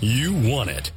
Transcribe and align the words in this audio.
You 0.00 0.34
want 0.34 0.68
it. 0.68 0.92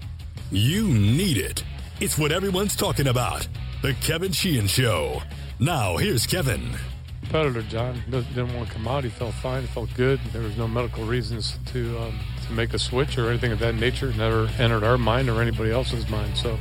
You 0.51 0.87
need 0.87 1.37
it. 1.37 1.63
It's 2.01 2.17
what 2.17 2.33
everyone's 2.33 2.75
talking 2.75 3.07
about. 3.07 3.47
The 3.81 3.93
Kevin 3.93 4.33
Sheehan 4.33 4.67
Show. 4.67 5.21
Now, 5.57 5.95
here's 5.95 6.27
Kevin. 6.27 6.75
Competitor 7.21 7.61
John 7.61 8.03
didn't 8.09 8.53
want 8.55 8.67
to 8.67 8.73
come 8.73 8.87
out. 8.89 9.05
He 9.05 9.09
felt 9.09 9.35
fine. 9.35 9.61
He 9.61 9.67
felt 9.67 9.89
good. 9.95 10.19
There 10.33 10.41
was 10.41 10.57
no 10.57 10.67
medical 10.67 11.05
reasons 11.05 11.57
to 11.67 11.97
um, 11.99 12.19
to 12.47 12.53
make 12.53 12.73
a 12.73 12.79
switch 12.79 13.17
or 13.17 13.29
anything 13.29 13.53
of 13.53 13.59
that 13.59 13.75
nature. 13.75 14.11
Never 14.13 14.49
entered 14.57 14.83
our 14.83 14.97
mind 14.97 15.29
or 15.29 15.41
anybody 15.41 15.71
else's 15.71 16.09
mind. 16.09 16.35
So 16.35 16.57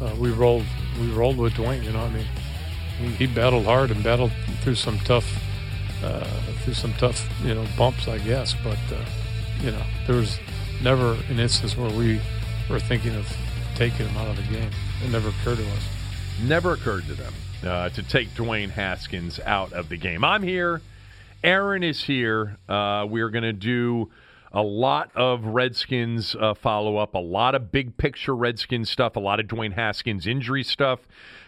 uh, 0.00 0.14
we 0.18 0.30
rolled 0.30 0.64
we 0.98 1.10
rolled 1.10 1.36
with 1.36 1.54
Dwayne. 1.54 1.82
You 1.82 1.92
know, 1.92 2.00
I 2.00 2.08
mean, 2.10 2.26
he, 2.98 3.08
he 3.08 3.26
battled 3.26 3.66
hard 3.66 3.90
and 3.90 4.02
battled 4.02 4.32
through 4.62 4.76
some 4.76 4.98
tough 5.00 5.26
uh, 6.02 6.24
through 6.62 6.74
some 6.74 6.94
tough 6.94 7.28
you 7.44 7.54
know 7.54 7.66
bumps, 7.76 8.08
I 8.08 8.18
guess. 8.18 8.54
But 8.62 8.78
uh, 8.90 9.04
you 9.60 9.72
know, 9.72 9.82
there 10.06 10.16
was 10.16 10.38
never 10.82 11.16
an 11.28 11.38
instance 11.38 11.76
where 11.76 11.90
we 11.90 12.20
were 12.68 12.80
thinking 12.80 13.14
of 13.14 13.26
taking 13.74 14.06
him 14.06 14.16
out 14.16 14.28
of 14.28 14.36
the 14.36 14.42
game. 14.42 14.70
It 15.04 15.10
never 15.10 15.28
occurred 15.28 15.58
to 15.58 15.68
us. 15.70 15.88
Never 16.42 16.72
occurred 16.72 17.04
to 17.06 17.14
them 17.14 17.32
uh, 17.64 17.88
to 17.90 18.02
take 18.02 18.28
Dwayne 18.30 18.70
Haskins 18.70 19.38
out 19.40 19.72
of 19.72 19.88
the 19.88 19.96
game. 19.96 20.24
I'm 20.24 20.42
here. 20.42 20.80
Aaron 21.44 21.82
is 21.82 22.04
here. 22.04 22.58
Uh, 22.68 23.06
we're 23.08 23.30
going 23.30 23.44
to 23.44 23.52
do 23.52 24.10
a 24.52 24.62
lot 24.62 25.10
of 25.14 25.44
Redskins 25.44 26.36
uh, 26.38 26.54
follow 26.54 26.96
up, 26.96 27.14
a 27.14 27.18
lot 27.18 27.54
of 27.54 27.72
big 27.72 27.96
picture 27.96 28.34
Redskins 28.34 28.90
stuff, 28.90 29.16
a 29.16 29.20
lot 29.20 29.40
of 29.40 29.46
Dwayne 29.46 29.72
Haskins 29.72 30.26
injury 30.26 30.62
stuff. 30.62 31.00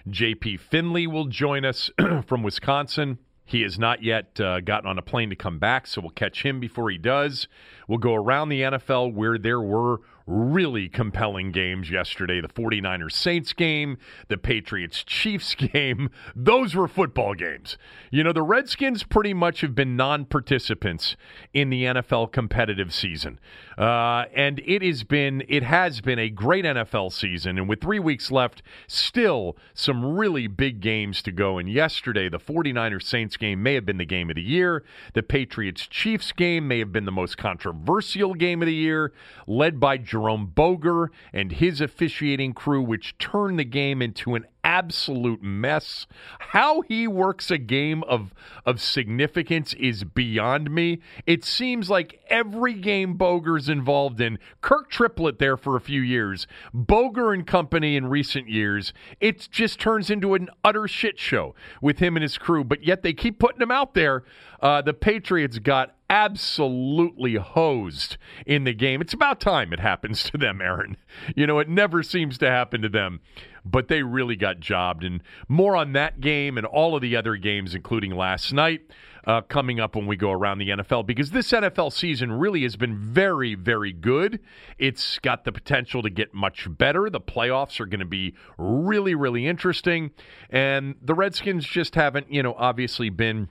JP 0.08 0.60
Finley 0.60 1.06
will 1.06 1.26
join 1.26 1.64
us 1.64 1.90
from 2.26 2.42
Wisconsin. 2.42 3.18
He 3.44 3.62
has 3.62 3.78
not 3.78 4.02
yet 4.02 4.40
uh, 4.40 4.60
gotten 4.60 4.88
on 4.88 4.98
a 4.98 5.02
plane 5.02 5.30
to 5.30 5.36
come 5.36 5.58
back, 5.58 5.86
so 5.86 6.00
we'll 6.00 6.10
catch 6.10 6.44
him 6.44 6.60
before 6.60 6.90
he 6.90 6.96
does. 6.96 7.46
We'll 7.86 7.98
go 7.98 8.14
around 8.14 8.48
the 8.48 8.62
NFL 8.62 9.12
where 9.12 9.36
there 9.36 9.60
were 9.60 10.00
really 10.26 10.88
compelling 10.88 11.52
games 11.52 11.90
yesterday 11.90 12.40
the 12.40 12.48
49ers 12.48 13.12
Saints 13.12 13.52
game, 13.52 13.98
the 14.28 14.38
Patriots 14.38 15.04
Chiefs 15.04 15.54
game. 15.72 16.10
Those 16.34 16.74
were 16.74 16.88
football 16.88 17.34
games. 17.34 17.76
You 18.10 18.24
know, 18.24 18.32
the 18.32 18.42
Redskins 18.42 19.02
pretty 19.02 19.34
much 19.34 19.60
have 19.60 19.74
been 19.74 19.96
non 19.96 20.24
participants 20.24 21.16
in 21.52 21.70
the 21.70 21.84
NFL 21.84 22.32
competitive 22.32 22.92
season. 22.92 23.38
Uh, 23.76 24.24
and 24.34 24.60
it 24.64 24.82
has 24.82 25.02
been 25.02 25.42
it 25.48 25.62
has 25.64 26.00
been 26.00 26.18
a 26.18 26.30
great 26.30 26.64
NFL 26.64 27.12
season 27.12 27.58
and 27.58 27.68
with 27.68 27.80
3 27.80 27.98
weeks 27.98 28.30
left 28.30 28.62
still 28.86 29.56
some 29.74 30.16
really 30.16 30.46
big 30.46 30.80
games 30.80 31.20
to 31.22 31.32
go 31.32 31.58
and 31.58 31.68
yesterday 31.68 32.28
the 32.28 32.38
49ers 32.38 33.02
Saints 33.02 33.36
game 33.36 33.62
may 33.62 33.74
have 33.74 33.84
been 33.84 33.98
the 33.98 34.04
game 34.04 34.30
of 34.30 34.36
the 34.36 34.42
year 34.42 34.84
the 35.14 35.24
Patriots 35.24 35.88
Chiefs 35.88 36.30
game 36.30 36.68
may 36.68 36.78
have 36.78 36.92
been 36.92 37.04
the 37.04 37.10
most 37.10 37.36
controversial 37.36 38.34
game 38.34 38.62
of 38.62 38.66
the 38.66 38.74
year 38.74 39.12
led 39.48 39.80
by 39.80 39.96
Jerome 40.14 40.46
Boger 40.46 41.10
and 41.32 41.50
his 41.50 41.80
officiating 41.80 42.52
crew 42.52 42.80
which 42.80 43.18
turned 43.18 43.58
the 43.58 43.64
game 43.64 44.00
into 44.00 44.36
an 44.36 44.46
absolute 44.62 45.42
mess. 45.42 46.06
How 46.38 46.82
he 46.82 47.08
works 47.08 47.50
a 47.50 47.58
game 47.58 48.04
of 48.04 48.32
of 48.64 48.80
significance 48.80 49.74
is 49.74 50.04
beyond 50.04 50.70
me. 50.70 51.00
It 51.26 51.44
seems 51.44 51.90
like 51.90 52.20
every 52.28 52.74
game 52.74 53.14
Boger's 53.14 53.68
involved 53.68 54.20
in, 54.20 54.38
Kirk 54.60 54.88
Triplette 54.88 55.38
there 55.38 55.56
for 55.56 55.74
a 55.74 55.80
few 55.80 56.00
years, 56.00 56.46
Boger 56.72 57.32
and 57.32 57.44
company 57.44 57.96
in 57.96 58.06
recent 58.06 58.48
years, 58.48 58.92
it 59.20 59.48
just 59.50 59.80
turns 59.80 60.10
into 60.10 60.34
an 60.34 60.48
utter 60.62 60.86
shit 60.86 61.18
show 61.18 61.56
with 61.82 61.98
him 61.98 62.16
and 62.16 62.22
his 62.22 62.38
crew. 62.38 62.62
But 62.62 62.84
yet 62.84 63.02
they 63.02 63.14
keep 63.14 63.40
putting 63.40 63.60
him 63.60 63.72
out 63.72 63.94
there. 63.94 64.22
Uh, 64.60 64.80
the 64.80 64.94
Patriots 64.94 65.58
got 65.58 65.96
absolutely 66.14 67.34
hosed 67.34 68.16
in 68.46 68.62
the 68.62 68.72
game. 68.72 69.00
It's 69.00 69.12
about 69.12 69.40
time 69.40 69.72
it 69.72 69.80
happens 69.80 70.22
to 70.30 70.38
them, 70.38 70.60
Aaron. 70.60 70.96
You 71.34 71.44
know, 71.46 71.58
it 71.58 71.68
never 71.68 72.04
seems 72.04 72.38
to 72.38 72.48
happen 72.48 72.82
to 72.82 72.88
them 72.88 73.20
but 73.64 73.88
they 73.88 74.02
really 74.02 74.36
got 74.36 74.60
jobbed. 74.60 75.04
And 75.04 75.22
more 75.48 75.74
on 75.74 75.92
that 75.92 76.20
game 76.20 76.58
and 76.58 76.66
all 76.66 76.94
of 76.94 77.02
the 77.02 77.16
other 77.16 77.36
games, 77.36 77.74
including 77.74 78.14
last 78.14 78.52
night, 78.52 78.82
uh, 79.26 79.40
coming 79.40 79.80
up 79.80 79.96
when 79.96 80.06
we 80.06 80.16
go 80.16 80.30
around 80.30 80.58
the 80.58 80.68
NFL, 80.68 81.06
because 81.06 81.30
this 81.30 81.50
NFL 81.50 81.92
season 81.92 82.30
really 82.30 82.62
has 82.62 82.76
been 82.76 82.98
very, 82.98 83.54
very 83.54 83.92
good. 83.92 84.38
It's 84.78 85.18
got 85.20 85.44
the 85.44 85.52
potential 85.52 86.02
to 86.02 86.10
get 86.10 86.34
much 86.34 86.66
better. 86.68 87.08
The 87.08 87.22
playoffs 87.22 87.80
are 87.80 87.86
going 87.86 88.00
to 88.00 88.06
be 88.06 88.34
really, 88.58 89.14
really 89.14 89.46
interesting. 89.46 90.10
And 90.50 90.96
the 91.00 91.14
Redskins 91.14 91.66
just 91.66 91.94
haven't, 91.94 92.30
you 92.30 92.42
know, 92.42 92.54
obviously 92.58 93.08
been 93.08 93.48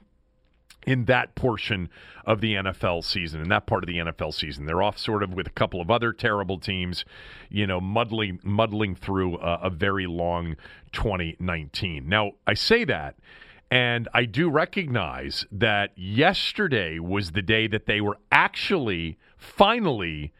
in 0.86 1.06
that 1.06 1.34
portion 1.34 1.88
of 2.24 2.40
the 2.40 2.54
NFL 2.54 3.04
season, 3.04 3.40
in 3.40 3.48
that 3.48 3.66
part 3.66 3.82
of 3.82 3.88
the 3.88 3.98
NFL 3.98 4.34
season. 4.34 4.66
They're 4.66 4.82
off 4.82 4.98
sort 4.98 5.22
of 5.22 5.34
with 5.34 5.46
a 5.46 5.50
couple 5.50 5.80
of 5.80 5.90
other 5.90 6.12
terrible 6.12 6.58
teams, 6.58 7.04
you 7.50 7.66
know, 7.66 7.80
muddling 7.80 8.40
muddling 8.42 8.94
through 8.94 9.38
a, 9.38 9.60
a 9.64 9.70
very 9.70 10.06
long 10.06 10.56
2019. 10.92 12.08
Now, 12.08 12.32
I 12.46 12.54
say 12.54 12.84
that 12.84 13.16
and 13.70 14.08
I 14.14 14.24
do 14.24 14.50
recognize 14.50 15.46
that 15.50 15.90
yesterday 15.96 16.98
was 16.98 17.32
the 17.32 17.42
day 17.42 17.66
that 17.66 17.86
they 17.86 18.00
were 18.00 18.18
actually 18.30 19.18
finally 19.36 20.32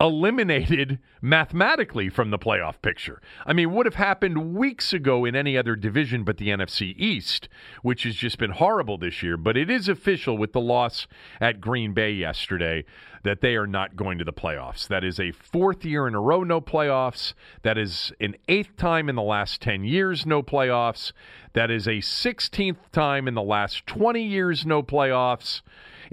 eliminated 0.00 0.98
mathematically 1.22 2.08
from 2.08 2.30
the 2.30 2.38
playoff 2.38 2.82
picture. 2.82 3.22
I 3.46 3.52
mean, 3.52 3.72
would 3.72 3.86
have 3.86 3.94
happened 3.94 4.54
weeks 4.54 4.92
ago 4.92 5.24
in 5.24 5.36
any 5.36 5.56
other 5.56 5.76
division 5.76 6.24
but 6.24 6.36
the 6.36 6.48
NFC 6.48 6.94
East, 6.96 7.48
which 7.82 8.02
has 8.02 8.14
just 8.14 8.38
been 8.38 8.50
horrible 8.50 8.98
this 8.98 9.22
year. 9.22 9.36
But 9.36 9.56
it 9.56 9.70
is 9.70 9.88
official 9.88 10.36
with 10.36 10.52
the 10.52 10.60
loss 10.60 11.06
at 11.40 11.60
Green 11.60 11.94
Bay 11.94 12.12
yesterday 12.12 12.84
that 13.22 13.40
they 13.40 13.56
are 13.56 13.66
not 13.66 13.96
going 13.96 14.18
to 14.18 14.24
the 14.24 14.32
playoffs. 14.32 14.86
That 14.86 15.02
is 15.02 15.18
a 15.18 15.32
fourth 15.32 15.84
year 15.84 16.06
in 16.06 16.14
a 16.14 16.20
row, 16.20 16.42
no 16.42 16.60
playoffs. 16.60 17.32
That 17.62 17.78
is 17.78 18.12
an 18.20 18.36
eighth 18.48 18.76
time 18.76 19.08
in 19.08 19.16
the 19.16 19.22
last 19.22 19.62
10 19.62 19.84
years, 19.84 20.26
no 20.26 20.42
playoffs. 20.42 21.12
That 21.54 21.70
is 21.70 21.86
a 21.86 21.98
16th 21.98 22.90
time 22.92 23.26
in 23.26 23.34
the 23.34 23.42
last 23.42 23.86
20 23.86 24.22
years, 24.22 24.66
no 24.66 24.82
playoffs. 24.82 25.62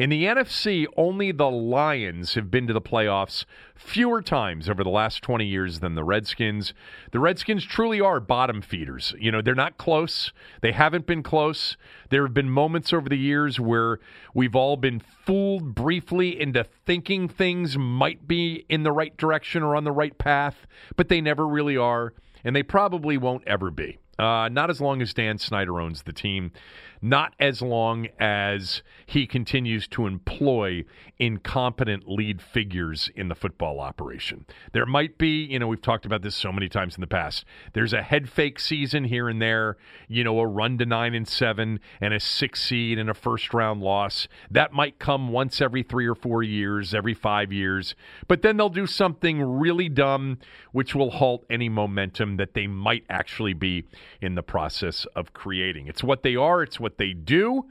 In 0.02 0.10
the 0.10 0.24
NFC, 0.24 0.88
only 0.98 1.32
the 1.32 1.52
Lions 1.52 2.34
have 2.34 2.50
been 2.50 2.66
to 2.66 2.74
the 2.74 2.82
playoffs 2.82 3.46
fewer 3.76 4.24
times 4.24 4.68
over 4.68 4.84
the 4.84 4.90
last 4.90 5.22
20 5.22 5.46
years 5.46 5.80
than 5.80 5.94
the 5.94 6.04
Redskins. 6.04 6.74
The 7.12 7.20
Redskins 7.20 7.64
truly 7.64 8.02
are 8.02 8.20
bottom 8.20 8.64
feeders. 8.64 9.14
You 9.20 9.32
know, 9.32 9.44
they're 9.44 9.54
not 9.54 9.78
close. 9.78 10.34
They 10.62 10.72
haven't 10.72 11.06
been 11.06 11.22
close. 11.22 11.78
There 12.10 12.24
have 12.24 12.34
been 12.34 12.50
moments 12.50 12.92
over 12.92 13.10
the 13.10 13.16
years 13.16 13.60
where 13.60 14.00
we've 14.34 14.56
all 14.56 14.76
been 14.76 15.04
fooled 15.24 15.76
briefly 15.76 16.42
into 16.42 16.64
thinking 16.64 17.28
things 17.28 17.78
might 17.78 18.28
be 18.28 18.66
in 18.70 18.82
the 18.82 18.92
right 18.92 19.16
direction 19.18 19.62
or 19.62 19.76
on 19.76 19.84
the 19.84 19.92
right 19.92 20.18
path, 20.18 20.66
but 20.96 21.10
they 21.10 21.22
never 21.22 21.48
really 21.48 21.78
are, 21.78 22.16
and 22.44 22.56
they 22.56 22.64
probably 22.64 23.20
won't 23.20 23.44
ever 23.46 23.70
be. 23.70 24.00
Uh, 24.18 24.50
not 24.50 24.70
as 24.70 24.82
long 24.82 25.02
as 25.02 25.14
Dan 25.14 25.38
Snyder 25.38 25.80
owns 25.80 26.04
the 26.04 26.14
team 26.14 26.52
not 27.02 27.34
as 27.40 27.62
long 27.62 28.08
as 28.20 28.84
he 29.06 29.26
continues 29.26 29.88
to 29.88 30.06
employ 30.06 30.84
incompetent 31.20 32.08
lead 32.08 32.42
figures 32.42 33.10
in 33.16 33.28
the 33.28 33.36
football 33.36 33.80
operation. 33.80 34.46
There 34.74 34.86
might 34.86 35.18
be, 35.18 35.44
you 35.44 35.60
know, 35.60 35.68
we've 35.68 35.82
talked 35.82 36.06
about 36.06 36.22
this 36.22 36.36
so 36.36 36.52
many 36.52 36.70
times 36.70 36.96
in 36.96 37.02
the 37.02 37.08
past. 37.08 37.46
There's 37.74 37.94
a 37.94 38.02
head 38.02 38.30
fake 38.30 38.60
season 38.60 39.04
here 39.04 39.30
and 39.30 39.42
there, 39.42 39.78
you 40.08 40.24
know, 40.24 40.40
a 40.40 40.48
run 40.48 40.78
to 40.80 40.86
9 40.86 41.14
and 41.14 41.28
7 41.28 41.80
and 42.00 42.14
a 42.14 42.20
6 42.20 42.62
seed 42.62 42.98
and 42.98 43.10
a 43.10 43.14
first 43.14 43.54
round 43.54 43.82
loss. 43.82 44.28
That 44.50 44.74
might 44.74 45.00
come 45.00 45.30
once 45.30 45.62
every 45.62 45.84
3 45.84 46.08
or 46.08 46.16
4 46.16 46.44
years, 46.44 46.94
every 46.94 47.14
5 47.14 47.52
years. 47.52 47.96
But 48.28 48.42
then 48.42 48.58
they'll 48.58 48.70
do 48.70 48.88
something 48.88 49.42
really 49.42 49.90
dumb 49.90 50.40
which 50.72 50.96
will 50.96 51.12
halt 51.12 51.46
any 51.50 51.70
momentum 51.70 52.38
that 52.38 52.54
they 52.54 52.68
might 52.68 53.04
actually 53.10 53.54
be 53.54 53.86
in 54.22 54.36
the 54.36 54.44
process 54.44 55.06
of 55.16 55.34
creating. 55.34 55.88
It's 55.88 56.04
what 56.04 56.24
they 56.24 56.36
are, 56.36 56.64
it's 56.64 56.80
what 56.80 56.91
what 56.92 56.98
they 56.98 57.14
do. 57.14 57.66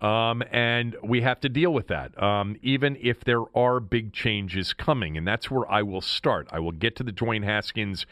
Um, 0.00 0.42
and 0.50 0.96
we 1.02 1.20
have 1.20 1.40
to 1.40 1.50
deal 1.50 1.74
with 1.74 1.88
that, 1.88 2.20
um, 2.22 2.56
even 2.62 2.96
if 3.02 3.22
there 3.22 3.44
are 3.54 3.80
big 3.80 4.14
changes 4.14 4.72
coming. 4.72 5.18
And 5.18 5.28
that's 5.28 5.50
where 5.50 5.70
I 5.70 5.82
will 5.82 6.00
start. 6.00 6.48
I 6.50 6.58
will 6.58 6.72
get 6.72 6.96
to 6.96 7.02
the 7.02 7.12
Dwayne 7.12 7.44
Haskins 7.44 8.06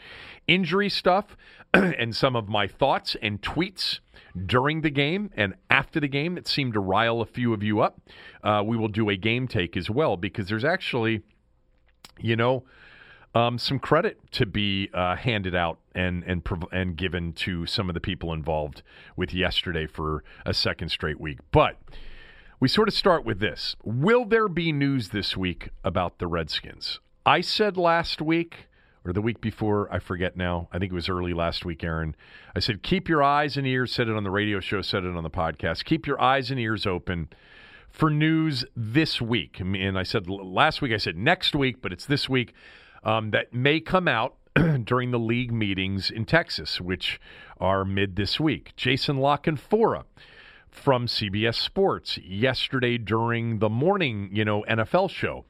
injury 0.47 0.89
stuff 0.89 1.35
and 1.73 2.15
some 2.15 2.35
of 2.35 2.47
my 2.47 2.67
thoughts 2.67 3.15
and 3.23 3.41
tweets 3.41 4.01
during 4.45 4.81
the 4.81 4.91
game 4.91 5.31
and 5.35 5.55
after 5.71 5.99
the 5.99 6.07
game 6.07 6.35
that 6.35 6.47
seemed 6.47 6.73
to 6.73 6.79
rile 6.79 7.21
a 7.21 7.25
few 7.25 7.53
of 7.53 7.63
you 7.63 7.79
up. 7.79 7.99
Uh, 8.43 8.61
we 8.63 8.77
will 8.77 8.87
do 8.87 9.09
a 9.09 9.15
game 9.15 9.47
take 9.47 9.75
as 9.75 9.89
well 9.89 10.15
because 10.15 10.47
there's 10.47 10.65
actually, 10.65 11.23
you 12.19 12.35
know, 12.35 12.65
um, 13.33 13.57
some 13.57 13.79
credit 13.79 14.19
to 14.31 14.45
be 14.45 14.89
uh, 14.93 15.15
handed 15.15 15.55
out 15.55 15.79
and 15.99 16.23
and 16.23 16.47
and 16.71 16.95
given 16.95 17.33
to 17.33 17.65
some 17.65 17.89
of 17.89 17.93
the 17.93 17.99
people 17.99 18.33
involved 18.33 18.81
with 19.15 19.33
yesterday 19.33 19.85
for 19.85 20.23
a 20.45 20.53
second 20.53 20.89
straight 20.89 21.19
week. 21.19 21.39
But 21.51 21.77
we 22.59 22.67
sort 22.67 22.87
of 22.87 22.93
start 22.93 23.25
with 23.25 23.39
this: 23.39 23.75
Will 23.83 24.25
there 24.25 24.47
be 24.47 24.71
news 24.71 25.09
this 25.09 25.35
week 25.35 25.69
about 25.83 26.19
the 26.19 26.27
Redskins? 26.27 26.99
I 27.25 27.41
said 27.41 27.77
last 27.77 28.21
week 28.21 28.67
or 29.05 29.13
the 29.13 29.21
week 29.21 29.39
before, 29.39 29.87
I 29.91 29.99
forget 29.99 30.35
now. 30.35 30.67
I 30.71 30.79
think 30.79 30.91
it 30.91 30.95
was 30.95 31.09
early 31.09 31.33
last 31.33 31.63
week, 31.63 31.83
Aaron. 31.83 32.15
I 32.55 32.59
said, 32.59 32.83
keep 32.83 33.07
your 33.07 33.23
eyes 33.23 33.55
and 33.55 33.65
ears, 33.65 33.93
said 33.93 34.09
it 34.09 34.15
on 34.15 34.23
the 34.23 34.29
radio 34.29 34.59
show, 34.59 34.81
said 34.81 35.05
it 35.05 35.15
on 35.15 35.23
the 35.23 35.29
podcast. 35.29 35.85
Keep 35.85 36.05
your 36.05 36.19
eyes 36.21 36.51
and 36.51 36.59
ears 36.59 36.85
open 36.85 37.29
for 37.89 38.09
news 38.09 38.65
this 38.75 39.21
week. 39.21 39.59
And 39.59 39.97
I 39.97 40.03
said 40.03 40.29
last 40.29 40.81
week, 40.81 40.91
I 40.91 40.97
said 40.97 41.15
next 41.15 41.55
week, 41.55 41.81
but 41.81 41.93
it's 41.93 42.05
this 42.05 42.27
week 42.27 42.53
um, 43.03 43.31
that 43.31 43.53
may 43.53 43.79
come 43.79 44.07
out 44.07 44.35
during 44.83 45.11
the 45.11 45.19
league 45.19 45.51
meetings 45.51 46.09
in 46.09 46.25
Texas, 46.25 46.81
which 46.81 47.19
are 47.59 47.85
mid 47.85 48.15
this 48.15 48.39
week. 48.39 48.73
Jason 48.75 49.17
La 49.17 49.37
Canfora 49.37 50.03
from 50.69 51.07
CBS 51.07 51.55
Sports 51.55 52.17
yesterday 52.19 52.97
during 52.97 53.59
the 53.59 53.69
morning, 53.69 54.29
you 54.31 54.45
know, 54.45 54.63
NFL 54.69 55.09
show 55.09 55.45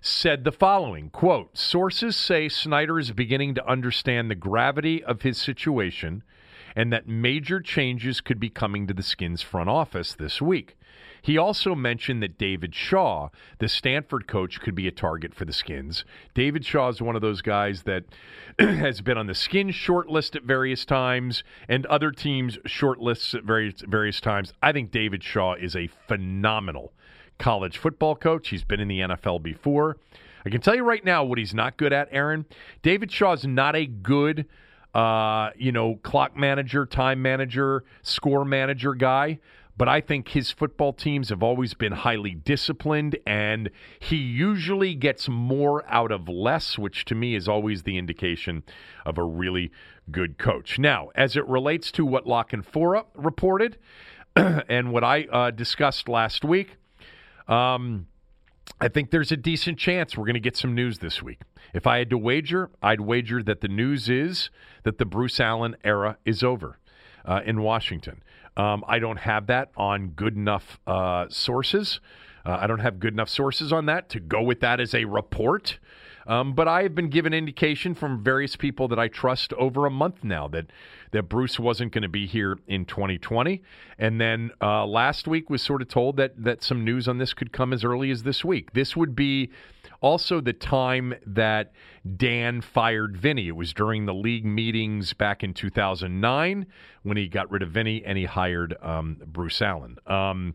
said 0.00 0.44
the 0.44 0.52
following 0.52 1.10
quote 1.10 1.56
sources 1.56 2.14
say 2.14 2.48
snyder 2.48 2.98
is 2.98 3.10
beginning 3.12 3.54
to 3.54 3.68
understand 3.68 4.30
the 4.30 4.34
gravity 4.34 5.02
of 5.02 5.22
his 5.22 5.38
situation 5.38 6.22
and 6.76 6.92
that 6.92 7.08
major 7.08 7.60
changes 7.60 8.20
could 8.20 8.38
be 8.38 8.50
coming 8.50 8.86
to 8.86 8.94
the 8.94 9.02
skins 9.02 9.42
front 9.42 9.68
office 9.68 10.14
this 10.14 10.40
week 10.40 10.76
he 11.26 11.36
also 11.36 11.74
mentioned 11.74 12.22
that 12.22 12.38
David 12.38 12.72
Shaw, 12.72 13.30
the 13.58 13.66
Stanford 13.66 14.28
coach, 14.28 14.60
could 14.60 14.76
be 14.76 14.86
a 14.86 14.92
target 14.92 15.34
for 15.34 15.44
the 15.44 15.52
Skins. 15.52 16.04
David 16.34 16.64
Shaw 16.64 16.88
is 16.88 17.02
one 17.02 17.16
of 17.16 17.20
those 17.20 17.42
guys 17.42 17.82
that 17.82 18.04
has 18.60 19.00
been 19.00 19.18
on 19.18 19.26
the 19.26 19.34
Skins 19.34 19.74
short 19.74 20.08
list 20.08 20.36
at 20.36 20.44
various 20.44 20.84
times 20.84 21.42
and 21.68 21.84
other 21.86 22.12
teams' 22.12 22.58
short 22.64 23.00
lists 23.00 23.34
at 23.34 23.42
various 23.42 23.80
various 23.80 24.20
times. 24.20 24.52
I 24.62 24.70
think 24.70 24.92
David 24.92 25.24
Shaw 25.24 25.54
is 25.54 25.74
a 25.74 25.88
phenomenal 26.06 26.92
college 27.40 27.76
football 27.76 28.14
coach. 28.14 28.50
He's 28.50 28.62
been 28.62 28.78
in 28.78 28.86
the 28.86 29.00
NFL 29.00 29.42
before. 29.42 29.96
I 30.44 30.48
can 30.48 30.60
tell 30.60 30.76
you 30.76 30.84
right 30.84 31.04
now 31.04 31.24
what 31.24 31.38
he's 31.38 31.52
not 31.52 31.76
good 31.76 31.92
at, 31.92 32.06
Aaron. 32.12 32.46
David 32.82 33.10
Shaw 33.10 33.32
is 33.32 33.44
not 33.44 33.74
a 33.74 33.84
good 33.84 34.46
uh, 34.94 35.50
you 35.56 35.72
know, 35.72 35.96
clock 36.04 36.36
manager, 36.36 36.86
time 36.86 37.20
manager, 37.20 37.82
score 38.02 38.44
manager 38.44 38.94
guy 38.94 39.40
but 39.76 39.88
I 39.88 40.00
think 40.00 40.28
his 40.28 40.50
football 40.50 40.92
teams 40.92 41.28
have 41.28 41.42
always 41.42 41.74
been 41.74 41.92
highly 41.92 42.34
disciplined, 42.34 43.18
and 43.26 43.70
he 43.98 44.16
usually 44.16 44.94
gets 44.94 45.28
more 45.28 45.84
out 45.88 46.10
of 46.10 46.28
less, 46.28 46.78
which 46.78 47.04
to 47.06 47.14
me 47.14 47.34
is 47.34 47.46
always 47.46 47.82
the 47.82 47.98
indication 47.98 48.62
of 49.04 49.18
a 49.18 49.22
really 49.22 49.70
good 50.10 50.38
coach. 50.38 50.78
Now, 50.78 51.10
as 51.14 51.36
it 51.36 51.46
relates 51.46 51.90
to 51.92 52.06
what 52.06 52.26
La 52.26 52.44
Canfora 52.44 53.04
reported 53.14 53.76
and 54.36 54.92
what 54.92 55.04
I 55.04 55.24
uh, 55.24 55.50
discussed 55.50 56.08
last 56.08 56.44
week, 56.44 56.76
um, 57.48 58.06
I 58.80 58.88
think 58.88 59.10
there's 59.10 59.32
a 59.32 59.36
decent 59.36 59.78
chance 59.78 60.16
we're 60.16 60.24
going 60.24 60.34
to 60.34 60.40
get 60.40 60.56
some 60.56 60.74
news 60.74 60.98
this 60.98 61.22
week. 61.22 61.40
If 61.72 61.86
I 61.86 61.98
had 61.98 62.10
to 62.10 62.18
wager, 62.18 62.70
I'd 62.82 63.00
wager 63.00 63.42
that 63.42 63.60
the 63.60 63.68
news 63.68 64.08
is 64.08 64.50
that 64.84 64.98
the 64.98 65.04
Bruce 65.04 65.38
Allen 65.38 65.76
era 65.84 66.18
is 66.24 66.42
over 66.42 66.78
uh, 67.24 67.40
in 67.44 67.62
Washington. 67.62 68.22
Um, 68.56 68.84
I 68.88 68.98
don't 68.98 69.18
have 69.18 69.48
that 69.48 69.70
on 69.76 70.08
good 70.08 70.34
enough 70.34 70.80
uh, 70.86 71.26
sources. 71.28 72.00
Uh, 72.44 72.58
I 72.60 72.66
don't 72.66 72.78
have 72.78 73.00
good 73.00 73.12
enough 73.12 73.28
sources 73.28 73.72
on 73.72 73.86
that 73.86 74.08
to 74.10 74.20
go 74.20 74.42
with 74.42 74.60
that 74.60 74.80
as 74.80 74.94
a 74.94 75.04
report. 75.04 75.78
Um, 76.26 76.54
but 76.54 76.66
I 76.66 76.82
have 76.82 76.94
been 76.94 77.08
given 77.08 77.32
indication 77.32 77.94
from 77.94 78.22
various 78.22 78.56
people 78.56 78.88
that 78.88 78.98
I 78.98 79.08
trust 79.08 79.52
over 79.54 79.86
a 79.86 79.90
month 79.90 80.24
now 80.24 80.48
that 80.48 80.66
that 81.12 81.24
Bruce 81.24 81.58
wasn't 81.58 81.92
going 81.92 82.02
to 82.02 82.08
be 82.08 82.26
here 82.26 82.58
in 82.66 82.84
2020. 82.84 83.62
And 83.98 84.20
then 84.20 84.50
uh, 84.60 84.84
last 84.86 85.28
week 85.28 85.48
was 85.48 85.62
sort 85.62 85.82
of 85.82 85.88
told 85.88 86.16
that 86.16 86.32
that 86.42 86.62
some 86.62 86.84
news 86.84 87.06
on 87.08 87.18
this 87.18 87.32
could 87.32 87.52
come 87.52 87.72
as 87.72 87.84
early 87.84 88.10
as 88.10 88.24
this 88.24 88.44
week. 88.44 88.72
This 88.72 88.96
would 88.96 89.14
be 89.14 89.50
also 90.00 90.40
the 90.40 90.52
time 90.52 91.14
that 91.26 91.72
Dan 92.16 92.60
fired 92.60 93.16
Vinny. 93.16 93.48
It 93.48 93.56
was 93.56 93.72
during 93.72 94.06
the 94.06 94.14
league 94.14 94.44
meetings 94.44 95.12
back 95.12 95.42
in 95.42 95.54
2009 95.54 96.66
when 97.02 97.16
he 97.16 97.28
got 97.28 97.50
rid 97.50 97.62
of 97.62 97.70
Vinny 97.70 98.04
and 98.04 98.18
he 98.18 98.24
hired 98.24 98.76
um, 98.82 99.16
Bruce 99.26 99.62
Allen. 99.62 99.96
Um, 100.06 100.54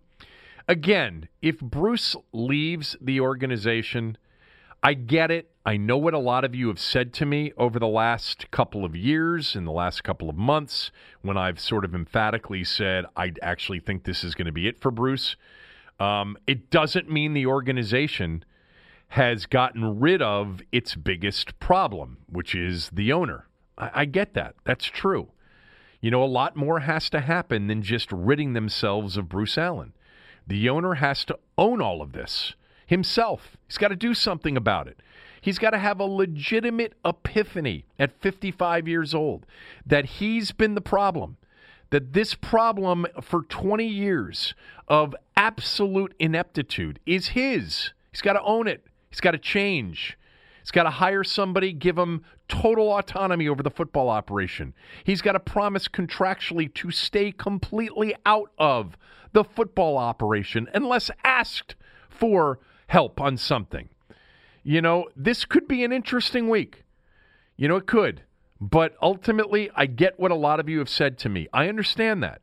again, 0.67 1.27
if 1.41 1.59
Bruce 1.59 2.15
leaves 2.33 2.95
the 3.01 3.19
organization, 3.19 4.17
I 4.83 4.94
get 4.94 5.31
it. 5.31 5.50
I 5.63 5.78
know 5.78 5.98
what 5.98 6.16
a 6.16 6.19
lot 6.19 6.44
of 6.44 6.56
you 6.56 6.69
have 6.69 6.80
said 6.80 7.13
to 7.13 7.25
me 7.25 7.54
over 7.56 7.78
the 7.78 7.88
last 7.88 8.50
couple 8.50 8.84
of 8.84 8.96
years, 8.96 9.56
in 9.56 9.66
the 9.66 9.72
last 9.72 10.04
couple 10.04 10.28
of 10.28 10.36
months, 10.36 10.90
when 11.22 11.38
I've 11.38 11.60
sort 11.60 11.86
of 11.86 11.94
emphatically 11.94 12.63
said, 12.63 13.06
I 13.16 13.34
actually 13.44 13.80
think 13.80 14.04
this 14.04 14.24
is 14.24 14.34
going 14.34 14.48
to 14.48 14.52
be 14.52 14.68
it 14.68 14.80
for 14.80 14.90
Bruce. 14.90 15.36
Um, 16.00 16.36
it 16.48 16.72
doesn't 16.72 17.12
mean 17.12 17.34
the 17.34 17.46
organization 17.46 18.44
has 19.10 19.46
gotten 19.46 20.00
rid 20.00 20.19
of 20.19 20.62
its 20.72 20.96
biggest 20.96 21.60
problem, 21.60 22.18
which 22.28 22.56
is 22.56 22.90
the 22.92 23.13
owner. 23.13 23.46
I, 23.78 23.92
I, 23.94 24.06
get 24.06 24.34
that. 24.34 24.56
That's 24.63 24.86
true. 24.86 25.28
You 26.00 26.10
know, 26.10 26.24
a 26.24 26.25
lot 26.25 26.56
more 26.56 26.80
has 26.80 27.08
to 27.12 27.19
happen 27.19 27.68
than 27.68 27.84
just 27.84 28.12
ridding 28.12 28.54
themselves 28.54 29.16
of 29.16 29.30
Bruce 29.30 29.60
Allen. 29.60 29.94
The 30.48 30.69
owner 30.69 30.96
has 30.96 31.24
to 31.25 31.38
own 31.56 31.81
all 31.81 32.02
of 32.02 32.13
this 32.13 32.56
himself. 32.88 33.58
He's 33.68 33.78
got 33.78 33.90
to 33.90 33.96
do 33.96 34.16
something 34.16 34.58
about 34.58 34.88
it. 34.88 35.00
He's 35.41 35.57
got 35.57 35.71
to 35.71 35.79
have 35.79 35.99
a 35.99 36.05
legitimate 36.05 36.93
epiphany 37.03 37.85
at 37.97 38.21
55 38.21 38.88
years 38.88 39.13
old 39.13 39.45
that 39.85 40.05
he's 40.05 40.51
been 40.51 40.75
the 40.75 40.81
problem. 40.81 41.38
That 41.89 42.13
this 42.13 42.35
problem 42.35 43.05
for 43.21 43.41
20 43.41 43.85
years 43.85 44.53
of 44.88 45.13
absolute 45.35 46.13
ineptitude 46.19 46.99
is 47.05 47.29
his. 47.29 47.91
He's 48.11 48.21
got 48.21 48.33
to 48.33 48.41
own 48.43 48.67
it. 48.67 48.85
He's 49.09 49.19
got 49.19 49.31
to 49.31 49.38
change. 49.38 50.17
He's 50.61 50.71
got 50.71 50.83
to 50.83 50.89
hire 50.89 51.23
somebody, 51.23 51.73
give 51.73 51.97
him 51.97 52.23
total 52.47 52.91
autonomy 52.97 53.49
over 53.49 53.63
the 53.63 53.71
football 53.71 54.09
operation. 54.09 54.73
He's 55.03 55.21
got 55.21 55.33
to 55.33 55.39
promise 55.39 55.88
contractually 55.88 56.73
to 56.75 56.91
stay 56.91 57.31
completely 57.31 58.15
out 58.25 58.51
of 58.57 58.95
the 59.33 59.43
football 59.43 59.97
operation 59.97 60.69
unless 60.73 61.09
asked 61.23 61.75
for 62.09 62.59
help 62.88 63.19
on 63.19 63.38
something. 63.38 63.89
You 64.63 64.81
know, 64.81 65.06
this 65.16 65.46
could 65.46 65.68
be 65.68 65.84
an 65.84 65.92
interesting 65.92 66.50
week. 66.50 66.84
You 67.58 67.68
know, 67.68 67.78
it 67.78 67.88
could. 67.88 68.24
But 68.60 68.96
ultimately, 69.02 69.72
I 69.75 69.88
get 69.88 70.19
what 70.19 70.30
a 70.31 70.36
lot 70.36 70.60
of 70.60 70.69
you 70.69 70.80
have 70.80 70.90
said 70.90 71.18
to 71.19 71.30
me. 71.30 71.48
I 71.52 71.68
understand 71.68 72.22
that. 72.22 72.42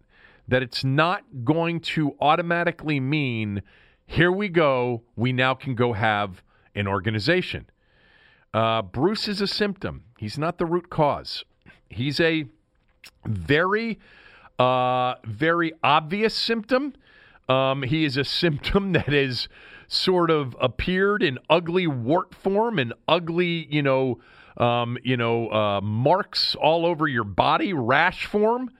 That 0.49 0.63
it's 0.63 0.83
not 0.83 1.23
going 1.45 1.81
to 1.81 2.17
automatically 2.21 2.99
mean, 2.99 3.63
here 4.07 4.33
we 4.33 4.49
go, 4.49 5.03
we 5.15 5.33
now 5.33 5.55
can 5.55 5.75
go 5.75 5.93
have 5.93 6.43
an 6.75 6.89
organization. 6.89 7.67
Uh, 8.53 8.83
Bruce 8.83 9.29
is 9.29 9.41
a 9.41 9.47
symptom. 9.47 10.05
He's 10.19 10.39
not 10.39 10.59
the 10.59 10.67
root 10.67 10.91
cause. 10.91 11.45
He's 11.89 12.19
a 12.19 12.47
very, 13.27 13.99
uh, 14.59 15.17
very 15.25 15.73
obvious 15.85 16.35
symptom. 16.35 16.95
Um, 17.49 17.83
he 17.83 18.05
is 18.05 18.17
a 18.17 18.25
symptom 18.25 18.93
that 18.93 19.13
has 19.13 19.49
sort 19.89 20.31
of 20.31 20.55
appeared 20.61 21.23
in 21.23 21.39
ugly 21.49 21.87
wart 21.87 22.35
form 22.35 22.79
and 22.79 22.93
ugly, 23.09 23.67
you 23.71 23.83
know, 23.83 24.21
um, 24.59 24.99
you 25.03 25.17
know, 25.17 25.51
uh, 25.51 25.81
marks 25.81 26.55
all 26.55 26.85
over 26.85 27.09
your 27.09 27.25
body, 27.25 27.73
rash 27.73 28.27
form. 28.27 28.71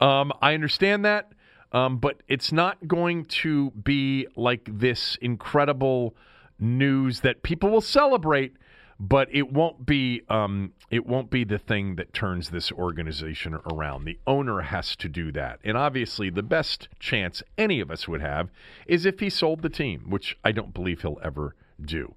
Um, 0.00 0.32
I 0.42 0.54
understand 0.54 1.04
that, 1.04 1.32
um, 1.72 1.98
but 1.98 2.22
it's 2.28 2.52
not 2.52 2.86
going 2.86 3.24
to 3.26 3.70
be 3.70 4.26
like 4.36 4.68
this 4.72 5.16
incredible 5.20 6.16
news 6.58 7.20
that 7.20 7.42
people 7.42 7.70
will 7.70 7.80
celebrate, 7.80 8.56
but 9.00 9.28
it 9.32 9.52
won't 9.52 9.86
be 9.86 10.22
um, 10.28 10.72
it 10.90 11.06
won't 11.06 11.30
be 11.30 11.44
the 11.44 11.58
thing 11.58 11.96
that 11.96 12.12
turns 12.12 12.50
this 12.50 12.72
organization 12.72 13.58
around. 13.72 14.04
The 14.04 14.18
owner 14.26 14.60
has 14.62 14.96
to 14.96 15.08
do 15.08 15.30
that, 15.32 15.60
and 15.62 15.76
obviously, 15.76 16.30
the 16.30 16.42
best 16.42 16.88
chance 16.98 17.42
any 17.56 17.80
of 17.80 17.90
us 17.90 18.08
would 18.08 18.20
have 18.20 18.50
is 18.86 19.06
if 19.06 19.20
he 19.20 19.30
sold 19.30 19.62
the 19.62 19.68
team, 19.68 20.06
which 20.08 20.36
I 20.44 20.52
don't 20.52 20.74
believe 20.74 21.02
he'll 21.02 21.20
ever 21.22 21.54
do. 21.80 22.14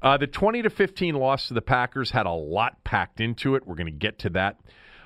Uh, 0.00 0.16
the 0.16 0.26
20 0.26 0.62
to 0.62 0.70
15 0.70 1.14
loss 1.14 1.48
to 1.48 1.54
the 1.54 1.62
Packers 1.62 2.10
had 2.10 2.26
a 2.26 2.32
lot 2.32 2.82
packed 2.82 3.20
into 3.20 3.54
it. 3.54 3.66
We're 3.66 3.76
going 3.76 3.86
to 3.86 3.92
get 3.92 4.18
to 4.20 4.30
that 4.30 4.58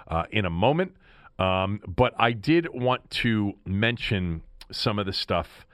uh, 0.08 0.24
in 0.30 0.46
a 0.46 0.50
moment. 0.50 0.94
Um, 1.38 1.80
but 1.86 2.14
I 2.18 2.32
did 2.32 2.68
want 2.72 3.10
to 3.10 3.52
mention 3.66 4.42
some 4.72 4.98
of 4.98 5.04
the 5.04 5.12
stuff 5.12 5.66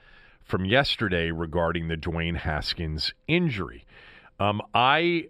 from 0.42 0.64
yesterday 0.64 1.30
regarding 1.30 1.86
the 1.86 1.96
Dwayne 1.96 2.36
Haskins 2.36 3.14
injury. 3.28 3.84
Um, 4.40 4.60
I 4.74 5.28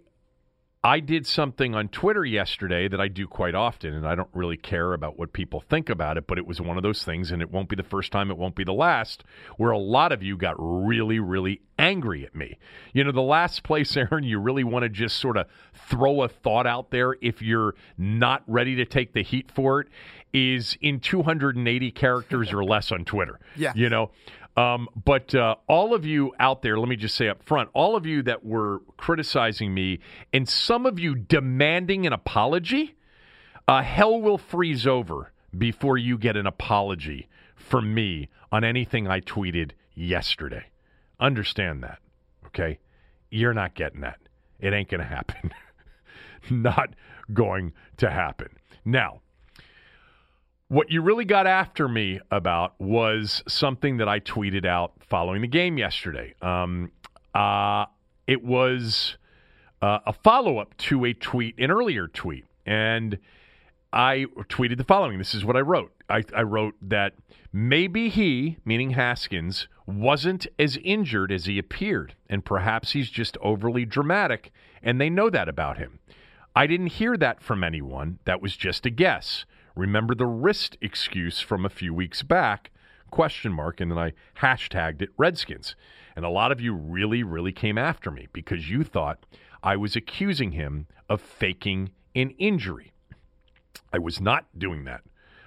I 0.85 0.99
did 0.99 1.25
something 1.25 1.75
on 1.75 1.87
Twitter 1.87 2.25
yesterday 2.25 2.89
that 2.89 2.99
I 2.99 3.07
do 3.07 3.25
quite 3.25 3.55
often, 3.55 3.93
and 3.93 4.05
I 4.05 4.15
don't 4.15 4.29
really 4.33 4.57
care 4.57 4.93
about 4.93 5.17
what 5.17 5.31
people 5.31 5.61
think 5.61 5.89
about 5.89 6.17
it, 6.17 6.27
but 6.27 6.37
it 6.37 6.45
was 6.45 6.59
one 6.59 6.75
of 6.75 6.83
those 6.83 7.05
things, 7.05 7.31
and 7.31 7.41
it 7.41 7.49
won't 7.49 7.69
be 7.69 7.77
the 7.77 7.83
first 7.83 8.11
time, 8.11 8.29
it 8.29 8.37
won't 8.37 8.55
be 8.55 8.65
the 8.65 8.73
last, 8.73 9.23
where 9.55 9.71
a 9.71 9.77
lot 9.77 10.11
of 10.11 10.21
you 10.21 10.35
got 10.35 10.55
really, 10.57 11.19
really 11.19 11.61
angry 11.79 12.25
at 12.25 12.35
me. 12.35 12.57
You 12.91 13.05
know, 13.05 13.13
the 13.13 13.21
last 13.21 13.63
place, 13.63 13.95
Aaron, 13.97 14.25
you 14.25 14.39
really 14.39 14.65
want 14.65 14.83
to 14.83 14.89
just 14.89 15.19
sort 15.19 15.37
of 15.37 15.47
throw 15.73 16.21
a 16.23 16.27
thought 16.27 16.67
out 16.67 16.91
there 16.91 17.15
if 17.21 17.41
you're 17.41 17.75
not 17.97 18.43
ready 18.45 18.75
to 18.75 18.85
take 18.85 19.13
the 19.13 19.23
heat 19.23 19.49
for 19.55 19.79
it 19.79 19.87
is 20.33 20.75
in 20.81 20.99
280 20.99 21.91
characters 21.91 22.51
or 22.51 22.63
less 22.63 22.91
on 22.91 23.05
Twitter. 23.05 23.39
Yeah. 23.55 23.71
You 23.75 23.87
know, 23.87 24.09
um, 24.55 24.87
but 25.03 25.33
uh, 25.33 25.55
all 25.67 25.93
of 25.93 26.05
you 26.05 26.33
out 26.39 26.61
there, 26.61 26.77
let 26.77 26.87
me 26.87 26.95
just 26.95 27.15
say 27.15 27.27
up 27.27 27.43
front, 27.43 27.69
all 27.73 27.95
of 27.95 28.05
you 28.05 28.21
that 28.23 28.45
were 28.45 28.81
criticizing 28.97 29.73
me, 29.73 29.99
and 30.31 30.47
some 30.47 30.85
of 30.85 30.99
you 30.99 31.15
demanding 31.15 32.05
an 32.05 32.13
apology, 32.13 32.95
uh, 33.67 33.81
hell 33.81 34.21
will 34.21 34.37
freeze 34.37 34.85
over 34.85 35.31
before 35.57 35.97
you 35.97 36.17
get 36.17 36.37
an 36.37 36.45
apology 36.45 37.27
from 37.55 37.93
me 37.93 38.29
on 38.51 38.63
anything 38.63 39.07
I 39.07 39.21
tweeted 39.21 39.71
yesterday. 39.95 40.65
Understand 41.19 41.83
that, 41.83 41.99
okay? 42.47 42.79
You're 43.31 43.53
not 43.53 43.73
getting 43.73 44.01
that. 44.01 44.19
It 44.59 44.73
ain't 44.73 44.89
going 44.89 45.01
to 45.01 45.07
happen. 45.07 45.51
not 46.49 46.89
going 47.33 47.73
to 47.97 48.09
happen. 48.09 48.49
Now, 48.85 49.21
what 50.73 50.89
you 50.89 51.03
really 51.03 51.23
got 51.23 51.45
after 51.45 51.87
me 51.87 52.19
about 52.31 52.73
was 52.81 53.43
something 53.47 53.97
that 53.97 54.09
I 54.09 54.19
tweeted 54.19 54.65
out 54.65 54.93
following 55.07 55.41
the 55.41 55.47
game 55.47 55.77
yesterday. 55.77 56.33
Um, 56.41 56.91
uh, 57.35 57.85
it 58.25 58.43
was 58.43 59.17
uh, 59.83 59.99
a 60.07 60.13
follow 60.13 60.57
up 60.57 60.75
to 60.77 61.05
a 61.05 61.13
tweet, 61.13 61.53
an 61.59 61.69
earlier 61.69 62.07
tweet. 62.07 62.45
And 62.65 63.19
I 63.91 64.25
tweeted 64.49 64.77
the 64.77 64.83
following. 64.83 65.19
This 65.19 65.35
is 65.35 65.45
what 65.45 65.55
I 65.55 65.59
wrote. 65.59 65.93
I, 66.09 66.23
I 66.35 66.41
wrote 66.41 66.73
that 66.81 67.13
maybe 67.51 68.09
he, 68.09 68.57
meaning 68.65 68.91
Haskins, 68.91 69.67
wasn't 69.85 70.47
as 70.57 70.79
injured 70.83 71.31
as 71.31 71.45
he 71.45 71.59
appeared, 71.59 72.15
and 72.27 72.43
perhaps 72.43 72.93
he's 72.93 73.11
just 73.11 73.37
overly 73.41 73.85
dramatic, 73.85 74.51
and 74.81 74.99
they 74.99 75.11
know 75.11 75.29
that 75.29 75.47
about 75.47 75.77
him. 75.77 75.99
I 76.55 76.65
didn't 76.65 76.87
hear 76.87 77.15
that 77.17 77.43
from 77.43 77.63
anyone. 77.63 78.17
That 78.25 78.41
was 78.41 78.57
just 78.57 78.87
a 78.87 78.89
guess. 78.89 79.45
Remember 79.75 80.13
the 80.13 80.27
wrist 80.27 80.77
excuse 80.81 81.39
from 81.39 81.65
a 81.65 81.69
few 81.69 81.93
weeks 81.93 82.21
back? 82.21 82.71
Question 83.09 83.51
mark, 83.51 83.81
and 83.81 83.91
then 83.91 83.97
I 83.97 84.13
hashtagged 84.39 85.01
it 85.01 85.09
Redskins. 85.17 85.75
And 86.15 86.25
a 86.25 86.29
lot 86.29 86.51
of 86.51 86.61
you 86.61 86.73
really, 86.73 87.23
really 87.23 87.51
came 87.51 87.77
after 87.77 88.11
me 88.11 88.27
because 88.33 88.69
you 88.69 88.83
thought 88.83 89.25
I 89.63 89.75
was 89.77 89.95
accusing 89.95 90.51
him 90.51 90.87
of 91.09 91.21
faking 91.21 91.91
an 92.15 92.31
injury. 92.31 92.91
I 93.91 93.97
was 93.99 94.21
not 94.21 94.45
doing 94.57 94.83
that. 94.85 95.01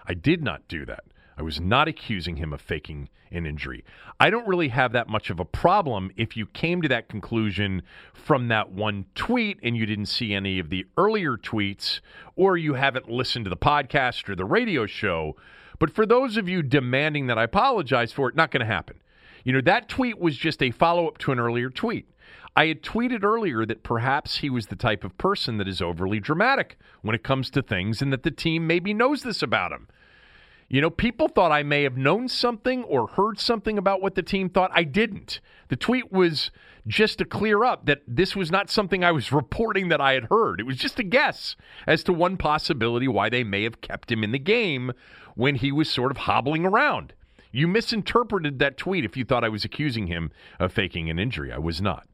I 0.07 0.15
did 0.15 0.43
not 0.43 0.67
do 0.69 0.85
that. 0.87 1.05
I 1.37 1.43
was 1.43 1.61
not 1.61 1.87
accusing 1.87 2.37
him 2.37 2.53
of 2.53 2.61
faking 2.61 3.11
an 3.31 3.45
injury. 3.45 3.85
I 4.19 4.31
don't 4.31 4.49
really 4.49 4.69
have 4.69 4.93
that 4.93 5.09
much 5.09 5.29
of 5.29 5.39
a 5.39 5.45
problem 5.45 6.11
if 6.17 6.37
you 6.37 6.47
came 6.47 6.81
to 6.83 6.89
that 6.89 7.09
conclusion 7.09 7.83
from 8.15 8.49
that 8.49 8.71
one 8.71 9.05
tweet 9.15 9.59
and 9.63 9.77
you 9.77 9.85
didn't 9.85 10.07
see 10.07 10.33
any 10.33 10.59
of 10.59 10.71
the 10.71 10.87
earlier 10.97 11.37
tweets 11.37 12.01
or 12.37 12.57
you 12.57 12.75
haven't 12.75 13.11
listened 13.11 13.45
to 13.45 13.51
the 13.51 13.57
podcast 13.57 14.29
or 14.29 14.35
the 14.35 14.45
radio 14.45 14.87
show. 14.87 15.37
But 15.79 15.91
for 15.91 16.07
those 16.07 16.39
of 16.39 16.49
you 16.49 16.63
demanding 16.63 17.27
that 17.27 17.39
I 17.39 17.43
apologize 17.43 18.13
for 18.13 18.29
it, 18.29 18.37
not 18.37 18.51
going 18.51 18.61
to 18.61 18.67
happen. 18.67 19.01
You 19.45 19.53
know, 19.53 19.61
that 19.61 19.89
tweet 19.89 20.19
was 20.19 20.37
just 20.37 20.63
a 20.63 20.71
follow 20.71 21.07
up 21.07 21.19
to 21.19 21.33
an 21.33 21.39
earlier 21.39 21.69
tweet. 21.71 22.09
I 22.57 22.67
had 22.69 22.83
tweeted 22.83 23.23
earlier 23.23 23.67
that 23.67 23.83
perhaps 23.83 24.39
he 24.39 24.49
was 24.49 24.69
the 24.69 24.77
type 24.77 25.05
of 25.05 25.19
person 25.19 25.59
that 25.59 25.69
is 25.69 25.83
overly 25.83 26.19
dramatic 26.19 26.79
when 27.03 27.15
it 27.15 27.23
comes 27.23 27.51
to 27.51 27.61
things 27.61 28.01
and 28.01 28.11
that 28.15 28.23
the 28.23 28.31
team 28.31 28.67
maybe 28.67 28.95
knows 28.95 29.23
this 29.23 29.43
about 29.43 29.73
him. 29.73 29.89
You 30.69 30.81
know, 30.81 30.91
people 30.91 31.29
thought 31.29 31.53
I 31.53 31.63
may 31.63 31.85
have 31.85 31.97
known 31.97 32.29
something 32.29 32.83
or 32.85 33.07
heard 33.07 33.39
something 33.39 33.79
about 33.79 34.03
what 34.03 34.17
the 34.17 34.23
team 34.23 34.49
thought. 34.49 34.73
I 34.75 34.83
didn't. 34.83 35.41
The 35.69 35.77
tweet 35.77 36.11
was 36.11 36.51
just 36.89 37.19
to 37.19 37.25
clear 37.25 37.65
up 37.65 37.87
that 37.87 38.03
this 38.07 38.35
was 38.35 38.51
not 38.51 38.69
something 38.69 39.05
I 39.05 39.13
was 39.13 39.33
reporting 39.33 39.89
that 39.89 40.01
I 40.01 40.15
had 40.15 40.25
heard. 40.25 40.61
It 40.61 40.67
was 40.67 40.77
just 40.77 40.99
a 40.99 41.05
guess 41.05 41.55
as 41.87 42.03
to 42.05 42.13
one 42.13 42.37
possibility 42.37 43.07
why 43.07 43.29
they 43.29 43.45
may 43.45 43.63
have 43.63 43.81
kept 43.81 44.11
him 44.11 44.25
in 44.25 44.33
the 44.33 44.39
game 44.41 44.93
when 45.37 45.57
he 45.57 45.71
was 45.71 45.89
sort 45.89 46.11
of 46.11 46.17
hobbling 46.19 46.67
around. 46.67 47.13
You 47.53 47.69
misinterpreted 47.69 48.59
that 48.59 48.77
tweet 48.77 49.05
if 49.05 49.17
you 49.17 49.25
thought 49.25 49.45
I 49.45 49.49
was 49.49 49.65
accusing 49.65 50.09
him 50.09 50.31
of 50.59 50.73
faking 50.73 51.09
an 51.09 51.19
injury. 51.19 51.53
I 51.53 51.59
was 51.59 51.81
not. 51.81 52.09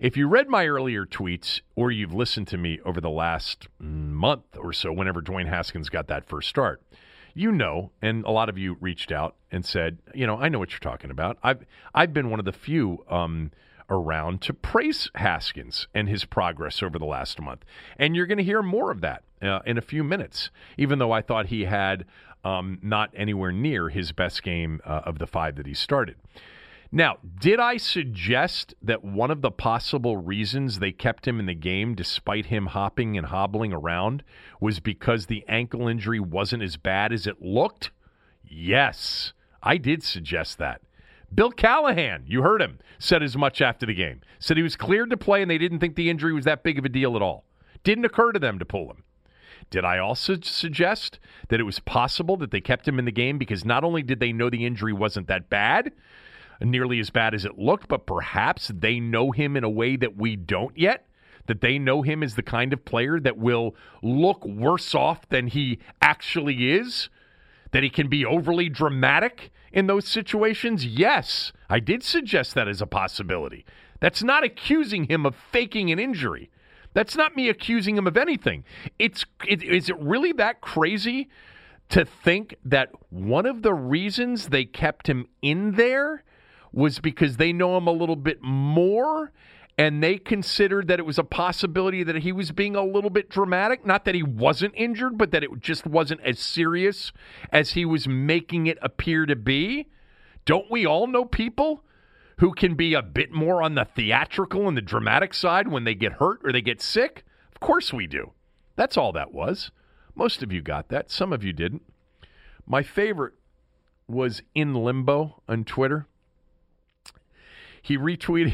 If 0.00 0.16
you 0.16 0.26
read 0.26 0.48
my 0.48 0.66
earlier 0.66 1.04
tweets 1.04 1.60
or 1.76 1.90
you've 1.90 2.14
listened 2.14 2.48
to 2.48 2.56
me 2.56 2.80
over 2.86 3.02
the 3.02 3.10
last 3.10 3.68
mm, 3.80 4.08
month 4.08 4.56
or 4.56 4.72
so, 4.72 4.90
whenever 4.90 5.20
Dwayne 5.20 5.48
Haskins 5.48 5.90
got 5.90 6.08
that 6.08 6.26
first 6.26 6.48
start, 6.48 6.82
you 7.34 7.52
know, 7.52 7.90
and 8.02 8.24
a 8.24 8.30
lot 8.30 8.48
of 8.48 8.58
you 8.58 8.76
reached 8.80 9.12
out 9.12 9.36
and 9.50 9.64
said, 9.64 9.98
you 10.14 10.26
know, 10.26 10.36
I 10.36 10.48
know 10.48 10.58
what 10.58 10.70
you're 10.70 10.80
talking 10.80 11.10
about. 11.10 11.38
I've 11.42 11.64
I've 11.94 12.12
been 12.12 12.30
one 12.30 12.38
of 12.38 12.44
the 12.44 12.52
few 12.52 13.04
um, 13.08 13.50
around 13.88 14.40
to 14.42 14.54
praise 14.54 15.10
Haskins 15.14 15.88
and 15.94 16.08
his 16.08 16.24
progress 16.24 16.82
over 16.82 16.98
the 16.98 17.06
last 17.06 17.40
month, 17.40 17.64
and 17.98 18.14
you're 18.14 18.26
going 18.26 18.38
to 18.38 18.44
hear 18.44 18.62
more 18.62 18.90
of 18.90 19.00
that 19.00 19.22
uh, 19.42 19.60
in 19.66 19.78
a 19.78 19.82
few 19.82 20.04
minutes. 20.04 20.50
Even 20.76 20.98
though 20.98 21.12
I 21.12 21.22
thought 21.22 21.46
he 21.46 21.64
had 21.64 22.04
um, 22.44 22.78
not 22.82 23.10
anywhere 23.14 23.52
near 23.52 23.88
his 23.88 24.12
best 24.12 24.42
game 24.42 24.80
uh, 24.84 25.02
of 25.04 25.18
the 25.18 25.26
five 25.26 25.56
that 25.56 25.66
he 25.66 25.74
started. 25.74 26.16
Now, 26.92 27.18
did 27.38 27.60
I 27.60 27.76
suggest 27.76 28.74
that 28.82 29.04
one 29.04 29.30
of 29.30 29.42
the 29.42 29.52
possible 29.52 30.16
reasons 30.16 30.78
they 30.78 30.90
kept 30.90 31.26
him 31.26 31.38
in 31.38 31.46
the 31.46 31.54
game 31.54 31.94
despite 31.94 32.46
him 32.46 32.66
hopping 32.66 33.16
and 33.16 33.28
hobbling 33.28 33.72
around 33.72 34.24
was 34.60 34.80
because 34.80 35.26
the 35.26 35.44
ankle 35.46 35.86
injury 35.86 36.18
wasn't 36.18 36.64
as 36.64 36.76
bad 36.76 37.12
as 37.12 37.28
it 37.28 37.40
looked? 37.40 37.92
Yes, 38.44 39.32
I 39.62 39.76
did 39.76 40.02
suggest 40.02 40.58
that. 40.58 40.80
Bill 41.32 41.52
Callahan, 41.52 42.24
you 42.26 42.42
heard 42.42 42.60
him, 42.60 42.80
said 42.98 43.22
as 43.22 43.36
much 43.36 43.62
after 43.62 43.86
the 43.86 43.94
game. 43.94 44.20
Said 44.40 44.56
he 44.56 44.62
was 44.64 44.74
cleared 44.74 45.10
to 45.10 45.16
play 45.16 45.42
and 45.42 45.50
they 45.50 45.58
didn't 45.58 45.78
think 45.78 45.94
the 45.94 46.10
injury 46.10 46.32
was 46.32 46.44
that 46.44 46.64
big 46.64 46.76
of 46.76 46.84
a 46.84 46.88
deal 46.88 47.14
at 47.14 47.22
all. 47.22 47.44
Didn't 47.84 48.04
occur 48.04 48.32
to 48.32 48.40
them 48.40 48.58
to 48.58 48.64
pull 48.64 48.90
him. 48.90 49.04
Did 49.70 49.84
I 49.84 49.98
also 49.98 50.36
suggest 50.42 51.20
that 51.50 51.60
it 51.60 51.64
was 51.64 51.78
possible 51.78 52.36
that 52.38 52.50
they 52.50 52.60
kept 52.60 52.88
him 52.88 52.98
in 52.98 53.04
the 53.04 53.12
game 53.12 53.38
because 53.38 53.64
not 53.64 53.84
only 53.84 54.02
did 54.02 54.18
they 54.18 54.32
know 54.32 54.50
the 54.50 54.66
injury 54.66 54.92
wasn't 54.92 55.28
that 55.28 55.48
bad, 55.48 55.92
nearly 56.60 57.00
as 57.00 57.10
bad 57.10 57.34
as 57.34 57.44
it 57.44 57.58
looked, 57.58 57.88
but 57.88 58.06
perhaps 58.06 58.70
they 58.74 59.00
know 59.00 59.30
him 59.30 59.56
in 59.56 59.64
a 59.64 59.70
way 59.70 59.96
that 59.96 60.16
we 60.16 60.36
don't 60.36 60.76
yet. 60.76 61.06
That 61.46 61.62
they 61.62 61.78
know 61.78 62.02
him 62.02 62.22
as 62.22 62.34
the 62.34 62.42
kind 62.42 62.72
of 62.72 62.84
player 62.84 63.18
that 63.18 63.38
will 63.38 63.74
look 64.02 64.44
worse 64.44 64.94
off 64.94 65.28
than 65.30 65.48
he 65.48 65.78
actually 66.00 66.70
is, 66.72 67.08
that 67.72 67.82
he 67.82 67.90
can 67.90 68.08
be 68.08 68.24
overly 68.24 68.68
dramatic 68.68 69.50
in 69.72 69.86
those 69.86 70.06
situations. 70.06 70.84
Yes, 70.84 71.52
I 71.68 71.80
did 71.80 72.02
suggest 72.02 72.54
that 72.54 72.68
as 72.68 72.82
a 72.82 72.86
possibility. 72.86 73.64
That's 74.00 74.22
not 74.22 74.44
accusing 74.44 75.04
him 75.04 75.26
of 75.26 75.34
faking 75.34 75.90
an 75.90 75.98
injury. 75.98 76.50
That's 76.92 77.16
not 77.16 77.36
me 77.36 77.48
accusing 77.48 77.96
him 77.96 78.06
of 78.06 78.16
anything. 78.16 78.64
It's 78.98 79.24
it, 79.46 79.62
is 79.62 79.88
it 79.88 79.98
really 79.98 80.32
that 80.32 80.60
crazy 80.60 81.28
to 81.90 82.04
think 82.04 82.54
that 82.64 82.90
one 83.10 83.46
of 83.46 83.62
the 83.62 83.74
reasons 83.74 84.48
they 84.48 84.64
kept 84.64 85.08
him 85.08 85.26
in 85.42 85.72
there 85.72 86.24
was 86.72 86.98
because 86.98 87.36
they 87.36 87.52
know 87.52 87.76
him 87.76 87.86
a 87.86 87.92
little 87.92 88.16
bit 88.16 88.42
more 88.42 89.32
and 89.80 90.02
they 90.02 90.18
considered 90.18 90.88
that 90.88 90.98
it 90.98 91.06
was 91.06 91.18
a 91.18 91.24
possibility 91.24 92.02
that 92.02 92.16
he 92.16 92.32
was 92.32 92.52
being 92.52 92.76
a 92.76 92.84
little 92.84 93.08
bit 93.08 93.30
dramatic. 93.30 93.86
Not 93.86 94.04
that 94.04 94.14
he 94.14 94.22
wasn't 94.22 94.74
injured, 94.76 95.16
but 95.16 95.30
that 95.30 95.42
it 95.42 95.50
just 95.58 95.86
wasn't 95.86 96.20
as 96.20 96.38
serious 96.38 97.12
as 97.50 97.70
he 97.70 97.86
was 97.86 98.06
making 98.06 98.66
it 98.66 98.76
appear 98.82 99.24
to 99.24 99.34
be. 99.34 99.88
Don't 100.44 100.70
we 100.70 100.84
all 100.84 101.06
know 101.06 101.24
people 101.24 101.82
who 102.40 102.52
can 102.52 102.74
be 102.74 102.92
a 102.92 103.00
bit 103.00 103.32
more 103.32 103.62
on 103.62 103.74
the 103.74 103.86
theatrical 103.86 104.68
and 104.68 104.76
the 104.76 104.82
dramatic 104.82 105.32
side 105.32 105.68
when 105.68 105.84
they 105.84 105.94
get 105.94 106.12
hurt 106.12 106.40
or 106.44 106.52
they 106.52 106.60
get 106.60 106.82
sick? 106.82 107.24
Of 107.54 107.60
course 107.60 107.90
we 107.90 108.06
do. 108.06 108.32
That's 108.76 108.98
all 108.98 109.12
that 109.12 109.32
was. 109.32 109.70
Most 110.14 110.42
of 110.42 110.52
you 110.52 110.60
got 110.60 110.88
that, 110.90 111.10
some 111.10 111.32
of 111.32 111.42
you 111.42 111.54
didn't. 111.54 111.82
My 112.66 112.82
favorite 112.82 113.32
was 114.06 114.42
in 114.54 114.74
limbo 114.74 115.42
on 115.48 115.64
Twitter 115.64 116.06
he 117.82 117.96
retweeted 117.96 118.52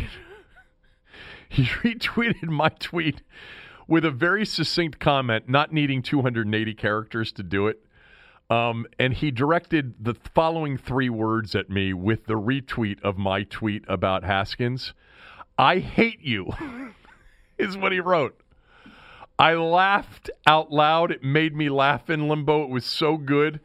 he 1.49 1.65
retweeted 1.65 2.49
my 2.49 2.69
tweet 2.69 3.23
with 3.89 4.05
a 4.05 4.11
very 4.11 4.45
succinct 4.45 4.99
comment, 4.99 5.49
not 5.49 5.73
needing 5.73 6.03
280 6.03 6.75
characters 6.75 7.33
to 7.33 7.43
do 7.43 7.69
it. 7.69 7.81
Um, 8.49 8.87
and 8.99 9.13
he 9.13 9.31
directed 9.31 9.95
the 10.01 10.15
following 10.35 10.79
three 10.79 11.11
words 11.11 11.55
at 11.55 11.69
me 11.69 11.93
with 11.93 12.27
the 12.27 12.35
retweet 12.35 13.03
of 13.03 13.17
my 13.17 13.43
tweet 13.43 13.85
about 13.89 14.23
Haskins. 14.23 14.93
I 15.59 15.79
hate 15.79 16.21
you, 16.21 16.51
is 17.59 17.77
what 17.77 17.93
he 17.93 18.01
wrote. 18.01 18.41
I 19.39 19.55
laughed 19.55 20.31
out 20.47 20.71
loud. 20.71 21.11
It 21.11 21.23
made 21.23 21.55
me 21.55 21.69
laugh 21.69 22.09
in 22.09 22.29
limbo. 22.29 22.63
It 22.63 22.71
was 22.71 22.85
so 22.85 23.17
good. 23.17 23.61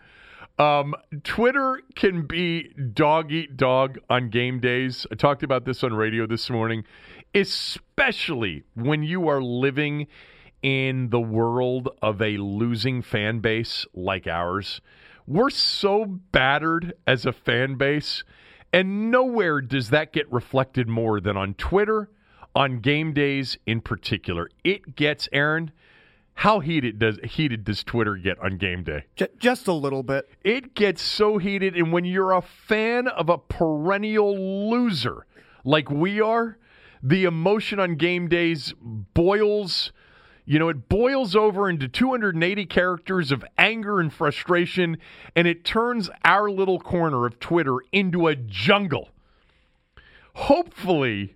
Um, 0.62 0.94
Twitter 1.24 1.82
can 1.96 2.27
be 2.27 2.72
dog 2.94 3.32
eat 3.32 3.58
dog 3.58 3.98
on 4.12 4.30
game 4.30 4.60
days. 4.60 5.08
I 5.12 5.15
talked 5.15 5.41
about 5.41 5.65
this 5.65 5.84
on 5.84 5.91
radio 5.91 6.27
this 6.27 6.51
morning, 6.51 6.84
especially 7.34 8.62
when 8.75 9.01
you 9.01 9.27
are 9.27 9.41
living 9.41 10.06
in 10.62 11.10
the 11.10 11.20
world 11.20 11.89
of 12.03 12.22
a 12.22 12.38
losing 12.38 13.01
fan 13.01 13.39
base 13.39 13.88
like 13.96 14.27
ours. 14.27 14.82
We're 15.25 15.50
so 15.50 16.06
battered 16.06 16.94
as 17.08 17.25
a 17.25 17.34
fan 17.34 17.74
base, 17.74 18.24
and 18.72 19.10
nowhere 19.10 19.62
does 19.62 19.89
that 19.89 20.13
get 20.13 20.32
reflected 20.32 20.88
more 20.88 21.20
than 21.20 21.38
on 21.38 21.56
Twitter, 21.56 22.12
on 22.53 22.82
game 22.82 23.13
days 23.13 23.58
in 23.65 23.82
particular. 23.82 24.48
It 24.63 24.96
gets, 24.96 25.27
Aaron, 25.34 25.72
how 26.36 26.60
heated 26.60 27.00
does 27.00 27.20
heated 27.24 27.64
does 27.64 27.84
Twitter 27.84 28.16
get 28.16 28.40
on 28.40 28.58
game 28.58 28.84
day? 28.84 29.06
Just 29.38 29.68
a 29.68 29.74
little 29.74 30.04
bit. 30.04 30.30
It 30.44 30.74
gets 30.74 31.02
so 31.02 31.38
heated, 31.38 31.76
and 31.76 31.92
when 31.92 32.06
you're 32.06 32.32
a 32.32 32.42
fan 32.42 33.08
of 33.08 33.30
a 33.30 33.38
perennial 33.38 34.70
loser 34.70 35.26
like 35.64 35.92
we 35.92 36.20
are, 36.20 36.58
the 37.04 37.26
emotion 37.26 37.80
on 37.80 37.96
game 37.96 38.28
days 38.28 38.74
boils. 38.82 39.92
You 40.44 40.58
know, 40.58 40.70
it 40.70 40.90
boils 40.90 41.36
over 41.36 41.70
into 41.70 41.88
280 41.88 42.66
characters 42.66 43.32
of 43.32 43.46
anger 43.58 44.00
and 44.00 44.12
frustration, 44.12 44.98
and 45.36 45.48
it 45.48 45.64
turns 45.64 46.10
our 46.26 46.50
little 46.50 46.80
corner 46.80 47.28
of 47.28 47.40
Twitter 47.40 47.78
into 47.92 48.28
a 48.28 48.36
jungle. 48.36 49.10
Hopefully, 50.34 51.36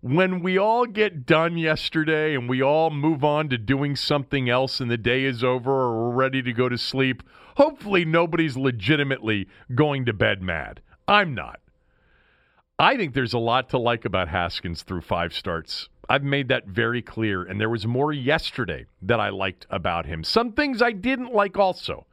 when 0.00 0.42
we 0.42 0.58
all 0.58 0.86
get 0.86 1.26
done 1.26 1.56
yesterday 1.56 2.34
and 2.34 2.48
we 2.48 2.62
all 2.62 2.90
move 2.90 3.24
on 3.24 3.48
to 3.48 3.58
doing 3.58 3.96
something 3.96 4.48
else 4.48 4.80
and 4.80 4.90
the 4.90 4.96
day 4.96 5.24
is 5.24 5.42
over 5.42 5.70
or 5.70 6.08
we're 6.08 6.14
ready 6.14 6.42
to 6.42 6.52
go 6.52 6.68
to 6.68 6.78
sleep, 6.78 7.22
hopefully 7.56 8.04
nobody's 8.04 8.56
legitimately 8.56 9.48
going 9.74 10.04
to 10.04 10.12
bed 10.12 10.42
mad. 10.42 10.80
I'm 11.08 11.34
not. 11.34 11.60
I 12.78 12.96
think 12.96 13.14
there's 13.14 13.32
a 13.32 13.38
lot 13.38 13.70
to 13.70 13.78
like 13.78 14.04
about 14.04 14.28
Haskins 14.28 14.82
through 14.82 15.00
five 15.00 15.32
starts. 15.32 15.88
I've 16.08 16.22
made 16.22 16.48
that 16.48 16.66
very 16.66 17.00
clear, 17.00 17.42
and 17.42 17.60
there 17.60 17.70
was 17.70 17.86
more 17.86 18.12
yesterday 18.12 18.84
that 19.02 19.18
I 19.18 19.30
liked 19.30 19.66
about 19.70 20.06
him. 20.06 20.22
Some 20.22 20.52
things 20.52 20.82
I 20.82 20.92
didn't 20.92 21.32
like 21.32 21.58
also. 21.58 22.06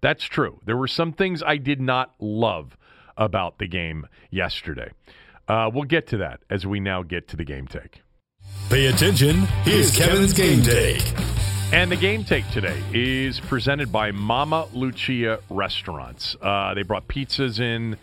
That's 0.00 0.24
true. 0.24 0.58
There 0.64 0.76
were 0.76 0.88
some 0.88 1.12
things 1.12 1.42
I 1.42 1.58
did 1.58 1.80
not 1.80 2.14
love 2.18 2.76
about 3.16 3.58
the 3.58 3.66
game 3.66 4.06
yesterday. 4.30 4.90
Uh, 5.50 5.68
we'll 5.74 5.82
get 5.82 6.06
to 6.06 6.18
that 6.18 6.38
as 6.48 6.64
we 6.64 6.78
now 6.78 7.02
get 7.02 7.26
to 7.26 7.36
the 7.36 7.44
game 7.44 7.66
take. 7.66 8.02
Pay 8.68 8.86
attention. 8.86 9.38
Here's 9.64 9.90
Kevin's 9.90 10.32
game 10.32 10.62
take. 10.62 11.02
And 11.72 11.90
the 11.90 11.96
game 11.96 12.22
take 12.22 12.48
today 12.52 12.80
is 12.94 13.40
presented 13.40 13.90
by 13.90 14.12
Mama 14.12 14.68
Lucia 14.72 15.40
Restaurants. 15.50 16.36
Uh, 16.40 16.74
they 16.74 16.82
brought 16.82 17.08
pizzas 17.08 17.58
in. 17.58 17.96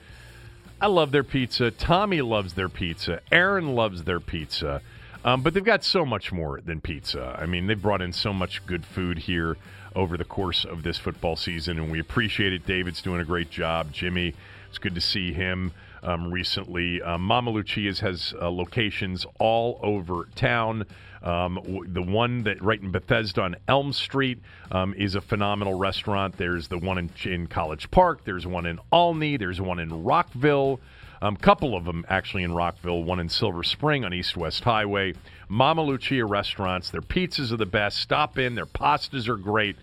I 0.81 0.87
love 0.87 1.13
their 1.13 1.23
pizza. 1.23 1.71
Tommy 1.71 2.21
loves 2.21 2.55
their 2.55 2.67
pizza. 2.67 3.21
Aaron 3.31 3.75
loves 3.75 4.03
their 4.03 4.19
pizza. 4.19 4.81
Um, 5.23 5.41
but 5.41 5.53
they've 5.53 5.63
got 5.63 5.85
so 5.85 6.05
much 6.05 6.33
more 6.33 6.59
than 6.59 6.81
pizza. 6.81 7.37
I 7.39 7.45
mean, 7.45 7.67
they've 7.67 7.81
brought 7.81 8.01
in 8.01 8.11
so 8.11 8.33
much 8.33 8.65
good 8.65 8.85
food 8.85 9.19
here 9.19 9.55
over 9.95 10.17
the 10.17 10.25
course 10.25 10.65
of 10.65 10.83
this 10.83 10.97
football 10.97 11.37
season, 11.37 11.79
and 11.79 11.89
we 11.89 12.01
appreciate 12.01 12.51
it. 12.51 12.65
David's 12.65 13.01
doing 13.01 13.21
a 13.21 13.25
great 13.25 13.49
job. 13.49 13.93
Jimmy, 13.93 14.33
it's 14.67 14.79
good 14.79 14.95
to 14.95 15.01
see 15.01 15.31
him 15.31 15.71
um, 16.03 16.31
recently. 16.31 17.01
Um, 17.01 17.21
Mama 17.21 17.51
Lucia's 17.51 17.99
has 17.99 18.33
uh, 18.39 18.49
locations 18.49 19.25
all 19.39 19.79
over 19.83 20.27
town. 20.35 20.85
Um, 21.23 21.55
w- 21.55 21.87
the 21.87 22.01
one 22.01 22.43
that 22.43 22.61
right 22.61 22.81
in 22.81 22.91
Bethesda 22.91 23.41
on 23.41 23.55
Elm 23.67 23.91
Street 23.93 24.39
um, 24.71 24.93
is 24.93 25.15
a 25.15 25.21
phenomenal 25.21 25.77
restaurant. 25.77 26.37
There's 26.37 26.67
the 26.67 26.77
one 26.77 26.97
in, 26.97 27.09
in 27.25 27.47
College 27.47 27.89
Park. 27.91 28.23
There's 28.23 28.45
one 28.45 28.65
in 28.65 28.79
Olney. 28.91 29.37
There's 29.37 29.59
one 29.59 29.79
in 29.79 30.03
Rockville. 30.03 30.79
A 31.19 31.25
um, 31.25 31.35
couple 31.35 31.75
of 31.75 31.83
them 31.83 32.05
actually 32.07 32.43
in 32.43 32.53
Rockville, 32.53 33.03
one 33.03 33.19
in 33.19 33.27
Silver 33.27 33.63
Spring 33.63 34.05
on 34.05 34.13
East 34.13 34.37
West 34.37 34.63
Highway. 34.63 35.15
Mama 35.49 35.81
Lucia 35.81 36.23
restaurants. 36.23 36.91
Their 36.91 37.01
pizzas 37.01 37.51
are 37.51 37.57
the 37.57 37.65
best. 37.65 37.97
Stop 37.97 38.37
in. 38.37 38.53
Their 38.53 38.67
pastas 38.67 39.27
are 39.27 39.37
great. 39.37 39.77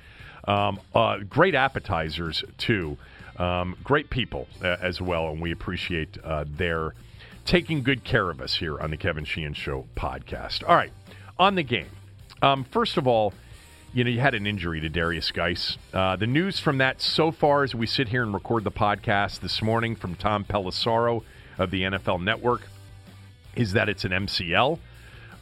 Um, 0.46 0.78
uh, 0.94 1.18
great 1.28 1.56
appetizers, 1.56 2.44
too. 2.56 2.98
Um, 3.38 3.76
great 3.82 4.10
people 4.10 4.48
uh, 4.62 4.76
as 4.80 5.00
well, 5.00 5.28
and 5.28 5.40
we 5.40 5.50
appreciate 5.50 6.18
uh, 6.22 6.44
their 6.46 6.94
taking 7.44 7.82
good 7.82 8.04
care 8.04 8.30
of 8.30 8.40
us 8.40 8.54
here 8.54 8.78
on 8.78 8.90
the 8.90 8.96
Kevin 8.96 9.24
Sheehan 9.24 9.54
Show 9.54 9.86
podcast. 9.96 10.68
All 10.68 10.76
right, 10.76 10.92
on 11.38 11.54
the 11.54 11.62
game. 11.62 11.90
Um, 12.42 12.64
first 12.64 12.96
of 12.96 13.06
all, 13.06 13.32
you 13.92 14.02
know, 14.02 14.10
you 14.10 14.20
had 14.20 14.34
an 14.34 14.46
injury 14.46 14.80
to 14.80 14.90
Derrius 14.90 15.32
Guice. 15.32 15.78
Uh, 15.92 16.16
the 16.16 16.26
news 16.26 16.58
from 16.58 16.78
that 16.78 17.00
so 17.00 17.30
far 17.30 17.62
as 17.62 17.74
we 17.74 17.86
sit 17.86 18.08
here 18.08 18.22
and 18.22 18.34
record 18.34 18.64
the 18.64 18.72
podcast 18.72 19.40
this 19.40 19.62
morning 19.62 19.94
from 19.94 20.14
Tom 20.16 20.44
Pelissero 20.44 21.22
of 21.58 21.70
the 21.70 21.82
NFL 21.82 22.22
Network 22.22 22.62
is 23.54 23.72
that 23.72 23.88
it's 23.88 24.04
an 24.04 24.10
MCL. 24.10 24.78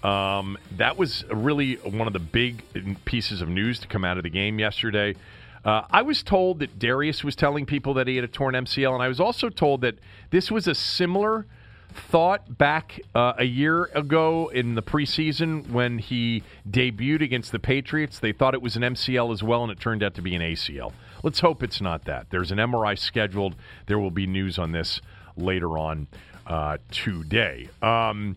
Um, 0.04 0.58
that 0.76 0.98
was 0.98 1.24
really 1.30 1.76
one 1.76 2.06
of 2.06 2.12
the 2.12 2.18
big 2.18 2.62
pieces 3.04 3.40
of 3.40 3.48
news 3.48 3.78
to 3.80 3.88
come 3.88 4.04
out 4.04 4.16
of 4.16 4.22
the 4.22 4.30
game 4.30 4.58
yesterday. 4.58 5.14
Uh, 5.64 5.82
I 5.90 6.02
was 6.02 6.22
told 6.22 6.58
that 6.58 6.78
Derrius 6.78 7.22
was 7.22 7.36
telling 7.36 7.66
people 7.66 7.94
that 7.94 8.08
he 8.08 8.16
had 8.16 8.24
a 8.24 8.28
torn 8.28 8.54
MCL, 8.54 8.94
and 8.94 9.02
I 9.02 9.08
was 9.08 9.20
also 9.20 9.48
told 9.48 9.82
that 9.82 9.96
this 10.30 10.50
was 10.50 10.66
a 10.66 10.74
similar 10.74 11.46
thought 11.92 12.58
back 12.58 13.00
uh, 13.14 13.34
a 13.38 13.44
year 13.44 13.84
ago 13.94 14.48
in 14.48 14.74
the 14.74 14.82
preseason 14.82 15.70
when 15.70 15.98
he 15.98 16.42
debuted 16.68 17.22
against 17.22 17.52
the 17.52 17.58
Patriots. 17.58 18.18
They 18.18 18.32
thought 18.32 18.54
it 18.54 18.62
was 18.62 18.76
an 18.76 18.82
MCL 18.82 19.32
as 19.32 19.42
well, 19.42 19.62
and 19.62 19.70
it 19.70 19.78
turned 19.78 20.02
out 20.02 20.14
to 20.14 20.22
be 20.22 20.34
an 20.34 20.42
ACL. 20.42 20.92
Let's 21.22 21.40
hope 21.40 21.62
it's 21.62 21.80
not 21.80 22.04
that. 22.06 22.26
There's 22.30 22.50
an 22.50 22.58
MRI 22.58 22.98
scheduled. 22.98 23.54
There 23.86 23.98
will 23.98 24.10
be 24.10 24.26
news 24.26 24.58
on 24.58 24.72
this 24.72 25.00
later 25.36 25.78
on 25.78 26.08
uh, 26.46 26.78
today. 26.90 27.68
Um, 27.80 28.36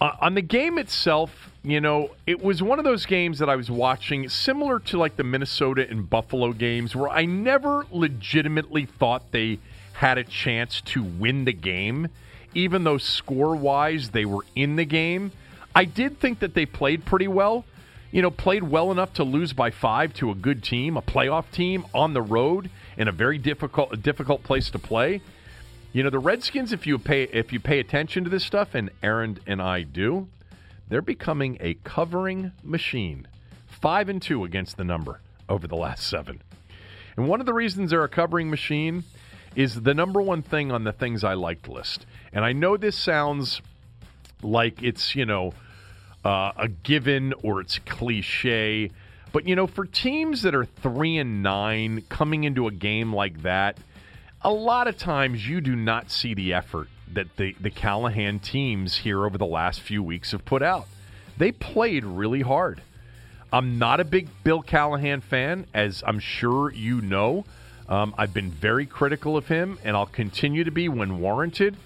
uh, 0.00 0.12
on 0.20 0.34
the 0.34 0.42
game 0.42 0.78
itself, 0.78 1.50
you 1.62 1.80
know, 1.80 2.10
it 2.26 2.42
was 2.42 2.62
one 2.62 2.78
of 2.78 2.84
those 2.84 3.06
games 3.06 3.38
that 3.38 3.48
I 3.48 3.56
was 3.56 3.70
watching 3.70 4.28
similar 4.28 4.78
to 4.80 4.98
like 4.98 5.16
the 5.16 5.24
Minnesota 5.24 5.86
and 5.88 6.08
Buffalo 6.08 6.52
games 6.52 6.94
where 6.94 7.08
I 7.08 7.24
never 7.24 7.86
legitimately 7.90 8.86
thought 8.86 9.30
they 9.30 9.60
had 9.94 10.18
a 10.18 10.24
chance 10.24 10.80
to 10.82 11.02
win 11.02 11.44
the 11.44 11.52
game, 11.52 12.08
even 12.54 12.84
though 12.84 12.98
score 12.98 13.54
wise 13.54 14.10
they 14.10 14.24
were 14.24 14.44
in 14.54 14.76
the 14.76 14.84
game. 14.84 15.32
I 15.74 15.84
did 15.84 16.20
think 16.20 16.40
that 16.40 16.54
they 16.54 16.66
played 16.66 17.04
pretty 17.04 17.28
well. 17.28 17.64
You 18.10 18.22
know, 18.22 18.30
played 18.30 18.62
well 18.62 18.92
enough 18.92 19.14
to 19.14 19.24
lose 19.24 19.52
by 19.52 19.70
five 19.70 20.14
to 20.14 20.30
a 20.30 20.34
good 20.34 20.62
team, 20.62 20.96
a 20.96 21.02
playoff 21.02 21.50
team 21.50 21.84
on 21.92 22.12
the 22.12 22.22
road 22.22 22.70
in 22.96 23.08
a 23.08 23.12
very 23.12 23.38
difficult 23.38 24.02
difficult 24.02 24.42
place 24.44 24.70
to 24.70 24.78
play. 24.78 25.20
You 25.94 26.02
know, 26.02 26.10
the 26.10 26.18
Redskins, 26.18 26.72
if 26.72 26.88
you 26.88 26.98
pay 26.98 27.22
if 27.22 27.52
you 27.52 27.60
pay 27.60 27.78
attention 27.78 28.24
to 28.24 28.30
this 28.30 28.44
stuff, 28.44 28.74
and 28.74 28.90
Aaron 29.00 29.38
and 29.46 29.62
I 29.62 29.82
do, 29.82 30.26
they're 30.88 31.00
becoming 31.00 31.56
a 31.60 31.74
covering 31.84 32.50
machine. 32.64 33.28
Five 33.68 34.08
and 34.08 34.20
two 34.20 34.42
against 34.42 34.76
the 34.76 34.82
number 34.82 35.20
over 35.48 35.68
the 35.68 35.76
last 35.76 36.08
seven. 36.08 36.42
And 37.16 37.28
one 37.28 37.38
of 37.38 37.46
the 37.46 37.54
reasons 37.54 37.90
they're 37.90 38.02
a 38.02 38.08
covering 38.08 38.50
machine 38.50 39.04
is 39.54 39.82
the 39.82 39.94
number 39.94 40.20
one 40.20 40.42
thing 40.42 40.72
on 40.72 40.82
the 40.82 40.90
things 40.90 41.22
I 41.22 41.34
liked 41.34 41.68
list. 41.68 42.06
And 42.32 42.44
I 42.44 42.52
know 42.52 42.76
this 42.76 42.96
sounds 42.96 43.62
like 44.42 44.82
it's, 44.82 45.14
you 45.14 45.26
know, 45.26 45.54
uh, 46.24 46.50
a 46.56 46.66
given 46.66 47.34
or 47.44 47.60
it's 47.60 47.78
cliche, 47.78 48.90
but 49.32 49.46
you 49.46 49.54
know, 49.54 49.68
for 49.68 49.86
teams 49.86 50.42
that 50.42 50.56
are 50.56 50.64
three 50.64 51.18
and 51.18 51.40
nine 51.40 52.02
coming 52.08 52.42
into 52.42 52.66
a 52.66 52.72
game 52.72 53.14
like 53.14 53.42
that 53.42 53.78
a 54.44 54.52
lot 54.52 54.86
of 54.86 54.98
times 54.98 55.48
you 55.48 55.60
do 55.62 55.74
not 55.74 56.10
see 56.10 56.34
the 56.34 56.52
effort 56.52 56.88
that 57.12 57.36
the, 57.36 57.56
the 57.60 57.70
Callahan 57.70 58.38
teams 58.38 58.98
here 58.98 59.24
over 59.24 59.38
the 59.38 59.46
last 59.46 59.80
few 59.80 60.02
weeks 60.02 60.32
have 60.32 60.44
put 60.44 60.62
out. 60.62 60.86
They 61.38 61.50
played 61.50 62.04
really 62.04 62.42
hard. 62.42 62.82
I'm 63.52 63.78
not 63.78 64.00
a 64.00 64.04
big 64.04 64.28
Bill 64.42 64.62
Callahan 64.62 65.20
fan, 65.20 65.66
as 65.72 66.02
I'm 66.06 66.18
sure 66.18 66.72
you 66.72 67.00
know. 67.00 67.44
Um, 67.88 68.14
I've 68.18 68.34
been 68.34 68.50
very 68.50 68.84
critical 68.84 69.36
of 69.36 69.46
him, 69.46 69.78
and 69.84 69.96
I'll 69.96 70.06
continue 70.06 70.64
to 70.64 70.70
be 70.70 70.88
when 70.88 71.20
warranted. 71.20 71.76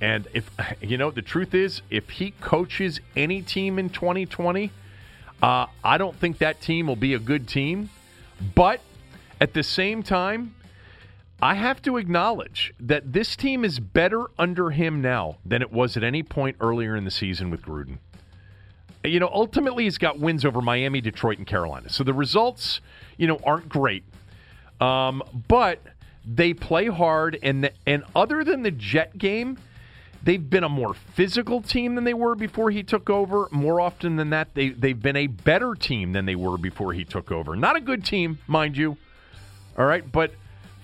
And 0.00 0.28
if, 0.32 0.48
you 0.80 0.98
know, 0.98 1.10
the 1.10 1.22
truth 1.22 1.54
is, 1.54 1.82
if 1.90 2.10
he 2.10 2.32
coaches 2.40 3.00
any 3.16 3.42
team 3.42 3.78
in 3.78 3.90
2020, 3.90 4.70
uh, 5.42 5.66
I 5.82 5.98
don't 5.98 6.16
think 6.16 6.38
that 6.38 6.60
team 6.60 6.86
will 6.86 6.96
be 6.96 7.14
a 7.14 7.18
good 7.18 7.48
team. 7.48 7.90
But 8.54 8.80
at 9.40 9.54
the 9.54 9.62
same 9.62 10.02
time, 10.02 10.54
I 11.40 11.54
have 11.54 11.82
to 11.82 11.98
acknowledge 11.98 12.72
that 12.80 13.12
this 13.12 13.36
team 13.36 13.64
is 13.64 13.78
better 13.78 14.24
under 14.38 14.70
him 14.70 15.02
now 15.02 15.36
than 15.44 15.60
it 15.60 15.70
was 15.70 15.96
at 15.96 16.02
any 16.02 16.22
point 16.22 16.56
earlier 16.60 16.96
in 16.96 17.04
the 17.04 17.10
season 17.10 17.50
with 17.50 17.62
Gruden. 17.62 17.98
You 19.04 19.20
know, 19.20 19.30
ultimately 19.32 19.84
he's 19.84 19.98
got 19.98 20.18
wins 20.18 20.44
over 20.44 20.62
Miami, 20.62 21.00
Detroit, 21.00 21.38
and 21.38 21.46
Carolina. 21.46 21.90
So 21.90 22.02
the 22.04 22.14
results, 22.14 22.80
you 23.18 23.26
know, 23.26 23.38
aren't 23.44 23.68
great. 23.68 24.04
Um, 24.80 25.22
but 25.46 25.80
they 26.24 26.54
play 26.54 26.86
hard, 26.86 27.38
and 27.42 27.64
the, 27.64 27.72
and 27.86 28.02
other 28.16 28.42
than 28.42 28.62
the 28.62 28.70
Jet 28.70 29.16
game, 29.16 29.58
they've 30.22 30.50
been 30.50 30.64
a 30.64 30.68
more 30.68 30.94
physical 30.94 31.60
team 31.60 31.94
than 31.94 32.04
they 32.04 32.14
were 32.14 32.34
before 32.34 32.70
he 32.70 32.82
took 32.82 33.08
over. 33.08 33.48
More 33.52 33.80
often 33.80 34.16
than 34.16 34.30
that, 34.30 34.54
they 34.54 34.70
they've 34.70 35.00
been 35.00 35.16
a 35.16 35.28
better 35.28 35.74
team 35.74 36.12
than 36.12 36.24
they 36.26 36.34
were 36.34 36.58
before 36.58 36.92
he 36.94 37.04
took 37.04 37.30
over. 37.30 37.54
Not 37.54 37.76
a 37.76 37.80
good 37.80 38.04
team, 38.04 38.38
mind 38.46 38.76
you. 38.76 38.96
All 39.78 39.86
right, 39.86 40.10
but 40.10 40.32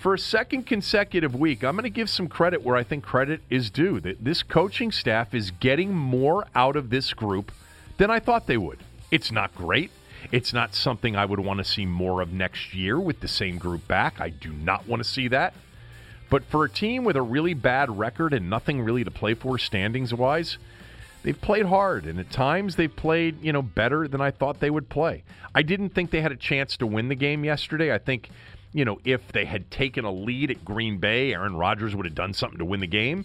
for 0.02 0.14
a 0.14 0.18
second 0.18 0.66
consecutive 0.66 1.32
week, 1.32 1.62
I'm 1.62 1.76
going 1.76 1.84
to 1.84 1.90
give 1.90 2.10
some 2.10 2.26
credit 2.26 2.64
where 2.64 2.74
I 2.74 2.82
think 2.82 3.04
credit 3.04 3.40
is 3.48 3.70
due. 3.70 4.00
That 4.00 4.24
this 4.24 4.42
coaching 4.42 4.90
staff 4.90 5.32
is 5.32 5.52
getting 5.52 5.94
more 5.94 6.44
out 6.56 6.74
of 6.74 6.90
this 6.90 7.14
group 7.14 7.52
than 7.98 8.10
I 8.10 8.18
thought 8.18 8.48
they 8.48 8.56
would. 8.56 8.80
It's 9.12 9.30
not 9.30 9.54
great. 9.54 9.92
It's 10.32 10.52
not 10.52 10.74
something 10.74 11.14
I 11.14 11.24
would 11.24 11.38
want 11.38 11.58
to 11.58 11.64
see 11.64 11.86
more 11.86 12.20
of 12.20 12.32
next 12.32 12.74
year 12.74 12.98
with 12.98 13.20
the 13.20 13.28
same 13.28 13.58
group 13.58 13.86
back. 13.86 14.20
I 14.20 14.30
do 14.30 14.52
not 14.52 14.88
want 14.88 15.04
to 15.04 15.08
see 15.08 15.28
that. 15.28 15.54
But 16.28 16.44
for 16.46 16.64
a 16.64 16.68
team 16.68 17.04
with 17.04 17.16
a 17.16 17.22
really 17.22 17.54
bad 17.54 17.96
record 17.96 18.34
and 18.34 18.50
nothing 18.50 18.80
really 18.80 19.04
to 19.04 19.10
play 19.12 19.34
for 19.34 19.56
standings 19.56 20.12
wise, 20.12 20.58
they've 21.22 21.40
played 21.40 21.66
hard 21.66 22.06
and 22.06 22.18
at 22.18 22.30
times 22.30 22.74
they've 22.74 22.94
played, 22.94 23.40
you 23.40 23.52
know, 23.52 23.62
better 23.62 24.08
than 24.08 24.20
I 24.20 24.32
thought 24.32 24.58
they 24.58 24.70
would 24.70 24.88
play. 24.88 25.22
I 25.54 25.62
didn't 25.62 25.90
think 25.90 26.10
they 26.10 26.22
had 26.22 26.32
a 26.32 26.36
chance 26.36 26.76
to 26.78 26.88
win 26.88 27.08
the 27.08 27.14
game 27.14 27.44
yesterday. 27.44 27.94
I 27.94 27.98
think 27.98 28.30
you 28.72 28.84
know, 28.84 28.98
if 29.04 29.20
they 29.32 29.44
had 29.44 29.70
taken 29.70 30.04
a 30.04 30.12
lead 30.12 30.50
at 30.50 30.64
Green 30.64 30.98
Bay, 30.98 31.34
Aaron 31.34 31.56
Rodgers 31.56 31.94
would 31.94 32.06
have 32.06 32.14
done 32.14 32.32
something 32.32 32.58
to 32.58 32.64
win 32.64 32.80
the 32.80 32.86
game. 32.86 33.24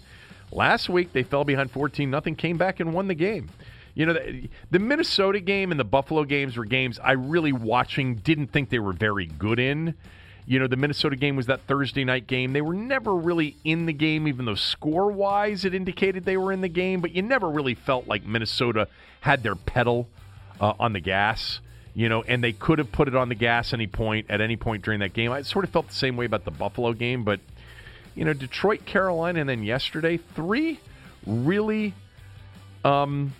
Last 0.51 0.89
week 0.89 1.13
they 1.13 1.23
fell 1.23 1.43
behind 1.43 1.71
14 1.71 2.09
nothing, 2.09 2.35
came 2.35 2.57
back 2.57 2.79
and 2.79 2.93
won 2.93 3.07
the 3.07 3.15
game. 3.15 3.49
You 3.95 4.05
know, 4.05 4.13
the, 4.13 4.49
the, 4.69 4.79
Minnesota 4.79 5.39
game 5.39 5.71
and 5.71 5.79
the 5.79 5.85
Buffalo 5.85 6.23
games 6.23 6.55
were 6.55 6.65
games 6.65 6.99
I 7.03 7.13
really 7.13 7.51
watching 7.51 8.15
didn't 8.15 8.47
think 8.47 8.69
they 8.69 8.79
were 8.79 8.93
very 8.93 9.25
good 9.25 9.59
in. 9.59 9.95
You 10.45 10.59
know, 10.59 10.67
the 10.67 10.77
Minnesota 10.77 11.15
game 11.15 11.35
was 11.35 11.47
that 11.47 11.61
Thursday 11.67 12.05
night 12.05 12.27
game. 12.27 12.53
They 12.53 12.61
were 12.61 12.75
never 12.75 13.13
really 13.13 13.57
in 13.65 13.85
the 13.85 13.93
game, 13.93 14.27
even 14.27 14.45
though 14.45 14.55
score 14.55 15.11
wise 15.11 15.65
it 15.65 15.73
indicated 15.73 16.23
they 16.23 16.37
were 16.37 16.53
in 16.53 16.61
the 16.61 16.69
game, 16.69 17.01
but 17.01 17.11
you 17.11 17.21
never 17.21 17.49
really 17.49 17.73
felt 17.73 18.07
like 18.07 18.23
Minnesota 18.23 18.87
had 19.21 19.43
their 19.43 19.55
pedal 19.55 20.07
uh, 20.61 20.73
on 20.79 20.93
the 20.93 20.99
gas, 20.99 21.59
you 21.97 22.09
know, 22.09 22.21
and 22.21 22.43
they 22.43 22.53
could 22.53 22.77
have 22.77 22.91
put 22.91 23.07
it 23.07 23.15
on 23.15 23.27
the 23.27 23.33
gas 23.33 23.73
any 23.73 23.87
point 23.87 24.27
at 24.29 24.39
any 24.39 24.55
point 24.55 24.83
during 24.83 24.99
that 24.99 25.13
game. 25.13 25.31
I 25.31 25.41
sort 25.41 25.65
of 25.65 25.71
felt 25.71 25.87
the 25.87 25.95
same 25.95 26.15
way 26.15 26.25
about 26.25 26.45
the 26.45 26.51
Buffalo 26.51 26.93
game, 26.93 27.23
but, 27.23 27.39
you 28.13 28.23
know, 28.23 28.33
Detroit, 28.33 28.85
Carolina, 28.85 29.39
and 29.39 29.49
then 29.49 29.63
yesterday, 29.63 30.17
three 30.17 30.79
really. 31.25 31.95
Um, 32.85 33.33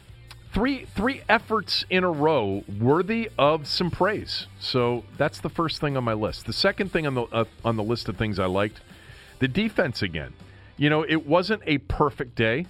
three 0.53 0.85
three 0.95 1.21
efforts 1.29 1.85
in 1.91 2.03
a 2.03 2.09
row 2.09 2.63
worthy 2.79 3.29
of 3.37 3.67
some 3.67 3.91
praise. 3.91 4.47
So 4.59 5.03
that's 5.17 5.39
the 5.39 5.49
first 5.49 5.79
thing 5.79 5.95
on 5.95 6.03
my 6.03 6.13
list. 6.13 6.47
The 6.47 6.53
second 6.53 6.91
thing 6.91 7.05
on 7.05 7.13
the 7.13 7.23
uh, 7.31 7.45
on 7.63 7.75
the 7.75 7.83
list 7.83 8.09
of 8.09 8.17
things 8.17 8.39
I 8.39 8.47
liked, 8.47 8.81
the 9.37 9.47
defense 9.47 10.01
again. 10.01 10.33
You 10.75 10.89
know, 10.89 11.03
it 11.03 11.27
wasn't 11.27 11.61
a 11.67 11.77
perfect 11.77 12.33
day 12.35 12.65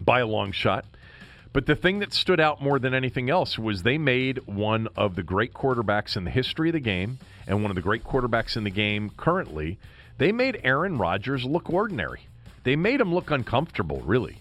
by 0.00 0.20
a 0.20 0.26
long 0.26 0.50
shot. 0.50 0.86
But 1.52 1.66
the 1.66 1.74
thing 1.74 2.00
that 2.00 2.12
stood 2.12 2.40
out 2.40 2.62
more 2.62 2.78
than 2.78 2.94
anything 2.94 3.30
else 3.30 3.58
was 3.58 3.82
they 3.82 3.98
made 3.98 4.46
one 4.46 4.88
of 4.96 5.14
the 5.14 5.22
great 5.22 5.54
quarterbacks 5.54 6.16
in 6.16 6.24
the 6.24 6.30
history 6.30 6.68
of 6.68 6.74
the 6.74 6.80
game 6.80 7.18
and 7.46 7.62
one 7.62 7.70
of 7.70 7.74
the 7.74 7.82
great 7.82 8.04
quarterbacks 8.04 8.56
in 8.56 8.64
the 8.64 8.70
game 8.70 9.10
currently. 9.16 9.78
They 10.18 10.32
made 10.32 10.60
Aaron 10.62 10.98
Rodgers 10.98 11.44
look 11.44 11.70
ordinary. 11.70 12.26
They 12.64 12.76
made 12.76 13.00
him 13.00 13.14
look 13.14 13.30
uncomfortable, 13.30 14.02
really. 14.04 14.38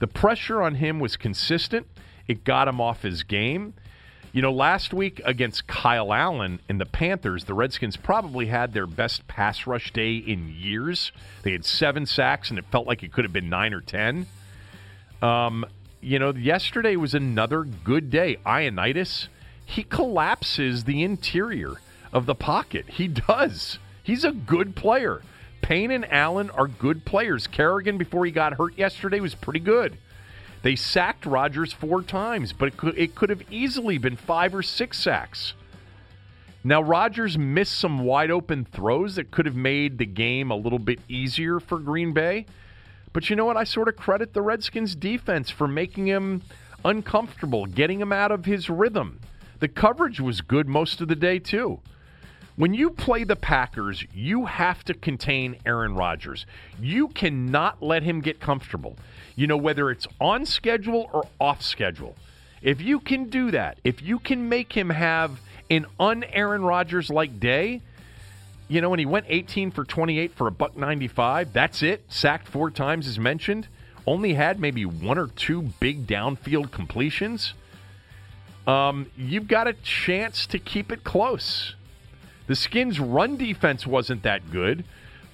The 0.00 0.06
pressure 0.06 0.62
on 0.62 0.76
him 0.76 0.98
was 0.98 1.16
consistent. 1.16 1.86
It 2.26 2.42
got 2.42 2.68
him 2.68 2.80
off 2.80 3.02
his 3.02 3.22
game. 3.22 3.74
You 4.32 4.42
know, 4.42 4.52
last 4.52 4.94
week 4.94 5.20
against 5.24 5.66
Kyle 5.66 6.12
Allen 6.12 6.60
and 6.68 6.80
the 6.80 6.86
Panthers, 6.86 7.44
the 7.44 7.54
Redskins 7.54 7.96
probably 7.96 8.46
had 8.46 8.72
their 8.72 8.86
best 8.86 9.26
pass 9.26 9.66
rush 9.66 9.92
day 9.92 10.16
in 10.16 10.48
years. 10.48 11.10
They 11.42 11.52
had 11.52 11.64
seven 11.64 12.06
sacks, 12.06 12.50
and 12.50 12.58
it 12.58 12.64
felt 12.70 12.86
like 12.86 13.02
it 13.02 13.12
could 13.12 13.24
have 13.24 13.32
been 13.32 13.48
nine 13.48 13.74
or 13.74 13.80
ten. 13.80 14.26
Um, 15.20 15.66
you 16.00 16.18
know, 16.18 16.32
yesterday 16.32 16.96
was 16.96 17.14
another 17.14 17.64
good 17.64 18.10
day. 18.10 18.36
Ioannidis, 18.46 19.28
he 19.64 19.82
collapses 19.82 20.84
the 20.84 21.02
interior 21.02 21.74
of 22.12 22.26
the 22.26 22.34
pocket. 22.34 22.86
He 22.88 23.08
does. 23.08 23.78
He's 24.02 24.24
a 24.24 24.32
good 24.32 24.74
player. 24.74 25.22
Payne 25.62 25.90
and 25.90 26.10
Allen 26.10 26.50
are 26.50 26.66
good 26.66 27.04
players. 27.04 27.46
Kerrigan, 27.46 27.98
before 27.98 28.24
he 28.24 28.32
got 28.32 28.54
hurt 28.54 28.76
yesterday, 28.78 29.20
was 29.20 29.34
pretty 29.34 29.60
good. 29.60 29.98
They 30.62 30.76
sacked 30.76 31.26
Rodgers 31.26 31.72
four 31.72 32.02
times, 32.02 32.52
but 32.52 32.68
it 32.68 32.76
could, 32.76 32.98
it 32.98 33.14
could 33.14 33.30
have 33.30 33.42
easily 33.50 33.98
been 33.98 34.16
five 34.16 34.54
or 34.54 34.62
six 34.62 34.98
sacks. 34.98 35.54
Now, 36.62 36.82
Rodgers 36.82 37.38
missed 37.38 37.78
some 37.78 38.00
wide 38.00 38.30
open 38.30 38.66
throws 38.66 39.14
that 39.14 39.30
could 39.30 39.46
have 39.46 39.56
made 39.56 39.96
the 39.96 40.06
game 40.06 40.50
a 40.50 40.56
little 40.56 40.78
bit 40.78 40.98
easier 41.08 41.58
for 41.60 41.78
Green 41.78 42.12
Bay. 42.12 42.44
But 43.12 43.28
you 43.28 43.36
know 43.36 43.44
what? 43.44 43.56
I 43.56 43.64
sort 43.64 43.88
of 43.88 43.96
credit 43.96 44.32
the 44.32 44.42
Redskins 44.42 44.94
defense 44.94 45.50
for 45.50 45.66
making 45.66 46.06
him 46.06 46.42
uncomfortable, 46.84 47.66
getting 47.66 48.00
him 48.00 48.12
out 48.12 48.30
of 48.30 48.44
his 48.44 48.70
rhythm. 48.70 49.20
The 49.58 49.68
coverage 49.68 50.20
was 50.20 50.40
good 50.40 50.68
most 50.68 51.00
of 51.00 51.08
the 51.08 51.16
day, 51.16 51.38
too. 51.38 51.80
When 52.56 52.74
you 52.74 52.90
play 52.90 53.24
the 53.24 53.36
Packers, 53.36 54.04
you 54.12 54.46
have 54.46 54.84
to 54.84 54.94
contain 54.94 55.56
Aaron 55.64 55.94
Rodgers. 55.94 56.46
You 56.80 57.08
cannot 57.08 57.82
let 57.82 58.02
him 58.02 58.20
get 58.20 58.38
comfortable. 58.38 58.96
You 59.34 59.46
know, 59.46 59.56
whether 59.56 59.90
it's 59.90 60.06
on 60.20 60.44
schedule 60.44 61.08
or 61.12 61.26
off 61.40 61.62
schedule. 61.62 62.16
If 62.62 62.80
you 62.80 63.00
can 63.00 63.30
do 63.30 63.50
that, 63.52 63.78
if 63.84 64.02
you 64.02 64.18
can 64.18 64.48
make 64.48 64.72
him 64.74 64.90
have 64.90 65.40
an 65.70 65.86
un 65.98 66.24
Aaron 66.24 66.62
Rodgers 66.62 67.08
like 67.08 67.40
day, 67.40 67.80
you 68.70 68.80
know, 68.80 68.88
when 68.88 69.00
he 69.00 69.04
went 69.04 69.26
18 69.28 69.72
for 69.72 69.84
28 69.84 70.32
for 70.36 70.46
a 70.46 70.52
buck 70.52 70.76
95, 70.76 71.52
that's 71.52 71.82
it. 71.82 72.04
Sacked 72.08 72.46
four 72.46 72.70
times 72.70 73.08
as 73.08 73.18
mentioned. 73.18 73.66
Only 74.06 74.34
had 74.34 74.60
maybe 74.60 74.86
one 74.86 75.18
or 75.18 75.26
two 75.26 75.62
big 75.80 76.06
downfield 76.06 76.70
completions. 76.70 77.54
Um, 78.68 79.10
you've 79.16 79.48
got 79.48 79.66
a 79.66 79.72
chance 79.72 80.46
to 80.46 80.60
keep 80.60 80.92
it 80.92 81.02
close. 81.02 81.74
The 82.46 82.54
Skins' 82.54 83.00
run 83.00 83.36
defense 83.36 83.88
wasn't 83.88 84.22
that 84.22 84.52
good, 84.52 84.84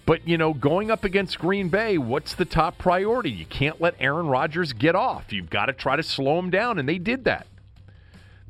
but 0.07 0.27
you 0.27 0.39
know, 0.39 0.55
going 0.55 0.91
up 0.91 1.05
against 1.05 1.39
Green 1.39 1.69
Bay, 1.69 1.99
what's 1.99 2.35
the 2.35 2.47
top 2.47 2.79
priority? 2.79 3.31
You 3.31 3.45
can't 3.45 3.83
let 3.83 3.97
Aaron 4.01 4.29
Rodgers 4.29 4.73
get 4.73 4.95
off. 4.95 5.31
You've 5.31 5.51
got 5.51 5.67
to 5.67 5.75
try 5.75 5.97
to 5.97 6.03
slow 6.03 6.39
him 6.39 6.49
down, 6.49 6.79
and 6.79 6.89
they 6.89 6.99
did 6.99 7.25
that. 7.25 7.47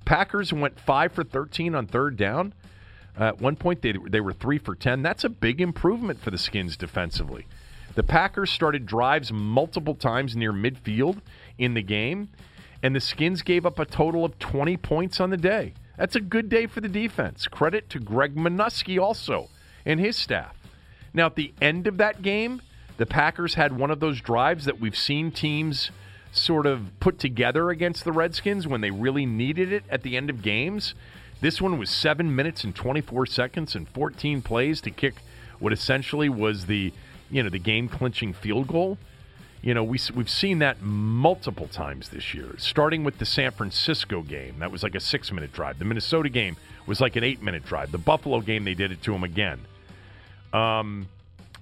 Packers 0.05 0.53
went 0.53 0.79
five 0.79 1.11
for 1.11 1.25
13 1.25 1.75
on 1.75 1.89
third 1.89 2.17
down. 2.17 2.55
At 3.19 3.41
one 3.41 3.57
point, 3.57 3.83
they, 3.83 3.93
they 3.93 4.21
were 4.21 4.33
three 4.33 4.59
for 4.59 4.75
10. 4.75 5.03
That's 5.03 5.25
a 5.25 5.29
big 5.29 5.61
improvement 5.61 6.21
for 6.21 6.31
the 6.31 6.39
Skins 6.39 6.77
defensively. 6.77 7.47
The 7.95 8.03
Packers 8.03 8.51
started 8.51 8.85
drives 8.85 9.33
multiple 9.33 9.95
times 9.95 10.37
near 10.37 10.53
midfield 10.53 11.21
in 11.57 11.73
the 11.73 11.83
game, 11.83 12.29
and 12.83 12.95
the 12.95 13.01
Skins 13.01 13.41
gave 13.41 13.65
up 13.65 13.79
a 13.79 13.87
total 13.87 14.25
of 14.25 14.39
20 14.39 14.77
points 14.77 15.19
on 15.19 15.31
the 15.31 15.39
day. 15.39 15.73
That's 15.97 16.15
a 16.15 16.21
good 16.21 16.51
day 16.51 16.67
for 16.67 16.83
the 16.83 16.89
defense. 16.89 17.47
Credit 17.47 17.89
to 17.91 17.99
Greg 17.99 18.35
Manusky 18.35 19.01
also 19.01 19.49
and 19.87 19.99
his 19.99 20.17
staff. 20.17 20.55
Now, 21.15 21.27
at 21.27 21.37
the 21.37 21.55
end 21.63 21.87
of 21.87 21.97
that 21.97 22.21
game, 22.21 22.61
the 22.99 23.07
Packers 23.07 23.55
had 23.55 23.79
one 23.79 23.91
of 23.91 24.01
those 24.01 24.21
drives 24.21 24.67
that 24.67 24.79
we've 24.79 24.97
seen 24.97 25.31
teams 25.31 25.91
sort 26.33 26.67
of 26.67 26.91
put 27.01 27.19
together 27.19 27.71
against 27.71 28.05
the 28.05 28.13
Redskins 28.13 28.67
when 28.67 28.83
they 28.83 28.91
really 28.91 29.25
needed 29.25 29.73
it 29.73 29.85
at 29.89 30.03
the 30.03 30.19
end 30.19 30.29
of 30.29 30.43
games. 30.43 30.95
This 31.41 31.61
one 31.61 31.79
was 31.79 31.91
seven 31.91 32.35
minutes 32.35 32.65
and 32.65 32.75
24 32.75 33.27
seconds 33.27 33.75
and 33.75 33.89
14 33.89 34.43
plays 34.43 34.81
to 34.83 34.91
kick 34.91 35.17
what 35.59 35.73
essentially 35.73 36.29
was 36.29 36.67
the, 36.67 36.93
you 37.31 37.43
know, 37.43 37.49
the 37.49 37.59
game 37.59 37.89
clinching 37.89 38.33
field 38.33 38.69
goal. 38.69 38.99
You 39.63 39.75
know, 39.75 39.83
we, 39.83 39.99
we've 40.15 40.31
seen 40.31 40.61
that 40.61 40.81
multiple 40.81 41.67
times 41.67 42.11
this 42.11 42.35
year, 42.35 42.55
starting 42.59 43.05
with 43.05 43.19
the 43.19 43.27
San 43.27 43.51
Francisco 43.51 44.23
game. 44.23 44.61
That 44.61 44.71
was 44.71 44.83
like 44.83 44.95
a 44.95 45.01
six 45.01 45.33
minute 45.33 45.53
drive. 45.53 45.79
The 45.79 45.85
Minnesota 45.85 46.29
game 46.29 46.57
was 46.87 47.01
like 47.01 47.17
an 47.17 47.25
eight 47.25 47.43
minute 47.43 47.65
drive. 47.65 47.93
The 47.93 47.99
Buffalo 47.99 48.41
game, 48.41 48.65
they 48.65 48.75
did 48.75 48.93
it 48.93 49.03
to 49.03 49.15
him 49.15 49.25
again. 49.25 49.61
Um, 50.53 51.09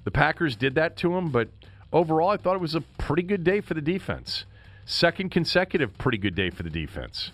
the 0.05 0.11
Packers 0.11 0.55
did 0.55 0.75
that 0.75 0.97
to 0.99 1.17
him, 1.17 1.31
but 1.31 1.49
overall, 1.93 2.29
I 2.29 2.37
thought 2.37 2.57
it 2.57 2.61
was 2.61 2.75
a 2.75 2.83
pretty 2.83 3.23
good 3.23 3.43
day 3.43 3.61
for 3.61 3.75
the 3.75 3.81
defense. 3.81 4.45
Second 4.85 5.31
consecutive 5.31 5.97
pretty 5.97 6.19
good 6.19 6.35
day 6.35 6.51
for 6.51 6.63
the 6.63 6.71
defense. 6.71 7.31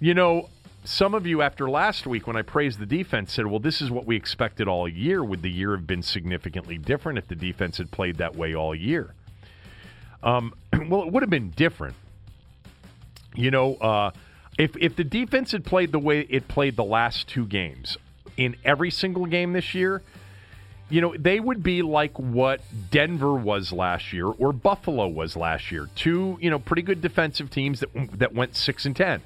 You 0.00 0.14
know, 0.14 0.48
some 0.84 1.14
of 1.14 1.26
you 1.26 1.42
after 1.42 1.70
last 1.70 2.06
week 2.06 2.26
when 2.26 2.36
I 2.36 2.42
praised 2.42 2.78
the 2.78 2.86
defense 2.86 3.32
said, 3.32 3.46
well, 3.46 3.60
this 3.60 3.80
is 3.80 3.90
what 3.90 4.04
we 4.04 4.16
expected 4.16 4.66
all 4.66 4.88
year. 4.88 5.22
Would 5.22 5.42
the 5.42 5.50
year 5.50 5.76
have 5.76 5.86
been 5.86 6.02
significantly 6.02 6.76
different 6.76 7.18
if 7.18 7.28
the 7.28 7.36
defense 7.36 7.78
had 7.78 7.90
played 7.90 8.16
that 8.16 8.34
way 8.34 8.54
all 8.54 8.74
year? 8.74 9.14
Um, 10.22 10.54
well, 10.88 11.02
it 11.02 11.12
would 11.12 11.22
have 11.22 11.30
been 11.30 11.50
different. 11.50 11.94
You 13.34 13.50
know, 13.50 13.76
uh, 13.76 14.10
if 14.58 14.76
if 14.76 14.96
the 14.96 15.04
defense 15.04 15.52
had 15.52 15.64
played 15.64 15.92
the 15.92 15.98
way 15.98 16.20
it 16.28 16.48
played 16.48 16.76
the 16.76 16.84
last 16.84 17.28
two 17.28 17.46
games 17.46 17.96
in 18.36 18.56
every 18.64 18.90
single 18.90 19.24
game 19.24 19.52
this 19.52 19.74
year, 19.74 20.02
you 20.90 21.00
know, 21.00 21.14
they 21.18 21.40
would 21.40 21.62
be 21.62 21.80
like 21.80 22.18
what 22.18 22.60
Denver 22.90 23.32
was 23.32 23.72
last 23.72 24.12
year 24.12 24.26
or 24.26 24.52
Buffalo 24.52 25.08
was 25.08 25.36
last 25.36 25.72
year. 25.72 25.88
Two, 25.94 26.36
you 26.40 26.50
know, 26.50 26.58
pretty 26.58 26.82
good 26.82 27.00
defensive 27.00 27.50
teams 27.50 27.80
that 27.80 28.18
that 28.18 28.34
went 28.34 28.56
6 28.56 28.84
and 28.84 28.94
10. 28.94 29.22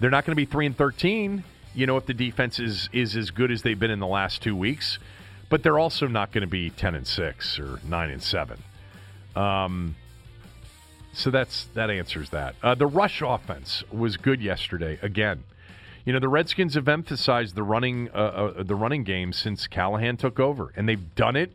They're 0.00 0.10
not 0.10 0.24
going 0.24 0.32
to 0.32 0.36
be 0.36 0.44
3 0.44 0.66
and 0.66 0.76
13, 0.76 1.44
you 1.74 1.86
know, 1.86 1.96
if 1.96 2.06
the 2.06 2.14
defense 2.14 2.58
is 2.58 2.88
is 2.92 3.16
as 3.16 3.30
good 3.30 3.50
as 3.50 3.62
they've 3.62 3.78
been 3.78 3.90
in 3.90 4.00
the 4.00 4.06
last 4.06 4.42
2 4.42 4.54
weeks, 4.56 4.98
but 5.48 5.62
they're 5.62 5.78
also 5.78 6.06
not 6.06 6.32
going 6.32 6.42
to 6.42 6.48
be 6.48 6.70
10 6.70 6.94
and 6.94 7.06
6 7.06 7.58
or 7.58 7.80
9 7.86 8.10
and 8.10 8.22
7. 8.22 8.62
Um 9.34 9.96
so 11.16 11.30
that's 11.30 11.64
that 11.72 11.88
answers 11.88 12.28
that. 12.30 12.56
Uh, 12.62 12.74
the 12.74 12.86
rush 12.86 13.22
offense 13.24 13.82
was 13.90 14.18
good 14.18 14.42
yesterday 14.42 14.98
again. 15.00 15.44
You 16.04 16.12
know 16.12 16.20
the 16.20 16.28
Redskins 16.28 16.74
have 16.74 16.88
emphasized 16.88 17.54
the 17.54 17.62
running 17.62 18.10
uh, 18.14 18.18
uh, 18.58 18.62
the 18.62 18.74
running 18.74 19.02
game 19.02 19.32
since 19.32 19.66
Callahan 19.66 20.18
took 20.18 20.38
over, 20.38 20.72
and 20.76 20.86
they've 20.86 21.14
done 21.14 21.34
it 21.34 21.52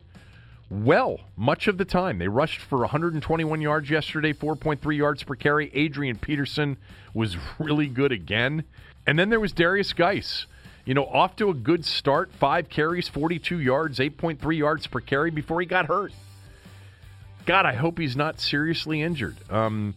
well 0.72 1.20
much 1.36 1.68
of 1.68 1.76
the 1.76 1.84
time. 1.84 2.18
They 2.18 2.28
rushed 2.28 2.60
for 2.60 2.78
121 2.78 3.60
yards 3.60 3.90
yesterday, 3.90 4.32
4.3 4.32 4.96
yards 4.96 5.22
per 5.22 5.34
carry. 5.34 5.70
Adrian 5.74 6.16
Peterson 6.16 6.78
was 7.12 7.36
really 7.58 7.86
good 7.86 8.12
again, 8.12 8.64
and 9.06 9.18
then 9.18 9.28
there 9.28 9.40
was 9.40 9.52
Derrius 9.52 9.94
Guice. 9.94 10.46
You 10.84 10.94
know, 10.94 11.06
off 11.06 11.36
to 11.36 11.48
a 11.48 11.54
good 11.54 11.84
start, 11.84 12.32
five 12.32 12.68
carries, 12.68 13.06
42 13.06 13.60
yards, 13.60 13.98
8.3 13.98 14.56
yards 14.56 14.86
per 14.86 15.00
carry 15.00 15.30
before 15.30 15.60
he 15.60 15.66
got 15.66 15.86
hurt. 15.86 16.12
God, 17.46 17.66
I 17.66 17.74
hope 17.74 17.98
he's 17.98 18.16
not 18.16 18.40
seriously 18.40 19.00
injured. 19.00 19.36
Um, 19.50 19.94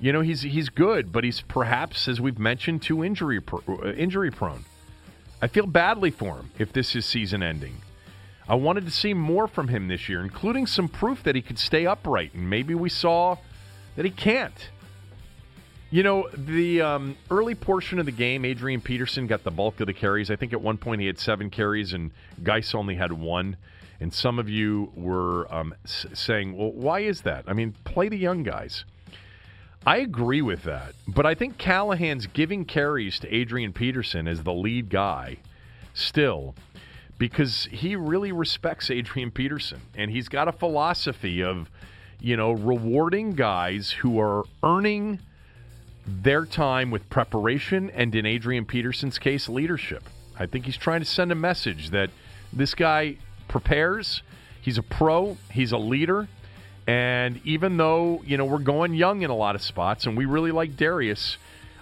you 0.00 0.12
know, 0.12 0.20
he's 0.20 0.42
he's 0.42 0.68
good, 0.68 1.12
but 1.12 1.24
he's 1.24 1.40
perhaps, 1.42 2.08
as 2.08 2.20
we've 2.20 2.38
mentioned, 2.38 2.82
too 2.82 3.04
injury 3.04 3.40
uh, 3.68 3.92
injury 3.92 4.30
prone. 4.30 4.64
I 5.42 5.48
feel 5.48 5.66
badly 5.66 6.10
for 6.10 6.36
him 6.36 6.50
if 6.58 6.72
this 6.72 6.94
is 6.96 7.04
season 7.04 7.42
ending. 7.42 7.76
I 8.48 8.54
wanted 8.56 8.84
to 8.84 8.90
see 8.90 9.14
more 9.14 9.48
from 9.48 9.68
him 9.68 9.88
this 9.88 10.08
year, 10.08 10.20
including 10.20 10.66
some 10.66 10.88
proof 10.88 11.22
that 11.22 11.34
he 11.34 11.42
could 11.42 11.58
stay 11.58 11.86
upright, 11.86 12.34
and 12.34 12.48
maybe 12.48 12.74
we 12.74 12.90
saw 12.90 13.38
that 13.96 14.04
he 14.04 14.10
can't. 14.10 14.70
You 15.90 16.02
know, 16.02 16.28
the 16.32 16.82
um, 16.82 17.16
early 17.30 17.54
portion 17.54 17.98
of 17.98 18.06
the 18.06 18.12
game, 18.12 18.44
Adrian 18.44 18.80
Peterson 18.80 19.26
got 19.26 19.44
the 19.44 19.50
bulk 19.50 19.80
of 19.80 19.86
the 19.86 19.92
carries. 19.94 20.30
I 20.30 20.36
think 20.36 20.52
at 20.52 20.60
one 20.60 20.76
point 20.76 21.00
he 21.00 21.06
had 21.06 21.18
seven 21.18 21.50
carries, 21.50 21.92
and 21.92 22.10
Guice 22.42 22.74
only 22.74 22.96
had 22.96 23.12
one. 23.12 23.56
And 24.00 24.12
some 24.12 24.38
of 24.38 24.48
you 24.48 24.90
were 24.96 25.52
um, 25.54 25.74
s- 25.84 26.06
saying, 26.12 26.56
well, 26.56 26.72
why 26.72 27.00
is 27.00 27.22
that? 27.22 27.44
I 27.46 27.52
mean, 27.52 27.74
play 27.84 28.08
the 28.08 28.18
young 28.18 28.42
guys. 28.42 28.84
I 29.86 29.98
agree 29.98 30.42
with 30.42 30.64
that. 30.64 30.94
But 31.06 31.26
I 31.26 31.34
think 31.34 31.58
Callahan's 31.58 32.26
giving 32.26 32.64
carries 32.64 33.20
to 33.20 33.32
Adrian 33.32 33.72
Peterson 33.72 34.26
as 34.26 34.42
the 34.42 34.52
lead 34.52 34.90
guy 34.90 35.38
still 35.94 36.54
because 37.18 37.68
he 37.70 37.96
really 37.96 38.32
respects 38.32 38.90
Adrian 38.90 39.30
Peterson. 39.30 39.82
And 39.94 40.10
he's 40.10 40.28
got 40.28 40.48
a 40.48 40.52
philosophy 40.52 41.42
of, 41.42 41.70
you 42.20 42.36
know, 42.36 42.52
rewarding 42.52 43.34
guys 43.34 43.90
who 43.90 44.20
are 44.20 44.44
earning 44.62 45.20
their 46.06 46.44
time 46.44 46.90
with 46.90 47.08
preparation 47.08 47.90
and, 47.90 48.14
in 48.14 48.26
Adrian 48.26 48.64
Peterson's 48.64 49.18
case, 49.18 49.48
leadership. 49.48 50.04
I 50.38 50.46
think 50.46 50.66
he's 50.66 50.76
trying 50.76 51.00
to 51.00 51.06
send 51.06 51.32
a 51.32 51.36
message 51.36 51.90
that 51.90 52.10
this 52.52 52.74
guy 52.74 53.16
prepares. 53.48 54.22
He's 54.60 54.78
a 54.78 54.82
pro. 54.82 55.36
He's 55.50 55.72
a 55.72 55.78
leader. 55.78 56.28
And 56.86 57.40
even 57.44 57.76
though, 57.76 58.22
you 58.26 58.36
know, 58.36 58.44
we're 58.44 58.58
going 58.58 58.94
young 58.94 59.22
in 59.22 59.30
a 59.30 59.36
lot 59.36 59.54
of 59.54 59.62
spots 59.62 60.06
and 60.06 60.16
we 60.16 60.26
really 60.26 60.50
like 60.50 60.76
Derrius, 60.76 61.36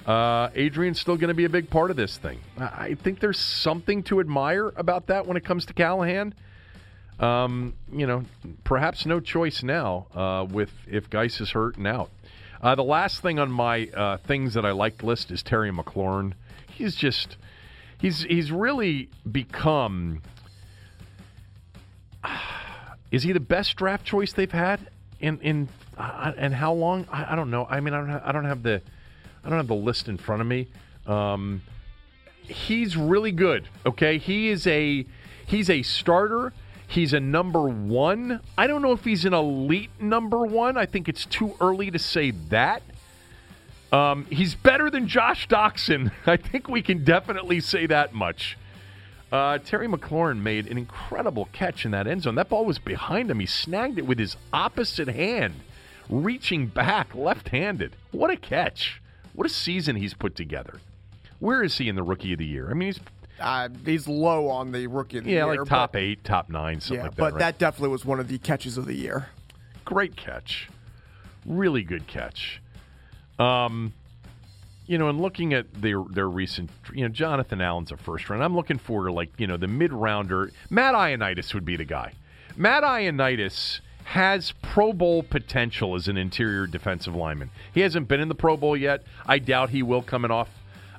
uh, 0.07 0.49
Adrian's 0.55 1.01
still 1.01 1.17
going 1.17 1.29
to 1.29 1.35
be 1.35 1.45
a 1.45 1.49
big 1.49 1.71
part 1.71 1.91
of 1.91 1.97
this 1.97 2.17
thing. 2.17 2.41
I 2.59 2.97
think 3.03 3.21
there's 3.21 3.39
something 3.39 4.03
to 4.05 4.21
admire 4.21 4.73
about 4.77 5.07
that 5.09 5.27
when 5.27 5.37
it 5.37 5.45
comes 5.45 5.67
to 5.67 5.75
Callahan. 5.75 6.35
Um, 7.21 7.75
you 7.93 8.07
know, 8.07 8.25
perhaps 8.65 9.07
no 9.07 9.21
choice 9.21 9.63
now 9.63 10.07
uh, 10.15 10.45
with 10.51 10.71
if 10.89 11.09
Guice 11.09 11.41
is 11.41 11.51
hurt 11.51 11.77
and 11.77 11.87
out. 11.87 12.11
Uh, 12.61 12.75
the 12.75 12.83
last 12.83 13.23
thing 13.23 13.39
on 13.39 13.51
my 13.51 13.87
uh, 13.89 14.17
things 14.19 14.55
that 14.55 14.65
I 14.65 14.73
like 14.73 15.03
list 15.03 15.31
is 15.31 15.43
Terry 15.43 15.71
McLaurin. 15.71 16.33
He's 16.69 16.97
just 16.97 17.37
he's 17.99 18.23
he's 18.23 18.51
really 18.51 19.09
become. 19.31 20.23
Is 23.11 23.25
he 23.25 23.33
the 23.33 23.41
best 23.41 23.77
draft 23.77 24.07
choice 24.07 24.33
they've 24.33 24.51
had 24.51 24.81
in 25.21 25.39
in 25.41 25.69
uh, 25.99 26.33
and 26.37 26.55
how 26.55 26.73
long? 26.73 27.07
I, 27.13 27.33
I, 27.33 27.37
don't 27.37 27.51
know. 27.51 27.67
I 27.69 27.81
mean, 27.81 27.93
I 27.93 27.99
don't 27.99 28.11
I 28.11 28.33
don't 28.33 28.47
have 28.47 28.63
the 28.63 28.81
I 29.45 29.49
don't 29.49 29.59
have 29.59 29.69
the 29.69 29.75
list 29.75 30.09
in 30.09 30.19
front 30.19 30.41
of 30.41 30.49
me. 30.49 30.69
Um, 31.07 31.63
he's 32.43 32.97
really 32.97 33.33
good. 33.33 33.69
Okay, 33.85 34.19
he 34.19 34.49
is 34.49 34.67
a 34.67 35.05
he's 35.47 35.69
a 35.71 35.83
starter. 35.83 36.53
He's 36.87 37.15
a 37.15 37.21
number 37.21 37.67
one. 37.69 38.41
I 38.59 38.67
don't 38.67 38.83
know 38.83 38.93
if 38.93 39.05
he's 39.05 39.25
an 39.25 39.33
elite 39.33 39.91
number 39.99 40.45
one. 40.45 40.77
I 40.77 40.85
think 40.85 41.09
it's 41.09 41.25
too 41.25 41.55
early 41.61 41.91
to 41.91 41.99
say 41.99 42.33
that. 42.51 42.83
Um, 43.91 44.27
he's 44.31 44.55
better 44.55 44.91
than 44.91 45.09
Josh 45.09 45.49
Doctson. 45.49 46.13
I 46.27 46.37
think 46.37 46.69
we 46.69 46.83
can 46.83 47.05
definitely 47.05 47.61
say 47.61 47.87
that 47.87 48.13
much. 48.13 48.59
Uh, 49.31 49.57
Terry 49.59 49.89
McLaurin 49.89 50.43
made 50.43 50.67
an 50.67 50.77
incredible 50.77 51.49
catch 51.53 51.87
in 51.87 51.93
that 51.93 52.07
end 52.07 52.23
zone. 52.23 52.35
That 52.35 52.51
ball 52.51 52.67
was 52.67 52.79
behind 52.79 53.31
him. 53.31 53.41
He 53.41 53.47
snagged 53.47 53.99
it 53.99 54.07
with 54.07 54.19
his 54.19 54.37
opposite 54.53 55.09
hand, 55.09 55.55
reaching 56.11 56.67
back 56.67 57.15
left 57.15 57.49
handed. 57.49 57.97
What 58.11 58.31
a 58.31 58.37
catch. 58.37 59.02
What 59.35 59.47
a 59.47 59.51
season 59.51 59.97
he's 59.97 60.15
put 60.15 60.37
together. 60.37 60.81
Where 61.39 61.63
is 61.63 61.79
he 61.79 61.89
in 61.89 61.97
the 61.97 62.03
rookie 62.03 62.33
of 62.33 62.39
the 62.39 62.47
year? 62.47 62.71
I 62.71 62.75
mean, 62.75 62.93
he's 62.93 63.01
uh, 63.41 63.69
he's 63.85 64.07
low 64.07 64.49
on 64.49 64.73
the 64.73 64.87
rookie 64.87 65.19
of 65.19 65.25
the 65.25 65.31
yeah, 65.31 65.47
year. 65.47 65.61
like 65.61 65.69
top 65.69 65.93
but, 65.93 66.03
eight, 66.03 66.23
top 66.25 66.49
nine, 66.49 66.81
something 66.81 66.99
yeah, 66.99 67.03
like 67.03 67.15
that. 67.17 67.21
but 67.21 67.33
right? 67.33 67.39
that 67.41 67.59
definitely 67.59 67.89
was 67.89 68.05
one 68.05 68.21
of 68.21 68.29
the 68.29 68.39
catches 68.39 68.77
of 68.77 68.87
the 68.87 68.95
year. 68.95 69.29
Great 69.85 70.17
catch, 70.17 70.69
really 71.45 71.83
good 71.83 72.07
catch. 72.07 72.63
Um, 73.39 73.93
you 74.87 74.99
know, 74.99 75.09
and 75.09 75.21
looking 75.21 75.55
at 75.55 75.73
their 75.81 76.03
their 76.11 76.29
recent, 76.29 76.71
you 76.93 77.03
know, 77.03 77.09
Jonathan 77.09 77.61
Allen's 77.61 77.91
a 77.91 77.97
first 77.97 78.29
round. 78.31 78.45
I'm 78.45 78.55
looking 78.55 78.79
for 78.79 79.11
like 79.11 79.33
you 79.39 79.47
know 79.47 79.57
the 79.57 79.67
mid 79.69 79.93
rounder. 79.93 80.53
Matt 80.71 80.95
Ioannidis 80.95 81.55
would 81.55 81.65
be 81.65 81.77
the 81.77 81.85
guy. 81.85 82.13
Matt 82.57 82.85
Ioannidis 82.85 83.81
has 84.05 84.53
Pro 84.63 84.93
Bowl 84.93 85.23
potential 85.23 85.95
as 85.95 86.09
an 86.09 86.17
interior 86.17 86.67
defensive 86.67 87.15
lineman. 87.15 87.51
He 87.73 87.81
hasn't 87.81 88.09
been 88.09 88.21
in 88.21 88.29
the 88.29 88.35
Pro 88.35 88.57
Bowl 88.57 88.77
yet. 88.77 89.05
I 89.27 89.39
doubt 89.39 89.71
he 89.71 89.83
will 89.83 90.03
coming 90.03 90.31
off, 90.31 90.49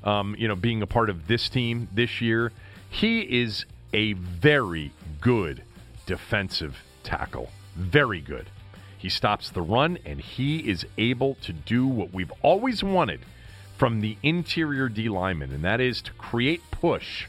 um, 0.03 0.35
you 0.37 0.47
know, 0.47 0.55
being 0.55 0.81
a 0.81 0.87
part 0.87 1.09
of 1.09 1.27
this 1.27 1.49
team 1.49 1.87
this 1.93 2.21
year. 2.21 2.51
He 2.89 3.21
is 3.21 3.65
a 3.93 4.13
very 4.13 4.91
good 5.21 5.63
defensive 6.05 6.77
tackle. 7.03 7.49
Very 7.75 8.21
good. 8.21 8.49
He 8.97 9.09
stops 9.09 9.49
the 9.49 9.61
run 9.61 9.97
and 10.05 10.21
he 10.21 10.59
is 10.59 10.85
able 10.97 11.35
to 11.41 11.51
do 11.51 11.85
what 11.85 12.13
we've 12.13 12.31
always 12.41 12.83
wanted 12.83 13.19
from 13.77 14.01
the 14.01 14.17
interior 14.23 14.87
D 14.87 15.09
lineman, 15.09 15.51
and 15.51 15.63
that 15.63 15.81
is 15.81 16.01
to 16.03 16.13
create 16.13 16.61
push 16.71 17.25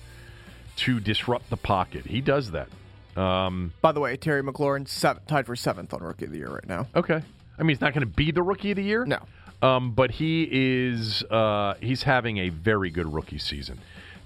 to 0.77 1.01
disrupt 1.01 1.51
the 1.51 1.57
pocket. 1.57 2.07
He 2.07 2.21
does 2.21 2.51
that. 2.53 2.69
Um, 3.17 3.73
By 3.81 3.93
the 3.93 4.01
way, 4.01 4.17
Terry 4.17 4.43
McLaurin 4.43 4.89
seven, 4.89 5.23
tied 5.27 5.47
for 5.47 5.57
seventh 5.57 5.95
on 5.95 6.03
Rookie 6.03 6.25
of 6.25 6.33
the 6.33 6.39
Year 6.39 6.51
right 6.51 6.69
now. 6.69 6.89
Okay. 6.97 7.23
I 7.59 7.63
mean, 7.63 7.69
he's 7.69 7.81
not 7.81 7.95
going 7.95 8.07
to 8.07 8.13
be 8.13 8.33
the 8.33 8.43
rookie 8.43 8.73
of 8.73 8.77
the 8.77 8.83
year. 8.83 9.05
No. 9.05 9.21
Um, 9.63 9.93
but 9.93 10.11
he 10.11 10.49
is. 10.51 11.23
Uh, 11.25 11.75
he's 11.81 12.03
having 12.03 12.39
a 12.39 12.49
very 12.49 12.91
good 12.91 13.13
rookie 13.15 13.39
season. 13.39 13.79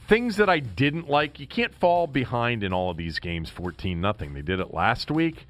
Things 0.08 0.36
that 0.36 0.48
I 0.48 0.58
didn't 0.58 1.08
like. 1.08 1.38
You 1.38 1.46
can't 1.46 1.74
fall 1.74 2.06
behind 2.06 2.64
in 2.64 2.72
all 2.72 2.90
of 2.90 2.96
these 2.96 3.18
games, 3.18 3.50
fourteen 3.50 4.00
nothing. 4.00 4.32
They 4.32 4.42
did 4.42 4.58
it 4.58 4.72
last 4.72 5.10
week. 5.10 5.46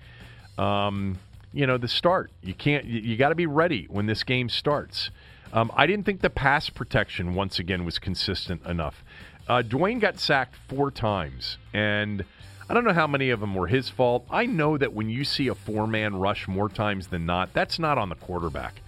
Um, 0.59 1.21
you 1.53 1.67
know, 1.67 1.79
the 1.79 1.89
start. 1.89 2.33
You 2.43 2.55
can't. 2.55 2.85
You, 2.85 3.01
you 3.01 3.17
got 3.17 3.29
to 3.29 3.37
be 3.37 3.47
ready 3.47 3.87
when 3.89 4.07
this 4.07 4.25
game 4.25 4.49
starts. 4.49 5.11
Um, 5.53 5.71
I 5.75 5.87
didn't 5.87 6.05
think 6.05 6.21
the 6.21 6.29
pass 6.29 6.69
protection 6.69 7.35
once 7.35 7.59
again 7.59 7.85
was 7.85 7.99
consistent 7.99 8.67
enough. 8.67 9.03
Uh, 9.49 9.63
Dwayne 9.63 10.01
got 10.01 10.19
sacked 10.19 10.57
four 10.69 10.91
times, 10.91 11.57
and 11.73 12.25
I 12.69 12.75
don't 12.75 12.85
know 12.85 12.93
how 12.93 13.07
many 13.07 13.31
of 13.31 13.41
them 13.41 13.55
were 13.55 13.67
his 13.67 13.89
fault. 13.89 14.27
I 14.31 14.45
know 14.45 14.77
that 14.77 14.93
when 14.93 15.09
you 15.09 15.25
see 15.25 15.49
a 15.49 15.55
four 15.55 15.87
man 15.87 16.17
rush 16.17 16.47
more 16.47 16.69
times 16.69 17.07
than 17.07 17.25
not, 17.25 17.55
that's 17.55 17.79
not 17.79 17.97
on 17.97 18.11
the 18.11 18.15
quarterback. 18.15 18.83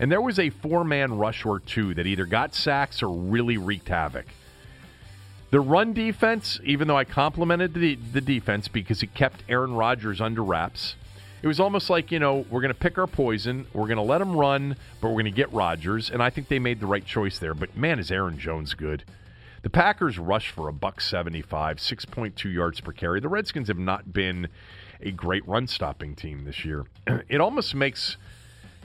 And 0.00 0.10
there 0.10 0.20
was 0.20 0.38
a 0.38 0.50
four 0.50 0.82
man 0.82 1.16
rush 1.16 1.44
or 1.44 1.60
two 1.60 1.94
that 1.94 2.06
either 2.06 2.26
got 2.26 2.54
sacks 2.54 3.02
or 3.02 3.08
really 3.08 3.56
wreaked 3.56 3.88
havoc. 3.88 4.26
The 5.50 5.60
run 5.60 5.92
defense, 5.92 6.58
even 6.64 6.88
though 6.88 6.96
I 6.96 7.04
complimented 7.04 7.74
the, 7.74 7.96
the 7.96 8.20
defense 8.20 8.66
because 8.68 9.02
it 9.02 9.14
kept 9.14 9.44
Aaron 9.48 9.74
Rodgers 9.74 10.20
under 10.20 10.42
wraps, 10.42 10.94
it 11.42 11.46
was 11.46 11.58
almost 11.58 11.88
like, 11.88 12.12
you 12.12 12.18
know, 12.18 12.44
we're 12.50 12.60
going 12.60 12.72
to 12.72 12.78
pick 12.78 12.98
our 12.98 13.06
poison, 13.06 13.66
we're 13.72 13.86
going 13.86 13.96
to 13.96 14.02
let 14.02 14.20
him 14.20 14.36
run, 14.36 14.76
but 15.00 15.08
we're 15.08 15.14
going 15.14 15.24
to 15.24 15.30
get 15.30 15.52
Rodgers. 15.52 16.10
And 16.10 16.22
I 16.22 16.30
think 16.30 16.48
they 16.48 16.58
made 16.58 16.80
the 16.80 16.86
right 16.86 17.04
choice 17.04 17.38
there. 17.38 17.54
But 17.54 17.76
man, 17.76 17.98
is 17.98 18.10
Aaron 18.10 18.38
Jones 18.38 18.74
good. 18.74 19.04
The 19.62 19.70
Packers 19.70 20.18
rushed 20.18 20.50
for 20.50 20.68
a 20.68 20.72
buck 20.72 21.00
75, 21.00 21.76
6.2 21.76 22.52
yards 22.52 22.80
per 22.80 22.92
carry. 22.92 23.20
The 23.20 23.28
Redskins 23.28 23.68
have 23.68 23.78
not 23.78 24.12
been 24.12 24.48
a 25.02 25.10
great 25.10 25.46
run 25.46 25.66
stopping 25.66 26.14
team 26.14 26.44
this 26.44 26.64
year. 26.64 26.86
It 27.28 27.40
almost 27.40 27.74
makes 27.74 28.16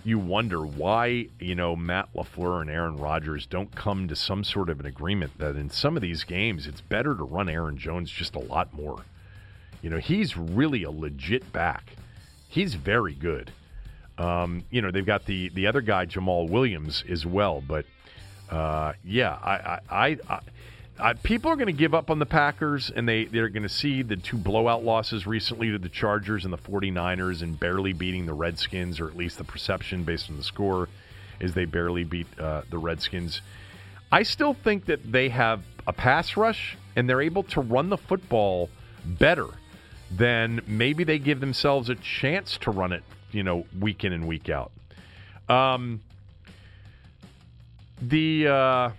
you 0.03 0.19
wonder 0.19 0.59
why, 0.59 1.27
you 1.39 1.55
know, 1.55 1.75
Matt 1.75 2.13
LaFleur 2.13 2.61
and 2.61 2.69
Aaron 2.69 2.97
Rodgers 2.97 3.47
don't 3.47 3.73
come 3.73 4.07
to 4.07 4.15
some 4.15 4.43
sort 4.43 4.69
of 4.69 4.79
an 4.79 4.85
agreement 4.85 5.37
that 5.39 5.55
in 5.55 5.69
some 5.69 5.95
of 5.95 6.01
these 6.01 6.23
games 6.23 6.67
it's 6.67 6.81
better 6.81 7.15
to 7.15 7.23
run 7.23 7.49
Aaron 7.49 7.77
Jones 7.77 8.11
just 8.11 8.35
a 8.35 8.39
lot 8.39 8.71
more. 8.73 9.03
You 9.81 9.89
know, 9.89 9.97
he's 9.97 10.37
really 10.37 10.83
a 10.83 10.91
legit 10.91 11.51
back. 11.51 11.95
He's 12.47 12.75
very 12.75 13.15
good. 13.15 13.51
Um, 14.17 14.63
you 14.69 14.81
know, 14.81 14.91
they've 14.91 15.05
got 15.05 15.25
the 15.25 15.49
the 15.49 15.67
other 15.67 15.81
guy 15.81 16.05
Jamaal 16.05 16.49
Williams 16.49 17.03
as 17.09 17.25
well, 17.25 17.61
but 17.67 17.85
uh, 18.49 18.93
yeah, 19.03 19.37
I, 19.41 19.53
I, 19.53 19.79
I, 19.89 20.17
I, 20.29 20.39
people 21.23 21.51
are 21.51 21.55
going 21.55 21.67
to 21.67 21.73
give 21.73 21.93
up 21.93 22.09
on 22.09 22.19
the 22.19 22.25
Packers, 22.25 22.89
and 22.89 23.07
they 23.07 23.25
they're 23.25 23.49
going 23.49 23.63
to 23.63 23.69
see 23.69 24.01
the 24.01 24.15
two 24.15 24.37
blowout 24.37 24.83
losses 24.83 25.27
recently 25.27 25.71
to 25.71 25.77
the 25.77 25.89
Chargers 25.89 26.45
and 26.45 26.53
the 26.53 26.57
49ers, 26.57 27.41
and 27.41 27.59
barely 27.59 27.93
beating 27.93 28.25
the 28.25 28.33
Redskins, 28.33 28.99
or 28.99 29.07
at 29.07 29.17
least 29.17 29.37
the 29.37 29.43
perception 29.43 30.03
based 30.03 30.29
on 30.29 30.37
the 30.37 30.43
score 30.43 30.89
is 31.39 31.53
they 31.53 31.65
barely 31.65 32.03
beat 32.03 32.27
uh, 32.39 32.61
the 32.69 32.77
Redskins. 32.77 33.41
I 34.11 34.23
still 34.23 34.53
think 34.53 34.85
that 34.85 35.11
they 35.11 35.29
have 35.29 35.63
a 35.87 35.93
pass 35.93 36.37
rush, 36.37 36.77
and 36.95 37.09
they're 37.09 37.21
able 37.21 37.43
to 37.43 37.61
run 37.61 37.89
the 37.89 37.97
football 37.97 38.69
better 39.05 39.47
than 40.11 40.61
maybe 40.67 41.03
they 41.03 41.19
give 41.19 41.39
themselves 41.39 41.89
a 41.89 41.95
chance 41.95 42.57
to 42.59 42.71
run 42.71 42.93
it, 42.93 43.03
you 43.31 43.43
know, 43.43 43.65
week 43.79 44.03
in 44.03 44.13
and 44.13 44.27
week 44.27 44.49
out. 44.49 44.71
Um, 45.49 46.01
the 48.01 48.47
uh, 48.47 48.89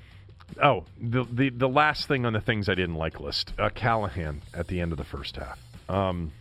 oh, 0.62 0.84
the, 1.00 1.24
the 1.24 1.48
the 1.50 1.68
last 1.68 2.08
thing 2.08 2.24
on 2.24 2.32
the 2.32 2.40
things 2.40 2.68
I 2.68 2.74
didn't 2.74 2.96
like 2.96 3.20
list: 3.20 3.52
uh, 3.58 3.70
Callahan 3.70 4.42
at 4.54 4.68
the 4.68 4.80
end 4.80 4.92
of 4.92 4.98
the 4.98 5.04
first 5.04 5.36
half. 5.36 5.58
Um, 5.88 6.32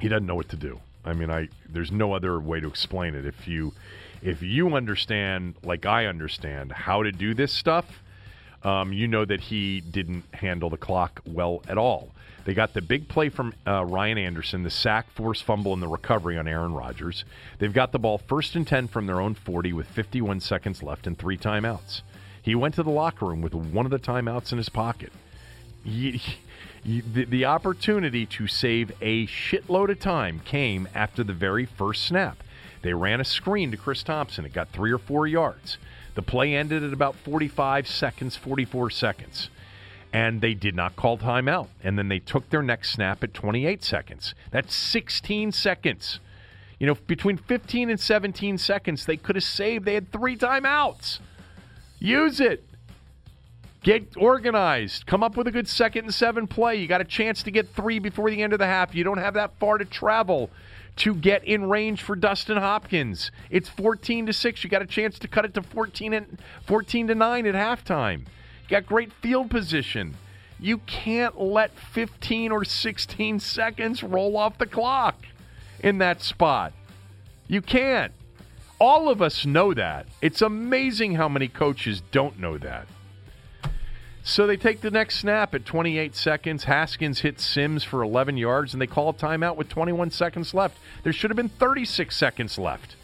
he 0.00 0.08
doesn't 0.08 0.26
know 0.26 0.34
what 0.34 0.48
to 0.50 0.56
do. 0.56 0.80
I 1.04 1.12
mean, 1.12 1.30
I 1.30 1.48
there's 1.68 1.92
no 1.92 2.12
other 2.12 2.38
way 2.40 2.60
to 2.60 2.66
explain 2.66 3.14
it. 3.14 3.26
If 3.26 3.46
you 3.46 3.72
if 4.22 4.42
you 4.42 4.74
understand, 4.74 5.54
like 5.62 5.86
I 5.86 6.06
understand, 6.06 6.72
how 6.72 7.02
to 7.02 7.12
do 7.12 7.34
this 7.34 7.52
stuff, 7.52 8.02
um, 8.62 8.92
you 8.92 9.06
know 9.06 9.24
that 9.24 9.40
he 9.40 9.80
didn't 9.80 10.24
handle 10.34 10.70
the 10.70 10.76
clock 10.76 11.20
well 11.24 11.62
at 11.68 11.78
all. 11.78 12.10
They 12.44 12.54
got 12.54 12.74
the 12.74 12.80
big 12.80 13.08
play 13.08 13.28
from 13.28 13.54
uh, 13.66 13.84
Ryan 13.84 14.18
Anderson, 14.18 14.62
the 14.62 14.70
sack, 14.70 15.10
force 15.10 15.40
fumble, 15.40 15.72
and 15.72 15.82
the 15.82 15.88
recovery 15.88 16.38
on 16.38 16.46
Aaron 16.46 16.72
Rodgers. 16.72 17.24
They've 17.58 17.72
got 17.72 17.90
the 17.90 17.98
ball 17.98 18.18
first 18.18 18.54
and 18.54 18.64
10 18.64 18.86
from 18.86 19.06
their 19.06 19.20
own 19.20 19.34
40 19.34 19.72
with 19.72 19.88
51 19.88 20.40
seconds 20.40 20.80
left 20.80 21.08
and 21.08 21.18
three 21.18 21.36
timeouts. 21.36 22.02
He 22.46 22.54
went 22.54 22.76
to 22.76 22.84
the 22.84 22.90
locker 22.90 23.26
room 23.26 23.42
with 23.42 23.54
one 23.54 23.86
of 23.86 23.90
the 23.90 23.98
timeouts 23.98 24.52
in 24.52 24.58
his 24.58 24.68
pocket. 24.68 25.12
He, 25.82 26.22
he, 26.82 27.00
the, 27.00 27.24
the 27.24 27.44
opportunity 27.44 28.24
to 28.24 28.46
save 28.46 28.92
a 29.02 29.26
shitload 29.26 29.90
of 29.90 29.98
time 29.98 30.40
came 30.44 30.88
after 30.94 31.24
the 31.24 31.32
very 31.32 31.66
first 31.66 32.04
snap. 32.04 32.42
They 32.82 32.94
ran 32.94 33.20
a 33.20 33.24
screen 33.24 33.72
to 33.72 33.76
Chris 33.76 34.04
Thompson. 34.04 34.44
It 34.44 34.52
got 34.52 34.68
three 34.68 34.92
or 34.92 34.98
four 34.98 35.26
yards. 35.26 35.76
The 36.14 36.22
play 36.22 36.54
ended 36.54 36.84
at 36.84 36.92
about 36.92 37.16
45 37.16 37.88
seconds, 37.88 38.36
44 38.36 38.90
seconds 38.90 39.50
and 40.12 40.40
they 40.40 40.54
did 40.54 40.74
not 40.74 40.96
call 40.96 41.18
timeout. 41.18 41.68
And 41.82 41.98
then 41.98 42.08
they 42.08 42.20
took 42.20 42.48
their 42.48 42.62
next 42.62 42.92
snap 42.92 43.22
at 43.22 43.34
28 43.34 43.84
seconds. 43.84 44.34
That's 44.50 44.74
16 44.74 45.52
seconds. 45.52 46.20
You 46.78 46.86
know, 46.86 46.94
between 47.06 47.36
15 47.36 47.90
and 47.90 48.00
17 48.00 48.56
seconds, 48.56 49.04
they 49.04 49.18
could 49.18 49.36
have 49.36 49.44
saved. 49.44 49.84
They 49.84 49.92
had 49.92 50.12
three 50.12 50.36
timeouts. 50.36 51.18
Use 51.98 52.40
it. 52.40 52.64
Get 53.82 54.16
organized. 54.16 55.06
Come 55.06 55.22
up 55.22 55.36
with 55.36 55.46
a 55.46 55.52
good 55.52 55.68
second 55.68 56.06
and 56.06 56.14
seven 56.14 56.46
play. 56.46 56.76
You 56.76 56.88
got 56.88 57.00
a 57.00 57.04
chance 57.04 57.42
to 57.44 57.50
get 57.50 57.68
three 57.74 57.98
before 57.98 58.30
the 58.30 58.42
end 58.42 58.52
of 58.52 58.58
the 58.58 58.66
half. 58.66 58.94
You 58.94 59.04
don't 59.04 59.18
have 59.18 59.34
that 59.34 59.58
far 59.58 59.78
to 59.78 59.84
travel 59.84 60.50
to 60.96 61.14
get 61.14 61.44
in 61.44 61.68
range 61.68 62.02
for 62.02 62.16
Dustin 62.16 62.56
Hopkins. 62.56 63.30
It's 63.50 63.68
14 63.68 64.26
to 64.26 64.32
6. 64.32 64.64
You 64.64 64.70
got 64.70 64.82
a 64.82 64.86
chance 64.86 65.18
to 65.20 65.28
cut 65.28 65.44
it 65.44 65.54
to 65.54 65.62
14 65.62 66.12
and 66.14 66.38
14 66.66 67.08
to 67.08 67.14
9 67.14 67.46
at 67.46 67.54
halftime 67.54 68.24
got 68.68 68.86
great 68.86 69.12
field 69.12 69.50
position. 69.50 70.16
You 70.58 70.78
can't 70.78 71.40
let 71.40 71.78
15 71.78 72.50
or 72.50 72.64
16 72.64 73.40
seconds 73.40 74.02
roll 74.02 74.36
off 74.36 74.58
the 74.58 74.66
clock 74.66 75.26
in 75.80 75.98
that 75.98 76.22
spot. 76.22 76.72
You 77.46 77.60
can't. 77.60 78.12
All 78.78 79.08
of 79.08 79.22
us 79.22 79.46
know 79.46 79.72
that. 79.74 80.06
It's 80.20 80.42
amazing 80.42 81.14
how 81.14 81.28
many 81.28 81.48
coaches 81.48 82.02
don't 82.10 82.38
know 82.38 82.58
that. 82.58 82.86
So 84.22 84.46
they 84.46 84.56
take 84.56 84.80
the 84.80 84.90
next 84.90 85.20
snap 85.20 85.54
at 85.54 85.64
28 85.64 86.16
seconds. 86.16 86.64
Haskins 86.64 87.20
hits 87.20 87.44
Sims 87.44 87.84
for 87.84 88.02
11 88.02 88.36
yards, 88.36 88.74
and 88.74 88.82
they 88.82 88.86
call 88.88 89.08
a 89.08 89.14
timeout 89.14 89.56
with 89.56 89.68
21 89.68 90.10
seconds 90.10 90.52
left. 90.52 90.76
There 91.04 91.12
should 91.12 91.30
have 91.30 91.36
been 91.36 91.48
36 91.48 92.14
seconds 92.14 92.58
left 92.58 92.96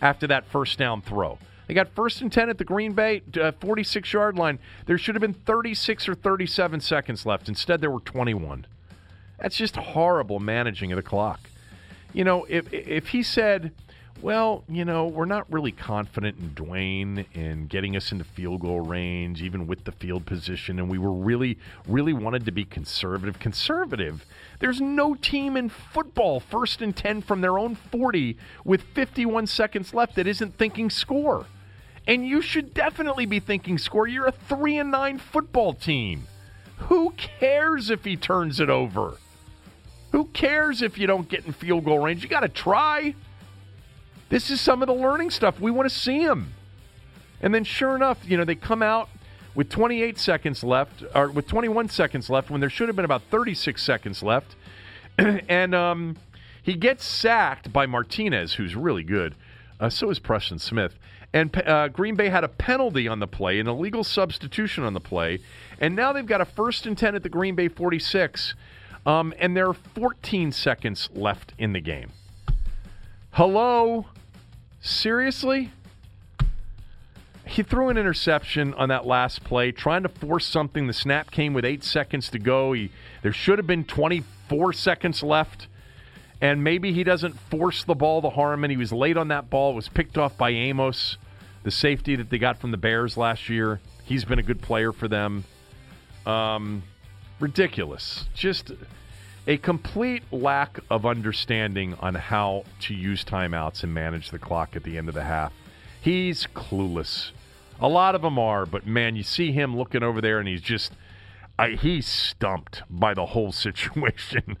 after 0.00 0.28
that 0.28 0.46
first 0.46 0.78
down 0.78 1.02
throw. 1.02 1.38
They 1.66 1.74
got 1.74 1.88
first 1.94 2.22
and 2.22 2.32
10 2.32 2.48
at 2.48 2.58
the 2.58 2.64
Green 2.64 2.92
Bay 2.92 3.22
46 3.60 4.08
uh, 4.14 4.18
yard 4.18 4.38
line. 4.38 4.58
There 4.86 4.96
should 4.96 5.16
have 5.16 5.20
been 5.20 5.34
36 5.34 6.08
or 6.08 6.14
37 6.14 6.80
seconds 6.80 7.26
left. 7.26 7.48
Instead, 7.48 7.80
there 7.80 7.90
were 7.90 8.00
21. 8.00 8.64
That's 9.38 9.56
just 9.56 9.76
horrible 9.76 10.40
managing 10.40 10.92
of 10.92 10.96
the 10.96 11.02
clock. 11.02 11.40
You 12.12 12.24
know, 12.24 12.46
if, 12.48 12.72
if 12.72 13.08
he 13.08 13.22
said, 13.22 13.72
well, 14.20 14.64
you 14.68 14.84
know, 14.84 15.06
we're 15.06 15.24
not 15.24 15.50
really 15.52 15.70
confident 15.70 16.38
in 16.38 16.50
Dwayne 16.50 17.24
in 17.34 17.66
getting 17.66 17.96
us 17.96 18.10
into 18.10 18.24
field 18.24 18.60
goal 18.60 18.80
range, 18.80 19.42
even 19.42 19.66
with 19.66 19.84
the 19.84 19.92
field 19.92 20.26
position, 20.26 20.78
and 20.78 20.90
we 20.90 20.98
were 20.98 21.12
really, 21.12 21.58
really 21.86 22.12
wanted 22.12 22.44
to 22.46 22.52
be 22.52 22.64
conservative. 22.64 23.38
Conservative. 23.38 24.24
There's 24.58 24.80
no 24.80 25.14
team 25.14 25.56
in 25.56 25.68
football 25.68 26.40
first 26.40 26.82
and 26.82 26.96
10 26.96 27.22
from 27.22 27.40
their 27.40 27.58
own 27.58 27.76
40 27.76 28.36
with 28.64 28.82
51 28.82 29.46
seconds 29.46 29.94
left 29.94 30.16
that 30.16 30.26
isn't 30.26 30.58
thinking 30.58 30.90
score. 30.90 31.46
And 32.06 32.26
you 32.26 32.42
should 32.42 32.74
definitely 32.74 33.26
be 33.26 33.38
thinking 33.38 33.78
score. 33.78 34.08
You're 34.08 34.26
a 34.26 34.32
3 34.32 34.78
and 34.78 34.90
9 34.90 35.18
football 35.18 35.74
team. 35.74 36.26
Who 36.78 37.10
cares 37.16 37.90
if 37.90 38.04
he 38.04 38.16
turns 38.16 38.60
it 38.60 38.70
over? 38.70 39.18
Who 40.12 40.24
cares 40.26 40.80
if 40.80 40.96
you 40.98 41.06
don't 41.06 41.28
get 41.28 41.44
in 41.44 41.52
field 41.52 41.84
goal 41.84 41.98
range? 41.98 42.22
You 42.22 42.28
got 42.28 42.40
to 42.40 42.48
try. 42.48 43.14
This 44.28 44.50
is 44.50 44.60
some 44.60 44.82
of 44.82 44.88
the 44.88 44.94
learning 44.94 45.30
stuff. 45.30 45.58
We 45.58 45.70
want 45.70 45.88
to 45.88 45.94
see 45.94 46.20
him. 46.20 46.54
And 47.40 47.54
then, 47.54 47.64
sure 47.64 47.96
enough, 47.96 48.18
you 48.24 48.36
know, 48.36 48.44
they 48.44 48.54
come 48.54 48.82
out 48.82 49.08
with 49.54 49.70
28 49.70 50.18
seconds 50.18 50.62
left, 50.62 51.02
or 51.14 51.28
with 51.30 51.46
21 51.46 51.88
seconds 51.88 52.28
left, 52.28 52.50
when 52.50 52.60
there 52.60 52.70
should 52.70 52.88
have 52.88 52.96
been 52.96 53.04
about 53.04 53.22
36 53.30 53.82
seconds 53.82 54.22
left. 54.22 54.54
and 55.18 55.74
um, 55.74 56.16
he 56.62 56.74
gets 56.74 57.04
sacked 57.04 57.72
by 57.72 57.86
Martinez, 57.86 58.54
who's 58.54 58.76
really 58.76 59.02
good. 59.02 59.34
Uh, 59.80 59.88
so 59.88 60.10
is 60.10 60.18
Preston 60.18 60.58
Smith. 60.58 60.94
And 61.32 61.54
uh, 61.66 61.88
Green 61.88 62.14
Bay 62.14 62.28
had 62.28 62.44
a 62.44 62.48
penalty 62.48 63.06
on 63.06 63.20
the 63.20 63.26
play, 63.26 63.58
an 63.58 63.68
illegal 63.68 64.02
substitution 64.02 64.84
on 64.84 64.94
the 64.94 65.00
play. 65.00 65.40
And 65.80 65.94
now 65.94 66.12
they've 66.12 66.26
got 66.26 66.40
a 66.40 66.44
first 66.44 66.86
and 66.86 66.96
10 66.96 67.14
at 67.14 67.22
the 67.22 67.28
Green 67.28 67.54
Bay 67.54 67.68
46. 67.68 68.54
Um, 69.06 69.32
and 69.38 69.56
there 69.56 69.68
are 69.68 69.74
14 69.74 70.52
seconds 70.52 71.08
left 71.14 71.52
in 71.58 71.72
the 71.72 71.80
game. 71.80 72.10
Hello? 73.32 74.06
Seriously? 74.80 75.72
He 77.44 77.62
threw 77.62 77.88
an 77.88 77.96
interception 77.96 78.74
on 78.74 78.90
that 78.90 79.06
last 79.06 79.42
play, 79.42 79.72
trying 79.72 80.02
to 80.02 80.08
force 80.08 80.46
something. 80.46 80.86
The 80.86 80.92
snap 80.92 81.30
came 81.30 81.54
with 81.54 81.64
eight 81.64 81.82
seconds 81.82 82.28
to 82.30 82.38
go. 82.38 82.72
He, 82.72 82.90
there 83.22 83.32
should 83.32 83.58
have 83.58 83.66
been 83.66 83.84
24 83.84 84.74
seconds 84.74 85.22
left 85.22 85.66
and 86.40 86.62
maybe 86.62 86.92
he 86.92 87.04
doesn't 87.04 87.38
force 87.50 87.84
the 87.84 87.94
ball 87.94 88.22
to 88.22 88.30
Harmon. 88.30 88.70
He 88.70 88.76
was 88.76 88.92
late 88.92 89.16
on 89.16 89.28
that 89.28 89.50
ball. 89.50 89.74
Was 89.74 89.88
picked 89.88 90.16
off 90.16 90.36
by 90.36 90.50
Amos, 90.50 91.16
the 91.64 91.70
safety 91.70 92.16
that 92.16 92.30
they 92.30 92.38
got 92.38 92.60
from 92.60 92.70
the 92.70 92.76
Bears 92.76 93.16
last 93.16 93.48
year. 93.48 93.80
He's 94.04 94.24
been 94.24 94.38
a 94.38 94.42
good 94.42 94.62
player 94.62 94.92
for 94.92 95.08
them. 95.08 95.44
Um, 96.26 96.84
ridiculous. 97.40 98.26
Just 98.34 98.72
a 99.48 99.56
complete 99.56 100.22
lack 100.30 100.78
of 100.90 101.04
understanding 101.04 101.94
on 101.94 102.14
how 102.14 102.64
to 102.82 102.94
use 102.94 103.24
timeouts 103.24 103.82
and 103.82 103.92
manage 103.92 104.30
the 104.30 104.38
clock 104.38 104.76
at 104.76 104.84
the 104.84 104.96
end 104.96 105.08
of 105.08 105.14
the 105.14 105.24
half. 105.24 105.52
He's 106.00 106.46
clueless. 106.54 107.32
A 107.80 107.88
lot 107.88 108.14
of 108.14 108.22
them 108.22 108.38
are, 108.38 108.66
but 108.66 108.86
man, 108.86 109.16
you 109.16 109.24
see 109.24 109.50
him 109.50 109.76
looking 109.76 110.04
over 110.04 110.20
there 110.20 110.38
and 110.38 110.46
he's 110.46 110.62
just– 110.62 110.92
I, 111.58 111.70
he's 111.70 112.06
stumped 112.06 112.82
by 112.88 113.14
the 113.14 113.26
whole 113.26 113.52
situation. 113.66 114.56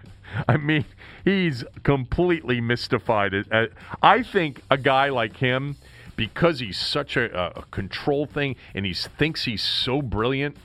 I 0.46 0.56
mean, 0.56 0.84
he's 1.24 1.64
completely 1.84 2.60
mystified. 2.60 3.34
Uh, 3.50 3.66
I 4.02 4.22
think 4.22 4.62
a 4.70 4.76
guy 4.76 5.08
like 5.08 5.36
him, 5.36 5.76
because 6.16 6.58
he's 6.58 6.78
such 6.78 7.16
a, 7.16 7.56
a 7.56 7.62
control 7.70 8.26
thing 8.26 8.56
and 8.74 8.84
he 8.84 8.92
thinks 8.92 9.44
he's 9.44 9.62
so 9.62 10.02
brilliant, 10.02 10.56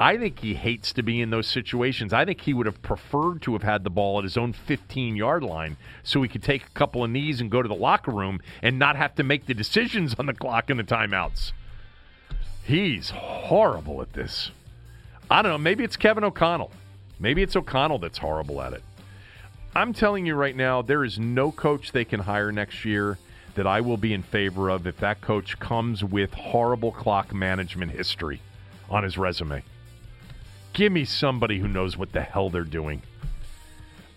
I 0.00 0.16
think 0.16 0.38
he 0.38 0.54
hates 0.54 0.94
to 0.94 1.02
be 1.02 1.20
in 1.20 1.28
those 1.28 1.46
situations. 1.46 2.14
I 2.14 2.24
think 2.24 2.40
he 2.40 2.54
would 2.54 2.64
have 2.64 2.80
preferred 2.80 3.42
to 3.42 3.52
have 3.52 3.62
had 3.62 3.84
the 3.84 3.90
ball 3.90 4.16
at 4.16 4.24
his 4.24 4.38
own 4.38 4.54
15 4.54 5.14
yard 5.14 5.42
line 5.42 5.76
so 6.02 6.22
he 6.22 6.28
could 6.28 6.42
take 6.42 6.64
a 6.64 6.70
couple 6.70 7.04
of 7.04 7.10
knees 7.10 7.38
and 7.38 7.50
go 7.50 7.60
to 7.60 7.68
the 7.68 7.74
locker 7.74 8.10
room 8.10 8.40
and 8.62 8.78
not 8.78 8.96
have 8.96 9.14
to 9.16 9.22
make 9.22 9.44
the 9.44 9.52
decisions 9.52 10.14
on 10.18 10.24
the 10.24 10.32
clock 10.32 10.70
and 10.70 10.80
the 10.80 10.84
timeouts. 10.84 11.52
He's 12.64 13.10
horrible 13.10 14.00
at 14.00 14.14
this. 14.14 14.50
I 15.30 15.42
don't 15.42 15.52
know. 15.52 15.58
Maybe 15.58 15.84
it's 15.84 15.98
Kevin 15.98 16.24
O'Connell. 16.24 16.72
Maybe 17.18 17.42
it's 17.42 17.54
O'Connell 17.54 17.98
that's 17.98 18.18
horrible 18.18 18.62
at 18.62 18.72
it. 18.72 18.82
I'm 19.74 19.92
telling 19.92 20.24
you 20.24 20.34
right 20.34 20.56
now, 20.56 20.80
there 20.80 21.04
is 21.04 21.18
no 21.18 21.52
coach 21.52 21.92
they 21.92 22.06
can 22.06 22.20
hire 22.20 22.50
next 22.50 22.86
year 22.86 23.18
that 23.54 23.66
I 23.66 23.82
will 23.82 23.98
be 23.98 24.14
in 24.14 24.22
favor 24.22 24.70
of 24.70 24.86
if 24.86 24.96
that 25.00 25.20
coach 25.20 25.58
comes 25.58 26.02
with 26.02 26.32
horrible 26.32 26.90
clock 26.90 27.34
management 27.34 27.92
history 27.92 28.40
on 28.88 29.04
his 29.04 29.18
resume. 29.18 29.62
Give 30.72 30.92
me 30.92 31.04
somebody 31.04 31.58
who 31.58 31.68
knows 31.68 31.96
what 31.96 32.12
the 32.12 32.22
hell 32.22 32.48
they're 32.48 32.64
doing. 32.64 33.02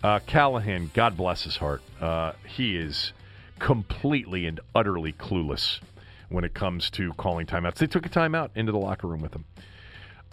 Uh, 0.02 0.20
Callahan, 0.26 0.90
God 0.94 1.16
bless 1.16 1.44
his 1.44 1.56
heart, 1.56 1.82
uh, 2.00 2.32
he 2.46 2.76
is 2.76 3.12
completely 3.58 4.46
and 4.46 4.60
utterly 4.74 5.12
clueless 5.12 5.80
when 6.28 6.44
it 6.44 6.52
comes 6.54 6.90
to 6.90 7.12
calling 7.14 7.46
timeouts. 7.46 7.76
They 7.76 7.86
took 7.86 8.04
a 8.04 8.08
timeout 8.08 8.50
into 8.54 8.70
the 8.70 8.78
locker 8.78 9.06
room 9.06 9.22
with 9.22 9.34
him. 9.34 9.44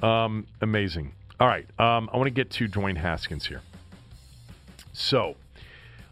Um, 0.07 0.47
amazing. 0.61 1.13
All 1.39 1.47
right. 1.47 1.65
Um, 1.79 2.09
I 2.11 2.17
want 2.17 2.27
to 2.27 2.31
get 2.31 2.49
to 2.51 2.67
Dwayne 2.67 2.97
Haskins 2.97 3.47
here. 3.47 3.61
So, 4.93 5.35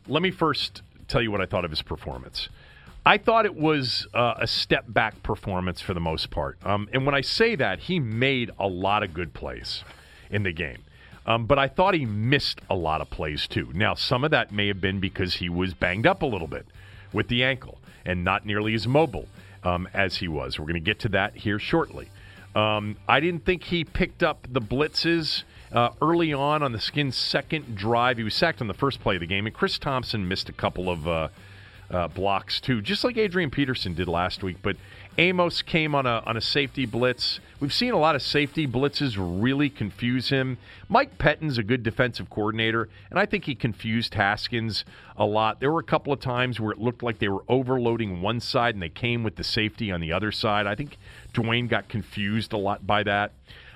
let 0.08 0.24
me 0.24 0.32
first 0.32 0.82
tell 1.08 1.22
you 1.22 1.32
what 1.32 1.42
I 1.42 1.46
thought 1.46 1.66
of 1.66 1.72
his 1.72 1.82
performance. 1.82 2.50
I 3.06 3.18
thought 3.18 3.46
it 3.46 3.56
was 3.56 4.08
uh, 4.14 4.36
a 4.38 4.48
step 4.48 4.86
back 4.88 5.22
performance 5.24 5.82
for 5.82 5.94
the 5.94 6.00
most 6.00 6.30
part. 6.30 6.58
Um, 6.64 6.88
and 6.94 7.06
when 7.06 7.16
I 7.16 7.22
say 7.22 7.56
that, 7.56 7.80
he 7.80 8.00
made 8.00 8.52
a 8.60 8.68
lot 8.68 9.04
of 9.04 9.14
good 9.14 9.34
plays 9.34 9.84
in 10.30 10.44
the 10.44 10.52
game. 10.52 10.84
Um, 11.26 11.46
but 11.46 11.60
I 11.60 11.68
thought 11.68 11.94
he 11.94 12.06
missed 12.06 12.62
a 12.70 12.76
lot 12.76 13.02
of 13.02 13.10
plays 13.10 13.48
too. 13.48 13.70
Now, 13.74 13.94
some 13.94 14.24
of 14.24 14.32
that 14.32 14.52
may 14.52 14.68
have 14.68 14.82
been 14.82 15.00
because 15.00 15.36
he 15.36 15.50
was 15.50 15.74
banged 15.74 16.08
up 16.08 16.22
a 16.22 16.26
little 16.26 16.48
bit 16.48 16.66
with 17.14 17.28
the 17.28 17.44
ankle 17.44 17.78
and 18.06 18.24
not 18.24 18.46
nearly 18.46 18.74
as 18.74 18.88
mobile 18.88 19.28
um, 19.64 19.88
as 19.94 20.18
he 20.18 20.28
was. 20.28 20.58
We're 20.58 20.66
going 20.66 20.74
to 20.76 20.80
get 20.80 21.00
to 21.00 21.10
that 21.10 21.36
here 21.36 21.60
shortly. 21.60 22.10
Um, 22.56 22.98
I 23.08 23.20
didn't 23.20 23.46
think 23.46 23.64
he 23.66 23.84
picked 23.84 24.24
up 24.24 24.48
the 24.50 24.62
blitzes 24.62 25.44
uh, 25.72 25.90
early 26.02 26.34
on 26.34 26.64
on 26.64 26.72
the 26.72 26.80
Skins' 26.80 27.16
second 27.16 27.76
drive. 27.76 28.18
He 28.18 28.24
was 28.24 28.34
sacked 28.34 28.62
on 28.62 28.68
the 28.68 28.74
first 28.74 29.00
play 29.02 29.16
of 29.16 29.20
the 29.20 29.28
game, 29.28 29.46
and 29.46 29.54
Chris 29.54 29.78
Thompson 29.78 30.28
missed 30.28 30.50
a 30.50 30.54
couple 30.54 30.90
of 30.90 31.08
uh, 31.08 31.28
uh, 31.92 32.08
blocks 32.08 32.60
too, 32.60 32.82
just 32.82 33.04
like 33.04 33.18
Adrian 33.18 33.52
Peterson 33.52 33.94
did 33.94 34.08
last 34.08 34.42
week. 34.42 34.58
But 34.62 34.78
Amos 35.20 35.62
came 35.62 35.96
on 35.96 36.06
a 36.06 36.24
on 36.26 36.38
a 36.38 36.42
safety 36.42 36.86
blitz. 36.86 37.42
We've 37.60 37.74
seen 37.74 37.92
a 37.92 37.98
lot 37.98 38.16
of 38.16 38.22
safety 38.22 38.66
blitzes 38.66 39.18
really 39.20 39.70
confuse 39.70 40.30
him. 40.30 40.58
Mike 40.88 41.18
Pettine's 41.18 41.58
a 41.58 41.64
good 41.64 41.84
defensive 41.84 42.30
coordinator, 42.30 42.88
and 43.10 43.20
I 43.20 43.26
think 43.26 43.44
he 43.44 43.54
confused 43.54 44.14
Haskins 44.14 44.86
a 45.18 45.26
lot. 45.26 45.60
There 45.60 45.74
were 45.74 45.82
a 45.82 45.84
couple 45.84 46.14
of 46.14 46.22
times 46.22 46.62
where 46.62 46.72
it 46.72 46.80
looked 46.80 47.04
like 47.04 47.20
they 47.20 47.28
were 47.28 47.44
overloading 47.50 48.22
one 48.22 48.40
side 48.40 48.76
and 48.76 48.82
they 48.82 48.88
came 48.88 49.24
with 49.24 49.36
the 49.36 49.44
safety 49.44 49.92
on 49.92 50.00
the 50.00 50.14
other 50.14 50.32
side. 50.32 50.66
I 50.66 50.76
think 50.76 50.98
Dwayne 51.34 51.68
got 51.68 51.90
confused 51.90 52.54
a 52.54 52.58
lot 52.58 52.88
by 52.88 53.04
that. 53.04 53.34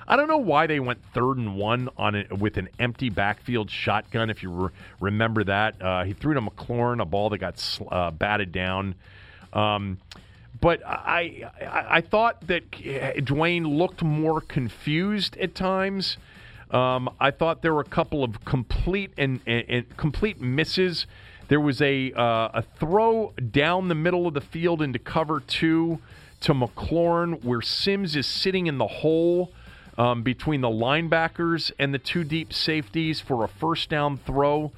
I 0.07 0.15
don't 0.15 0.29
know 0.29 0.37
why 0.37 0.65
they 0.65 0.79
went 0.79 1.03
third 1.13 1.35
and 1.35 1.57
one 1.57 1.89
on 1.97 2.15
it 2.15 2.31
with 2.31 2.55
an 2.55 2.69
empty 2.79 3.09
backfield 3.09 3.69
shotgun. 3.69 4.29
If 4.29 4.43
you 4.43 4.49
re- 4.49 4.69
remember 5.01 5.43
that, 5.43 5.81
uh, 5.81 6.05
he 6.05 6.13
threw 6.13 6.35
to 6.35 6.41
McLaurin 6.41 7.01
a 7.01 7.05
ball 7.05 7.29
that 7.31 7.39
got 7.39 7.79
uh, 7.91 8.11
batted 8.11 8.53
down. 8.53 8.95
Um, 9.51 9.99
but 10.59 10.85
I, 10.85 11.49
I, 11.59 11.97
I 11.97 12.01
thought 12.01 12.47
that 12.47 12.71
Dwayne 12.71 13.77
looked 13.77 14.03
more 14.03 14.41
confused 14.41 15.37
at 15.37 15.55
times. 15.55 16.17
Um, 16.71 17.09
I 17.19 17.31
thought 17.31 17.61
there 17.61 17.73
were 17.73 17.81
a 17.81 17.85
couple 17.85 18.23
of 18.23 18.43
complete 18.45 19.11
and, 19.17 19.39
and, 19.45 19.65
and 19.67 19.97
complete 19.97 20.41
misses. 20.41 21.05
There 21.47 21.59
was 21.59 21.81
a 21.81 22.11
uh, 22.13 22.49
a 22.53 22.63
throw 22.79 23.33
down 23.51 23.89
the 23.89 23.95
middle 23.95 24.27
of 24.27 24.33
the 24.33 24.41
field 24.41 24.81
into 24.81 24.97
cover 24.97 25.39
two 25.39 25.99
to 26.41 26.53
McLaurin 26.53 27.43
where 27.43 27.61
Sims 27.61 28.15
is 28.15 28.25
sitting 28.25 28.67
in 28.67 28.77
the 28.77 28.87
hole 28.87 29.51
um, 29.97 30.23
between 30.23 30.61
the 30.61 30.69
linebackers 30.69 31.71
and 31.77 31.93
the 31.93 31.99
two 31.99 32.23
deep 32.23 32.53
safeties 32.53 33.19
for 33.19 33.43
a 33.43 33.47
first 33.47 33.89
down 33.89 34.17
throw. 34.17 34.71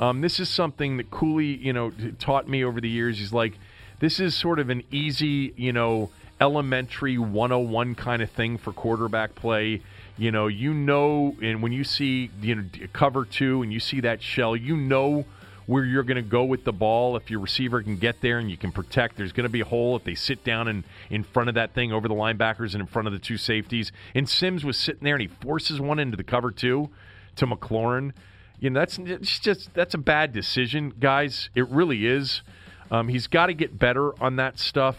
Um, 0.00 0.20
this 0.20 0.38
is 0.38 0.48
something 0.48 0.96
that 0.98 1.10
Cooley, 1.10 1.56
you 1.56 1.72
know, 1.72 1.92
taught 2.18 2.48
me 2.48 2.62
over 2.62 2.80
the 2.80 2.88
years. 2.88 3.18
He's 3.18 3.32
like, 3.32 3.54
this 4.00 4.20
is 4.20 4.34
sort 4.34 4.58
of 4.58 4.70
an 4.70 4.82
easy, 4.90 5.52
you 5.56 5.72
know, 5.72 6.10
elementary 6.40 7.18
101 7.18 7.94
kind 7.94 8.22
of 8.22 8.30
thing 8.30 8.58
for 8.58 8.72
quarterback 8.72 9.34
play. 9.34 9.82
You 10.16 10.32
know, 10.32 10.48
you 10.48 10.74
know, 10.74 11.36
and 11.40 11.62
when 11.62 11.72
you 11.72 11.84
see, 11.84 12.30
you 12.40 12.54
know, 12.56 12.64
cover 12.92 13.24
two 13.24 13.62
and 13.62 13.72
you 13.72 13.80
see 13.80 14.00
that 14.00 14.22
shell, 14.22 14.56
you 14.56 14.76
know 14.76 15.24
where 15.66 15.84
you're 15.84 16.02
going 16.02 16.16
to 16.16 16.22
go 16.22 16.44
with 16.44 16.64
the 16.64 16.72
ball. 16.72 17.14
If 17.14 17.30
your 17.30 17.40
receiver 17.40 17.82
can 17.82 17.96
get 17.96 18.22
there 18.22 18.38
and 18.38 18.50
you 18.50 18.56
can 18.56 18.72
protect, 18.72 19.16
there's 19.16 19.32
going 19.32 19.44
to 19.44 19.50
be 19.50 19.60
a 19.60 19.66
hole 19.66 19.96
if 19.96 20.02
they 20.02 20.14
sit 20.14 20.42
down 20.42 20.66
and 20.66 20.82
in 21.10 21.22
front 21.22 21.50
of 21.50 21.56
that 21.56 21.74
thing 21.74 21.92
over 21.92 22.08
the 22.08 22.14
linebackers 22.14 22.72
and 22.72 22.80
in 22.80 22.86
front 22.86 23.06
of 23.06 23.12
the 23.12 23.18
two 23.18 23.36
safeties. 23.36 23.92
And 24.14 24.26
Sims 24.28 24.64
was 24.64 24.78
sitting 24.78 25.04
there 25.04 25.14
and 25.14 25.22
he 25.22 25.28
forces 25.28 25.78
one 25.78 25.98
into 25.98 26.16
the 26.16 26.24
cover 26.24 26.50
two 26.50 26.88
to 27.36 27.46
McLaurin. 27.46 28.12
You 28.58 28.70
know, 28.70 28.80
that's 28.80 28.98
it's 28.98 29.38
just 29.38 29.72
that's 29.74 29.94
a 29.94 29.98
bad 29.98 30.32
decision, 30.32 30.94
guys. 30.98 31.50
It 31.54 31.68
really 31.68 32.06
is. 32.06 32.42
Um, 32.90 33.08
he's 33.08 33.26
got 33.26 33.46
to 33.46 33.54
get 33.54 33.78
better 33.78 34.20
on 34.22 34.36
that 34.36 34.58
stuff. 34.58 34.96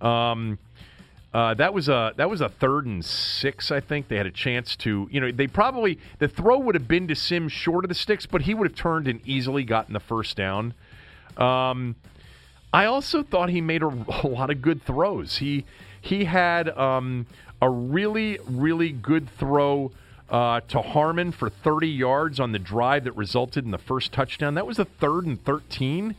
Um, 0.00 0.58
uh, 1.36 1.52
that 1.52 1.74
was 1.74 1.88
a 1.88 2.14
that 2.16 2.30
was 2.30 2.40
a 2.40 2.48
third 2.48 2.86
and 2.86 3.04
six. 3.04 3.70
I 3.70 3.80
think 3.80 4.08
they 4.08 4.16
had 4.16 4.24
a 4.24 4.30
chance 4.30 4.74
to. 4.76 5.06
You 5.10 5.20
know, 5.20 5.30
they 5.30 5.46
probably 5.46 5.98
the 6.18 6.28
throw 6.28 6.58
would 6.58 6.74
have 6.74 6.88
been 6.88 7.08
to 7.08 7.14
Sims 7.14 7.52
short 7.52 7.84
of 7.84 7.90
the 7.90 7.94
sticks, 7.94 8.24
but 8.24 8.42
he 8.42 8.54
would 8.54 8.66
have 8.66 8.76
turned 8.76 9.06
and 9.06 9.20
easily 9.26 9.62
gotten 9.62 9.92
the 9.92 10.00
first 10.00 10.34
down. 10.36 10.72
Um, 11.36 11.96
I 12.72 12.86
also 12.86 13.22
thought 13.22 13.50
he 13.50 13.60
made 13.60 13.82
a, 13.82 13.86
a, 14.24 14.26
lot 14.26 14.48
of 14.48 14.62
good 14.62 14.82
throws. 14.84 15.36
He 15.36 15.66
he 16.00 16.24
had 16.24 16.70
um, 16.70 17.26
a 17.60 17.68
really 17.68 18.38
really 18.48 18.90
good 18.90 19.28
throw. 19.38 19.92
Uh, 20.28 20.58
to 20.62 20.82
Harmon 20.82 21.30
for 21.30 21.48
30 21.48 21.86
yards 21.86 22.40
on 22.40 22.50
the 22.50 22.58
drive 22.58 23.04
that 23.04 23.12
resulted 23.12 23.64
in 23.64 23.70
the 23.70 23.78
first 23.78 24.10
touchdown. 24.10 24.54
That 24.54 24.66
was 24.66 24.80
a 24.80 24.84
third 24.84 25.24
and 25.24 25.40
13. 25.44 26.16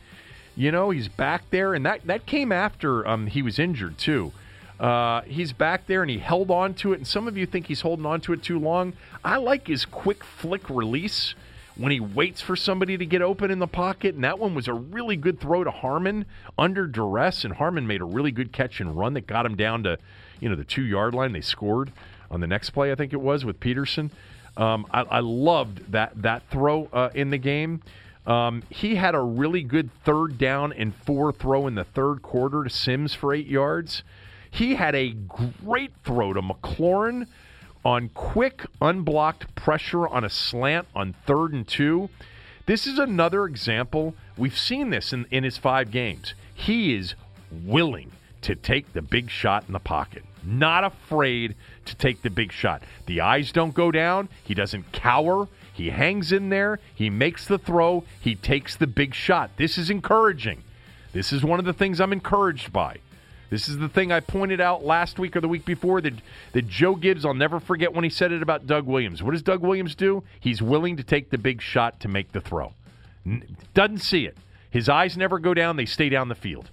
You 0.58 0.72
know, 0.72 0.90
he's 0.90 1.06
back 1.06 1.44
there, 1.50 1.72
and 1.72 1.86
that, 1.86 2.04
that 2.08 2.26
came 2.26 2.50
after 2.50 3.06
um, 3.06 3.28
he 3.28 3.42
was 3.42 3.60
injured, 3.60 3.96
too. 3.96 4.32
Uh, 4.80 5.22
he's 5.22 5.52
back 5.52 5.86
there 5.86 6.02
and 6.02 6.10
he 6.10 6.18
held 6.18 6.50
on 6.50 6.74
to 6.74 6.92
it. 6.92 6.96
And 6.96 7.06
some 7.06 7.28
of 7.28 7.36
you 7.36 7.46
think 7.46 7.66
he's 7.66 7.80
holding 7.80 8.04
on 8.04 8.20
to 8.22 8.32
it 8.32 8.42
too 8.42 8.58
long. 8.58 8.92
I 9.24 9.36
like 9.36 9.68
his 9.68 9.84
quick 9.84 10.24
flick 10.24 10.68
release 10.68 11.34
when 11.76 11.92
he 11.92 12.00
waits 12.00 12.40
for 12.40 12.56
somebody 12.56 12.96
to 12.96 13.06
get 13.06 13.22
open 13.22 13.52
in 13.52 13.60
the 13.60 13.68
pocket. 13.68 14.16
And 14.16 14.24
that 14.24 14.40
one 14.40 14.54
was 14.54 14.66
a 14.66 14.74
really 14.74 15.16
good 15.16 15.40
throw 15.40 15.62
to 15.62 15.70
Harmon 15.70 16.26
under 16.56 16.86
duress. 16.86 17.44
And 17.44 17.54
Harmon 17.54 17.86
made 17.86 18.00
a 18.00 18.04
really 18.04 18.32
good 18.32 18.52
catch 18.52 18.80
and 18.80 18.96
run 18.96 19.14
that 19.14 19.26
got 19.26 19.46
him 19.46 19.56
down 19.56 19.84
to, 19.84 19.96
you 20.40 20.48
know, 20.48 20.56
the 20.56 20.64
two 20.64 20.82
yard 20.82 21.14
line. 21.14 21.32
They 21.32 21.40
scored 21.40 21.92
on 22.30 22.40
the 22.40 22.48
next 22.48 22.70
play, 22.70 22.92
I 22.92 22.96
think 22.96 23.12
it 23.12 23.20
was, 23.20 23.44
with 23.44 23.60
Peterson. 23.60 24.10
Um, 24.56 24.86
I, 24.92 25.02
I, 25.02 25.20
loved 25.20 25.92
that 25.92 26.20
that 26.22 26.42
throw 26.50 26.88
uh, 26.92 27.10
in 27.14 27.30
the 27.30 27.38
game. 27.38 27.80
Um, 28.28 28.62
he 28.68 28.96
had 28.96 29.14
a 29.14 29.20
really 29.20 29.62
good 29.62 29.90
third 30.04 30.36
down 30.36 30.72
and 30.74 30.94
four 30.94 31.32
throw 31.32 31.66
in 31.66 31.74
the 31.74 31.84
third 31.84 32.20
quarter 32.20 32.62
to 32.62 32.70
Sims 32.70 33.14
for 33.14 33.34
eight 33.34 33.46
yards. 33.46 34.02
He 34.50 34.74
had 34.74 34.94
a 34.94 35.14
great 35.14 35.92
throw 36.04 36.34
to 36.34 36.42
McLaurin 36.42 37.26
on 37.86 38.10
quick, 38.10 38.66
unblocked 38.82 39.54
pressure 39.54 40.06
on 40.06 40.24
a 40.24 40.28
slant 40.28 40.86
on 40.94 41.14
third 41.26 41.54
and 41.54 41.66
two. 41.66 42.10
This 42.66 42.86
is 42.86 42.98
another 42.98 43.46
example. 43.46 44.14
We've 44.36 44.58
seen 44.58 44.90
this 44.90 45.14
in, 45.14 45.24
in 45.30 45.42
his 45.42 45.56
five 45.56 45.90
games. 45.90 46.34
He 46.54 46.94
is 46.94 47.14
willing 47.50 48.12
to 48.42 48.54
take 48.54 48.92
the 48.92 49.00
big 49.00 49.30
shot 49.30 49.64
in 49.66 49.72
the 49.72 49.78
pocket, 49.78 50.22
not 50.44 50.84
afraid 50.84 51.54
to 51.86 51.96
take 51.96 52.20
the 52.20 52.30
big 52.30 52.52
shot. 52.52 52.82
The 53.06 53.22
eyes 53.22 53.52
don't 53.52 53.74
go 53.74 53.90
down, 53.90 54.28
he 54.44 54.52
doesn't 54.52 54.92
cower. 54.92 55.48
He 55.78 55.90
hangs 55.90 56.32
in 56.32 56.48
there, 56.48 56.80
he 56.92 57.08
makes 57.08 57.46
the 57.46 57.56
throw, 57.56 58.02
he 58.20 58.34
takes 58.34 58.74
the 58.74 58.88
big 58.88 59.14
shot. 59.14 59.52
This 59.56 59.78
is 59.78 59.90
encouraging. 59.90 60.64
This 61.12 61.32
is 61.32 61.44
one 61.44 61.60
of 61.60 61.64
the 61.64 61.72
things 61.72 62.00
I'm 62.00 62.12
encouraged 62.12 62.72
by. 62.72 62.96
This 63.48 63.68
is 63.68 63.78
the 63.78 63.88
thing 63.88 64.10
I 64.10 64.18
pointed 64.18 64.60
out 64.60 64.84
last 64.84 65.20
week 65.20 65.36
or 65.36 65.40
the 65.40 65.46
week 65.46 65.64
before 65.64 66.00
that, 66.00 66.14
that 66.52 66.66
Joe 66.66 66.96
Gibbs, 66.96 67.24
I'll 67.24 67.32
never 67.32 67.60
forget 67.60 67.94
when 67.94 68.02
he 68.02 68.10
said 68.10 68.32
it 68.32 68.42
about 68.42 68.66
Doug 68.66 68.86
Williams. 68.86 69.22
What 69.22 69.30
does 69.30 69.42
Doug 69.42 69.62
Williams 69.62 69.94
do? 69.94 70.24
He's 70.40 70.60
willing 70.60 70.96
to 70.96 71.04
take 71.04 71.30
the 71.30 71.38
big 71.38 71.62
shot 71.62 72.00
to 72.00 72.08
make 72.08 72.32
the 72.32 72.40
throw. 72.40 72.72
Doesn't 73.72 73.98
see 73.98 74.26
it. 74.26 74.36
His 74.70 74.88
eyes 74.88 75.16
never 75.16 75.38
go 75.38 75.54
down, 75.54 75.76
they 75.76 75.86
stay 75.86 76.08
down 76.08 76.28
the 76.28 76.34
field. 76.34 76.70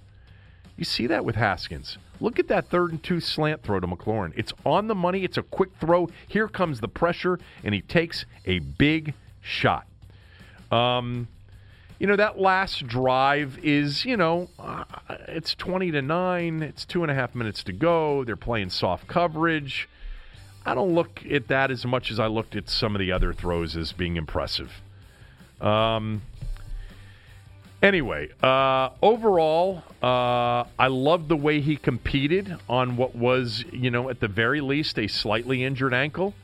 You 0.76 0.84
see 0.84 1.06
that 1.06 1.24
with 1.24 1.36
Haskins. 1.36 1.96
Look 2.20 2.38
at 2.38 2.48
that 2.48 2.68
third 2.68 2.92
and 2.92 3.02
two 3.02 3.20
slant 3.20 3.62
throw 3.62 3.80
to 3.80 3.86
McLaurin. 3.86 4.32
It's 4.36 4.52
on 4.64 4.88
the 4.88 4.94
money, 4.94 5.24
it's 5.24 5.36
a 5.36 5.42
quick 5.42 5.70
throw. 5.80 6.08
Here 6.26 6.48
comes 6.48 6.80
the 6.80 6.88
pressure, 6.88 7.38
and 7.62 7.74
he 7.74 7.80
takes 7.82 8.24
a 8.44 8.60
big 8.60 9.14
shot. 9.40 9.86
Um, 10.70 11.28
you 11.98 12.06
know 12.06 12.16
that 12.16 12.38
last 12.38 12.86
drive 12.86 13.58
is 13.62 14.04
you 14.04 14.16
know 14.16 14.48
uh, 14.58 14.84
it's 15.28 15.54
20 15.54 15.92
to 15.92 16.02
9 16.02 16.62
it's 16.62 16.84
two 16.84 17.02
and 17.02 17.10
a 17.10 17.14
half 17.14 17.34
minutes 17.34 17.62
to 17.64 17.72
go 17.72 18.24
they're 18.24 18.36
playing 18.36 18.68
soft 18.68 19.06
coverage 19.06 19.88
i 20.64 20.74
don't 20.74 20.94
look 20.94 21.22
at 21.30 21.48
that 21.48 21.70
as 21.70 21.86
much 21.86 22.10
as 22.10 22.20
i 22.20 22.26
looked 22.26 22.54
at 22.54 22.68
some 22.68 22.94
of 22.94 22.98
the 22.98 23.10
other 23.10 23.32
throws 23.32 23.76
as 23.76 23.92
being 23.92 24.16
impressive 24.16 24.70
um, 25.60 26.20
anyway 27.86 28.28
uh, 28.42 28.90
overall 29.00 29.82
uh, 30.02 30.64
i 30.78 30.88
loved 30.88 31.28
the 31.28 31.36
way 31.36 31.60
he 31.60 31.76
competed 31.76 32.56
on 32.68 32.96
what 32.96 33.14
was 33.14 33.64
you 33.72 33.90
know 33.90 34.10
at 34.10 34.20
the 34.20 34.28
very 34.28 34.60
least 34.60 34.98
a 34.98 35.06
slightly 35.06 35.64
injured 35.64 35.94
ankle. 35.94 36.34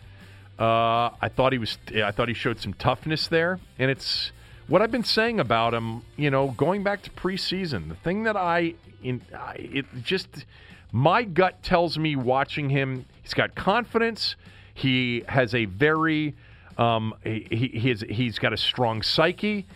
Uh, 0.59 1.11
i 1.21 1.29
thought 1.35 1.53
he 1.53 1.59
was 1.59 1.79
i 2.05 2.11
thought 2.11 2.29
he 2.29 2.35
showed 2.35 2.61
some 2.61 2.75
toughness 2.75 3.27
there. 3.29 3.59
And 3.79 3.91
it's 3.91 4.33
what 4.69 4.81
I've 4.81 4.91
been 4.91 5.05
saying 5.05 5.41
about 5.41 5.75
him, 5.75 6.03
you 6.17 6.31
know, 6.31 6.49
going 6.49 6.83
back 6.83 7.03
to 7.03 7.11
preseason, 7.11 7.89
the 7.89 7.95
thing 7.97 8.23
that 8.25 8.37
I, 8.37 8.75
in, 9.03 9.21
I, 9.37 9.55
it 9.59 9.87
just, 10.03 10.47
my 10.93 11.25
gut 11.25 11.63
tells 11.63 11.99
me 11.99 12.17
watching 12.17 12.71
him, 12.71 13.05
he's 13.23 13.35
got 13.35 13.55
confidence. 13.55 14.37
He 14.73 15.25
has 15.29 15.55
a 15.55 15.67
very, 15.67 16.35
um, 16.79 17.15
he, 17.23 17.71
he 17.75 17.89
has, 17.91 18.03
he's 18.09 18.39
got 18.39 18.53
a 18.53 18.57
strong 18.57 19.03
psyche, 19.03 19.67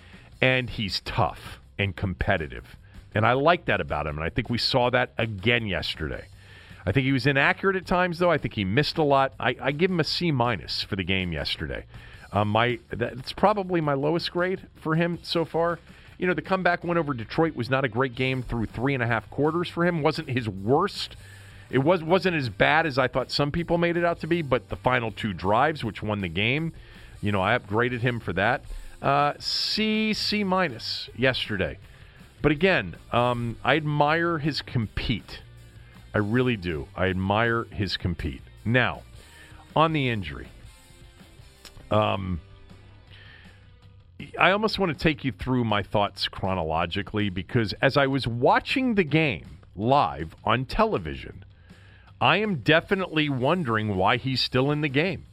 and 0.41 0.71
he's 0.71 1.01
tough 1.01 1.59
and 1.79 1.95
competitive. 1.97 2.77
And 3.15 3.27
I 3.27 3.33
like 3.33 3.65
that 3.67 3.81
about 3.81 4.07
him. 4.07 4.17
And 4.17 4.25
I 4.25 4.29
think 4.29 4.51
we 4.51 4.59
saw 4.59 4.91
that 4.91 5.13
again 5.17 5.67
yesterday. 5.67 6.27
I 6.85 6.93
think 6.93 7.05
he 7.05 7.13
was 7.13 7.27
inaccurate 7.27 7.77
at 7.77 7.87
times, 7.87 8.19
though. 8.19 8.31
I 8.31 8.39
think 8.39 8.55
he 8.55 8.65
missed 8.65 8.99
a 8.99 9.03
lot. 9.03 9.33
I, 9.41 9.57
I 9.61 9.73
give 9.73 9.91
him 9.91 10.01
a 10.01 10.05
C 10.05 10.31
minus 10.31 10.83
for 10.83 10.97
the 10.97 11.03
game 11.03 11.33
yesterday. 11.33 11.85
Um, 12.33 12.49
my 12.49 12.79
that's 12.91 13.33
probably 13.33 13.81
my 13.81 13.95
lowest 13.95 14.31
grade 14.31 14.63
for 14.77 14.95
him 14.95 15.19
so 15.23 15.45
far. 15.45 15.79
You 16.19 16.27
know, 16.27 16.35
the 16.35 16.43
comeback 16.43 16.85
win 16.85 16.97
over 16.97 17.13
Detroit 17.13 17.57
was 17.57 17.69
not 17.69 17.85
a 17.85 17.89
great 17.89 18.15
game 18.15 18.43
through 18.43 18.67
three 18.67 18.95
and 18.95 19.03
a 19.03 19.07
half 19.07 19.29
quarters 19.31 19.69
for 19.69 19.85
him. 19.85 20.03
wasn't 20.03 20.29
his 20.29 20.49
worst. 20.49 21.17
It 21.71 21.79
was 21.79 22.03
wasn't 22.03 22.37
as 22.37 22.49
bad 22.49 22.87
as 22.87 22.99
I 22.99 23.09
thought 23.09 23.31
some 23.31 23.51
people 23.51 23.79
made 23.79 23.97
it 23.97 24.05
out 24.05 24.21
to 24.21 24.27
be. 24.27 24.43
But 24.43 24.69
the 24.69 24.77
final 24.77 25.11
two 25.11 25.33
drives, 25.33 25.83
which 25.83 26.03
won 26.03 26.21
the 26.21 26.29
game, 26.29 26.73
you 27.21 27.33
know, 27.33 27.43
I 27.43 27.59
upgraded 27.59 28.01
him 28.01 28.21
for 28.21 28.33
that. 28.35 28.63
Uh, 29.03 29.35
C 29.39 30.13
C 30.15 30.43
minus 30.43 31.09
yesterday. 31.17 31.79
But 32.43 32.53
again, 32.53 32.97
um, 33.13 33.57
I 33.65 33.77
admire 33.77 34.39
his 34.39 34.63
compete. 34.63 35.41
I 36.15 36.19
really 36.19 36.57
do. 36.57 36.89
I 36.97 37.07
admire 37.07 37.65
his 37.65 37.97
compete. 37.97 38.43
Now, 38.65 39.03
on 39.75 39.93
the 39.93 40.09
injury, 40.09 40.49
um, 41.91 42.41
I 44.41 44.51
almost 44.51 44.79
want 44.79 44.97
to 44.97 45.03
take 45.03 45.25
you 45.25 45.33
through 45.33 45.65
my 45.65 45.83
thoughts 45.83 46.27
chronologically 46.29 47.29
because 47.29 47.75
as 47.83 47.97
I 47.97 48.07
was 48.07 48.27
watching 48.27 48.95
the 48.95 49.05
game, 49.05 49.59
live 49.77 50.35
on 50.45 50.65
television. 50.65 51.45
I 52.19 52.39
am 52.39 52.57
definitely 52.57 53.29
wondering 53.29 53.95
why 53.95 54.17
he's 54.17 54.41
still 54.41 54.71
in 54.71 54.81
the 54.81 54.89
game. 54.89 55.27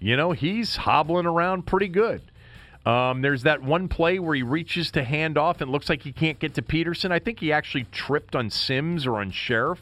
You 0.00 0.16
know, 0.16 0.32
he's 0.32 0.74
hobbling 0.74 1.26
around 1.26 1.66
pretty 1.66 1.88
good. 1.88 2.20
Um, 2.86 3.20
there's 3.20 3.42
that 3.42 3.62
one 3.62 3.88
play 3.88 4.20
where 4.20 4.36
he 4.36 4.44
reaches 4.44 4.92
to 4.92 5.02
hand 5.02 5.36
off 5.36 5.60
and 5.60 5.70
looks 5.72 5.88
like 5.88 6.02
he 6.02 6.12
can't 6.12 6.38
get 6.38 6.54
to 6.54 6.62
Peterson. 6.62 7.10
I 7.10 7.18
think 7.18 7.40
he 7.40 7.52
actually 7.52 7.84
tripped 7.90 8.36
on 8.36 8.48
Sims 8.48 9.06
or 9.06 9.16
on 9.16 9.32
Scherff. 9.32 9.78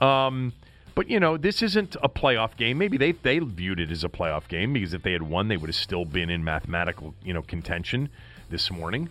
Um, 0.00 0.52
but 0.96 1.08
you 1.08 1.20
know, 1.20 1.36
this 1.36 1.62
isn't 1.62 1.94
a 2.02 2.08
playoff 2.08 2.56
game. 2.56 2.76
Maybe 2.76 2.96
they 2.98 3.12
they 3.12 3.38
viewed 3.38 3.78
it 3.78 3.92
as 3.92 4.02
a 4.02 4.08
playoff 4.08 4.48
game 4.48 4.72
because 4.72 4.94
if 4.94 5.02
they 5.02 5.12
had 5.12 5.22
won, 5.22 5.46
they 5.46 5.56
would 5.56 5.68
have 5.68 5.76
still 5.76 6.04
been 6.04 6.28
in 6.28 6.42
mathematical 6.42 7.14
you 7.22 7.32
know 7.32 7.42
contention 7.42 8.08
this 8.50 8.68
morning. 8.68 9.08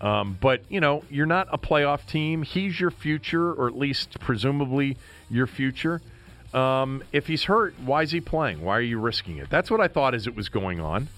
Um, 0.00 0.36
but 0.40 0.62
you 0.68 0.80
know, 0.80 1.04
you're 1.08 1.26
not 1.26 1.46
a 1.52 1.58
playoff 1.58 2.06
team. 2.06 2.42
He's 2.42 2.80
your 2.80 2.90
future, 2.90 3.52
or 3.52 3.68
at 3.68 3.78
least 3.78 4.18
presumably 4.18 4.96
your 5.30 5.46
future. 5.46 6.02
Um, 6.52 7.04
if 7.12 7.28
he's 7.28 7.44
hurt, 7.44 7.74
why 7.84 8.02
is 8.02 8.10
he 8.10 8.20
playing? 8.20 8.62
Why 8.62 8.78
are 8.78 8.82
you 8.82 8.98
risking 8.98 9.36
it? 9.36 9.48
That's 9.48 9.70
what 9.70 9.80
I 9.80 9.86
thought 9.86 10.14
as 10.16 10.26
it 10.26 10.34
was 10.34 10.48
going 10.48 10.80
on. 10.80 11.08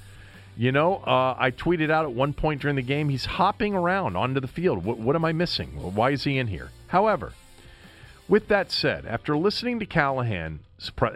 You 0.57 0.72
know, 0.72 0.96
uh, 0.96 1.34
I 1.38 1.51
tweeted 1.53 1.90
out 1.90 2.05
at 2.05 2.12
one 2.12 2.34
point 2.34 2.61
during 2.61 2.76
the 2.76 2.82
game, 2.82 3.09
he's 3.09 3.24
hopping 3.24 3.74
around 3.74 4.16
onto 4.16 4.40
the 4.40 4.48
field. 4.48 4.84
What, 4.84 4.98
what 4.98 5.16
am 5.16 5.24
I 5.24 5.32
missing? 5.32 5.70
Why 5.94 6.11
is 6.11 6.24
he 6.24 6.36
in 6.36 6.48
here? 6.48 6.70
However, 6.88 7.32
with 8.28 8.48
that 8.48 8.70
said, 8.70 9.07
after 9.07 9.36
listening 9.36 9.80
to 9.80 9.86
Callahan, 9.86 10.61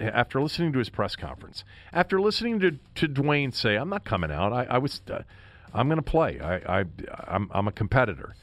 after 0.00 0.42
listening 0.42 0.72
to 0.72 0.78
his 0.78 0.88
press 0.88 1.14
conference, 1.14 1.62
after 1.92 2.20
listening 2.20 2.58
to, 2.60 2.78
to 2.96 3.08
Dwayne 3.08 3.54
say, 3.54 3.76
"I'm 3.76 3.88
not 3.88 4.04
coming 4.04 4.32
out. 4.32 4.52
I, 4.52 4.64
I 4.64 4.78
was, 4.78 5.00
uh, 5.10 5.22
I'm 5.72 5.88
going 5.88 5.96
to 5.96 6.02
play. 6.02 6.40
I, 6.40 6.80
I, 6.80 6.84
I'm, 7.28 7.50
I'm 7.52 7.68
a 7.68 7.72
competitor," 7.72 8.34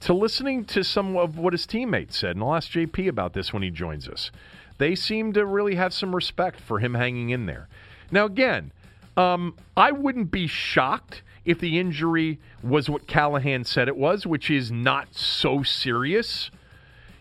to 0.00 0.14
listening 0.14 0.64
to 0.66 0.84
some 0.84 1.16
of 1.16 1.38
what 1.38 1.52
his 1.54 1.66
teammates 1.66 2.18
said, 2.18 2.36
and 2.36 2.44
I'll 2.44 2.54
ask 2.54 2.70
JP 2.70 3.08
about 3.08 3.32
this 3.32 3.52
when 3.52 3.62
he 3.62 3.70
joins 3.70 4.08
us. 4.08 4.30
They 4.78 4.94
seem 4.94 5.32
to 5.32 5.44
really 5.44 5.74
have 5.74 5.92
some 5.92 6.14
respect 6.14 6.60
for 6.60 6.78
him 6.78 6.94
hanging 6.94 7.30
in 7.30 7.46
there. 7.46 7.68
Now, 8.10 8.26
again, 8.26 8.72
um, 9.20 9.54
I 9.76 9.92
wouldn't 9.92 10.30
be 10.30 10.46
shocked 10.46 11.22
if 11.44 11.58
the 11.58 11.78
injury 11.78 12.38
was 12.62 12.88
what 12.88 13.06
Callahan 13.06 13.64
said 13.64 13.88
it 13.88 13.96
was, 13.96 14.26
which 14.26 14.50
is 14.50 14.70
not 14.70 15.14
so 15.14 15.62
serious, 15.62 16.50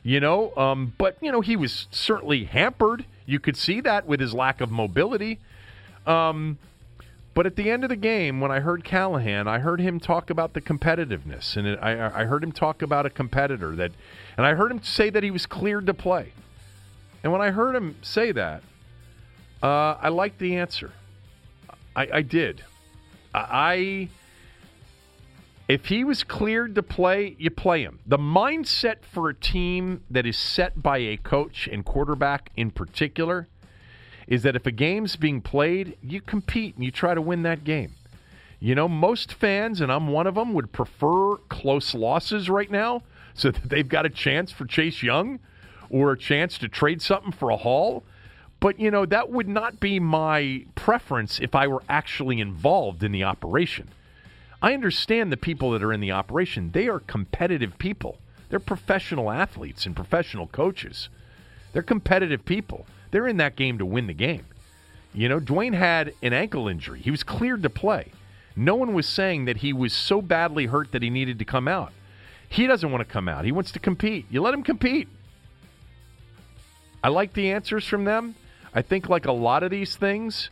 you 0.03 0.19
know. 0.19 0.55
Um, 0.55 0.93
but 0.97 1.17
you 1.21 1.31
know, 1.31 1.41
he 1.41 1.55
was 1.55 1.87
certainly 1.91 2.45
hampered. 2.45 3.05
You 3.25 3.39
could 3.39 3.57
see 3.57 3.81
that 3.81 4.05
with 4.05 4.19
his 4.19 4.33
lack 4.33 4.61
of 4.61 4.71
mobility. 4.71 5.39
Um, 6.05 6.57
but 7.33 7.45
at 7.45 7.55
the 7.55 7.69
end 7.69 7.83
of 7.83 7.89
the 7.89 7.95
game, 7.95 8.41
when 8.41 8.51
I 8.51 8.59
heard 8.59 8.83
Callahan, 8.83 9.47
I 9.47 9.59
heard 9.59 9.79
him 9.79 9.99
talk 9.99 10.29
about 10.29 10.53
the 10.53 10.61
competitiveness, 10.61 11.55
and 11.55 11.67
it, 11.67 11.79
I, 11.81 12.21
I 12.21 12.25
heard 12.25 12.43
him 12.43 12.51
talk 12.51 12.81
about 12.81 13.05
a 13.05 13.09
competitor 13.09 13.75
that, 13.75 13.91
and 14.35 14.45
I 14.45 14.55
heard 14.55 14.71
him 14.71 14.81
say 14.83 15.09
that 15.09 15.23
he 15.23 15.31
was 15.31 15.45
cleared 15.45 15.85
to 15.85 15.93
play. 15.93 16.33
And 17.23 17.31
when 17.31 17.41
I 17.41 17.51
heard 17.51 17.75
him 17.75 17.95
say 18.01 18.31
that, 18.31 18.61
uh, 19.61 19.95
I 20.01 20.09
liked 20.09 20.39
the 20.39 20.55
answer. 20.55 20.91
I, 21.95 22.07
I 22.13 22.21
did. 22.21 22.63
I 23.33 24.09
if 25.69 25.85
he 25.85 26.03
was 26.03 26.23
cleared 26.23 26.73
to 26.75 26.83
play, 26.83 27.35
you 27.37 27.51
play 27.51 27.83
him. 27.83 27.99
The 28.07 28.17
mindset 28.17 29.03
for 29.03 29.29
a 29.29 29.35
team 29.35 30.03
that 30.09 30.25
is 30.25 30.35
set 30.35 30.81
by 30.81 30.97
a 30.97 31.17
coach 31.17 31.69
and 31.71 31.85
quarterback 31.85 32.49
in 32.57 32.71
particular 32.71 33.47
is 34.27 34.41
that 34.41 34.55
if 34.55 34.65
a 34.65 34.71
game's 34.71 35.15
being 35.15 35.41
played, 35.41 35.95
you 36.01 36.21
compete 36.21 36.73
and 36.75 36.83
you 36.83 36.89
try 36.89 37.13
to 37.13 37.21
win 37.21 37.43
that 37.43 37.63
game. 37.63 37.93
You 38.59 38.73
know, 38.73 38.87
most 38.87 39.31
fans, 39.31 39.79
and 39.79 39.91
I'm 39.91 40.07
one 40.07 40.25
of 40.25 40.33
them, 40.33 40.53
would 40.53 40.71
prefer 40.71 41.37
close 41.49 41.93
losses 41.93 42.49
right 42.49 42.69
now 42.69 43.03
so 43.35 43.51
that 43.51 43.69
they've 43.69 43.87
got 43.87 44.07
a 44.07 44.09
chance 44.09 44.51
for 44.51 44.65
Chase 44.65 45.03
Young 45.03 45.39
or 45.91 46.11
a 46.11 46.17
chance 46.17 46.57
to 46.57 46.67
trade 46.67 47.01
something 47.01 47.31
for 47.31 47.51
a 47.51 47.57
haul. 47.57 48.03
But, 48.59 48.79
you 48.79 48.91
know, 48.91 49.05
that 49.05 49.29
would 49.29 49.47
not 49.47 49.79
be 49.79 49.99
my 49.99 50.65
preference 50.75 51.39
if 51.39 51.55
I 51.55 51.67
were 51.67 51.83
actually 51.87 52.39
involved 52.41 53.03
in 53.03 53.11
the 53.11 53.23
operation. 53.23 53.89
I 54.61 54.73
understand 54.73 55.31
the 55.31 55.37
people 55.37 55.71
that 55.71 55.83
are 55.83 55.93
in 55.93 56.01
the 56.01 56.11
operation. 56.11 56.71
They 56.71 56.87
are 56.89 56.99
competitive 56.99 57.77
people. 57.77 58.17
They're 58.49 58.59
professional 58.59 59.31
athletes 59.31 59.85
and 59.85 59.95
professional 59.95 60.47
coaches. 60.47 61.07
They're 61.71 61.81
competitive 61.81 62.43
people. 62.43 62.85
They're 63.11 63.27
in 63.27 63.37
that 63.37 63.55
game 63.55 63.77
to 63.77 63.85
win 63.85 64.07
the 64.07 64.13
game. 64.13 64.45
You 65.13 65.29
know, 65.29 65.39
Dwayne 65.39 65.73
had 65.73 66.13
an 66.21 66.33
ankle 66.33 66.67
injury. 66.67 66.99
He 66.99 67.11
was 67.11 67.23
cleared 67.23 67.63
to 67.63 67.69
play. 67.69 68.11
No 68.55 68.75
one 68.75 68.93
was 68.93 69.07
saying 69.07 69.45
that 69.45 69.57
he 69.57 69.71
was 69.71 69.93
so 69.93 70.21
badly 70.21 70.65
hurt 70.65 70.91
that 70.91 71.01
he 71.01 71.09
needed 71.09 71.39
to 71.39 71.45
come 71.45 71.67
out. 71.67 71.93
He 72.49 72.67
doesn't 72.67 72.91
want 72.91 73.07
to 73.07 73.11
come 73.11 73.29
out. 73.29 73.45
He 73.45 73.51
wants 73.51 73.71
to 73.71 73.79
compete. 73.79 74.25
You 74.29 74.41
let 74.41 74.53
him 74.53 74.63
compete. 74.63 75.07
I 77.03 77.09
like 77.09 77.33
the 77.33 77.51
answers 77.51 77.85
from 77.85 78.03
them. 78.03 78.35
I 78.73 78.81
think, 78.81 79.09
like 79.09 79.25
a 79.25 79.31
lot 79.31 79.63
of 79.63 79.71
these 79.71 79.95
things, 79.95 80.49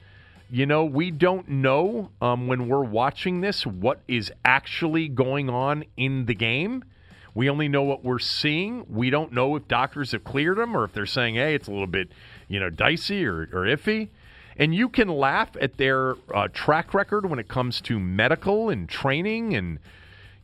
you 0.49 0.65
know, 0.65 0.85
we 0.85 1.11
don't 1.11 1.47
know 1.49 2.09
um, 2.21 2.47
when 2.47 2.67
we're 2.67 2.83
watching 2.83 3.41
this 3.41 3.65
what 3.65 3.99
is 4.07 4.31
actually 4.45 5.07
going 5.07 5.49
on 5.49 5.83
in 5.97 6.25
the 6.25 6.33
game. 6.33 6.83
We 7.35 7.49
only 7.49 7.67
know 7.67 7.83
what 7.83 8.03
we're 8.03 8.17
seeing. 8.17 8.85
We 8.89 9.09
don't 9.09 9.31
know 9.31 9.55
if 9.55 9.67
doctors 9.67 10.13
have 10.13 10.23
cleared 10.23 10.57
them 10.57 10.75
or 10.75 10.85
if 10.85 10.93
they're 10.93 11.05
saying, 11.05 11.35
hey, 11.35 11.53
it's 11.53 11.67
a 11.67 11.71
little 11.71 11.85
bit, 11.85 12.11
you 12.47 12.59
know, 12.59 12.69
dicey 12.69 13.25
or, 13.25 13.41
or 13.53 13.65
iffy. 13.65 14.09
And 14.57 14.73
you 14.73 14.89
can 14.89 15.07
laugh 15.07 15.49
at 15.61 15.77
their 15.77 16.15
uh, 16.33 16.47
track 16.51 16.95
record 16.95 17.29
when 17.29 17.37
it 17.37 17.47
comes 17.47 17.79
to 17.81 17.99
medical 17.99 18.69
and 18.69 18.89
training. 18.89 19.53
And, 19.53 19.77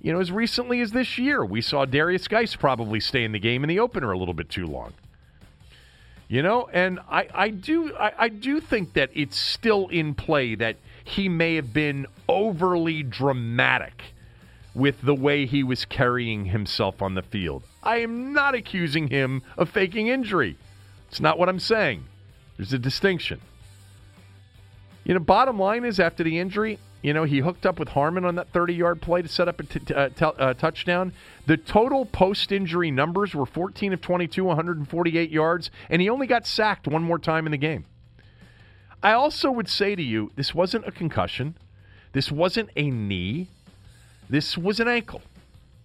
you 0.02 0.14
know, 0.14 0.20
as 0.20 0.32
recently 0.32 0.82
as 0.82 0.92
this 0.92 1.18
year, 1.18 1.44
we 1.44 1.62
saw 1.62 1.86
Derrius 1.86 2.30
Guice 2.30 2.56
probably 2.56 3.00
stay 3.00 3.24
in 3.24 3.32
the 3.32 3.40
game 3.40 3.64
in 3.64 3.70
the 3.70 3.80
opener 3.80 4.12
a 4.12 4.18
little 4.18 4.36
bit 4.36 4.50
too 4.50 4.68
long. 4.68 4.94
You 6.28 6.42
know, 6.42 6.70
and 6.72 7.00
I, 7.10 7.28
I 7.34 7.50
do 7.50 7.96
I, 7.96 8.12
I 8.18 8.30
do 8.30 8.60
think 8.60 8.94
that 8.94 9.10
it's 9.14 9.38
still 9.38 9.88
in 9.90 10.16
play 10.16 10.56
that 10.56 10.78
he 11.04 11.30
may 11.30 11.56
have 11.56 11.74
been 11.74 12.08
overly 12.28 13.04
dramatic 13.04 14.02
with 14.74 15.02
the 15.02 15.14
way 15.14 15.46
he 15.46 15.64
was 15.64 15.86
carrying 15.86 16.46
himself 16.46 17.02
on 17.02 17.14
the 17.14 17.22
field. 17.22 17.64
I 17.84 17.98
am 17.98 18.34
not 18.34 18.56
accusing 18.56 19.10
him 19.10 19.44
of 19.58 19.70
faking 19.70 20.08
injury. 20.08 20.58
It's 21.10 21.20
not 21.20 21.38
what 21.38 21.50
I'm 21.50 21.60
saying. 21.60 22.06
There's 22.58 22.74
a 22.74 22.80
distinction. 22.80 23.42
You 25.04 25.14
know, 25.14 25.20
bottom 25.20 25.60
line 25.60 25.84
is 25.84 26.00
after 26.00 26.24
the 26.24 26.40
injury, 26.40 26.80
you 27.04 27.14
know, 27.14 27.26
he 27.26 27.40
hooked 27.40 27.66
up 27.66 27.80
with 27.80 27.90
Harmon 27.90 28.24
on 28.24 28.36
that 28.36 28.50
30 28.50 28.74
yard 28.74 29.02
play 29.02 29.22
to 29.22 29.28
set 29.28 29.50
up 29.50 29.60
a 29.60 29.64
t- 29.64 29.80
t- 29.80 29.94
uh, 29.94 30.10
t- 30.10 30.26
uh, 30.26 30.54
touchdown. 30.54 31.12
The 31.46 31.58
total 31.58 32.06
post 32.06 32.52
injury 32.52 32.90
numbers 32.90 33.36
were 33.36 33.46
14 33.46 33.92
of 33.94 34.02
22, 34.02 34.46
148 34.46 35.30
yards, 35.30 35.70
and 35.90 36.02
he 36.02 36.10
only 36.10 36.26
got 36.26 36.48
sacked 36.48 36.88
one 36.88 37.04
more 37.04 37.20
time 37.20 37.46
in 37.46 37.52
the 37.52 37.58
game. 37.58 37.86
I 39.04 39.12
also 39.12 39.52
would 39.52 39.68
say 39.68 39.96
to 39.96 40.02
you, 40.02 40.32
this 40.38 40.56
wasn't 40.56 40.88
a 40.88 40.92
concussion. 40.92 41.56
This 42.14 42.32
wasn't 42.32 42.70
a 42.78 42.90
knee. 42.90 43.50
This 44.30 44.58
was 44.58 44.80
an 44.80 44.88
ankle. 44.88 45.22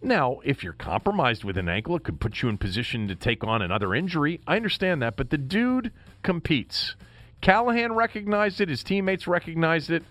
Now, 0.01 0.39
if 0.45 0.63
you're 0.63 0.73
compromised 0.73 1.43
with 1.43 1.59
an 1.59 1.69
ankle, 1.69 1.97
it 1.97 2.05
could 2.05 2.21
put 2.21 2.41
you 2.41 2.49
in 2.49 2.59
position 2.59 3.09
to 3.09 3.17
take 3.17 3.43
on 3.43 3.61
another 3.61 3.93
injury. 3.93 4.41
I 4.47 4.55
understand 4.55 5.03
that, 5.03 5.17
but 5.17 5.31
the 5.31 5.39
dude 5.39 5.91
competes. 6.23 6.95
Callahan 7.41 7.93
recognized 7.93 8.61
it, 8.61 8.69
his 8.69 8.85
teammates 8.85 9.27
recognized 9.27 9.91
it. 9.91 10.05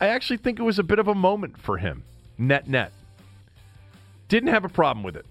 I 0.00 0.08
actually 0.08 0.38
think 0.38 0.58
it 0.58 0.62
was 0.62 0.78
a 0.78 0.82
bit 0.82 0.98
of 0.98 1.08
a 1.08 1.14
moment 1.14 1.58
for 1.58 1.76
him, 1.76 2.04
net 2.38 2.68
net. 2.68 2.92
Didn't 4.28 4.48
have 4.48 4.64
a 4.64 4.68
problem 4.68 5.02
with 5.02 5.16
it 5.16 5.26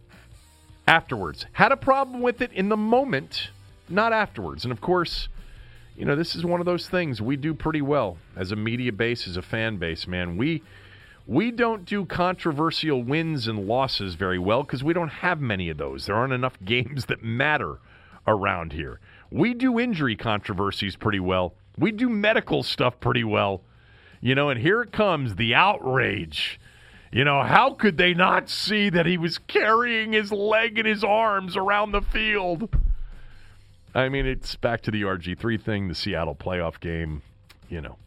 afterwards. 0.88 1.46
Had 1.54 1.72
a 1.72 1.78
problem 1.78 2.22
with 2.22 2.42
it 2.42 2.52
in 2.52 2.70
the 2.70 2.78
moment, 2.78 3.50
not 3.88 4.14
afterwards. 4.14 4.66
And 4.66 4.72
of 4.72 4.82
course, 4.82 5.30
you 5.96 6.06
know, 6.06 6.16
this 6.16 6.36
is 6.36 6.46
one 6.46 6.60
of 6.60 6.66
those 6.66 6.88
things 6.88 7.22
we 7.22 7.36
do 7.36 7.54
pretty 7.54 7.82
well 7.82 8.18
as 8.36 8.52
a 8.52 8.56
media 8.56 8.92
base, 8.92 9.28
as 9.28 9.38
a 9.38 9.42
fan 9.42 9.78
base, 9.78 10.08
man. 10.08 10.38
We 10.38 10.64
we 11.28 11.52
don't 11.52 11.86
do 11.86 12.06
controversial 12.06 13.04
wins 13.04 13.48
and 13.48 13.68
losses 13.68 14.16
very 14.16 14.40
well 14.40 14.64
because 14.64 14.84
we 14.84 14.94
don't 14.94 15.10
have 15.10 15.40
many 15.40 15.70
of 15.70 15.78
those. 15.78 16.08
There 16.08 16.16
aren't 16.16 16.34
enough 16.34 16.58
games 16.66 17.06
that 17.06 17.24
matter 17.24 17.78
around 18.28 18.74
here. 18.74 19.00
We 19.32 19.54
do 19.54 19.80
injury 19.80 20.16
controversies 20.16 20.96
pretty 20.96 21.20
well. 21.20 21.54
We 21.78 21.92
do 21.92 22.10
medical 22.10 22.64
stuff 22.64 23.00
pretty 23.00 23.24
well. 23.24 23.62
You 24.22 24.36
know, 24.36 24.50
and 24.50 24.60
here 24.60 24.82
it 24.82 24.92
comes 24.92 25.36
the 25.36 25.56
outrage. 25.56 26.60
You 27.12 27.24
know, 27.24 27.42
how 27.42 27.74
could 27.74 27.98
they 27.98 28.14
not 28.14 28.50
see 28.50 28.90
that 28.90 29.06
he 29.06 29.18
was 29.18 29.38
carrying 29.38 30.14
his 30.14 30.32
leg 30.32 30.78
and 30.78 30.88
his 30.88 31.04
arms 31.04 31.58
around 31.58 31.92
the 31.92 32.02
field? 32.02 32.70
I 33.96 34.10
mean, 34.10 34.26
it's 34.26 34.56
back 34.56 34.82
to 34.82 34.92
the 34.92 35.02
RG3 35.02 35.60
thing, 35.60 35.88
the 35.88 35.96
Seattle 35.96 36.36
playoff 36.36 36.80
game. 36.80 37.24
You 37.70 37.82
know, 37.82 37.98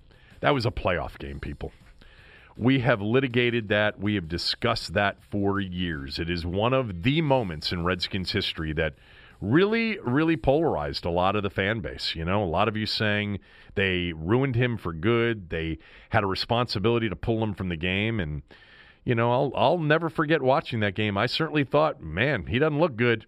that 0.41 0.55
was 0.55 0.67
a 0.67 0.71
playoff 0.71 1.19
game, 1.19 1.41
people. 1.41 1.73
We 2.57 2.81
have 2.81 3.01
litigated 3.01 3.69
that. 3.69 3.99
We 3.99 4.15
have 4.15 4.29
discussed 4.29 4.93
that 4.95 5.17
for 5.31 5.59
years. 5.59 6.19
It 6.19 6.29
is 6.29 6.45
one 6.45 6.73
of 6.73 7.03
the 7.03 7.23
moments 7.23 7.73
in 7.73 7.85
Redskins 7.85 8.33
history 8.33 8.73
that 8.75 8.95
really, 9.43 9.99
really 9.99 10.37
polarized 10.37 11.05
a 11.05 11.11
lot 11.11 11.37
of 11.37 11.43
the 11.43 11.51
fan 11.51 11.81
base. 11.81 12.15
You 12.15 12.25
know, 12.25 12.43
a 12.43 12.47
lot 12.47 12.69
of 12.69 12.77
you 12.77 12.87
saying 12.87 13.41
they 13.75 14.13
ruined 14.13 14.55
him 14.55 14.79
for 14.79 14.93
good. 14.93 15.51
They 15.51 15.79
had 16.11 16.23
a 16.23 16.29
responsibility 16.29 17.09
to 17.09 17.17
pull 17.17 17.43
him 17.43 17.53
from 17.53 17.69
the 17.69 17.77
game. 17.77 18.21
And, 18.21 18.43
you 19.05 19.15
know, 19.17 19.33
I'll, 19.33 19.53
I'll 19.57 19.79
never 19.79 20.09
forget 20.09 20.41
watching 20.41 20.81
that 20.81 20.95
game. 20.95 21.19
I 21.19 21.27
certainly 21.27 21.65
thought, 21.65 22.01
man, 22.01 22.47
he 22.47 22.59
doesn't 22.61 22.79
look 22.79 22.97
good. 22.97 23.27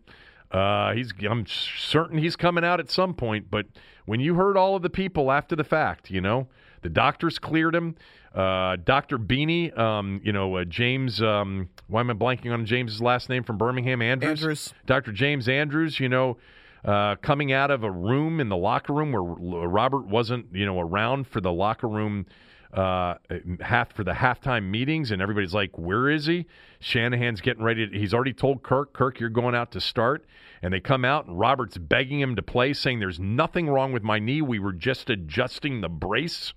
Uh, 0.52 0.92
he's 0.92 1.12
I'm 1.28 1.46
certain 1.46 2.18
he's 2.18 2.36
coming 2.36 2.64
out 2.64 2.78
at 2.78 2.90
some 2.90 3.14
point. 3.14 3.50
But 3.50 3.66
when 4.06 4.20
you 4.20 4.36
heard 4.36 4.56
all 4.56 4.76
of 4.76 4.82
the 4.82 4.90
people 4.90 5.32
after 5.32 5.56
the 5.56 5.64
fact, 5.64 6.10
you 6.10 6.20
know, 6.20 6.46
the 6.82 6.88
doctors 6.88 7.40
cleared 7.40 7.74
him. 7.74 7.96
Uh, 8.34 8.76
Dr. 8.84 9.18
Beanie, 9.18 9.76
um, 9.78 10.20
you 10.24 10.32
know, 10.32 10.56
uh, 10.56 10.64
James, 10.64 11.22
um, 11.22 11.68
why 11.86 12.00
am 12.00 12.10
I 12.10 12.14
blanking 12.14 12.52
on 12.52 12.66
James's 12.66 13.00
last 13.00 13.28
name 13.28 13.44
from 13.44 13.58
Birmingham? 13.58 14.02
Andrews. 14.02 14.40
Andrews. 14.40 14.74
Dr. 14.86 15.12
James 15.12 15.48
Andrews, 15.48 16.00
you 16.00 16.08
know, 16.08 16.36
uh, 16.84 17.14
coming 17.16 17.52
out 17.52 17.70
of 17.70 17.84
a 17.84 17.90
room 17.90 18.40
in 18.40 18.48
the 18.48 18.56
locker 18.56 18.92
room 18.92 19.12
where 19.12 19.22
Robert 19.22 20.06
wasn't, 20.06 20.46
you 20.52 20.66
know, 20.66 20.80
around 20.80 21.28
for 21.28 21.40
the 21.40 21.52
locker 21.52 21.88
room 21.88 22.26
uh, 22.74 23.14
half 23.60 23.92
for 23.92 24.02
the 24.02 24.12
halftime 24.12 24.68
meetings, 24.68 25.12
and 25.12 25.22
everybody's 25.22 25.54
like, 25.54 25.78
"Where 25.78 26.10
is 26.10 26.26
he?" 26.26 26.46
Shanahan's 26.80 27.40
getting 27.40 27.62
ready. 27.62 27.88
To, 27.88 27.98
he's 27.98 28.12
already 28.12 28.32
told 28.32 28.64
Kirk, 28.64 28.92
"Kirk, 28.92 29.20
you're 29.20 29.30
going 29.30 29.54
out 29.54 29.70
to 29.72 29.80
start." 29.80 30.26
And 30.60 30.74
they 30.74 30.80
come 30.80 31.04
out, 31.04 31.26
and 31.26 31.38
Robert's 31.38 31.78
begging 31.78 32.20
him 32.20 32.34
to 32.34 32.42
play, 32.42 32.72
saying, 32.72 32.98
"There's 32.98 33.20
nothing 33.20 33.68
wrong 33.68 33.92
with 33.92 34.02
my 34.02 34.18
knee. 34.18 34.42
We 34.42 34.58
were 34.58 34.72
just 34.72 35.08
adjusting 35.08 35.82
the 35.82 35.88
brace." 35.88 36.52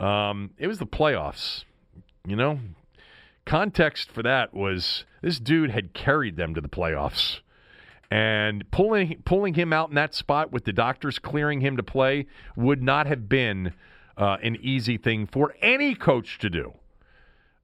Um, 0.00 0.50
it 0.58 0.66
was 0.66 0.78
the 0.78 0.86
playoffs, 0.86 1.64
you 2.26 2.34
know. 2.34 2.58
Context 3.44 4.10
for 4.10 4.22
that 4.22 4.54
was 4.54 5.04
this 5.22 5.38
dude 5.38 5.70
had 5.70 5.92
carried 5.92 6.36
them 6.36 6.54
to 6.54 6.60
the 6.60 6.68
playoffs, 6.68 7.40
and 8.10 8.68
pulling 8.70 9.22
pulling 9.24 9.54
him 9.54 9.72
out 9.72 9.90
in 9.90 9.94
that 9.96 10.14
spot 10.14 10.52
with 10.52 10.64
the 10.64 10.72
doctors 10.72 11.18
clearing 11.18 11.60
him 11.60 11.76
to 11.76 11.82
play 11.82 12.26
would 12.56 12.82
not 12.82 13.06
have 13.06 13.28
been 13.28 13.74
uh, 14.16 14.36
an 14.42 14.56
easy 14.60 14.96
thing 14.96 15.26
for 15.26 15.54
any 15.60 15.94
coach 15.94 16.38
to 16.38 16.50
do. 16.50 16.72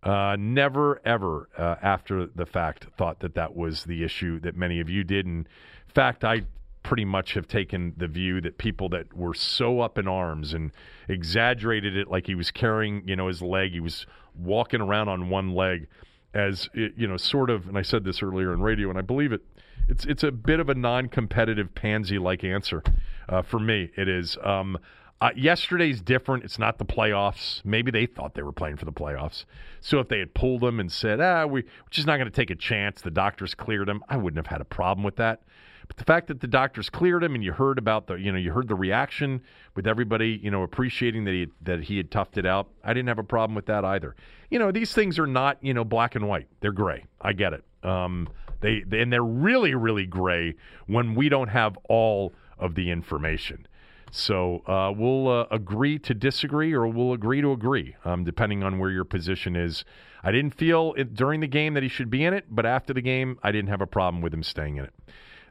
Uh, 0.02 0.36
never, 0.38 1.00
ever, 1.04 1.48
uh, 1.58 1.74
after 1.82 2.26
the 2.26 2.46
fact, 2.46 2.86
thought 2.96 3.20
that 3.20 3.34
that 3.34 3.56
was 3.56 3.84
the 3.84 4.04
issue 4.04 4.38
that 4.40 4.56
many 4.56 4.80
of 4.80 4.88
you 4.88 5.02
did. 5.02 5.26
In 5.26 5.46
fact, 5.88 6.22
I 6.22 6.42
pretty 6.86 7.04
much 7.04 7.34
have 7.34 7.48
taken 7.48 7.92
the 7.96 8.06
view 8.06 8.40
that 8.40 8.58
people 8.58 8.88
that 8.88 9.12
were 9.12 9.34
so 9.34 9.80
up 9.80 9.98
in 9.98 10.06
arms 10.06 10.54
and 10.54 10.70
exaggerated 11.08 11.96
it 11.96 12.06
like 12.06 12.28
he 12.28 12.36
was 12.36 12.52
carrying, 12.52 13.02
you 13.08 13.16
know, 13.16 13.26
his 13.26 13.42
leg, 13.42 13.72
he 13.72 13.80
was 13.80 14.06
walking 14.38 14.80
around 14.80 15.08
on 15.08 15.28
one 15.28 15.52
leg, 15.52 15.88
as 16.32 16.68
you 16.72 17.08
know, 17.08 17.16
sort 17.16 17.50
of. 17.50 17.66
And 17.66 17.76
I 17.76 17.82
said 17.82 18.04
this 18.04 18.22
earlier 18.22 18.54
in 18.54 18.60
radio, 18.60 18.88
and 18.88 18.96
I 18.96 19.02
believe 19.02 19.32
it. 19.32 19.42
It's 19.88 20.04
it's 20.04 20.22
a 20.22 20.30
bit 20.30 20.60
of 20.60 20.68
a 20.68 20.76
non-competitive 20.76 21.74
pansy-like 21.74 22.44
answer 22.44 22.84
uh, 23.28 23.42
for 23.42 23.58
me. 23.58 23.90
It 23.96 24.08
is. 24.08 24.38
Um, 24.44 24.78
uh, 25.20 25.30
yesterday's 25.34 26.00
different. 26.00 26.44
It's 26.44 26.58
not 26.58 26.78
the 26.78 26.84
playoffs. 26.84 27.64
Maybe 27.64 27.90
they 27.90 28.06
thought 28.06 28.34
they 28.34 28.42
were 28.42 28.52
playing 28.52 28.76
for 28.76 28.84
the 28.84 28.92
playoffs. 28.92 29.44
So 29.80 29.98
if 29.98 30.08
they 30.08 30.20
had 30.20 30.34
pulled 30.34 30.60
them 30.60 30.78
and 30.78 30.92
said, 30.92 31.20
ah, 31.20 31.46
we, 31.46 31.62
we're 31.62 31.90
just 31.90 32.06
not 32.06 32.18
going 32.18 32.30
to 32.30 32.36
take 32.36 32.50
a 32.50 32.54
chance, 32.54 33.00
the 33.00 33.10
doctors 33.10 33.54
cleared 33.54 33.88
them, 33.88 34.04
I 34.08 34.18
wouldn't 34.18 34.36
have 34.36 34.52
had 34.52 34.60
a 34.60 34.66
problem 34.66 35.02
with 35.04 35.16
that. 35.16 35.42
But 35.88 35.96
the 35.96 36.04
fact 36.04 36.28
that 36.28 36.40
the 36.40 36.46
doctors 36.46 36.90
cleared 36.90 37.22
him 37.22 37.34
and 37.34 37.44
you 37.44 37.52
heard 37.52 37.78
about 37.78 38.06
the, 38.06 38.14
you 38.14 38.32
know, 38.32 38.38
you 38.38 38.52
heard 38.52 38.68
the 38.68 38.74
reaction 38.74 39.42
with 39.74 39.86
everybody, 39.86 40.40
you 40.42 40.50
know, 40.50 40.62
appreciating 40.62 41.24
that 41.24 41.32
he 41.32 41.46
that 41.62 41.84
he 41.84 41.96
had 41.96 42.10
toughed 42.10 42.36
it 42.36 42.46
out. 42.46 42.68
I 42.82 42.92
didn't 42.92 43.08
have 43.08 43.18
a 43.18 43.24
problem 43.24 43.54
with 43.54 43.66
that 43.66 43.84
either. 43.84 44.16
You 44.50 44.58
know, 44.58 44.72
these 44.72 44.92
things 44.92 45.18
are 45.18 45.26
not, 45.26 45.58
you 45.62 45.74
know, 45.74 45.84
black 45.84 46.14
and 46.14 46.28
white. 46.28 46.48
They're 46.60 46.72
gray. 46.72 47.04
I 47.20 47.32
get 47.32 47.52
it. 47.52 47.64
Um, 47.82 48.28
they, 48.60 48.82
they 48.86 49.00
and 49.00 49.12
they're 49.12 49.22
really, 49.22 49.74
really 49.74 50.06
gray 50.06 50.54
when 50.86 51.14
we 51.14 51.28
don't 51.28 51.48
have 51.48 51.78
all 51.88 52.32
of 52.58 52.74
the 52.74 52.90
information. 52.90 53.66
So 54.10 54.62
uh, 54.66 54.92
we'll 54.96 55.28
uh, 55.28 55.46
agree 55.50 55.98
to 56.00 56.14
disagree 56.14 56.72
or 56.72 56.86
we'll 56.86 57.12
agree 57.12 57.40
to 57.40 57.52
agree, 57.52 57.96
um, 58.04 58.24
depending 58.24 58.62
on 58.62 58.78
where 58.78 58.90
your 58.90 59.04
position 59.04 59.56
is. 59.56 59.84
I 60.22 60.32
didn't 60.32 60.54
feel 60.54 60.94
it 60.96 61.14
during 61.14 61.40
the 61.40 61.46
game 61.46 61.74
that 61.74 61.82
he 61.82 61.88
should 61.88 62.10
be 62.10 62.24
in 62.24 62.32
it, 62.32 62.46
but 62.48 62.66
after 62.66 62.94
the 62.94 63.02
game, 63.02 63.38
I 63.42 63.52
didn't 63.52 63.68
have 63.68 63.80
a 63.80 63.86
problem 63.86 64.22
with 64.22 64.32
him 64.32 64.42
staying 64.42 64.76
in 64.76 64.84
it. 64.84 64.94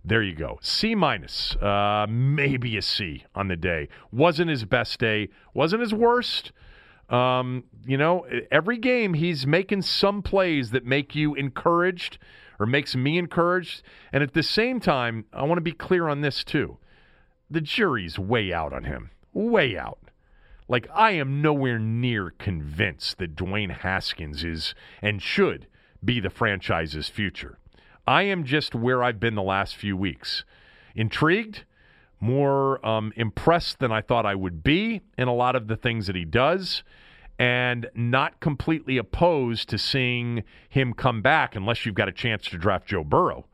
There 0.08 0.22
you 0.22 0.36
go. 0.36 0.60
C 0.62 0.94
minus, 0.94 1.56
uh, 1.56 2.06
maybe 2.08 2.78
a 2.78 2.82
C 2.84 3.26
on 3.34 3.48
the 3.48 3.56
day. 3.56 3.90
Wasn't 4.12 4.52
his 4.52 4.64
best 4.64 5.00
day. 5.00 5.30
Wasn't 5.56 5.82
his 5.82 5.96
worst. 5.96 6.52
Um, 7.10 7.64
you 7.88 7.98
know, 7.98 8.28
every 8.52 8.78
game 8.78 9.16
he's 9.16 9.48
making 9.48 9.82
some 9.82 10.22
plays 10.22 10.70
that 10.72 10.86
make 10.86 11.16
you 11.16 11.34
encouraged 11.34 12.20
or 12.60 12.68
makes 12.68 12.96
me 12.96 13.18
encouraged. 13.18 13.82
And 14.14 14.22
at 14.22 14.36
the 14.36 14.44
same 14.44 14.80
time, 14.80 15.26
I 15.34 15.44
want 15.44 15.58
to 15.58 15.62
be 15.62 15.72
clear 15.72 16.08
on 16.08 16.22
this 16.22 16.44
too 16.44 16.78
the 17.50 17.62
jury's 17.62 18.20
way 18.20 18.54
out 18.54 18.74
on 18.74 18.84
him. 18.84 19.10
Way 19.34 19.78
out. 19.78 20.00
Like, 20.68 20.88
I 20.94 21.12
am 21.12 21.42
nowhere 21.42 21.78
near 21.78 22.32
convinced 22.40 23.20
that 23.20 23.36
Dwayne 23.36 23.72
Haskins 23.72 24.44
is 24.44 24.74
and 25.02 25.22
should 25.22 25.68
be 26.04 26.20
the 26.20 26.32
franchise's 26.32 27.08
future. 27.08 27.60
I 28.08 28.24
am 28.24 28.44
just 28.44 28.76
where 28.76 29.04
I've 29.04 29.20
been 29.20 29.36
the 29.36 29.42
last 29.42 29.76
few 29.76 29.98
weeks. 29.98 30.44
Intrigued, 30.96 31.64
more 32.20 32.86
um, 32.86 33.12
impressed 33.16 33.80
than 33.80 33.92
I 33.92 34.02
thought 34.02 34.26
I 34.26 34.36
would 34.36 34.64
be 34.64 35.02
in 35.18 35.28
a 35.28 35.34
lot 35.34 35.56
of 35.56 35.68
the 35.68 35.76
things 35.76 36.08
that 36.08 36.16
he 36.16 36.26
does, 36.26 36.84
and 37.38 37.90
not 37.96 38.40
completely 38.40 38.98
opposed 38.98 39.70
to 39.70 39.78
seeing 39.78 40.44
him 40.70 40.94
come 40.94 41.22
back 41.22 41.56
unless 41.56 41.86
you've 41.86 41.96
got 41.96 42.08
a 42.08 42.14
chance 42.14 42.46
to 42.50 42.58
draft 42.58 42.88
Joe 42.88 43.04
Burrow. 43.04 43.46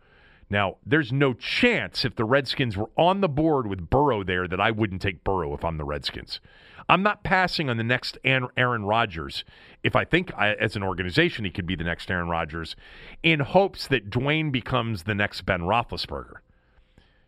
Now, 0.51 0.75
there's 0.85 1.13
no 1.13 1.33
chance 1.33 2.03
if 2.03 2.17
the 2.17 2.25
Redskins 2.25 2.75
were 2.75 2.89
on 2.97 3.21
the 3.21 3.29
board 3.29 3.67
with 3.67 3.89
Burrow 3.89 4.21
there 4.21 4.49
that 4.49 4.59
I 4.59 4.69
wouldn't 4.69 5.01
take 5.01 5.23
Burrow 5.23 5.53
if 5.53 5.63
I'm 5.63 5.77
the 5.77 5.85
Redskins. 5.85 6.41
I'm 6.89 7.03
not 7.03 7.23
passing 7.23 7.69
on 7.69 7.77
the 7.77 7.85
next 7.85 8.17
Aaron 8.25 8.83
Rodgers 8.83 9.45
if 9.81 9.95
I 9.95 10.03
think 10.03 10.33
I, 10.37 10.55
as 10.55 10.75
an 10.75 10.83
organization 10.83 11.45
he 11.45 11.51
could 11.51 11.65
be 11.65 11.77
the 11.77 11.85
next 11.85 12.11
Aaron 12.11 12.27
Rodgers 12.27 12.75
in 13.23 13.39
hopes 13.39 13.87
that 13.87 14.09
Dwayne 14.09 14.51
becomes 14.51 15.03
the 15.03 15.15
next 15.15 15.43
Ben 15.43 15.61
Roethlisberger. 15.61 16.39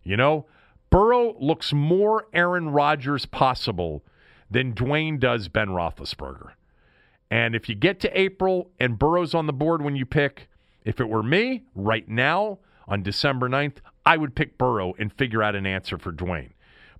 You 0.03 0.17
know, 0.17 0.45
Burrow 0.89 1.37
looks 1.39 1.71
more 1.71 2.27
Aaron 2.33 2.71
Rodgers 2.71 3.25
possible 3.25 4.03
than 4.51 4.73
Dwayne 4.73 5.17
does 5.17 5.47
Ben 5.47 5.69
Roethlisberger. 5.69 6.51
And 7.31 7.55
if 7.55 7.69
you 7.69 7.75
get 7.75 8.01
to 8.01 8.19
April 8.19 8.69
and 8.81 8.99
Burrow's 8.99 9.33
on 9.33 9.47
the 9.47 9.53
board 9.53 9.81
when 9.81 9.95
you 9.95 10.05
pick, 10.05 10.49
if 10.83 10.99
it 10.99 11.07
were 11.07 11.23
me 11.23 11.63
right 11.73 12.09
now, 12.09 12.59
on 12.87 13.03
December 13.03 13.49
9th, 13.49 13.77
I 14.05 14.17
would 14.17 14.35
pick 14.35 14.57
Burrow 14.57 14.93
and 14.99 15.11
figure 15.13 15.41
out 15.41 15.55
an 15.55 15.65
answer 15.65 15.97
for 15.97 16.11
Dwayne. 16.11 16.51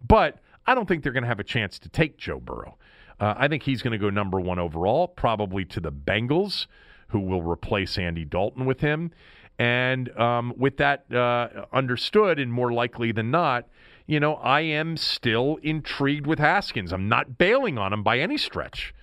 But 0.05 0.39
I 0.65 0.75
don't 0.75 0.87
think 0.87 1.03
they're 1.03 1.13
going 1.13 1.23
to 1.23 1.29
have 1.29 1.39
a 1.39 1.45
chance 1.45 1.79
to 1.79 1.89
take 1.89 2.17
Joe 2.17 2.39
Burrow. 2.39 2.77
Uh, 3.19 3.35
I 3.37 3.47
think 3.47 3.63
he's 3.63 3.81
going 3.81 3.91
to 3.91 3.97
go 3.97 4.09
number 4.09 4.39
one 4.39 4.59
overall, 4.59 5.07
probably 5.07 5.65
to 5.65 5.79
the 5.79 5.91
Bengals, 5.91 6.67
who 7.09 7.19
will 7.19 7.41
replace 7.41 7.97
Andy 7.97 8.25
Dalton 8.25 8.65
with 8.65 8.79
him. 8.79 9.11
And 9.59 10.09
um, 10.17 10.53
with 10.57 10.77
that 10.77 11.11
uh, 11.13 11.65
understood, 11.71 12.39
and 12.39 12.51
more 12.51 12.73
likely 12.73 13.11
than 13.11 13.29
not, 13.29 13.67
you 14.07 14.19
know, 14.19 14.35
I 14.35 14.61
am 14.61 14.97
still 14.97 15.57
intrigued 15.61 16.25
with 16.25 16.39
Haskins. 16.39 16.91
I'm 16.91 17.07
not 17.07 17.37
bailing 17.37 17.77
on 17.77 17.93
him 17.93 18.03
by 18.03 18.19
any 18.19 18.37
stretch. 18.37 18.93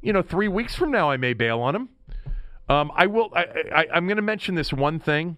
You 0.00 0.12
know, 0.12 0.22
three 0.22 0.48
weeks 0.48 0.74
from 0.74 0.90
now, 0.90 1.10
I 1.10 1.16
may 1.16 1.34
bail 1.34 1.60
on 1.60 1.76
him. 1.76 1.88
Um, 2.68 2.90
I 2.94 3.06
will. 3.06 3.30
I, 3.34 3.44
I, 3.72 3.86
I'm 3.94 4.06
going 4.06 4.16
to 4.16 4.22
mention 4.22 4.54
this 4.54 4.72
one 4.72 4.98
thing 4.98 5.36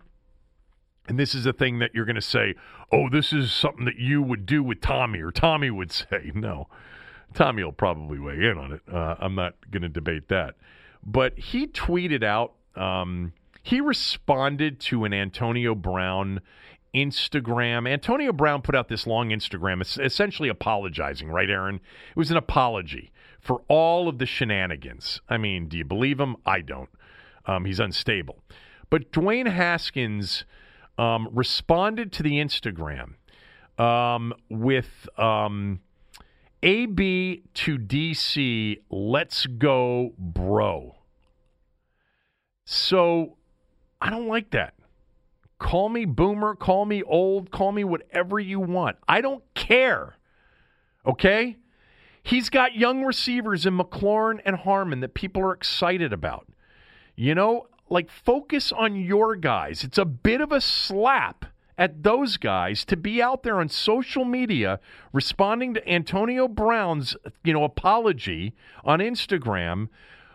and 1.08 1.18
this 1.18 1.34
is 1.34 1.46
a 1.46 1.52
thing 1.52 1.78
that 1.80 1.94
you're 1.94 2.04
going 2.04 2.14
to 2.16 2.22
say, 2.22 2.54
oh, 2.90 3.08
this 3.10 3.32
is 3.32 3.52
something 3.52 3.84
that 3.84 3.98
you 3.98 4.22
would 4.22 4.46
do 4.46 4.62
with 4.62 4.80
Tommy, 4.80 5.20
or 5.20 5.30
Tommy 5.30 5.70
would 5.70 5.92
say. 5.92 6.32
No, 6.34 6.68
Tommy 7.34 7.64
will 7.64 7.72
probably 7.72 8.18
weigh 8.18 8.44
in 8.44 8.58
on 8.58 8.72
it. 8.72 8.82
Uh, 8.90 9.16
I'm 9.18 9.34
not 9.34 9.54
going 9.70 9.82
to 9.82 9.88
debate 9.88 10.28
that. 10.28 10.54
But 11.04 11.38
he 11.38 11.66
tweeted 11.66 12.22
out, 12.22 12.54
um, 12.76 13.32
he 13.62 13.80
responded 13.80 14.80
to 14.80 15.04
an 15.04 15.12
Antonio 15.12 15.74
Brown 15.74 16.40
Instagram. 16.94 17.88
Antonio 17.88 18.32
Brown 18.32 18.62
put 18.62 18.74
out 18.74 18.88
this 18.88 19.06
long 19.06 19.30
Instagram, 19.30 19.82
essentially 20.00 20.48
apologizing, 20.48 21.28
right, 21.28 21.50
Aaron? 21.50 21.76
It 21.76 22.16
was 22.16 22.30
an 22.30 22.36
apology 22.36 23.10
for 23.40 23.62
all 23.68 24.08
of 24.08 24.18
the 24.18 24.26
shenanigans. 24.26 25.20
I 25.28 25.36
mean, 25.36 25.68
do 25.68 25.76
you 25.76 25.84
believe 25.84 26.20
him? 26.20 26.36
I 26.46 26.60
don't. 26.60 26.88
Um, 27.46 27.64
he's 27.66 27.80
unstable. 27.80 28.38
But 28.88 29.12
Dwayne 29.12 29.50
Haskins 29.50 30.44
um, 30.98 31.28
responded 31.32 32.12
to 32.12 32.22
the 32.22 32.32
Instagram 32.32 33.14
um, 33.78 34.32
with 34.48 35.08
um, 35.18 35.80
AB 36.62 37.42
to 37.54 37.78
DC, 37.78 38.78
let's 38.90 39.46
go, 39.46 40.14
bro. 40.18 40.96
So 42.64 43.36
I 44.00 44.10
don't 44.10 44.28
like 44.28 44.50
that. 44.50 44.74
Call 45.58 45.88
me 45.88 46.04
boomer, 46.04 46.54
call 46.54 46.84
me 46.84 47.02
old, 47.02 47.50
call 47.50 47.72
me 47.72 47.84
whatever 47.84 48.38
you 48.38 48.60
want. 48.60 48.96
I 49.08 49.20
don't 49.20 49.42
care. 49.54 50.16
Okay? 51.06 51.56
He's 52.22 52.48
got 52.48 52.74
young 52.74 53.04
receivers 53.04 53.66
in 53.66 53.76
McLaurin 53.76 54.40
and 54.44 54.56
Harmon 54.56 55.00
that 55.00 55.14
people 55.14 55.42
are 55.42 55.52
excited 55.52 56.12
about. 56.12 56.48
You 57.14 57.34
know, 57.34 57.68
like 57.88 58.10
focus 58.10 58.72
on 58.72 58.96
your 58.96 59.36
guys. 59.36 59.84
It's 59.84 59.98
a 59.98 60.04
bit 60.04 60.40
of 60.40 60.52
a 60.52 60.60
slap 60.60 61.46
at 61.76 62.02
those 62.02 62.36
guys 62.36 62.84
to 62.84 62.96
be 62.96 63.20
out 63.20 63.42
there 63.42 63.60
on 63.60 63.68
social 63.68 64.24
media 64.24 64.78
responding 65.12 65.74
to 65.74 65.88
Antonio 65.88 66.46
Brown's, 66.46 67.16
you 67.42 67.52
know, 67.52 67.64
apology 67.64 68.54
on 68.84 69.00
Instagram 69.00 69.88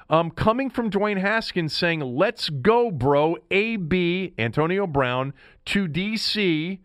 um, 0.09 0.31
coming 0.31 0.69
from 0.69 0.89
Dwayne 0.89 1.19
Haskins 1.19 1.73
saying, 1.73 1.99
"Let's 2.01 2.49
go, 2.49 2.89
bro." 2.89 3.37
AB 3.51 4.33
Antonio 4.37 4.87
Brown 4.87 5.33
to 5.65 5.87
DC, 5.87 6.79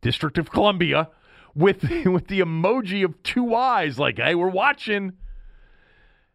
District 0.00 0.38
of 0.38 0.50
Columbia, 0.50 1.10
with 1.54 1.82
with 2.06 2.28
the 2.28 2.40
emoji 2.40 3.04
of 3.04 3.22
two 3.22 3.54
eyes, 3.54 3.98
like, 3.98 4.18
"Hey, 4.18 4.34
we're 4.34 4.48
watching." 4.48 5.12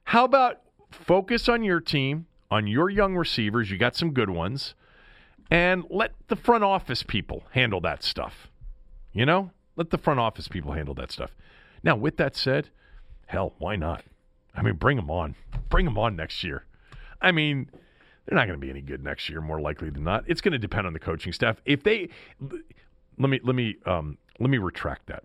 How 0.06 0.26
about 0.26 0.62
focus 0.92 1.48
on 1.48 1.64
your 1.64 1.80
team, 1.80 2.26
on 2.52 2.68
your 2.68 2.90
young 2.90 3.16
receivers? 3.16 3.72
You 3.72 3.80
got 3.80 3.96
some 3.96 4.14
good 4.14 4.30
ones, 4.30 4.76
and 5.50 5.86
let 5.90 6.12
the 6.28 6.36
front 6.36 6.64
office 6.64 7.02
people 7.02 7.44
handle 7.52 7.82
that 7.82 8.04
stuff. 8.04 8.50
You 9.14 9.26
know, 9.26 9.52
let 9.76 9.90
the 9.90 9.98
front 9.98 10.20
office 10.20 10.48
people 10.48 10.74
handle 10.74 10.94
that 10.96 11.12
stuff. 11.12 11.32
Now, 11.84 11.96
with 11.96 12.18
that 12.18 12.36
said, 12.36 12.70
hell, 13.26 13.54
why 13.58 13.76
not? 13.76 14.04
I 14.54 14.62
mean, 14.62 14.76
bring 14.76 14.98
them 14.98 15.10
on. 15.10 15.36
Bring 15.70 15.86
them 15.86 15.98
on 15.98 16.16
next 16.16 16.44
year. 16.44 16.66
I 17.22 17.32
mean, 17.32 17.70
they're 18.26 18.38
not 18.38 18.48
going 18.48 18.60
to 18.60 18.64
be 18.64 18.70
any 18.70 18.82
good 18.82 19.04
next 19.04 19.30
year, 19.30 19.42
more 19.42 19.60
likely 19.60 19.90
than 19.90 20.04
not. 20.04 20.24
It's 20.28 20.42
going 20.42 20.52
to 20.52 20.60
depend 20.60 20.88
on 20.88 20.94
the 20.94 21.00
coaching 21.00 21.34
staff. 21.34 21.58
If 21.66 21.84
they 21.84 22.10
let 23.18 23.30
me 23.30 23.40
let 23.44 23.56
me 23.56 23.78
um, 23.86 24.18
let 24.40 24.50
me 24.50 24.58
retract 24.58 25.08
that. 25.08 25.24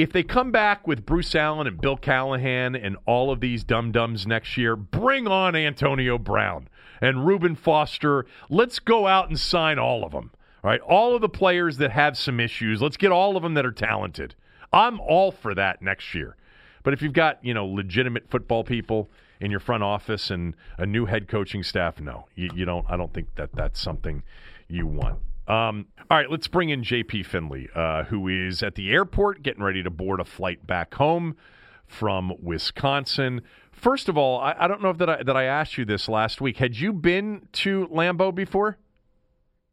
If 0.00 0.14
they 0.14 0.22
come 0.22 0.50
back 0.50 0.86
with 0.86 1.04
Bruce 1.04 1.34
Allen 1.34 1.66
and 1.66 1.78
Bill 1.78 1.98
Callahan 1.98 2.74
and 2.74 2.96
all 3.04 3.30
of 3.30 3.40
these 3.40 3.62
dum 3.62 3.92
dums 3.92 4.26
next 4.26 4.56
year, 4.56 4.74
bring 4.74 5.28
on 5.28 5.54
Antonio 5.54 6.16
Brown 6.16 6.70
and 7.02 7.26
Reuben 7.26 7.54
Foster. 7.54 8.24
Let's 8.48 8.78
go 8.78 9.06
out 9.06 9.28
and 9.28 9.38
sign 9.38 9.78
all 9.78 10.02
of 10.02 10.12
them. 10.12 10.30
All 10.64 10.70
right, 10.70 10.80
all 10.80 11.14
of 11.14 11.20
the 11.20 11.28
players 11.28 11.76
that 11.76 11.90
have 11.90 12.16
some 12.16 12.40
issues. 12.40 12.80
Let's 12.80 12.96
get 12.96 13.12
all 13.12 13.36
of 13.36 13.42
them 13.42 13.52
that 13.52 13.66
are 13.66 13.72
talented. 13.72 14.34
I'm 14.72 15.00
all 15.00 15.32
for 15.32 15.54
that 15.54 15.82
next 15.82 16.14
year. 16.14 16.34
But 16.82 16.94
if 16.94 17.02
you've 17.02 17.12
got, 17.12 17.44
you 17.44 17.52
know, 17.52 17.66
legitimate 17.66 18.30
football 18.30 18.64
people 18.64 19.10
in 19.38 19.50
your 19.50 19.60
front 19.60 19.82
office 19.82 20.30
and 20.30 20.56
a 20.78 20.86
new 20.86 21.04
head 21.04 21.28
coaching 21.28 21.62
staff, 21.62 22.00
no, 22.00 22.24
you, 22.34 22.48
you 22.54 22.64
don't. 22.64 22.86
I 22.88 22.96
don't 22.96 23.12
think 23.12 23.34
that 23.34 23.50
that's 23.52 23.78
something 23.78 24.22
you 24.66 24.86
want. 24.86 25.18
Um, 25.50 25.86
all 26.08 26.16
right, 26.16 26.30
let's 26.30 26.46
bring 26.46 26.70
in 26.70 26.82
JP 26.82 27.26
Finley, 27.26 27.68
uh, 27.74 28.04
who 28.04 28.28
is 28.28 28.62
at 28.62 28.76
the 28.76 28.92
airport 28.92 29.42
getting 29.42 29.64
ready 29.64 29.82
to 29.82 29.90
board 29.90 30.20
a 30.20 30.24
flight 30.24 30.64
back 30.64 30.94
home 30.94 31.36
from 31.88 32.32
Wisconsin. 32.40 33.42
First 33.72 34.08
of 34.08 34.16
all, 34.16 34.38
I, 34.38 34.54
I 34.56 34.68
don't 34.68 34.80
know 34.80 34.90
if 34.90 34.98
that 34.98 35.10
I, 35.10 35.22
that 35.24 35.36
I 35.36 35.44
asked 35.44 35.76
you 35.76 35.84
this 35.84 36.08
last 36.08 36.40
week. 36.40 36.58
Had 36.58 36.76
you 36.76 36.92
been 36.92 37.48
to 37.54 37.88
Lambeau 37.88 38.32
before? 38.32 38.78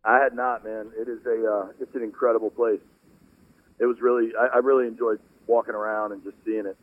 I 0.04 0.18
had 0.18 0.34
not, 0.34 0.64
man. 0.64 0.90
It 0.98 1.08
is 1.08 1.24
a 1.28 1.46
uh, 1.46 1.68
it's 1.80 1.94
an 1.94 2.02
incredible 2.02 2.50
place. 2.50 2.80
It 3.80 3.86
was 3.86 3.98
really 4.02 4.32
I, 4.40 4.56
I 4.56 4.58
really 4.58 4.88
enjoyed 4.88 5.20
walking 5.46 5.76
around 5.76 6.12
and 6.12 6.24
just 6.24 6.38
seeing 6.44 6.66
it. 6.66 6.78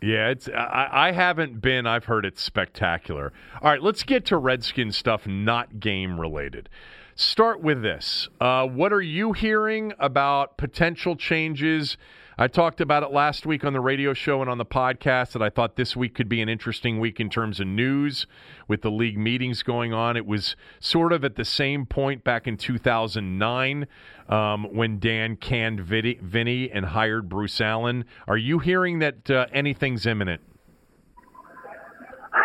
Yeah, 0.00 0.28
it's 0.28 0.48
I, 0.48 0.88
I 0.92 1.12
haven't 1.12 1.60
been. 1.60 1.88
I've 1.88 2.04
heard 2.04 2.24
it's 2.24 2.40
spectacular. 2.40 3.32
All 3.60 3.70
right, 3.70 3.82
let's 3.82 4.04
get 4.04 4.26
to 4.26 4.36
Redskin 4.36 4.92
stuff, 4.92 5.26
not 5.26 5.80
game 5.80 6.20
related. 6.20 6.68
Start 7.14 7.60
with 7.60 7.82
this. 7.82 8.28
Uh, 8.40 8.66
what 8.66 8.92
are 8.92 9.02
you 9.02 9.32
hearing 9.32 9.92
about 9.98 10.56
potential 10.56 11.14
changes? 11.14 11.98
I 12.38 12.48
talked 12.48 12.80
about 12.80 13.02
it 13.02 13.12
last 13.12 13.44
week 13.44 13.64
on 13.64 13.74
the 13.74 13.80
radio 13.80 14.14
show 14.14 14.40
and 14.40 14.48
on 14.48 14.56
the 14.56 14.64
podcast 14.64 15.32
that 15.32 15.42
I 15.42 15.50
thought 15.50 15.76
this 15.76 15.94
week 15.94 16.14
could 16.14 16.28
be 16.28 16.40
an 16.40 16.48
interesting 16.48 16.98
week 16.98 17.20
in 17.20 17.28
terms 17.28 17.60
of 17.60 17.66
news 17.66 18.26
with 18.66 18.80
the 18.80 18.90
league 18.90 19.18
meetings 19.18 19.62
going 19.62 19.92
on. 19.92 20.16
It 20.16 20.24
was 20.24 20.56
sort 20.80 21.12
of 21.12 21.22
at 21.22 21.36
the 21.36 21.44
same 21.44 21.84
point 21.84 22.24
back 22.24 22.46
in 22.46 22.56
2009 22.56 23.86
um, 24.30 24.64
when 24.72 24.98
Dan 24.98 25.36
canned 25.36 25.80
Vinny 25.80 26.70
and 26.72 26.86
hired 26.86 27.28
Bruce 27.28 27.60
Allen. 27.60 28.06
Are 28.26 28.38
you 28.38 28.58
hearing 28.58 29.00
that 29.00 29.30
uh, 29.30 29.46
anything's 29.52 30.06
imminent? 30.06 30.40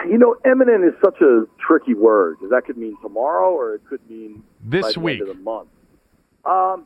You 0.09 0.17
know, 0.17 0.35
imminent 0.45 0.83
is 0.83 0.93
such 1.03 1.21
a 1.21 1.45
tricky 1.65 1.93
word 1.93 2.37
that 2.49 2.63
could 2.65 2.77
mean 2.77 2.97
tomorrow 3.01 3.51
or 3.51 3.73
it 3.75 3.81
could 3.89 4.07
mean 4.09 4.43
this 4.69 4.97
week 4.97 5.21
of 5.21 5.27
the 5.27 5.33
month. 5.33 5.69
Um, 6.45 6.85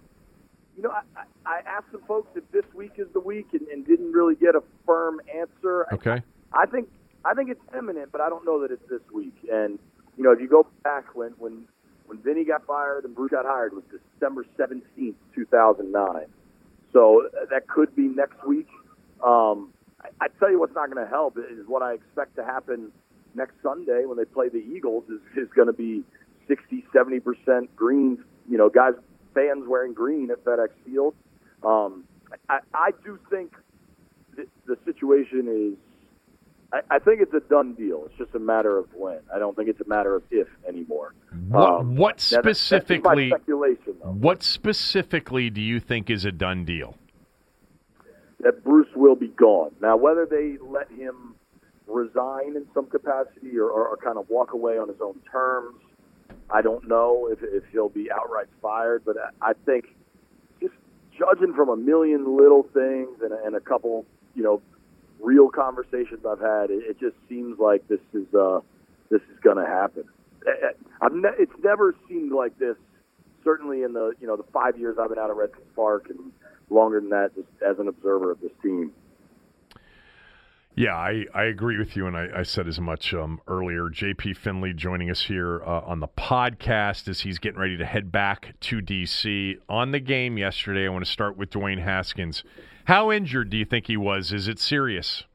you 0.75 0.83
know, 0.83 0.91
I, 0.91 1.23
I 1.45 1.59
asked 1.65 1.87
some 1.91 2.01
folks 2.07 2.29
if 2.35 2.49
this 2.51 2.65
week 2.73 2.93
is 2.97 3.07
the 3.13 3.19
week 3.19 3.47
and, 3.53 3.67
and 3.67 3.85
didn't 3.85 4.11
really 4.11 4.35
get 4.35 4.55
a 4.55 4.63
firm 4.85 5.19
answer. 5.35 5.87
Okay. 5.93 6.21
I, 6.53 6.63
I 6.63 6.65
think 6.65 6.87
I 7.23 7.33
think 7.33 7.49
it's 7.49 7.61
imminent, 7.77 8.11
but 8.11 8.21
I 8.21 8.29
don't 8.29 8.45
know 8.45 8.61
that 8.61 8.71
it's 8.71 8.87
this 8.89 9.01
week. 9.13 9.35
And 9.51 9.77
you 10.17 10.23
know, 10.23 10.31
if 10.31 10.39
you 10.39 10.47
go 10.47 10.65
back 10.83 11.15
when 11.15 11.31
when 11.37 11.67
when 12.07 12.17
Vinny 12.19 12.45
got 12.45 12.65
fired 12.65 13.05
and 13.05 13.15
Bruce 13.15 13.31
got 13.31 13.45
hired 13.45 13.73
was 13.73 13.83
December 13.91 14.45
seventeenth, 14.57 15.15
two 15.35 15.45
thousand 15.45 15.91
nine. 15.91 16.27
So 16.93 17.27
uh, 17.27 17.45
that 17.51 17.67
could 17.67 17.95
be 17.95 18.03
next 18.03 18.45
week. 18.45 18.67
Um, 19.23 19.71
I, 20.01 20.09
I 20.21 20.27
tell 20.39 20.49
you 20.49 20.59
what's 20.59 20.75
not 20.75 20.91
going 20.91 21.03
to 21.03 21.09
help 21.09 21.37
is 21.37 21.67
what 21.67 21.81
I 21.81 21.93
expect 21.93 22.35
to 22.37 22.43
happen 22.43 22.91
next 23.35 23.53
Sunday 23.63 24.05
when 24.05 24.17
they 24.17 24.25
play 24.25 24.49
the 24.49 24.57
Eagles 24.57 25.03
is, 25.09 25.21
is 25.37 25.49
going 25.55 25.67
to 25.67 25.73
be 25.73 26.03
60, 26.51 26.83
70 26.91 27.19
percent 27.21 27.75
green. 27.75 28.23
You 28.49 28.57
know, 28.57 28.69
guys, 28.69 28.93
fans 29.33 29.63
wearing 29.67 29.93
green 29.93 30.29
at 30.31 30.43
FedEx 30.43 30.69
Field. 30.85 31.15
Um, 31.63 32.03
I, 32.49 32.59
I 32.73 32.91
do 33.05 33.17
think 33.29 33.53
the, 34.35 34.45
the 34.65 34.77
situation 34.85 35.73
is. 35.73 35.77
I, 36.73 36.95
I 36.95 36.99
think 36.99 37.21
it's 37.21 37.33
a 37.33 37.39
done 37.39 37.73
deal. 37.73 38.03
It's 38.05 38.17
just 38.17 38.35
a 38.35 38.39
matter 38.39 38.77
of 38.77 38.87
when. 38.93 39.19
I 39.33 39.39
don't 39.39 39.55
think 39.55 39.69
it's 39.69 39.79
a 39.79 39.87
matter 39.87 40.15
of 40.15 40.23
if 40.29 40.47
anymore. 40.67 41.13
What, 41.47 41.69
um, 41.69 41.95
what 41.95 42.19
specifically? 42.19 43.29
Speculation. 43.29 43.95
Though. 44.03 44.11
What 44.11 44.43
specifically 44.43 45.49
do 45.49 45.61
you 45.61 45.79
think 45.79 46.09
is 46.09 46.25
a 46.25 46.31
done 46.31 46.65
deal? 46.65 46.95
That 48.41 48.63
Bruce 48.63 48.89
will 48.95 49.15
be 49.15 49.27
gone. 49.27 49.71
Now, 49.81 49.95
whether 49.95 50.25
they 50.25 50.57
let 50.61 50.89
him 50.89 51.35
resign 51.87 52.55
in 52.55 52.65
some 52.73 52.87
capacity 52.87 53.57
or, 53.57 53.69
or, 53.69 53.87
or 53.89 53.97
kind 53.97 54.17
of 54.17 54.29
walk 54.29 54.53
away 54.53 54.77
on 54.77 54.87
his 54.87 54.97
own 55.01 55.19
terms, 55.31 55.75
I 56.53 56.61
don't 56.61 56.87
know 56.87 57.29
if, 57.31 57.39
if 57.41 57.63
he'll 57.71 57.89
be 57.89 58.11
outright 58.11 58.47
fired. 58.61 59.03
But 59.05 59.17
I, 59.41 59.53
think 59.65 59.85
judging 61.17 61.53
from 61.53 61.69
a 61.69 61.75
million 61.75 62.37
little 62.37 62.63
things 62.73 63.19
and 63.21 63.31
and 63.31 63.55
a 63.55 63.59
couple, 63.59 64.05
you 64.35 64.43
know, 64.43 64.61
real 65.19 65.49
conversations 65.49 66.25
I've 66.27 66.39
had, 66.39 66.71
it, 66.71 66.83
it 66.89 66.99
just 66.99 67.15
seems 67.29 67.59
like 67.59 67.87
this 67.87 67.99
is 68.13 68.33
uh, 68.33 68.59
this 69.09 69.21
is 69.21 69.39
going 69.43 69.57
to 69.57 69.65
happen. 69.65 70.03
Eh, 70.47 70.51
eh, 70.51 70.71
I've 71.01 71.13
ne- 71.13 71.37
it's 71.37 71.53
never 71.63 71.95
seemed 72.07 72.31
like 72.31 72.57
this. 72.57 72.75
Certainly 73.43 73.83
in 73.83 73.93
the 73.93 74.13
you 74.19 74.27
know 74.27 74.35
the 74.35 74.45
five 74.53 74.77
years 74.77 74.97
I've 74.99 75.09
been 75.09 75.19
out 75.19 75.29
of 75.29 75.37
Redskins 75.37 75.67
Park 75.75 76.07
and 76.09 76.31
longer 76.69 76.99
than 76.99 77.09
that, 77.09 77.35
just 77.35 77.47
as 77.67 77.79
an 77.79 77.87
observer 77.87 78.31
of 78.31 78.41
this 78.41 78.51
team. 78.61 78.91
Yeah, 80.75 80.95
I, 80.95 81.25
I 81.33 81.43
agree 81.43 81.77
with 81.77 81.97
you, 81.97 82.07
and 82.07 82.15
I, 82.15 82.27
I 82.37 82.43
said 82.43 82.65
as 82.67 82.79
much 82.79 83.13
um, 83.13 83.41
earlier. 83.45 83.89
JP 83.89 84.37
Finley 84.37 84.73
joining 84.73 85.09
us 85.09 85.23
here 85.23 85.61
uh, 85.65 85.81
on 85.81 85.99
the 85.99 86.07
podcast 86.07 87.09
as 87.09 87.21
he's 87.21 87.39
getting 87.39 87.59
ready 87.59 87.75
to 87.75 87.85
head 87.85 88.09
back 88.09 88.55
to 88.61 88.79
D.C. 88.79 89.57
On 89.67 89.91
the 89.91 89.99
game 89.99 90.37
yesterday, 90.37 90.85
I 90.85 90.89
want 90.89 91.03
to 91.05 91.11
start 91.11 91.35
with 91.35 91.49
Dwayne 91.49 91.83
Haskins. 91.83 92.45
How 92.85 93.11
injured 93.11 93.49
do 93.49 93.57
you 93.57 93.65
think 93.65 93.87
he 93.87 93.97
was? 93.97 94.31
Is 94.31 94.47
it 94.47 94.59
serious? 94.59 95.25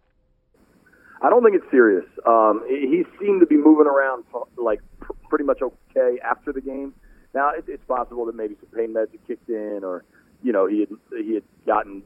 I 1.22 1.28
don't 1.28 1.43
think 1.43 1.57
it's 1.57 1.70
serious. 1.70 2.05
Um, 2.26 2.64
he 2.68 3.05
seemed 3.20 3.41
to 3.41 3.47
be 3.47 3.57
moving 3.57 3.87
around 3.87 4.24
like 4.57 4.80
pr- 5.01 5.12
pretty 5.28 5.45
much 5.45 5.61
okay 5.61 6.18
after 6.24 6.53
the 6.53 6.61
game. 6.62 6.95
Now 7.34 7.51
it, 7.51 7.64
it's 7.68 7.84
possible 7.84 8.24
that 8.26 8.34
maybe 8.34 8.57
some 8.61 8.70
pain 8.70 8.95
meds 8.95 9.12
had 9.12 9.26
kicked 9.26 9.49
in, 9.49 9.80
or 9.82 10.05
you 10.43 10.53
know 10.53 10.66
he 10.66 10.80
had 10.80 10.89
he 11.24 11.34
had 11.34 11.43
gotten 11.66 12.03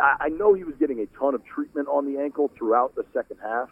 I, 0.00 0.28
know 0.28 0.54
he 0.54 0.64
was 0.64 0.74
getting 0.78 1.00
a 1.00 1.06
ton 1.18 1.34
of 1.34 1.44
treatment 1.44 1.88
on 1.88 2.12
the 2.12 2.20
ankle 2.20 2.50
throughout 2.56 2.94
the 2.94 3.04
second 3.12 3.38
half. 3.42 3.68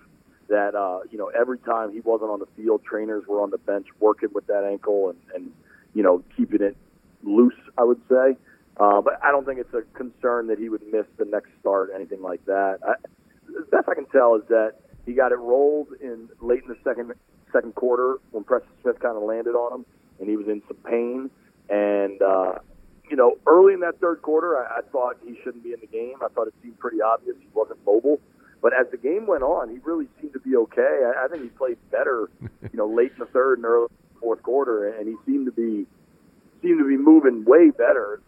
That 0.48 0.74
uh, 0.74 1.00
you 1.10 1.18
know, 1.18 1.30
every 1.38 1.58
time 1.58 1.92
he 1.92 2.00
wasn't 2.00 2.30
on 2.30 2.38
the 2.38 2.48
field, 2.56 2.82
trainers 2.82 3.26
were 3.26 3.42
on 3.42 3.50
the 3.50 3.58
bench 3.58 3.86
working 4.00 4.30
with 4.32 4.46
that 4.46 4.64
ankle 4.64 5.10
and, 5.10 5.18
and 5.34 5.52
you 5.94 6.02
know 6.02 6.24
keeping 6.36 6.62
it 6.62 6.76
loose. 7.22 7.58
I 7.76 7.84
would 7.84 8.00
say, 8.08 8.36
uh, 8.78 9.00
but 9.02 9.22
I 9.22 9.30
don't 9.30 9.44
think 9.44 9.60
it's 9.60 9.74
a 9.74 9.82
concern 9.96 10.46
that 10.46 10.58
he 10.58 10.68
would 10.70 10.82
miss 10.90 11.04
the 11.18 11.26
next 11.26 11.50
start, 11.60 11.90
anything 11.94 12.22
like 12.22 12.44
that. 12.46 12.78
I, 12.86 12.94
the 13.46 13.66
best 13.70 13.88
I 13.88 13.94
can 13.94 14.06
tell 14.06 14.36
is 14.36 14.42
that 14.48 14.74
he 15.04 15.12
got 15.12 15.32
it 15.32 15.38
rolled 15.38 15.88
in 16.00 16.28
late 16.40 16.62
in 16.62 16.68
the 16.68 16.78
second 16.82 17.12
second 17.52 17.74
quarter 17.74 18.18
when 18.30 18.44
Preston 18.44 18.70
Smith 18.82 19.00
kind 19.00 19.16
of 19.16 19.22
landed 19.22 19.54
on 19.54 19.80
him, 19.80 19.86
and 20.20 20.28
he 20.28 20.36
was 20.36 20.46
in 20.48 20.62
some 20.68 20.76
pain. 20.78 21.30
And 21.68 22.22
uh, 22.22 22.58
you 23.10 23.16
know, 23.16 23.36
early 23.46 23.74
in 23.74 23.80
that 23.80 24.00
third 24.00 24.22
quarter, 24.22 24.56
I, 24.56 24.78
I 24.78 24.80
thought 24.92 25.16
he 25.24 25.36
shouldn't 25.42 25.64
be 25.64 25.72
in 25.72 25.80
the 25.80 25.86
game. 25.86 26.14
I 26.22 26.28
thought 26.28 26.48
it 26.48 26.54
seemed 26.62 26.78
pretty 26.78 27.00
obvious 27.00 27.36
he 27.40 27.48
wasn't 27.54 27.78
mobile. 27.86 28.20
But 28.60 28.72
as 28.72 28.86
the 28.90 28.96
game 28.96 29.26
went 29.26 29.42
on, 29.42 29.70
he 29.70 29.78
really 29.84 30.08
seemed 30.20 30.32
to 30.32 30.40
be 30.40 30.56
okay. 30.56 31.04
I, 31.06 31.24
I 31.24 31.28
think 31.28 31.44
he 31.44 31.48
played 31.50 31.78
better, 31.90 32.28
you 32.40 32.70
know, 32.74 32.88
late 32.88 33.12
in 33.12 33.18
the 33.18 33.26
third 33.26 33.58
and 33.58 33.64
early 33.64 33.88
fourth 34.20 34.42
quarter, 34.42 34.88
and 34.88 35.06
he 35.06 35.14
seemed 35.24 35.46
to 35.46 35.52
be 35.52 35.86
seemed 36.62 36.78
to 36.78 36.88
be 36.88 36.96
moving 36.96 37.44
way 37.44 37.70
better, 37.70 38.20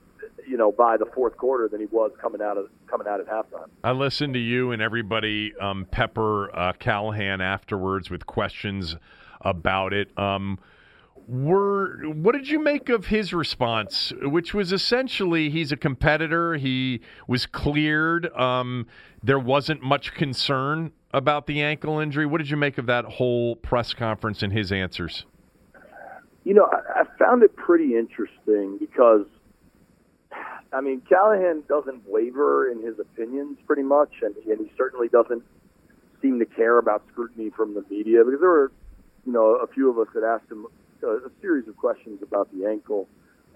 you 0.46 0.56
know, 0.56 0.70
by 0.70 0.96
the 0.96 1.06
fourth 1.06 1.36
quarter 1.36 1.66
than 1.66 1.80
he 1.80 1.86
was 1.86 2.12
coming 2.20 2.40
out 2.40 2.56
of 2.56 2.68
coming 2.88 3.08
out 3.08 3.20
at 3.20 3.26
halftime. 3.26 3.68
I 3.82 3.90
listened 3.92 4.34
to 4.34 4.40
you 4.40 4.70
and 4.70 4.80
everybody 4.80 5.52
um, 5.60 5.86
pepper 5.90 6.56
uh, 6.56 6.72
Callahan 6.78 7.40
afterwards 7.40 8.08
with 8.08 8.26
questions 8.26 8.96
about 9.40 9.92
it. 9.92 10.16
Um, 10.16 10.58
were 11.30 11.96
what 12.08 12.34
did 12.34 12.48
you 12.48 12.58
make 12.58 12.88
of 12.88 13.06
his 13.06 13.32
response, 13.32 14.12
which 14.22 14.52
was 14.52 14.72
essentially 14.72 15.48
he's 15.48 15.70
a 15.70 15.76
competitor. 15.76 16.56
He 16.56 17.02
was 17.28 17.46
cleared. 17.46 18.34
Um, 18.34 18.88
there 19.22 19.38
wasn't 19.38 19.80
much 19.80 20.12
concern 20.12 20.90
about 21.12 21.46
the 21.46 21.62
ankle 21.62 22.00
injury. 22.00 22.26
What 22.26 22.38
did 22.38 22.50
you 22.50 22.56
make 22.56 22.78
of 22.78 22.86
that 22.86 23.04
whole 23.04 23.54
press 23.56 23.94
conference 23.94 24.42
and 24.42 24.52
his 24.52 24.72
answers? 24.72 25.24
You 26.42 26.54
know, 26.54 26.68
I, 26.72 27.02
I 27.02 27.04
found 27.16 27.44
it 27.44 27.54
pretty 27.54 27.96
interesting 27.96 28.78
because, 28.80 29.26
I 30.72 30.80
mean, 30.80 31.00
Callahan 31.08 31.62
doesn't 31.68 32.02
waver 32.08 32.68
in 32.68 32.82
his 32.82 32.98
opinions 32.98 33.58
pretty 33.66 33.84
much, 33.84 34.10
and, 34.22 34.34
and 34.48 34.66
he 34.66 34.72
certainly 34.76 35.08
doesn't 35.08 35.44
seem 36.22 36.40
to 36.40 36.46
care 36.46 36.78
about 36.78 37.04
scrutiny 37.12 37.50
from 37.50 37.74
the 37.74 37.84
media 37.88 38.24
because 38.24 38.40
there 38.40 38.48
were, 38.48 38.72
you 39.24 39.32
know, 39.32 39.56
a 39.56 39.68
few 39.68 39.88
of 39.90 39.98
us 39.98 40.12
that 40.12 40.24
asked 40.24 40.50
him 40.50 40.66
a, 41.02 41.26
a 41.26 41.30
series 41.40 41.68
of 41.68 41.76
questions 41.76 42.22
about 42.22 42.48
the 42.52 42.66
ankle, 42.66 43.08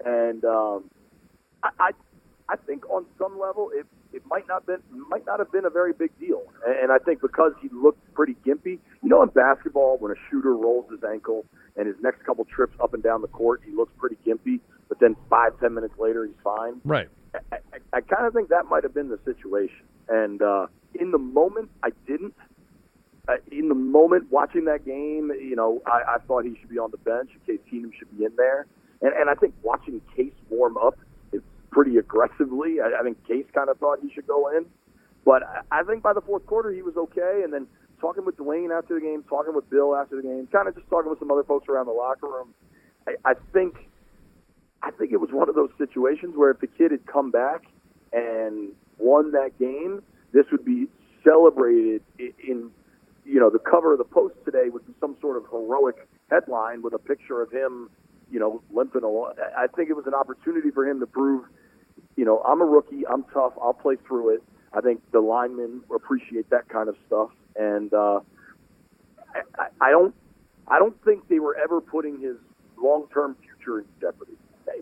and 0.05 0.43
um, 0.45 0.89
I, 1.63 1.69
I, 1.79 1.91
I 2.49 2.55
think 2.57 2.89
on 2.89 3.05
some 3.17 3.39
level 3.39 3.71
it 3.73 3.85
it 4.13 4.23
might 4.27 4.47
not 4.47 4.65
been 4.65 4.81
might 5.09 5.25
not 5.25 5.39
have 5.39 5.51
been 5.51 5.65
a 5.65 5.69
very 5.69 5.93
big 5.93 6.11
deal, 6.19 6.41
and 6.65 6.91
I 6.91 6.97
think 6.99 7.21
because 7.21 7.51
he 7.61 7.69
looked 7.71 8.13
pretty 8.13 8.35
gimpy, 8.45 8.79
you 9.03 9.09
know, 9.09 9.21
in 9.23 9.29
basketball 9.29 9.97
when 9.99 10.11
a 10.11 10.15
shooter 10.29 10.55
rolls 10.55 10.89
his 10.89 11.03
ankle 11.03 11.45
and 11.75 11.87
his 11.87 11.95
next 12.01 12.23
couple 12.25 12.45
trips 12.45 12.75
up 12.81 12.93
and 12.93 13.03
down 13.03 13.21
the 13.21 13.27
court, 13.27 13.61
he 13.65 13.71
looks 13.71 13.91
pretty 13.97 14.17
gimpy, 14.25 14.59
but 14.87 14.99
then 14.99 15.15
five 15.29 15.59
ten 15.59 15.73
minutes 15.73 15.95
later 15.99 16.25
he's 16.25 16.35
fine. 16.43 16.79
Right. 16.85 17.09
I, 17.33 17.57
I, 17.73 17.77
I 17.97 18.01
kind 18.01 18.25
of 18.25 18.33
think 18.33 18.49
that 18.49 18.65
might 18.69 18.83
have 18.83 18.93
been 18.93 19.09
the 19.09 19.19
situation, 19.25 19.83
and 20.07 20.41
uh, 20.41 20.67
in 20.93 21.11
the 21.11 21.17
moment 21.17 21.69
I 21.83 21.89
didn't 22.07 22.35
Uh, 23.27 23.37
in 23.51 23.69
the 23.69 23.75
moment 23.75 24.31
watching 24.31 24.65
that 24.65 24.85
game, 24.85 25.31
you 25.39 25.55
know, 25.55 25.81
I, 25.87 26.15
I 26.15 26.17
thought 26.27 26.45
he 26.45 26.55
should 26.59 26.69
be 26.69 26.77
on 26.77 26.91
the 26.91 26.97
bench. 26.97 27.31
Case 27.47 27.59
Keenum 27.71 27.91
should 27.97 28.15
be 28.15 28.23
in 28.23 28.35
there, 28.37 28.67
and 29.01 29.13
and 29.13 29.29
I 29.29 29.33
think 29.33 29.55
watching 29.63 29.99
Case 30.15 30.33
warm 30.49 30.77
up 30.77 30.97
is 31.31 31.41
pretty 31.71 31.97
aggressively. 31.97 32.81
I, 32.81 32.99
I 32.99 33.03
think 33.03 33.25
Case 33.27 33.45
kind 33.53 33.69
of 33.69 33.79
thought 33.79 33.99
he 34.01 34.11
should 34.13 34.27
go 34.27 34.55
in, 34.55 34.65
but 35.25 35.41
I, 35.41 35.79
I 35.79 35.83
think 35.83 36.03
by 36.03 36.13
the 36.13 36.21
fourth 36.21 36.45
quarter 36.45 36.71
he 36.71 36.83
was 36.83 36.95
okay. 36.97 37.41
And 37.43 37.51
then 37.51 37.65
talking 37.99 38.25
with 38.25 38.37
Dwayne 38.37 38.77
after 38.77 38.95
the 38.95 39.01
game, 39.01 39.23
talking 39.27 39.55
with 39.55 39.67
Bill 39.69 39.95
after 39.95 40.17
the 40.17 40.21
game, 40.21 40.47
kind 40.51 40.67
of 40.67 40.75
just 40.75 40.87
talking 40.89 41.09
with 41.09 41.17
some 41.19 41.31
other 41.31 41.43
folks 41.43 41.67
around 41.67 41.87
the 41.87 41.93
locker 41.93 42.27
room. 42.27 42.53
I, 43.07 43.15
I 43.25 43.33
think, 43.53 43.75
I 44.83 44.91
think 44.91 45.11
it 45.11 45.17
was 45.17 45.31
one 45.31 45.49
of 45.49 45.55
those 45.55 45.71
situations 45.79 46.35
where 46.35 46.51
if 46.51 46.59
the 46.59 46.67
kid 46.67 46.91
had 46.91 47.05
come 47.07 47.31
back 47.31 47.63
and 48.13 48.69
won 48.99 49.31
that 49.31 49.57
game, 49.57 50.03
this 50.31 50.45
would 50.51 50.63
be 50.63 50.87
celebrated 51.23 52.03
in 52.19 52.69
you 53.25 53.39
know, 53.39 53.49
the 53.49 53.59
cover 53.59 53.93
of 53.93 53.97
the 53.97 54.05
Post 54.05 54.35
today 54.45 54.69
would 54.69 54.85
be 54.85 54.93
some 54.99 55.17
sort 55.19 55.37
of 55.37 55.43
heroic 55.49 56.07
headline 56.29 56.81
with 56.81 56.93
a 56.93 56.99
picture 56.99 57.41
of 57.41 57.51
him, 57.51 57.89
you 58.31 58.39
know, 58.39 58.61
limping 58.71 59.03
along. 59.03 59.33
I 59.57 59.67
think 59.75 59.89
it 59.89 59.93
was 59.93 60.05
an 60.05 60.13
opportunity 60.13 60.69
for 60.71 60.87
him 60.87 60.99
to 60.99 61.07
prove, 61.07 61.45
you 62.15 62.23
know, 62.23 62.41
I'm 62.43 62.61
a 62.61 62.65
rookie, 62.65 63.05
I'm 63.07 63.23
tough, 63.33 63.53
I'll 63.61 63.73
play 63.73 63.95
through 64.07 64.35
it. 64.35 64.43
I 64.73 64.81
think 64.81 65.01
the 65.11 65.21
linemen 65.21 65.81
appreciate 65.93 66.49
that 66.49 66.69
kind 66.69 66.89
of 66.89 66.95
stuff, 67.07 67.29
and 67.55 67.93
uh, 67.93 68.19
I, 69.57 69.67
I 69.79 69.91
don't, 69.91 70.13
I 70.67 70.79
don't 70.79 71.01
think 71.05 71.27
they 71.29 71.39
were 71.39 71.55
ever 71.55 71.79
putting 71.79 72.19
his 72.19 72.35
long-term 72.77 73.37
future 73.41 73.79
in 73.79 73.85
jeopardy. 74.01 74.33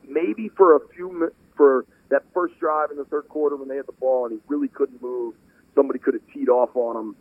Maybe 0.07 0.49
for 0.49 0.75
a 0.75 0.79
few, 0.95 1.31
for 1.55 1.85
that 2.09 2.23
first 2.33 2.59
drive 2.59 2.89
in 2.89 2.97
the 2.97 3.05
third 3.05 3.29
quarter 3.29 3.55
when 3.55 3.67
they 3.67 3.75
had 3.75 3.85
the 3.85 3.93
ball 3.93 4.25
and 4.25 4.33
he 4.33 4.39
really 4.47 4.67
couldn't 4.67 5.01
move, 5.01 5.35
somebody 5.75 5.99
could 5.99 6.15
have 6.15 6.23
teed 6.33 6.49
off 6.49 6.75
on 6.75 6.95
him 6.95 7.15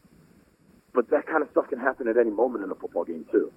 but 0.95 1.09
that 1.11 1.27
kind 1.27 1.43
of 1.43 1.51
stuff 1.51 1.69
can 1.69 1.79
happen 1.79 2.09
at 2.09 2.17
any 2.17 2.31
moment 2.31 2.65
in 2.65 2.71
a 2.71 2.75
football 2.75 3.05
game 3.05 3.25
too. 3.31 3.51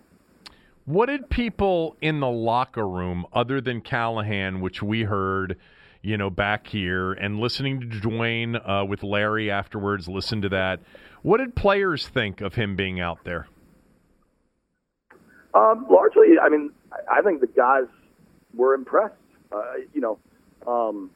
What 0.86 1.08
did 1.08 1.30
people 1.30 1.98
in 2.02 2.20
the 2.20 2.30
locker 2.30 2.88
room, 2.88 3.26
other 3.34 3.60
than 3.60 3.82
Callahan, 3.82 4.62
which 4.62 4.84
we 4.84 5.04
heard, 5.04 5.58
you 6.04 6.16
know, 6.16 6.30
back 6.30 6.68
here, 6.68 7.14
and 7.14 7.40
listening 7.40 7.82
to 7.82 7.88
Dwayne 7.88 8.62
uh, 8.70 8.86
with 8.86 9.02
Larry 9.02 9.50
afterwards, 9.50 10.08
listen 10.08 10.44
to 10.44 10.50
that. 10.50 10.80
What 11.24 11.38
did 11.38 11.56
players 11.56 12.08
think 12.08 12.40
of 12.42 12.54
him 12.54 12.76
being 12.76 13.00
out 13.00 13.24
there? 13.24 13.48
Um, 15.56 15.88
largely, 15.90 16.38
I 16.40 16.50
mean, 16.50 16.70
I 17.12 17.22
think 17.24 17.42
the 17.42 17.48
guys 17.48 17.86
were 18.54 18.76
impressed. 18.76 19.16
Uh, 19.52 19.62
you 19.94 20.02
know, 20.02 20.20
um, 20.68 21.10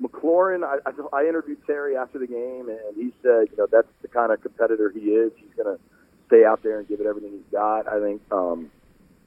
McLaurin, 0.00 0.64
I, 0.64 0.78
I, 0.88 1.20
I 1.20 1.28
interviewed 1.28 1.58
Terry 1.66 1.96
after 1.96 2.18
the 2.18 2.26
game, 2.26 2.68
and 2.68 2.96
he 2.96 3.12
said, 3.22 3.48
you 3.50 3.56
know, 3.58 3.66
that's 3.70 3.88
the 4.02 4.08
kind 4.08 4.32
of 4.32 4.40
competitor 4.40 4.90
he 4.90 5.10
is. 5.10 5.32
He's 5.36 5.52
going 5.56 5.76
to 5.76 5.82
stay 6.26 6.44
out 6.44 6.62
there 6.62 6.78
and 6.78 6.88
give 6.88 7.00
it 7.00 7.06
everything 7.06 7.32
he's 7.32 7.52
got. 7.52 7.86
I 7.86 8.00
think 8.00 8.22
um, 8.32 8.70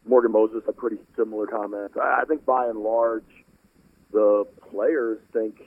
Morgan 0.05 0.31
Moses 0.31 0.63
had 0.65 0.75
pretty 0.77 0.97
similar 1.15 1.45
comments. 1.47 1.95
I, 2.01 2.21
I 2.21 2.25
think 2.25 2.45
by 2.45 2.67
and 2.67 2.79
large, 2.79 3.23
the 4.11 4.45
players 4.71 5.19
think, 5.31 5.61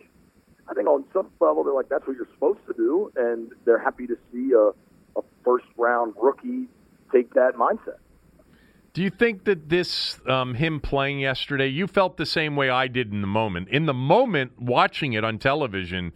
I 0.69 0.75
think 0.75 0.89
on 0.89 1.05
some 1.13 1.31
level, 1.41 1.63
they're 1.63 1.75
like, 1.75 1.89
that's 1.89 2.07
what 2.07 2.17
you're 2.17 2.29
supposed 2.35 2.61
to 2.67 2.75
do, 2.75 3.13
and 3.17 3.53
they're 3.65 3.79
happy 3.79 4.07
to 4.07 4.17
see 4.33 4.53
a, 4.53 4.71
a 5.19 5.23
first 5.45 5.67
round 5.77 6.15
rookie 6.21 6.67
take 7.13 7.35
that 7.35 7.55
mindset. 7.55 7.99
Do 8.97 9.03
you 9.03 9.11
think 9.11 9.45
that 9.45 9.69
this, 9.69 10.19
um, 10.27 10.55
him 10.55 10.81
playing 10.81 11.21
yesterday, 11.21 11.67
you 11.67 11.87
felt 11.87 12.17
the 12.17 12.25
same 12.25 12.57
way 12.57 12.71
I 12.71 12.89
did 12.89 13.13
in 13.13 13.21
the 13.21 13.27
moment? 13.27 13.69
In 13.69 13.85
the 13.85 13.93
moment, 13.93 14.53
watching 14.59 15.13
it 15.13 15.23
on 15.23 15.39
television, 15.39 16.15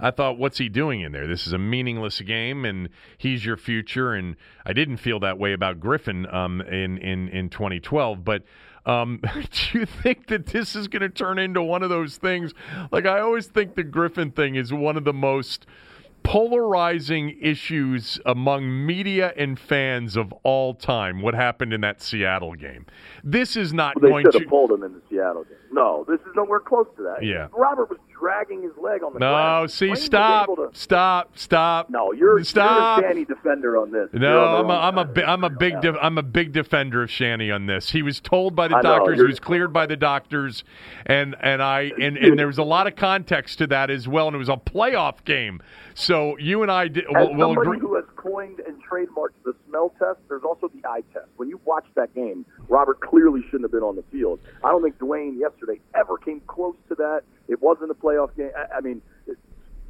I 0.00 0.12
thought, 0.12 0.38
what's 0.38 0.56
he 0.56 0.70
doing 0.70 1.02
in 1.02 1.12
there? 1.12 1.26
This 1.26 1.46
is 1.46 1.52
a 1.52 1.58
meaningless 1.58 2.22
game, 2.22 2.64
and 2.64 2.88
he's 3.18 3.44
your 3.44 3.58
future. 3.58 4.14
And 4.14 4.36
I 4.64 4.72
didn't 4.72 4.96
feel 4.96 5.20
that 5.20 5.38
way 5.38 5.52
about 5.52 5.78
Griffin 5.78 6.26
um, 6.34 6.62
in, 6.62 6.96
in, 6.96 7.28
in 7.28 7.50
2012. 7.50 8.24
But 8.24 8.44
um, 8.86 9.20
do 9.34 9.80
you 9.80 9.84
think 9.84 10.28
that 10.28 10.46
this 10.46 10.74
is 10.74 10.88
going 10.88 11.02
to 11.02 11.10
turn 11.10 11.38
into 11.38 11.62
one 11.62 11.82
of 11.82 11.90
those 11.90 12.16
things? 12.16 12.54
Like, 12.90 13.04
I 13.04 13.20
always 13.20 13.46
think 13.46 13.74
the 13.74 13.84
Griffin 13.84 14.30
thing 14.30 14.54
is 14.54 14.72
one 14.72 14.96
of 14.96 15.04
the 15.04 15.12
most– 15.12 15.66
polarizing 16.22 17.36
issues 17.40 18.18
among 18.24 18.86
media 18.86 19.32
and 19.36 19.58
fans 19.58 20.16
of 20.16 20.32
all 20.42 20.74
time. 20.74 21.22
What 21.22 21.34
happened 21.34 21.72
in 21.72 21.80
that 21.82 22.00
Seattle 22.00 22.54
game? 22.54 22.86
This 23.22 23.56
is 23.56 23.72
not 23.72 24.00
well, 24.00 24.10
going 24.10 24.24
to. 24.24 24.30
They 24.30 24.38
should 24.38 24.42
have 24.42 24.50
pulled 24.50 24.72
him 24.72 24.82
in 24.82 24.92
the 24.92 25.02
Seattle 25.10 25.44
game. 25.44 25.56
No, 25.72 26.04
this 26.06 26.20
is 26.20 26.34
nowhere 26.36 26.60
close 26.60 26.86
to 26.96 27.02
that. 27.02 27.24
Yeah, 27.24 27.48
Robert 27.52 27.88
was 27.88 27.98
dragging 28.22 28.62
his 28.62 28.72
leg 28.80 29.02
on 29.02 29.14
the 29.14 29.18
no, 29.18 29.32
ground. 29.32 29.70
see, 29.70 29.96
stop, 29.96 30.46
to... 30.46 30.68
stop, 30.72 31.36
stop. 31.36 31.90
No, 31.90 32.12
you're 32.12 32.44
stop. 32.44 33.00
You're 33.00 33.08
a 33.08 33.12
Shanny 33.12 33.24
defender 33.24 33.76
on 33.76 33.90
this. 33.90 34.08
No, 34.12 34.44
I'm 34.44 34.70
a, 34.70 34.74
I'm 34.74 34.98
a, 34.98 35.22
I'm 35.24 35.44
a 35.44 35.50
big, 35.50 35.84
I'm 35.84 36.18
a 36.18 36.22
big 36.22 36.52
defender 36.52 37.02
of 37.02 37.10
Shanny 37.10 37.50
on 37.50 37.66
this. 37.66 37.90
He 37.90 38.02
was 38.02 38.20
told 38.20 38.54
by 38.54 38.68
the 38.68 38.76
I 38.76 38.82
doctors, 38.82 39.18
know, 39.18 39.24
he 39.24 39.30
was 39.30 39.40
cleared 39.40 39.72
by 39.72 39.86
the 39.86 39.96
doctors, 39.96 40.62
and 41.06 41.34
and 41.40 41.62
I 41.62 41.90
and, 42.00 42.16
and 42.16 42.38
there 42.38 42.46
was 42.46 42.58
a 42.58 42.64
lot 42.64 42.86
of 42.86 42.94
context 42.94 43.58
to 43.58 43.66
that 43.68 43.90
as 43.90 44.06
well, 44.06 44.28
and 44.28 44.36
it 44.36 44.38
was 44.38 44.48
a 44.48 44.56
playoff 44.56 45.24
game. 45.24 45.62
So 45.94 46.36
you 46.38 46.62
and 46.62 46.70
I 46.70 46.88
did. 46.88 47.04
As 47.04 47.10
we'll, 47.12 47.54
somebody 47.54 47.68
agree. 47.68 47.78
who 47.80 47.96
has 47.96 48.04
coined 48.16 48.60
and 48.60 48.76
trademarked 48.84 49.42
the 49.44 49.54
smell 49.72 49.92
test, 49.98 50.20
there's 50.28 50.42
also 50.44 50.68
the 50.68 50.86
eye 50.86 51.02
test. 51.12 51.28
When 51.36 51.48
you 51.48 51.58
watch 51.64 51.86
that 51.94 52.14
game, 52.14 52.44
Robert 52.68 53.00
clearly 53.00 53.40
shouldn't 53.46 53.62
have 53.62 53.72
been 53.72 53.82
on 53.82 53.96
the 53.96 54.04
field. 54.12 54.40
I 54.62 54.70
don't 54.70 54.82
think 54.82 54.98
Dwayne 54.98 55.38
yesterday 55.38 55.80
ever 55.94 56.18
came 56.18 56.40
close 56.46 56.76
to 56.88 56.94
that. 56.96 57.22
It 57.48 57.62
wasn't 57.62 57.90
a 57.90 57.94
playoff 57.94 58.36
game. 58.36 58.50
I, 58.56 58.76
I 58.76 58.80
mean, 58.80 59.00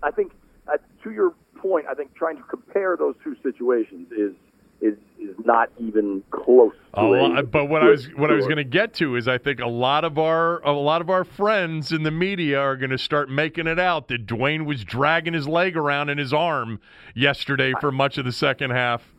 I 0.03 0.11
think 0.11 0.33
uh, 0.69 0.77
to 1.03 1.11
your 1.11 1.35
point, 1.57 1.87
I 1.91 1.95
think 1.95 2.15
trying 2.15 2.37
to 2.37 2.43
compare 2.45 2.97
those 2.97 3.17
two 3.25 3.37
situations 3.43 4.11
is 4.13 4.33
is 4.81 4.99
is 5.21 5.37
not 5.45 5.71
even 5.79 6.25
close. 6.33 6.73
Oh, 6.95 7.15
a, 7.15 7.43
but 7.45 7.67
what 7.67 7.83
I 7.83 7.89
was 7.89 8.07
what 8.17 8.31
I 8.33 8.35
was 8.35 8.47
going 8.47 8.57
to 8.57 8.65
get 8.65 8.95
to 8.95 9.15
is 9.15 9.29
I 9.29 9.39
think 9.39 9.61
a 9.61 9.69
lot 9.69 10.05
of 10.05 10.19
our 10.19 10.61
a 10.67 10.73
lot 10.73 11.01
of 11.01 11.09
our 11.09 11.25
friends 11.25 11.93
in 11.93 12.03
the 12.03 12.11
media 12.11 12.59
are 12.59 12.77
going 12.77 12.91
to 12.91 12.99
start 12.99 13.31
making 13.31 13.69
it 13.69 13.79
out 13.79 14.09
that 14.09 14.27
Dwayne 14.27 14.67
was 14.67 14.83
dragging 14.83 15.35
his 15.35 15.47
leg 15.47 15.77
around 15.77 16.09
in 16.09 16.19
his 16.19 16.33
arm 16.33 16.81
yesterday 17.15 17.73
for 17.81 17.93
much 17.93 18.19
of 18.19 18.25
the 18.25 18.33
second 18.33 18.71
half. 18.71 19.12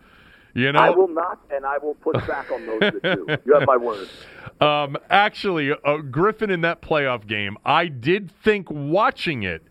You 0.53 0.71
know, 0.71 0.79
I 0.79 0.91
will 0.91 1.07
not, 1.07 1.39
and 1.49 1.65
I 1.65 1.79
will 1.79 1.95
push 1.95 2.25
back 2.27 2.51
on 2.51 2.65
those 2.65 2.91
two. 3.01 3.25
You 3.45 3.53
have 3.55 3.67
my 3.67 3.77
word. 3.77 4.07
Um, 4.61 4.95
actually, 5.09 5.73
uh, 5.73 5.97
Griffin 5.97 6.49
in 6.49 6.61
that 6.61 6.81
playoff 6.81 7.27
game, 7.27 7.57
I 7.65 7.87
did 7.87 8.31
think 8.43 8.69
watching 8.69 9.43
it 9.43 9.63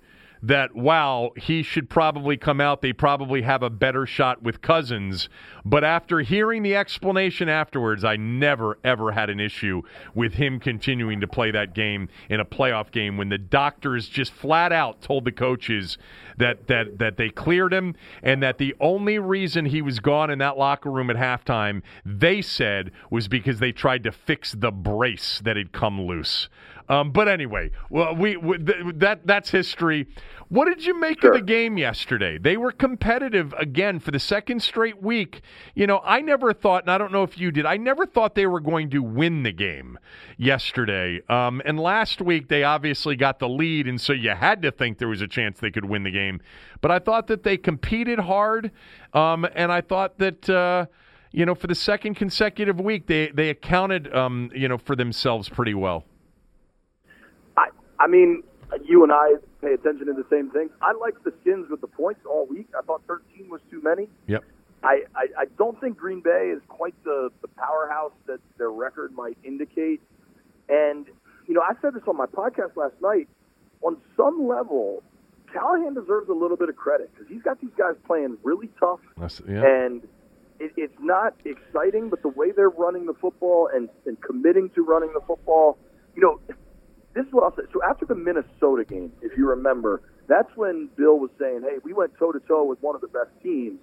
that 0.42 0.74
wow, 0.74 1.30
he 1.36 1.62
should 1.62 1.88
probably 1.88 2.36
come 2.36 2.60
out. 2.60 2.82
They 2.82 2.92
probably 2.92 3.42
have 3.42 3.62
a 3.62 3.70
better 3.70 4.06
shot 4.06 4.42
with 4.42 4.60
Cousins. 4.60 5.28
But 5.64 5.84
after 5.84 6.20
hearing 6.20 6.64
the 6.64 6.74
explanation 6.74 7.48
afterwards, 7.48 8.04
I 8.04 8.16
never 8.16 8.78
ever 8.82 9.12
had 9.12 9.30
an 9.30 9.38
issue 9.38 9.82
with 10.14 10.34
him 10.34 10.58
continuing 10.58 11.20
to 11.20 11.28
play 11.28 11.52
that 11.52 11.74
game 11.74 12.08
in 12.28 12.40
a 12.40 12.44
playoff 12.44 12.90
game 12.90 13.16
when 13.16 13.28
the 13.28 13.38
doctors 13.38 14.08
just 14.08 14.32
flat 14.32 14.72
out 14.72 15.00
told 15.00 15.24
the 15.24 15.32
coaches 15.32 15.96
that 16.36 16.66
that 16.66 16.98
that 16.98 17.16
they 17.16 17.30
cleared 17.30 17.72
him 17.72 17.94
and 18.22 18.42
that 18.42 18.58
the 18.58 18.74
only 18.80 19.18
reason 19.20 19.66
he 19.66 19.80
was 19.80 20.00
gone 20.00 20.30
in 20.30 20.38
that 20.40 20.58
locker 20.58 20.90
room 20.90 21.10
at 21.10 21.16
halftime, 21.16 21.82
they 22.04 22.42
said, 22.42 22.90
was 23.10 23.28
because 23.28 23.60
they 23.60 23.70
tried 23.70 24.02
to 24.02 24.10
fix 24.10 24.52
the 24.52 24.72
brace 24.72 25.40
that 25.44 25.56
had 25.56 25.72
come 25.72 26.02
loose. 26.02 26.48
Um, 26.88 27.12
but 27.12 27.28
anyway, 27.28 27.70
well, 27.90 28.14
we, 28.14 28.36
we 28.36 28.58
th- 28.58 28.76
that 28.96 29.26
that's 29.26 29.50
history. 29.50 30.08
What 30.48 30.66
did 30.66 30.84
you 30.84 30.98
make 30.98 31.20
Sure. 31.20 31.30
of 31.32 31.36
the 31.40 31.44
game 31.46 31.78
yesterday? 31.78 32.36
They 32.38 32.56
were 32.56 32.72
competitive 32.72 33.54
again 33.56 34.00
for 34.00 34.10
the 34.10 34.18
second 34.18 34.62
straight 34.62 35.02
week. 35.02 35.40
You 35.74 35.86
know, 35.86 36.00
I 36.04 36.20
never 36.20 36.52
thought, 36.52 36.82
and 36.82 36.90
I 36.90 36.98
don't 36.98 37.12
know 37.12 37.22
if 37.22 37.38
you 37.38 37.50
did, 37.50 37.64
I 37.64 37.76
never 37.76 38.04
thought 38.04 38.34
they 38.34 38.46
were 38.46 38.60
going 38.60 38.90
to 38.90 39.02
win 39.02 39.44
the 39.44 39.52
game 39.52 39.98
yesterday. 40.36 41.20
Um, 41.28 41.62
and 41.64 41.80
last 41.80 42.20
week, 42.20 42.48
they 42.48 42.64
obviously 42.64 43.16
got 43.16 43.38
the 43.38 43.48
lead, 43.48 43.86
and 43.88 44.00
so 44.00 44.12
you 44.12 44.30
had 44.30 44.62
to 44.62 44.70
think 44.70 44.98
there 44.98 45.08
was 45.08 45.22
a 45.22 45.28
chance 45.28 45.58
they 45.58 45.70
could 45.70 45.86
win 45.86 46.02
the 46.02 46.10
game. 46.10 46.40
But 46.80 46.90
I 46.90 46.98
thought 46.98 47.28
that 47.28 47.42
they 47.44 47.56
competed 47.56 48.18
hard, 48.18 48.70
um, 49.14 49.46
and 49.54 49.72
I 49.72 49.80
thought 49.80 50.18
that. 50.18 50.48
Uh, 50.50 50.86
you 51.34 51.46
know, 51.46 51.54
for 51.54 51.66
the 51.66 51.74
second 51.74 52.16
consecutive 52.16 52.78
week, 52.78 53.06
they 53.06 53.28
they 53.28 53.48
accounted, 53.48 54.14
um, 54.14 54.50
you 54.54 54.68
know, 54.68 54.76
for 54.76 54.94
themselves 54.94 55.48
pretty 55.48 55.72
well. 55.72 56.04
I, 57.56 57.68
I 57.98 58.06
mean, 58.06 58.42
you 58.84 59.02
and 59.02 59.12
I 59.12 59.34
pay 59.60 59.74
attention 59.74 60.06
to 60.06 60.12
the 60.12 60.26
same 60.30 60.50
thing. 60.50 60.70
I 60.80 60.92
liked 60.92 61.24
the 61.24 61.32
Skins 61.40 61.66
with 61.70 61.80
the 61.80 61.86
points 61.86 62.20
all 62.28 62.46
week. 62.46 62.68
I 62.78 62.82
thought 62.82 63.02
13 63.06 63.48
was 63.48 63.60
too 63.70 63.82
many. 63.82 64.08
Yep. 64.26 64.44
I, 64.82 65.02
I, 65.14 65.26
I 65.38 65.44
don't 65.58 65.80
think 65.80 65.96
Green 65.96 66.20
Bay 66.20 66.52
is 66.54 66.60
quite 66.68 66.94
the, 67.04 67.30
the 67.40 67.48
powerhouse 67.48 68.12
that 68.26 68.40
their 68.58 68.70
record 68.70 69.12
might 69.12 69.38
indicate. 69.44 70.00
And, 70.68 71.06
you 71.46 71.54
know, 71.54 71.60
I 71.60 71.74
said 71.80 71.94
this 71.94 72.02
on 72.08 72.16
my 72.16 72.26
podcast 72.26 72.76
last 72.76 72.94
night. 73.00 73.28
On 73.82 73.96
some 74.16 74.46
level, 74.48 75.02
Callahan 75.52 75.94
deserves 75.94 76.28
a 76.28 76.34
little 76.34 76.56
bit 76.56 76.68
of 76.68 76.76
credit 76.76 77.10
because 77.12 77.28
he's 77.28 77.42
got 77.42 77.60
these 77.60 77.74
guys 77.76 77.94
playing 78.06 78.38
really 78.42 78.70
tough. 78.80 79.00
Yeah. 79.48 79.64
And 79.64 80.02
it, 80.58 80.72
it's 80.76 80.98
not 81.00 81.34
exciting, 81.44 82.08
but 82.08 82.22
the 82.22 82.28
way 82.28 82.50
they're 82.50 82.70
running 82.70 83.06
the 83.06 83.14
football 83.14 83.68
and, 83.72 83.88
and 84.06 84.20
committing 84.20 84.70
to 84.70 84.82
running 84.82 85.12
the 85.12 85.20
football, 85.26 85.78
you 86.16 86.22
know, 86.22 86.40
this 87.14 87.26
is 87.26 87.32
what 87.32 87.44
I'll 87.44 87.56
say. 87.56 87.70
So 87.72 87.82
after 87.82 88.06
the 88.06 88.14
Minnesota 88.14 88.84
game, 88.84 89.12
if 89.22 89.36
you 89.36 89.48
remember, 89.48 90.02
that's 90.28 90.54
when 90.56 90.88
Bill 90.96 91.18
was 91.18 91.30
saying, 91.38 91.62
hey, 91.62 91.78
we 91.82 91.92
went 91.92 92.16
toe 92.18 92.32
to 92.32 92.40
toe 92.40 92.64
with 92.64 92.80
one 92.82 92.94
of 92.94 93.00
the 93.00 93.08
best 93.08 93.30
teams. 93.42 93.78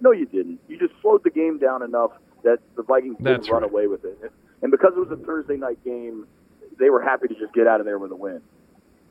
No, 0.00 0.10
you 0.10 0.26
didn't. 0.26 0.60
You 0.68 0.78
just 0.78 0.94
slowed 1.00 1.22
the 1.22 1.30
game 1.30 1.58
down 1.58 1.82
enough 1.82 2.10
that 2.42 2.58
the 2.76 2.82
Vikings 2.82 3.18
didn't 3.18 3.48
run 3.48 3.62
right. 3.62 3.70
away 3.70 3.86
with 3.86 4.04
it. 4.04 4.18
And 4.62 4.70
because 4.70 4.92
it 4.96 5.08
was 5.08 5.10
a 5.10 5.24
Thursday 5.24 5.56
night 5.56 5.82
game, 5.84 6.26
they 6.78 6.90
were 6.90 7.02
happy 7.02 7.28
to 7.28 7.34
just 7.34 7.54
get 7.54 7.66
out 7.66 7.80
of 7.80 7.86
there 7.86 7.98
with 7.98 8.10
a 8.10 8.16
win. 8.16 8.40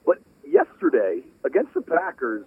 But 0.06 0.18
yesterday, 0.46 1.22
against 1.46 1.74
the 1.74 1.82
Packers, 1.82 2.46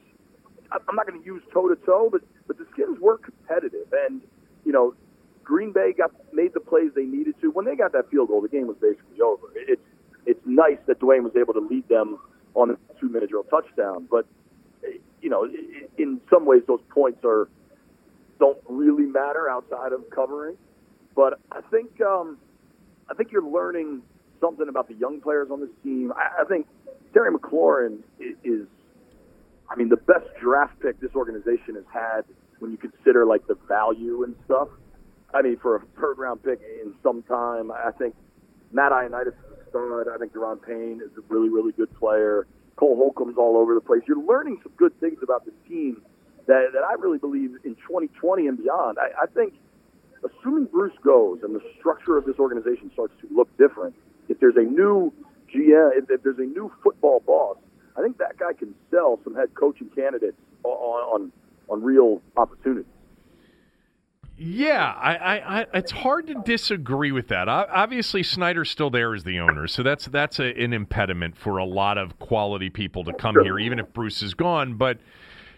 I'm 0.70 0.96
not 0.96 1.06
going 1.06 1.20
to 1.20 1.26
use 1.26 1.42
toe 1.52 1.68
to 1.68 1.76
toe, 1.86 2.08
but 2.10 2.22
but 2.46 2.58
the 2.58 2.66
Skins 2.72 2.98
were 3.00 3.18
competitive, 3.18 3.86
and 4.06 4.20
you 4.64 4.72
know, 4.72 4.94
Green 5.42 5.72
Bay 5.72 5.94
got 5.96 6.10
made 6.32 6.52
the 6.52 6.60
plays 6.60 6.90
they 6.94 7.04
needed 7.04 7.34
to. 7.40 7.50
When 7.50 7.64
they 7.64 7.76
got 7.76 7.92
that 7.92 8.10
field 8.10 8.28
goal, 8.28 8.40
the 8.40 8.48
game 8.48 8.66
was 8.66 8.76
basically 8.80 9.20
over. 9.20 9.46
It's 9.54 9.80
it's 10.26 10.40
nice 10.46 10.78
that 10.86 11.00
Dwayne 11.00 11.22
was 11.22 11.32
able 11.36 11.54
to 11.54 11.60
lead 11.60 11.88
them 11.88 12.18
on 12.54 12.70
a 12.70 12.76
two 13.00 13.08
minute 13.08 13.30
drill 13.30 13.44
touchdown, 13.44 14.06
but 14.10 14.26
you 15.20 15.30
know, 15.30 15.48
in 15.96 16.20
some 16.30 16.44
ways, 16.44 16.62
those 16.66 16.82
points 16.90 17.20
are 17.24 17.48
don't 18.38 18.58
really 18.68 19.04
matter 19.06 19.48
outside 19.48 19.92
of 19.92 20.08
covering. 20.10 20.56
But 21.16 21.38
I 21.50 21.60
think 21.70 22.00
um, 22.00 22.38
I 23.10 23.14
think 23.14 23.32
you're 23.32 23.42
learning 23.48 24.02
something 24.40 24.68
about 24.68 24.88
the 24.88 24.94
young 24.94 25.20
players 25.20 25.48
on 25.50 25.60
this 25.60 25.70
team. 25.82 26.12
I, 26.14 26.42
I 26.42 26.44
think 26.44 26.66
Terry 27.14 27.30
McLaurin 27.32 28.00
i- 28.20 28.34
is, 28.44 28.66
I 29.70 29.76
mean, 29.76 29.88
the 29.88 29.96
best 29.96 30.26
draft 30.40 30.78
pick 30.80 31.00
this 31.00 31.14
organization 31.14 31.76
has 31.76 31.84
had 31.92 32.22
when 32.58 32.70
you 32.70 32.76
consider 32.76 33.24
like 33.24 33.46
the 33.46 33.56
value 33.68 34.24
and 34.24 34.34
stuff. 34.44 34.68
I 35.32 35.42
mean, 35.42 35.56
for 35.56 35.76
a 35.76 35.80
third 36.00 36.18
round 36.18 36.42
pick 36.42 36.60
in 36.84 36.94
some 37.02 37.22
time, 37.22 37.70
I 37.70 37.90
think 37.98 38.14
Matt 38.72 38.92
Ioannidis 38.92 39.28
is 39.28 39.53
stud. 39.74 40.06
I 40.08 40.18
think 40.18 40.32
Daron 40.32 40.62
Payne 40.62 41.00
is 41.04 41.10
a 41.18 41.22
really, 41.28 41.48
really 41.48 41.72
good 41.72 41.92
player. 41.98 42.46
Cole 42.76 42.96
Holcomb's 42.96 43.36
all 43.38 43.56
over 43.56 43.74
the 43.74 43.80
place. 43.80 44.02
You're 44.06 44.22
learning 44.22 44.60
some 44.62 44.72
good 44.76 44.98
things 45.00 45.18
about 45.22 45.44
this 45.44 45.54
team 45.68 46.02
that, 46.46 46.70
that 46.72 46.82
I 46.82 46.94
really 46.94 47.18
believe 47.18 47.56
in 47.64 47.74
2020 47.76 48.46
and 48.46 48.58
beyond. 48.58 48.98
I, 48.98 49.22
I 49.22 49.26
think 49.26 49.54
assuming 50.24 50.66
Bruce 50.66 50.96
goes 51.04 51.40
and 51.42 51.54
the 51.54 51.62
structure 51.78 52.16
of 52.16 52.24
this 52.24 52.36
organization 52.38 52.90
starts 52.92 53.14
to 53.20 53.28
look 53.34 53.48
different, 53.58 53.94
if 54.28 54.40
there's 54.40 54.56
a 54.56 54.62
new 54.62 55.12
GM, 55.54 55.90
if, 55.96 56.10
if 56.10 56.22
there's 56.22 56.38
a 56.38 56.42
new 56.42 56.72
football 56.82 57.20
boss, 57.20 57.58
I 57.96 58.02
think 58.02 58.18
that 58.18 58.38
guy 58.38 58.52
can 58.52 58.74
sell 58.90 59.20
some 59.22 59.34
head 59.34 59.54
coaching 59.54 59.88
candidates 59.94 60.36
on 60.64 60.72
on, 60.72 61.32
on 61.68 61.82
real 61.82 62.20
opportunities. 62.36 62.86
Yeah, 64.37 64.93
I, 65.01 65.14
I, 65.16 65.61
I, 65.61 65.66
it's 65.74 65.93
hard 65.93 66.26
to 66.26 66.35
disagree 66.45 67.12
with 67.12 67.28
that. 67.28 67.49
O- 67.49 67.66
Obviously, 67.72 68.22
Snyder's 68.24 68.68
still 68.68 68.91
there 68.91 69.14
as 69.14 69.22
the 69.22 69.39
owner, 69.39 69.68
so 69.68 69.82
that's 69.85 70.07
that's 70.07 70.41
a, 70.41 70.47
an 70.61 70.72
impediment 70.72 71.37
for 71.37 71.59
a 71.59 71.64
lot 71.64 71.99
of 71.99 72.18
quality 72.18 72.68
people 72.68 73.05
to 73.05 73.12
come 73.12 73.37
here, 73.45 73.59
even 73.61 73.78
if 73.78 73.93
Bruce 73.93 74.22
is 74.22 74.35
gone. 74.35 74.74
But 74.74 74.99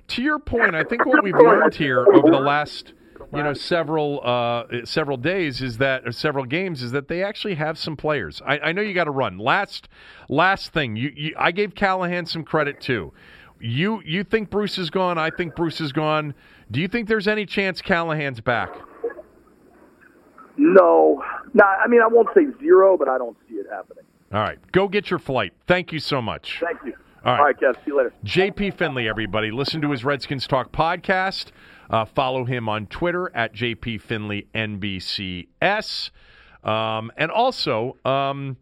to 0.08 0.22
your 0.22 0.38
point, 0.38 0.74
I 0.74 0.84
think 0.84 1.06
what 1.06 1.24
we've 1.24 1.34
learned 1.34 1.74
here 1.74 2.00
over 2.06 2.30
the 2.30 2.38
last 2.38 2.92
you 3.34 3.42
know 3.42 3.54
several 3.54 4.20
uh, 4.22 4.64
several 4.84 5.16
days 5.16 5.62
is 5.62 5.78
that 5.78 6.14
several 6.14 6.44
games 6.44 6.82
is 6.82 6.92
that 6.92 7.08
they 7.08 7.22
actually 7.22 7.54
have 7.54 7.78
some 7.78 7.96
players. 7.96 8.42
I, 8.44 8.58
I 8.58 8.72
know 8.72 8.82
you 8.82 8.92
got 8.92 9.04
to 9.04 9.10
run. 9.10 9.38
Last 9.38 9.88
last 10.28 10.74
thing, 10.74 10.96
you, 10.96 11.12
you 11.16 11.34
I 11.38 11.50
gave 11.50 11.74
Callahan 11.74 12.26
some 12.26 12.44
credit 12.44 12.82
too. 12.82 13.14
You 13.58 14.02
you 14.04 14.22
think 14.22 14.50
Bruce 14.50 14.76
is 14.76 14.90
gone? 14.90 15.16
I 15.16 15.30
think 15.30 15.56
Bruce 15.56 15.80
is 15.80 15.92
gone. 15.92 16.34
Do 16.70 16.80
you 16.80 16.88
think 16.88 17.08
there's 17.08 17.28
any 17.28 17.46
chance 17.46 17.80
Callahan's 17.80 18.40
back? 18.40 18.74
No, 20.56 21.22
no. 21.54 21.64
I 21.64 21.86
mean, 21.86 22.00
I 22.02 22.06
won't 22.06 22.28
say 22.34 22.46
zero, 22.60 22.96
but 22.96 23.08
I 23.08 23.18
don't 23.18 23.36
see 23.48 23.56
it 23.56 23.66
happening. 23.70 24.04
All 24.32 24.40
right, 24.40 24.58
go 24.72 24.88
get 24.88 25.10
your 25.10 25.18
flight. 25.18 25.52
Thank 25.66 25.92
you 25.92 26.00
so 26.00 26.20
much. 26.20 26.60
Thank 26.64 26.78
you. 26.84 26.94
All 27.24 27.32
right. 27.32 27.38
All 27.38 27.44
right, 27.44 27.56
Kev. 27.58 27.74
See 27.76 27.82
you 27.88 27.96
later. 27.96 28.12
JP 28.24 28.74
Finlay, 28.74 29.08
everybody. 29.08 29.50
Listen 29.50 29.80
to 29.82 29.90
his 29.90 30.04
Redskins 30.04 30.46
Talk 30.46 30.72
podcast. 30.72 31.46
Uh, 31.90 32.04
follow 32.04 32.44
him 32.44 32.68
on 32.68 32.86
Twitter 32.86 33.30
at 33.34 33.54
JP 33.54 34.00
Finlay 34.00 34.46
NBCS. 34.54 36.10
Um, 36.64 37.12
and 37.16 37.30
also, 37.30 37.96
um, 38.04 38.56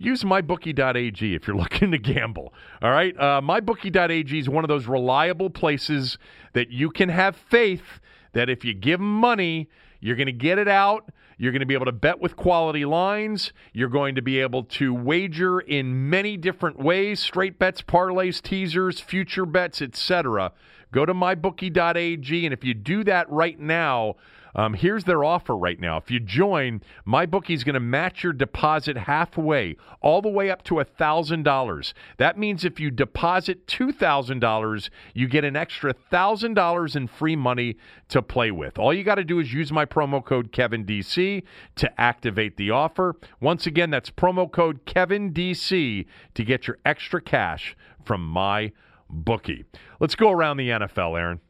use 0.00 0.24
mybookie.ag 0.24 1.34
if 1.34 1.46
you're 1.46 1.56
looking 1.64 1.92
to 1.92 1.98
gamble. 1.98 2.52
All 2.82 2.90
right? 2.90 3.16
Uh, 3.16 3.40
mybookie.ag 3.40 4.36
is 4.36 4.48
one 4.48 4.64
of 4.64 4.68
those 4.68 4.86
reliable 4.86 5.50
places 5.50 6.18
that 6.54 6.70
you 6.70 6.90
can 6.90 7.10
have 7.10 7.36
faith 7.36 8.00
that 8.32 8.48
if 8.48 8.64
you 8.64 8.74
give 8.74 9.00
'em 9.00 9.20
money, 9.20 9.68
you're 10.00 10.16
going 10.16 10.26
to 10.26 10.32
get 10.32 10.58
it 10.58 10.68
out. 10.68 11.10
You're 11.36 11.52
going 11.52 11.60
to 11.60 11.66
be 11.66 11.74
able 11.74 11.86
to 11.86 11.92
bet 11.92 12.20
with 12.20 12.36
quality 12.36 12.84
lines. 12.84 13.52
You're 13.72 13.88
going 13.88 14.14
to 14.14 14.22
be 14.22 14.40
able 14.40 14.64
to 14.64 14.92
wager 14.92 15.60
in 15.60 16.10
many 16.10 16.36
different 16.36 16.78
ways 16.78 17.20
straight 17.20 17.58
bets, 17.58 17.82
parlays, 17.82 18.42
teasers, 18.42 19.00
future 19.00 19.46
bets, 19.46 19.80
etc. 19.80 20.52
Go 20.92 21.06
to 21.06 21.14
mybookie.ag, 21.14 22.44
and 22.44 22.52
if 22.52 22.64
you 22.64 22.74
do 22.74 23.04
that 23.04 23.30
right 23.30 23.58
now, 23.58 24.16
um, 24.54 24.74
here's 24.74 25.04
their 25.04 25.24
offer 25.24 25.56
right 25.56 25.78
now. 25.78 25.96
If 25.96 26.10
you 26.10 26.20
join, 26.20 26.82
MyBookie's 27.06 27.64
going 27.64 27.74
to 27.74 27.80
match 27.80 28.24
your 28.24 28.32
deposit 28.32 28.96
halfway, 28.96 29.76
all 30.00 30.22
the 30.22 30.28
way 30.28 30.50
up 30.50 30.62
to 30.64 30.74
$1,000. 30.74 31.92
That 32.18 32.38
means 32.38 32.64
if 32.64 32.80
you 32.80 32.90
deposit 32.90 33.66
$2,000, 33.66 34.90
you 35.14 35.28
get 35.28 35.44
an 35.44 35.56
extra 35.56 35.94
$1,000 35.94 36.96
in 36.96 37.06
free 37.06 37.36
money 37.36 37.76
to 38.08 38.22
play 38.22 38.50
with. 38.50 38.78
All 38.78 38.92
you 38.92 39.04
got 39.04 39.16
to 39.16 39.24
do 39.24 39.38
is 39.38 39.52
use 39.52 39.72
my 39.72 39.84
promo 39.84 40.24
code 40.24 40.52
KevinDC 40.52 41.42
to 41.76 42.00
activate 42.00 42.56
the 42.56 42.70
offer. 42.70 43.16
Once 43.40 43.66
again, 43.66 43.90
that's 43.90 44.10
promo 44.10 44.50
code 44.50 44.84
KevinDC 44.86 46.06
to 46.34 46.44
get 46.44 46.66
your 46.66 46.78
extra 46.84 47.20
cash 47.20 47.76
from 48.04 48.26
my 48.26 48.72
bookie. 49.08 49.64
Let's 49.98 50.14
go 50.14 50.30
around 50.30 50.56
the 50.56 50.70
NFL, 50.70 51.18
Aaron. 51.18 51.40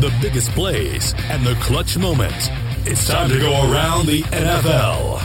The 0.00 0.16
biggest 0.22 0.50
plays 0.52 1.12
and 1.24 1.44
the 1.44 1.54
clutch 1.56 1.98
moments. 1.98 2.50
It's 2.84 3.08
time 3.08 3.28
to 3.30 3.38
go 3.40 3.50
around 3.50 4.06
the 4.06 4.22
NFL. 4.22 5.18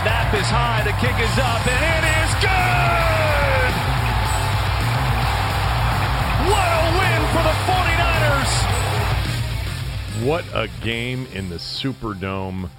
Snap 0.00 0.32
is 0.32 0.46
high, 0.46 0.82
the 0.82 0.92
kick 0.92 1.12
is 1.20 1.38
up, 1.38 1.66
and 1.66 1.84
it 1.94 2.04
is 2.24 2.32
good! 2.40 3.72
What 6.48 6.68
a 6.72 6.88
win 6.96 7.20
for 7.36 7.42
the 7.44 7.52
49ers! 10.24 10.24
What 10.26 10.44
a 10.54 10.68
game 10.82 11.26
in 11.34 11.50
the 11.50 11.56
Superdome 11.56 12.70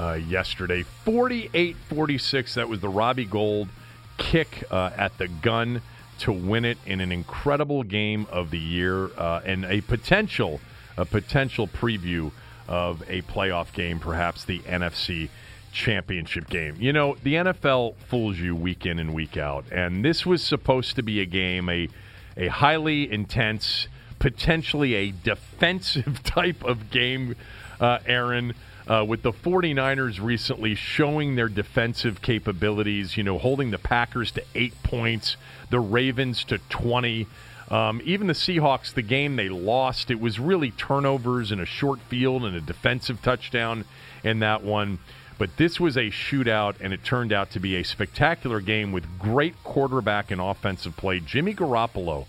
uh, 0.00 0.14
yesterday. 0.14 0.82
48 0.82 1.76
46. 1.76 2.54
That 2.54 2.68
was 2.68 2.80
the 2.80 2.88
Robbie 2.88 3.24
Gould 3.24 3.68
kick 4.16 4.64
uh, 4.72 4.90
at 4.96 5.16
the 5.18 5.28
gun 5.28 5.80
to 6.20 6.32
win 6.32 6.64
it 6.64 6.78
in 6.86 7.00
an 7.00 7.12
incredible 7.12 7.82
game 7.82 8.26
of 8.30 8.50
the 8.50 8.58
year 8.58 9.10
uh, 9.18 9.40
and 9.44 9.64
a 9.64 9.80
potential 9.82 10.60
a 10.96 11.04
potential 11.04 11.66
preview 11.66 12.30
of 12.68 13.02
a 13.08 13.22
playoff 13.22 13.72
game, 13.72 13.98
perhaps 13.98 14.44
the 14.44 14.60
NFC 14.60 15.28
championship 15.72 16.48
game. 16.48 16.76
You 16.78 16.92
know, 16.92 17.16
the 17.22 17.34
NFL 17.34 17.96
fools 18.08 18.38
you 18.38 18.54
week 18.54 18.86
in 18.86 18.98
and 18.98 19.12
week 19.12 19.36
out, 19.36 19.64
and 19.72 20.04
this 20.04 20.24
was 20.24 20.42
supposed 20.42 20.96
to 20.96 21.02
be 21.02 21.20
a 21.20 21.26
game, 21.26 21.68
a 21.68 21.88
a 22.36 22.48
highly 22.48 23.10
intense, 23.12 23.86
potentially 24.18 24.94
a 24.94 25.10
defensive 25.12 26.22
type 26.24 26.64
of 26.64 26.90
game, 26.90 27.36
uh, 27.80 27.98
Aaron. 28.06 28.54
Uh, 28.86 29.02
with 29.06 29.22
the 29.22 29.32
49ers 29.32 30.20
recently 30.20 30.74
showing 30.74 31.36
their 31.36 31.48
defensive 31.48 32.20
capabilities, 32.20 33.16
you 33.16 33.22
know, 33.22 33.38
holding 33.38 33.70
the 33.70 33.78
Packers 33.78 34.30
to 34.32 34.44
eight 34.54 34.74
points, 34.82 35.36
the 35.70 35.80
Ravens 35.80 36.44
to 36.44 36.58
20. 36.68 37.26
Um, 37.70 38.02
even 38.04 38.26
the 38.26 38.34
Seahawks, 38.34 38.92
the 38.92 39.00
game 39.00 39.36
they 39.36 39.48
lost, 39.48 40.10
it 40.10 40.20
was 40.20 40.38
really 40.38 40.70
turnovers 40.70 41.50
and 41.50 41.62
a 41.62 41.66
short 41.66 41.98
field 42.00 42.44
and 42.44 42.54
a 42.54 42.60
defensive 42.60 43.22
touchdown 43.22 43.86
in 44.22 44.40
that 44.40 44.62
one. 44.62 44.98
But 45.38 45.56
this 45.56 45.80
was 45.80 45.96
a 45.96 46.10
shootout, 46.10 46.76
and 46.80 46.92
it 46.92 47.02
turned 47.02 47.32
out 47.32 47.50
to 47.52 47.60
be 47.60 47.76
a 47.76 47.82
spectacular 47.82 48.60
game 48.60 48.92
with 48.92 49.18
great 49.18 49.54
quarterback 49.64 50.30
and 50.30 50.40
offensive 50.40 50.96
play. 50.96 51.20
Jimmy 51.20 51.54
Garoppolo, 51.54 52.26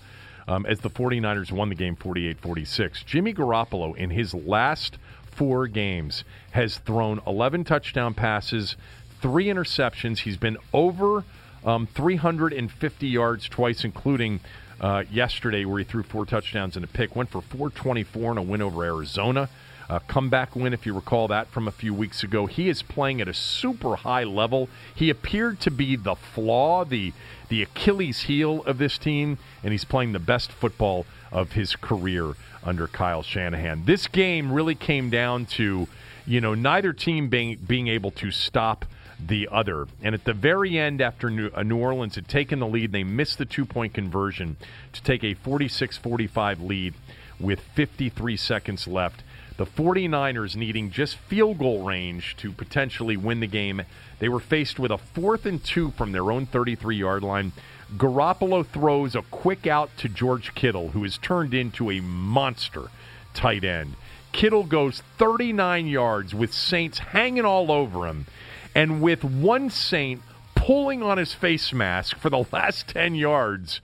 um, 0.47 0.66
as 0.66 0.80
the 0.80 0.89
49ers 0.89 1.51
won 1.51 1.70
the 1.70 1.76
game 1.76 1.95
48 1.95 2.39
46. 2.39 3.03
Jimmy 3.03 3.34
Garoppolo, 3.34 3.95
in 3.95 4.10
his 4.10 4.34
last 4.34 4.97
four 5.36 5.68
games, 5.68 6.24
has 6.52 6.78
thrown 6.80 7.22
11 7.28 7.64
touchdown 7.64 8.14
passes, 8.14 8.76
three 9.22 9.46
interceptions. 9.46 10.20
He's 10.20 10.38
been 10.38 10.58
over 10.74 11.24
um, 11.66 11.88
350 11.88 13.08
yards 13.08 13.50
twice, 13.50 13.84
including 13.84 14.40
uh, 14.80 15.04
yesterday 15.12 15.66
where 15.66 15.80
he 15.80 15.86
threw 15.86 16.04
four 16.04 16.26
touchdowns 16.26 16.76
and 16.76 16.84
a 16.84 16.88
pick. 16.88 17.16
Went 17.16 17.30
for 17.30 17.42
424 17.42 18.34
in 18.34 18.38
a 18.38 18.42
win 18.42 18.62
over 18.62 18.84
Arizona. 18.84 19.50
A 19.88 20.00
comeback 20.00 20.56
win, 20.56 20.74
if 20.74 20.88
you 20.88 20.96
recall 20.96 21.28
that 21.28 21.48
from 21.50 21.68
a 21.68 21.72
few 21.72 21.94
weeks 21.94 22.24
ago. 22.24 22.48
He 22.48 22.70
is 22.70 22.82
playing 22.82 23.22
at 23.22 23.28
a 23.28 23.36
super 23.36 23.98
high 23.98 24.24
level. 24.24 24.68
He 24.96 25.12
appeared 25.12 25.60
to 25.62 25.70
be 25.70 25.96
the 25.96 26.16
flaw, 26.16 26.86
the 26.86 27.14
the 27.50 27.62
Achilles 27.62 28.22
heel 28.22 28.64
of 28.64 28.80
this 28.80 28.98
team, 28.98 29.38
and 29.64 29.72
he's 29.72 29.86
playing 29.86 30.14
the 30.14 30.20
best 30.20 30.52
football 30.52 31.06
of 31.32 31.52
his 31.52 31.76
career 31.76 32.34
under 32.66 32.88
Kyle 32.88 33.24
Shanahan. 33.24 33.86
This 33.86 34.07
game 34.07 34.51
really 34.51 34.76
came 34.76 35.09
down 35.09 35.45
to, 35.45 35.88
you 36.26 36.41
know, 36.41 36.53
neither 36.53 36.93
team 36.93 37.30
being 37.30 37.57
being 37.57 37.88
able 37.88 38.11
to 38.11 38.32
stop 38.32 38.86
the 39.20 39.47
other. 39.51 39.88
And 40.01 40.13
at 40.13 40.26
the 40.26 40.34
very 40.34 40.78
end, 40.78 41.01
after 41.01 41.30
New, 41.30 41.47
uh, 41.47 41.63
Orleans 41.74 42.16
had 42.16 42.28
taken 42.28 42.59
the 42.59 42.68
lead, 42.68 42.91
they 42.91 43.03
missed 43.03 43.38
the 43.38 43.45
two 43.45 43.66
point 43.66 43.93
conversion 43.93 44.57
to 44.93 45.01
take 45.01 45.24
a 45.24 45.34
46 45.36 45.97
45 45.97 46.61
lead 46.61 46.93
with 47.39 47.59
53 47.59 48.38
seconds 48.38 48.88
left. 48.88 49.24
The 49.57 49.66
49ers 49.66 50.57
needing 50.57 50.91
just 50.91 51.16
field 51.16 51.59
goal 51.59 51.84
range 51.84 52.36
to 52.38 52.51
potentially 52.51 53.16
win 53.16 53.39
the 53.39 53.47
game. 53.47 53.84
They 54.20 54.28
were 54.28 54.41
faced 54.41 54.80
with 54.80 54.91
a 54.91 54.97
fourth 54.97 55.45
and 55.45 55.63
two 55.63 55.91
from 55.91 56.11
their 56.11 56.30
own 56.30 56.45
33 56.45 56.97
yard 56.97 57.24
line. 57.24 57.53
Garoppolo 57.98 58.66
throws 58.66 59.16
a 59.16 59.22
quick 59.24 59.68
out 59.68 59.96
to 59.98 60.10
George 60.10 60.56
Kittle, 60.56 60.90
who 60.90 61.04
is 61.04 61.18
turned 61.18 61.54
into 61.54 61.92
a 61.92 62.00
monster 62.00 62.90
tight 63.34 63.64
end. 63.64 63.96
Kittle 64.32 64.64
goes 64.64 65.02
39 65.18 65.88
yards 65.88 66.34
with 66.34 66.54
Saints 66.54 67.00
hanging 67.00 67.46
all 67.46 67.72
over 67.72 68.08
him, 68.08 68.26
and 68.74 69.02
with 69.02 69.24
one 69.24 69.70
Saint 69.70 70.22
pulling 70.56 71.04
on 71.04 71.18
his 71.18 71.34
face 71.34 71.72
mask 71.72 72.18
for 72.18 72.30
the 72.30 72.46
last 72.52 72.88
10 72.88 73.16
yards. 73.16 73.82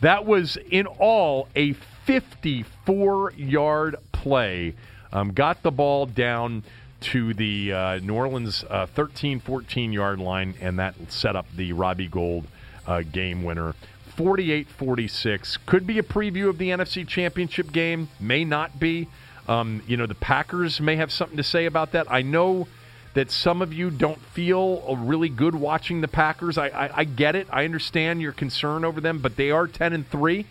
That 0.00 0.24
was 0.24 0.56
in 0.70 0.86
all 0.86 1.48
a 1.54 1.72
54 1.72 3.32
yard 3.32 3.96
play. 4.12 4.74
Um, 5.12 5.32
got 5.32 5.62
the 5.62 5.70
ball 5.70 6.06
down 6.06 6.64
to 7.00 7.34
the 7.34 7.72
uh, 7.72 7.98
New 7.98 8.14
Orleans 8.14 8.64
uh, 8.68 8.86
13 8.86 9.40
14 9.40 9.92
yard 9.92 10.18
line, 10.18 10.54
and 10.60 10.78
that 10.78 10.94
set 11.08 11.36
up 11.36 11.46
the 11.54 11.72
Robbie 11.72 12.08
Gould 12.08 12.46
uh, 12.88 13.02
game 13.02 13.44
winner. 13.44 13.74
48 14.16 14.66
46. 14.66 15.58
Could 15.58 15.86
be 15.86 16.00
a 16.00 16.02
preview 16.02 16.48
of 16.48 16.58
the 16.58 16.70
NFC 16.70 17.06
Championship 17.06 17.70
game, 17.70 18.08
may 18.18 18.44
not 18.44 18.80
be. 18.80 19.06
Um, 19.46 19.82
you 19.86 19.96
know, 19.96 20.06
the 20.06 20.16
Packers 20.16 20.80
may 20.80 20.96
have 20.96 21.12
something 21.12 21.36
to 21.36 21.44
say 21.44 21.66
about 21.66 21.92
that. 21.92 22.10
I 22.10 22.22
know 22.22 22.66
that 23.14 23.30
some 23.30 23.62
of 23.62 23.72
you 23.72 23.90
don't 23.90 24.20
feel 24.20 24.96
really 24.96 25.28
good 25.28 25.54
watching 25.54 26.00
the 26.00 26.08
Packers. 26.08 26.58
I, 26.58 26.68
I, 26.68 26.98
I 26.98 27.04
get 27.04 27.36
it. 27.36 27.46
I 27.50 27.64
understand 27.64 28.20
your 28.20 28.32
concern 28.32 28.84
over 28.84 29.00
them, 29.00 29.20
but 29.20 29.36
they 29.36 29.50
are 29.50 29.66
10 29.66 29.92
and 29.92 30.08
3. 30.08 30.44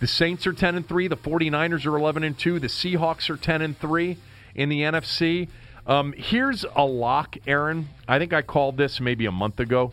The 0.00 0.06
Saints 0.06 0.46
are 0.46 0.54
10 0.54 0.76
and 0.76 0.88
3, 0.88 1.08
the 1.08 1.16
49ers 1.16 1.84
are 1.84 1.94
11 1.94 2.24
and 2.24 2.38
2, 2.38 2.58
the 2.58 2.68
Seahawks 2.68 3.28
are 3.28 3.36
10 3.36 3.60
and 3.60 3.78
3 3.78 4.16
in 4.54 4.70
the 4.70 4.80
NFC. 4.80 5.48
Um, 5.86 6.14
here's 6.16 6.64
a 6.74 6.84
lock, 6.84 7.36
Aaron. 7.46 7.88
I 8.08 8.18
think 8.18 8.32
I 8.32 8.40
called 8.40 8.78
this 8.78 8.98
maybe 8.98 9.26
a 9.26 9.32
month 9.32 9.60
ago. 9.60 9.92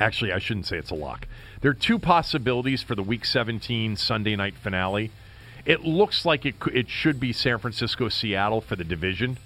Actually, 0.00 0.32
I 0.32 0.38
shouldn't 0.38 0.66
say 0.66 0.78
it's 0.78 0.90
a 0.90 0.94
lock. 0.94 1.28
There 1.60 1.70
are 1.70 1.74
two 1.74 1.98
possibilities 1.98 2.82
for 2.82 2.94
the 2.94 3.02
Week 3.02 3.26
17 3.26 3.96
Sunday 3.96 4.34
night 4.34 4.54
finale. 4.54 5.10
It 5.66 5.84
looks 5.84 6.24
like 6.24 6.46
it 6.46 6.54
it 6.72 6.88
should 6.88 7.20
be 7.20 7.34
San 7.34 7.58
Francisco 7.58 8.08
Seattle 8.08 8.62
for 8.62 8.76
the 8.76 8.84
division 8.84 9.36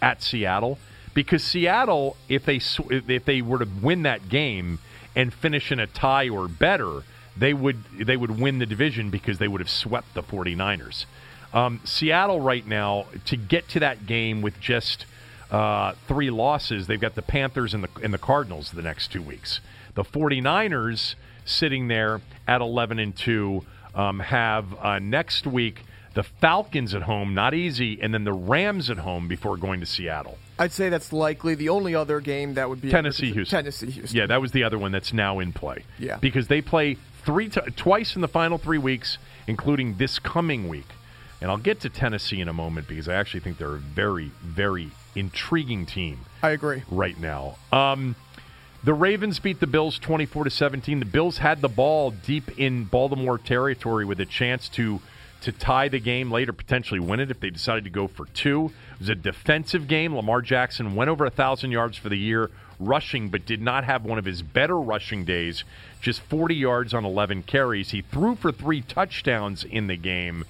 at 0.00 0.22
Seattle 0.22 0.78
because 1.12 1.44
Seattle 1.44 2.16
if 2.26 2.46
they 2.46 2.58
if 2.88 3.26
they 3.26 3.42
were 3.42 3.58
to 3.58 3.68
win 3.82 4.02
that 4.04 4.30
game 4.30 4.78
and 5.14 5.32
finish 5.32 5.70
in 5.70 5.78
a 5.78 5.86
tie 5.86 6.30
or 6.30 6.48
better, 6.48 7.02
they 7.36 7.52
would 7.52 7.84
they 7.98 8.16
would 8.16 8.40
win 8.40 8.60
the 8.60 8.66
division 8.66 9.10
because 9.10 9.36
they 9.38 9.48
would 9.48 9.60
have 9.60 9.70
swept 9.70 10.14
the 10.14 10.22
49ers. 10.22 11.04
Um, 11.52 11.80
Seattle 11.84 12.40
right 12.40 12.66
now 12.66 13.06
to 13.26 13.36
get 13.36 13.68
to 13.70 13.80
that 13.80 14.06
game 14.06 14.40
with 14.40 14.58
just 14.58 15.04
uh, 15.50 15.92
three 16.06 16.30
losses, 16.30 16.86
they've 16.86 17.00
got 17.00 17.14
the 17.14 17.22
Panthers 17.22 17.74
and 17.74 17.84
the 17.84 17.90
and 18.02 18.14
the 18.14 18.18
Cardinals 18.18 18.70
the 18.70 18.82
next 18.82 19.12
two 19.12 19.22
weeks. 19.22 19.60
The 19.98 20.04
49ers 20.04 21.16
sitting 21.44 21.88
there 21.88 22.20
at 22.46 22.60
11 22.60 23.00
and 23.00 23.16
2 23.16 23.64
um, 23.96 24.20
have 24.20 24.72
uh, 24.78 25.00
next 25.00 25.44
week 25.44 25.82
the 26.14 26.22
Falcons 26.22 26.94
at 26.94 27.02
home, 27.02 27.34
not 27.34 27.52
easy, 27.52 28.00
and 28.00 28.14
then 28.14 28.22
the 28.22 28.32
Rams 28.32 28.90
at 28.90 28.98
home 28.98 29.26
before 29.26 29.56
going 29.56 29.80
to 29.80 29.86
Seattle. 29.86 30.38
I'd 30.56 30.70
say 30.70 30.88
that's 30.88 31.12
likely 31.12 31.56
the 31.56 31.70
only 31.70 31.96
other 31.96 32.20
game 32.20 32.54
that 32.54 32.68
would 32.68 32.80
be 32.80 32.92
Tennessee 32.92 33.32
Houston. 33.32 33.58
Tennessee 33.58 33.90
Houston. 33.90 34.16
Yeah, 34.16 34.26
that 34.26 34.40
was 34.40 34.52
the 34.52 34.62
other 34.62 34.78
one 34.78 34.92
that's 34.92 35.12
now 35.12 35.40
in 35.40 35.52
play. 35.52 35.82
Yeah, 35.98 36.18
because 36.18 36.46
they 36.46 36.60
play 36.60 36.96
three 37.24 37.48
t- 37.48 37.60
twice 37.74 38.14
in 38.14 38.20
the 38.20 38.28
final 38.28 38.56
three 38.56 38.78
weeks, 38.78 39.18
including 39.48 39.96
this 39.96 40.20
coming 40.20 40.68
week. 40.68 40.86
And 41.40 41.50
I'll 41.50 41.56
get 41.56 41.80
to 41.80 41.88
Tennessee 41.88 42.40
in 42.40 42.46
a 42.46 42.52
moment 42.52 42.86
because 42.86 43.08
I 43.08 43.14
actually 43.14 43.40
think 43.40 43.58
they're 43.58 43.74
a 43.74 43.78
very, 43.78 44.30
very 44.42 44.92
intriguing 45.16 45.86
team. 45.86 46.20
I 46.40 46.50
agree. 46.50 46.84
Right 46.88 47.18
now. 47.18 47.56
Um, 47.72 48.14
the 48.84 48.94
Ravens 48.94 49.38
beat 49.38 49.60
the 49.60 49.66
Bills 49.66 49.98
24 49.98 50.44
to 50.44 50.50
17. 50.50 51.00
The 51.00 51.04
Bills 51.04 51.38
had 51.38 51.60
the 51.60 51.68
ball 51.68 52.10
deep 52.10 52.58
in 52.58 52.84
Baltimore 52.84 53.38
territory 53.38 54.04
with 54.04 54.20
a 54.20 54.26
chance 54.26 54.68
to 54.70 55.00
to 55.40 55.52
tie 55.52 55.88
the 55.88 56.00
game 56.00 56.32
later, 56.32 56.52
potentially 56.52 56.98
win 56.98 57.20
it 57.20 57.30
if 57.30 57.38
they 57.38 57.50
decided 57.50 57.84
to 57.84 57.90
go 57.90 58.08
for 58.08 58.26
two. 58.26 58.72
It 58.94 58.98
was 58.98 59.08
a 59.08 59.14
defensive 59.14 59.86
game. 59.86 60.16
Lamar 60.16 60.42
Jackson 60.42 60.96
went 60.96 61.10
over 61.10 61.24
a 61.24 61.30
thousand 61.30 61.70
yards 61.70 61.96
for 61.96 62.08
the 62.08 62.18
year 62.18 62.50
rushing, 62.80 63.28
but 63.28 63.46
did 63.46 63.62
not 63.62 63.84
have 63.84 64.04
one 64.04 64.18
of 64.18 64.24
his 64.24 64.42
better 64.42 64.76
rushing 64.76 65.24
days. 65.24 65.62
Just 66.00 66.20
40 66.22 66.54
yards 66.54 66.94
on 66.94 67.04
11 67.04 67.44
carries. 67.44 67.90
He 67.90 68.02
threw 68.02 68.34
for 68.34 68.50
three 68.50 68.80
touchdowns 68.80 69.62
in 69.62 69.86
the 69.86 69.96
game. 69.96 70.44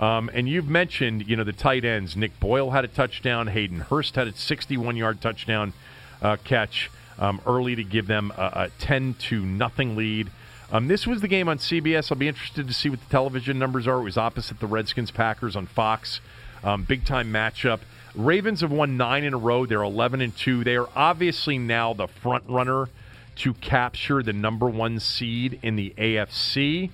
Um, 0.00 0.28
and 0.34 0.48
you've 0.48 0.68
mentioned, 0.68 1.28
you 1.28 1.36
know, 1.36 1.44
the 1.44 1.52
tight 1.52 1.84
ends. 1.84 2.16
Nick 2.16 2.38
Boyle 2.40 2.70
had 2.70 2.84
a 2.84 2.88
touchdown. 2.88 3.46
Hayden 3.46 3.80
Hurst 3.80 4.16
had 4.16 4.26
a 4.26 4.32
61-yard 4.32 5.20
touchdown 5.20 5.72
uh, 6.20 6.36
catch 6.42 6.90
um, 7.18 7.40
early 7.46 7.76
to 7.76 7.84
give 7.84 8.06
them 8.06 8.32
a, 8.36 8.42
a 8.42 8.70
10 8.78 9.14
to 9.14 9.44
nothing 9.44 9.96
lead. 9.96 10.30
Um, 10.72 10.88
this 10.88 11.06
was 11.06 11.20
the 11.20 11.28
game 11.28 11.48
on 11.48 11.58
CBS. 11.58 12.10
I'll 12.10 12.18
be 12.18 12.28
interested 12.28 12.66
to 12.66 12.74
see 12.74 12.88
what 12.88 13.00
the 13.00 13.10
television 13.10 13.58
numbers 13.58 13.86
are. 13.86 13.98
It 14.00 14.04
was 14.04 14.16
opposite 14.16 14.60
the 14.60 14.66
Redskins 14.66 15.10
Packers 15.10 15.56
on 15.56 15.66
Fox. 15.66 16.20
Um, 16.62 16.84
big 16.84 17.04
time 17.04 17.32
matchup. 17.32 17.80
Ravens 18.14 18.60
have 18.60 18.70
won 18.70 18.96
nine 18.96 19.24
in 19.24 19.34
a 19.34 19.38
row. 19.38 19.66
They're 19.66 19.82
11 19.82 20.20
and 20.20 20.36
two. 20.36 20.64
They 20.64 20.76
are 20.76 20.88
obviously 20.96 21.58
now 21.58 21.92
the 21.92 22.06
front 22.06 22.44
runner 22.48 22.88
to 23.36 23.54
capture 23.54 24.22
the 24.22 24.32
number 24.32 24.68
one 24.68 25.00
seed 25.00 25.58
in 25.62 25.76
the 25.76 25.92
AFC 25.98 26.90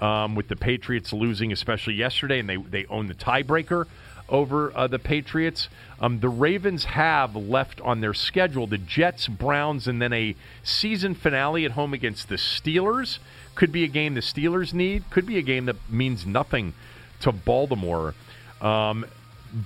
um, 0.00 0.34
with 0.34 0.48
the 0.48 0.56
Patriots 0.56 1.12
losing, 1.12 1.52
especially 1.52 1.94
yesterday, 1.94 2.40
and 2.40 2.48
they, 2.48 2.56
they 2.56 2.86
own 2.86 3.06
the 3.06 3.14
tiebreaker 3.14 3.86
over 4.28 4.76
uh, 4.76 4.86
the 4.86 4.98
Patriots. 4.98 5.68
Um, 6.00 6.20
the 6.20 6.28
Ravens 6.28 6.84
have 6.84 7.36
left 7.36 7.80
on 7.80 8.00
their 8.00 8.14
schedule 8.14 8.66
the 8.66 8.78
Jets, 8.78 9.28
Browns, 9.28 9.86
and 9.86 10.00
then 10.00 10.12
a 10.12 10.34
season 10.62 11.14
finale 11.14 11.64
at 11.64 11.72
home 11.72 11.94
against 11.94 12.28
the 12.28 12.36
Steelers. 12.36 13.18
Could 13.54 13.72
be 13.72 13.84
a 13.84 13.88
game 13.88 14.14
the 14.14 14.20
Steelers 14.20 14.72
need, 14.72 15.08
could 15.10 15.26
be 15.26 15.38
a 15.38 15.42
game 15.42 15.66
that 15.66 15.76
means 15.90 16.26
nothing 16.26 16.74
to 17.20 17.32
Baltimore. 17.32 18.14
Um, 18.60 19.04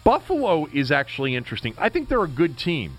Buffalo 0.04 0.66
is 0.72 0.90
actually 0.90 1.36
interesting. 1.36 1.74
I 1.78 1.88
think 1.88 2.08
they're 2.08 2.24
a 2.24 2.28
good 2.28 2.58
team, 2.58 2.98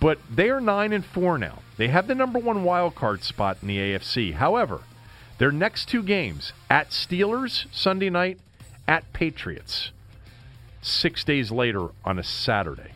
but 0.00 0.18
they 0.30 0.50
are 0.50 0.60
9 0.60 0.92
and 0.92 1.04
4 1.04 1.38
now. 1.38 1.60
They 1.78 1.88
have 1.88 2.06
the 2.06 2.14
number 2.14 2.38
one 2.38 2.64
wild 2.64 2.94
card 2.94 3.22
spot 3.22 3.58
in 3.62 3.68
the 3.68 3.78
AFC. 3.78 4.34
However, 4.34 4.82
their 5.38 5.52
next 5.52 5.88
two 5.88 6.02
games 6.02 6.52
at 6.68 6.90
Steelers 6.90 7.66
Sunday 7.72 8.10
night, 8.10 8.38
at 8.88 9.12
Patriots 9.12 9.90
six 10.80 11.24
days 11.24 11.50
later 11.50 11.88
on 12.04 12.18
a 12.18 12.22
Saturday. 12.22 12.92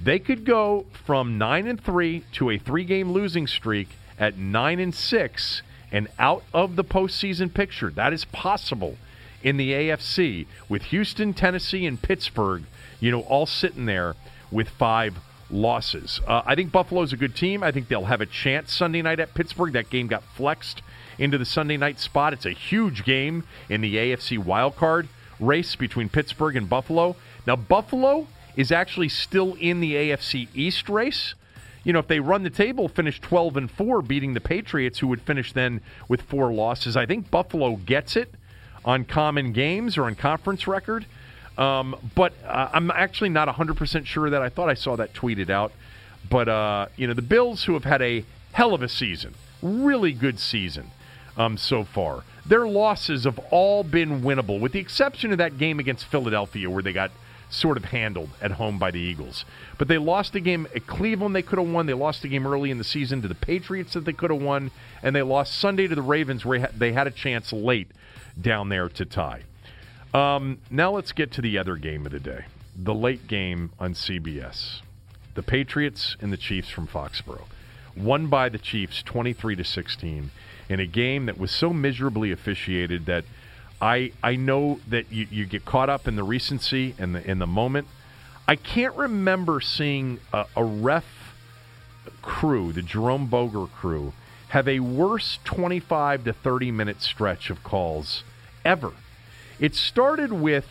They 0.00 0.18
could 0.18 0.44
go 0.44 0.86
from 1.04 1.38
nine 1.38 1.66
and 1.66 1.82
three 1.82 2.24
to 2.32 2.50
a 2.50 2.58
three-game 2.58 3.12
losing 3.12 3.46
streak 3.46 3.88
at 4.18 4.36
nine 4.36 4.80
and 4.80 4.94
six 4.94 5.62
and 5.92 6.08
out 6.18 6.42
of 6.52 6.74
the 6.76 6.84
postseason 6.84 7.52
picture. 7.52 7.90
That 7.90 8.12
is 8.12 8.24
possible 8.26 8.96
in 9.42 9.56
the 9.56 9.70
AFC 9.70 10.46
with 10.68 10.82
Houston, 10.84 11.34
Tennessee, 11.34 11.86
and 11.86 12.00
Pittsburgh. 12.00 12.64
You 12.98 13.10
know, 13.10 13.20
all 13.20 13.46
sitting 13.46 13.86
there 13.86 14.14
with 14.50 14.68
five 14.68 15.16
losses. 15.50 16.20
Uh, 16.26 16.42
I 16.46 16.54
think 16.54 16.72
Buffalo's 16.72 17.12
a 17.12 17.16
good 17.16 17.36
team. 17.36 17.62
I 17.62 17.70
think 17.70 17.88
they'll 17.88 18.06
have 18.06 18.20
a 18.20 18.26
chance 18.26 18.72
Sunday 18.72 19.02
night 19.02 19.20
at 19.20 19.34
Pittsburgh. 19.34 19.72
That 19.72 19.90
game 19.90 20.06
got 20.06 20.22
flexed 20.36 20.82
into 21.18 21.38
the 21.38 21.44
Sunday 21.44 21.76
night 21.76 22.00
spot. 22.00 22.32
It's 22.32 22.46
a 22.46 22.50
huge 22.50 23.04
game 23.04 23.44
in 23.68 23.82
the 23.82 23.96
AFC 23.96 24.38
wild 24.38 24.76
card 24.76 25.08
race 25.42 25.76
between 25.76 26.08
Pittsburgh 26.08 26.56
and 26.56 26.68
Buffalo. 26.68 27.16
Now, 27.46 27.56
Buffalo 27.56 28.26
is 28.56 28.70
actually 28.70 29.08
still 29.08 29.54
in 29.54 29.80
the 29.80 29.94
AFC 29.94 30.48
East 30.54 30.88
race. 30.88 31.34
You 31.84 31.92
know, 31.92 31.98
if 31.98 32.06
they 32.06 32.20
run 32.20 32.42
the 32.42 32.50
table, 32.50 32.88
finish 32.88 33.20
12 33.20 33.56
and 33.56 33.70
4, 33.70 34.02
beating 34.02 34.34
the 34.34 34.40
Patriots, 34.40 35.00
who 35.00 35.08
would 35.08 35.22
finish 35.22 35.52
then 35.52 35.80
with 36.08 36.22
four 36.22 36.52
losses. 36.52 36.96
I 36.96 37.06
think 37.06 37.30
Buffalo 37.30 37.76
gets 37.76 38.14
it 38.14 38.32
on 38.84 39.04
common 39.04 39.52
games 39.52 39.98
or 39.98 40.04
on 40.04 40.14
conference 40.14 40.66
record. 40.66 41.06
Um, 41.58 41.96
but 42.14 42.32
uh, 42.46 42.70
I'm 42.72 42.90
actually 42.90 43.28
not 43.30 43.48
100% 43.48 44.06
sure 44.06 44.30
that. 44.30 44.42
I 44.42 44.48
thought 44.48 44.68
I 44.68 44.74
saw 44.74 44.96
that 44.96 45.12
tweeted 45.12 45.50
out. 45.50 45.72
But, 46.30 46.48
uh, 46.48 46.86
you 46.96 47.06
know, 47.06 47.14
the 47.14 47.22
Bills, 47.22 47.64
who 47.64 47.74
have 47.74 47.84
had 47.84 48.00
a 48.00 48.24
hell 48.52 48.74
of 48.74 48.82
a 48.82 48.88
season, 48.88 49.34
really 49.60 50.12
good 50.12 50.38
season 50.38 50.90
um, 51.36 51.56
so 51.56 51.84
far, 51.84 52.24
their 52.44 52.66
losses 52.66 53.24
have 53.24 53.38
all 53.50 53.84
been 53.84 54.22
winnable, 54.22 54.58
with 54.58 54.72
the 54.72 54.80
exception 54.80 55.32
of 55.32 55.38
that 55.38 55.58
game 55.58 55.78
against 55.78 56.04
Philadelphia 56.06 56.68
where 56.68 56.82
they 56.82 56.92
got 56.92 57.10
sort 57.52 57.76
of 57.76 57.84
handled 57.84 58.30
at 58.40 58.52
home 58.52 58.78
by 58.78 58.90
the 58.90 58.98
Eagles. 58.98 59.44
But 59.78 59.88
they 59.88 59.98
lost 59.98 60.34
a 60.34 60.40
game 60.40 60.66
at 60.74 60.86
Cleveland 60.86 61.36
they 61.36 61.42
could 61.42 61.58
have 61.58 61.68
won. 61.68 61.86
They 61.86 61.94
lost 61.94 62.24
a 62.24 62.28
game 62.28 62.46
early 62.46 62.70
in 62.70 62.78
the 62.78 62.84
season 62.84 63.22
to 63.22 63.28
the 63.28 63.34
Patriots 63.34 63.92
that 63.92 64.04
they 64.04 64.12
could 64.12 64.30
have 64.30 64.40
won. 64.40 64.70
And 65.02 65.14
they 65.14 65.22
lost 65.22 65.58
Sunday 65.58 65.86
to 65.86 65.94
the 65.94 66.02
Ravens 66.02 66.44
where 66.44 66.68
they 66.76 66.92
had 66.92 67.06
a 67.06 67.10
chance 67.10 67.52
late 67.52 67.88
down 68.40 68.70
there 68.70 68.88
to 68.88 69.04
tie. 69.04 69.42
Um, 70.14 70.58
now 70.70 70.92
let's 70.92 71.12
get 71.12 71.30
to 71.32 71.42
the 71.42 71.58
other 71.58 71.76
game 71.76 72.06
of 72.06 72.12
the 72.12 72.20
day 72.20 72.44
the 72.74 72.94
late 72.94 73.26
game 73.28 73.70
on 73.78 73.92
CBS. 73.92 74.80
The 75.34 75.42
Patriots 75.42 76.16
and 76.20 76.32
the 76.32 76.38
Chiefs 76.38 76.70
from 76.70 76.86
Foxborough. 76.86 77.46
Won 77.94 78.28
by 78.28 78.48
the 78.48 78.58
Chiefs 78.58 79.02
23 79.02 79.56
to 79.56 79.64
16 79.64 80.30
in 80.72 80.80
a 80.80 80.86
game 80.86 81.26
that 81.26 81.38
was 81.38 81.50
so 81.50 81.70
miserably 81.70 82.32
officiated 82.32 83.04
that 83.04 83.24
I 83.80 84.12
I 84.22 84.36
know 84.36 84.80
that 84.88 85.12
you, 85.12 85.26
you 85.30 85.44
get 85.44 85.66
caught 85.66 85.90
up 85.90 86.08
in 86.08 86.16
the 86.16 86.24
recency 86.24 86.94
and 86.98 87.14
the 87.14 87.30
in 87.30 87.38
the 87.38 87.46
moment. 87.46 87.88
I 88.48 88.56
can't 88.56 88.94
remember 88.96 89.60
seeing 89.60 90.18
a, 90.32 90.46
a 90.56 90.64
ref 90.64 91.04
crew, 92.22 92.72
the 92.72 92.82
Jerome 92.82 93.26
Boger 93.26 93.66
crew, 93.66 94.14
have 94.48 94.66
a 94.66 94.80
worse 94.80 95.38
25 95.44 96.24
to 96.24 96.32
30 96.32 96.70
minute 96.70 97.02
stretch 97.02 97.50
of 97.50 97.62
calls 97.62 98.24
ever. 98.64 98.92
It 99.60 99.74
started 99.74 100.32
with 100.32 100.66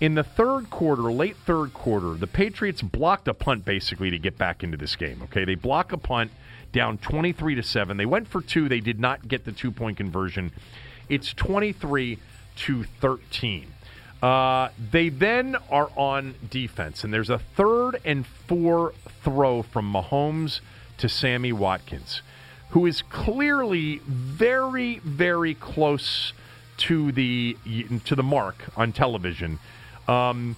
in 0.00 0.14
the 0.14 0.24
third 0.24 0.70
quarter, 0.70 1.12
late 1.12 1.36
third 1.44 1.74
quarter, 1.74 2.14
the 2.14 2.26
Patriots 2.26 2.80
blocked 2.80 3.28
a 3.28 3.34
punt 3.34 3.64
basically 3.64 4.10
to 4.10 4.18
get 4.18 4.38
back 4.38 4.62
into 4.62 4.76
this 4.76 4.96
game. 4.96 5.20
Okay, 5.24 5.44
they 5.44 5.54
block 5.54 5.92
a 5.92 5.98
punt 5.98 6.30
down 6.76 6.98
23 6.98 7.54
to 7.54 7.62
7. 7.62 7.96
They 7.96 8.04
went 8.04 8.28
for 8.28 8.42
two, 8.42 8.68
they 8.68 8.80
did 8.80 9.00
not 9.00 9.26
get 9.26 9.46
the 9.46 9.52
two 9.52 9.72
point 9.72 9.96
conversion. 9.96 10.52
It's 11.08 11.32
23 11.32 12.18
to 12.56 12.84
13. 13.00 13.72
Uh, 14.22 14.68
they 14.90 15.08
then 15.08 15.56
are 15.70 15.90
on 15.96 16.34
defense, 16.50 17.02
and 17.02 17.12
there's 17.12 17.30
a 17.30 17.38
third 17.38 18.00
and 18.04 18.26
four 18.26 18.92
throw 19.22 19.62
from 19.62 19.90
Mahomes 19.90 20.60
to 20.98 21.08
Sammy 21.08 21.52
Watkins, 21.52 22.20
who 22.70 22.86
is 22.86 23.02
clearly 23.02 24.00
very, 24.06 24.98
very 24.98 25.54
close 25.54 26.32
to 26.78 27.10
the 27.12 27.56
to 28.04 28.14
the 28.14 28.22
mark 28.22 28.56
on 28.76 28.92
television, 28.92 29.58
um, 30.08 30.56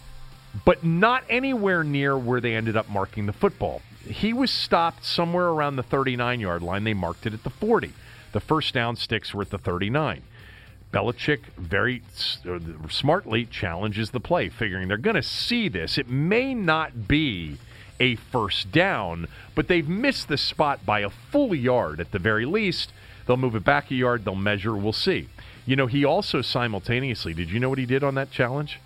but 0.64 0.82
not 0.84 1.22
anywhere 1.28 1.84
near 1.84 2.18
where 2.18 2.40
they 2.40 2.54
ended 2.54 2.76
up 2.76 2.88
marking 2.88 3.26
the 3.26 3.32
football. 3.32 3.82
He 4.08 4.32
was 4.32 4.50
stopped 4.50 5.04
somewhere 5.04 5.48
around 5.48 5.76
the 5.76 5.82
39 5.82 6.40
yard 6.40 6.62
line. 6.62 6.84
They 6.84 6.94
marked 6.94 7.26
it 7.26 7.34
at 7.34 7.44
the 7.44 7.50
40. 7.50 7.92
The 8.32 8.40
first 8.40 8.74
down 8.74 8.96
sticks 8.96 9.34
were 9.34 9.42
at 9.42 9.50
the 9.50 9.58
39. 9.58 10.22
Belichick 10.92 11.40
very 11.56 12.02
uh, 12.48 12.58
smartly 12.88 13.44
challenges 13.44 14.10
the 14.10 14.20
play, 14.20 14.48
figuring 14.48 14.88
they're 14.88 14.96
going 14.96 15.16
to 15.16 15.22
see 15.22 15.68
this. 15.68 15.98
It 15.98 16.08
may 16.08 16.54
not 16.54 17.06
be 17.06 17.58
a 18.00 18.16
first 18.16 18.72
down, 18.72 19.28
but 19.54 19.68
they've 19.68 19.88
missed 19.88 20.28
the 20.28 20.38
spot 20.38 20.86
by 20.86 21.00
a 21.00 21.10
full 21.10 21.54
yard 21.54 22.00
at 22.00 22.12
the 22.12 22.18
very 22.18 22.46
least. 22.46 22.92
They'll 23.26 23.36
move 23.36 23.54
it 23.54 23.64
back 23.64 23.90
a 23.90 23.94
yard, 23.94 24.24
they'll 24.24 24.34
measure, 24.34 24.74
we'll 24.74 24.92
see. 24.92 25.28
You 25.66 25.76
know, 25.76 25.86
he 25.86 26.04
also 26.04 26.40
simultaneously, 26.40 27.34
did 27.34 27.50
you 27.50 27.60
know 27.60 27.68
what 27.68 27.78
he 27.78 27.84
did 27.84 28.02
on 28.02 28.14
that 28.14 28.30
challenge? 28.30 28.80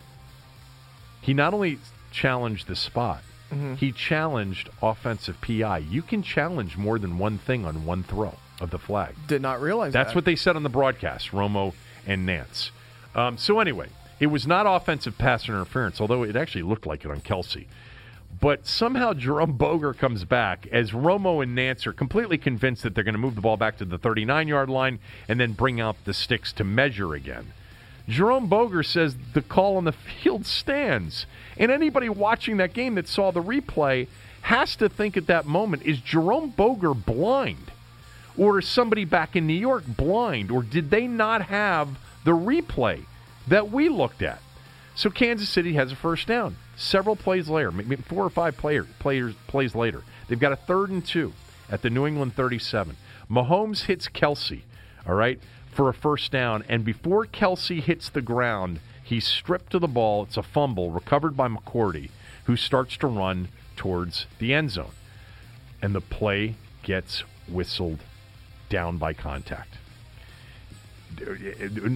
He 1.20 1.35
not 1.35 1.55
only 1.55 1.78
challenged 2.11 2.66
the 2.66 2.74
spot, 2.74 3.23
mm-hmm. 3.53 3.74
he 3.74 3.93
challenged 3.93 4.70
offensive 4.83 5.41
PI. 5.41 5.79
You 5.79 6.03
can 6.03 6.23
challenge 6.23 6.77
more 6.77 6.99
than 6.99 7.19
one 7.19 7.39
thing 7.39 7.65
on 7.65 7.85
one 7.85 8.03
throw 8.03 8.35
of 8.61 8.70
the 8.70 8.79
flag. 8.79 9.15
Did 9.27 9.43
not 9.43 9.61
realize 9.61 9.93
That's 9.93 10.11
that. 10.11 10.15
what 10.15 10.24
they 10.24 10.37
said 10.37 10.57
on 10.57 10.62
the 10.62 10.69
broadcast, 10.69 11.31
Romo 11.31 11.74
and 12.07 12.24
Nance. 12.24 12.70
Um, 13.15 13.37
so, 13.37 13.61
anyway, 13.61 13.89
it 14.20 14.27
was 14.29 14.47
not 14.47 14.66
offensive 14.66 15.19
pass 15.19 15.49
interference, 15.49 16.01
although 16.01 16.23
it 16.23 16.37
actually 16.37 16.62
looked 16.62 16.87
like 16.87 17.05
it 17.05 17.11
on 17.11 17.20
Kelce. 17.20 17.66
But 18.41 18.66
somehow 18.66 19.12
Jerome 19.12 19.57
Boger 19.57 19.93
comes 19.93 20.24
back 20.24 20.66
as 20.73 20.93
Romo 20.93 21.43
and 21.43 21.55
Nance 21.55 21.87
are 21.87 21.93
completely 21.93 22.39
convinced 22.39 22.83
that 22.83 22.95
they're 22.95 23.05
going 23.05 23.15
to 23.15 23.20
move 23.20 23.35
the 23.35 23.41
ball 23.41 23.57
back 23.57 23.77
to 23.79 23.85
the 23.85 23.99
39 23.99 24.49
yard 24.49 24.70
line 24.70 24.99
and 25.29 25.39
then 25.39 25.53
bring 25.53 25.81
out 25.81 25.97
the 26.05 26.15
sticks 26.15 26.53
to 26.55 26.65
measure 26.65 27.15
again. 27.15 27.53
Jerome 28.09 28.49
Boger 28.49 28.83
says 28.83 29.16
the 29.33 29.43
call 29.43 29.77
on 29.77 29.85
the 29.85 29.93
field 29.93 30.47
stands. 30.47 31.27
And 31.57 31.70
anybody 31.70 32.09
watching 32.09 32.57
that 32.57 32.73
game 32.73 32.95
that 32.97 33.09
saw 33.09 33.31
the 33.31 33.43
replay 33.43 34.09
has 34.43 34.74
to 34.77 34.89
think 34.89 35.16
at 35.16 35.29
that 35.29 35.47
moment 35.47 35.83
is 35.83 36.01
Jerome 36.01 36.51
Boger 36.51 36.95
blind? 36.95 37.70
Or 38.37 38.59
is 38.59 38.66
somebody 38.66 39.05
back 39.05 39.37
in 39.37 39.47
New 39.47 39.53
York 39.53 39.85
blind? 39.87 40.51
Or 40.51 40.62
did 40.62 40.91
they 40.91 41.07
not 41.07 41.43
have 41.43 41.99
the 42.24 42.33
replay 42.33 43.05
that 43.47 43.70
we 43.70 43.89
looked 43.89 44.23
at? 44.23 44.41
So 44.95 45.11
Kansas 45.11 45.49
City 45.49 45.74
has 45.74 45.93
a 45.93 45.97
first 45.97 46.27
down. 46.27 46.57
Several 46.77 47.16
plays 47.16 47.49
later, 47.49 47.70
maybe 47.70 47.97
four 47.97 48.24
or 48.24 48.31
five 48.31 48.57
player, 48.57 48.87
players 48.99 49.35
plays 49.47 49.74
later, 49.74 50.03
they've 50.29 50.41
got 50.41 50.53
a 50.53 50.57
third 50.57 50.91
and 50.91 51.05
two 51.05 51.33
at 51.70 51.83
the 51.83 51.91
New 51.91 52.07
England 52.07 52.35
37. 52.35 52.97
Mahomes 53.31 53.85
hits 53.85 54.09
Kelce. 54.09 54.62
all 55.07 55.15
right, 55.15 55.39
for 55.73 55.89
a 55.89 55.94
first 55.94 56.31
down, 56.31 56.65
and 56.69 56.85
before 56.85 57.27
Kelce 57.27 57.82
hits 57.82 58.09
the 58.09 58.23
ground, 58.23 58.81
he's 59.03 59.27
stripped 59.27 59.73
to 59.73 59.78
the 59.78 59.89
ball. 59.89 60.23
It's 60.23 60.36
a 60.36 60.43
fumble 60.43 60.90
recovered 60.90 61.36
by 61.36 61.49
McCourty, 61.49 62.11
who 62.44 62.57
starts 62.57 62.97
to 62.99 63.07
run 63.07 63.49
towards 63.74 64.27
the 64.39 64.53
end 64.55 64.70
zone, 64.70 64.93
and 65.81 65.94
the 65.94 66.01
play 66.01 66.55
gets 66.82 67.24
whistled 67.49 68.01
down 68.69 68.99
by 68.99 69.12
contact. 69.12 69.74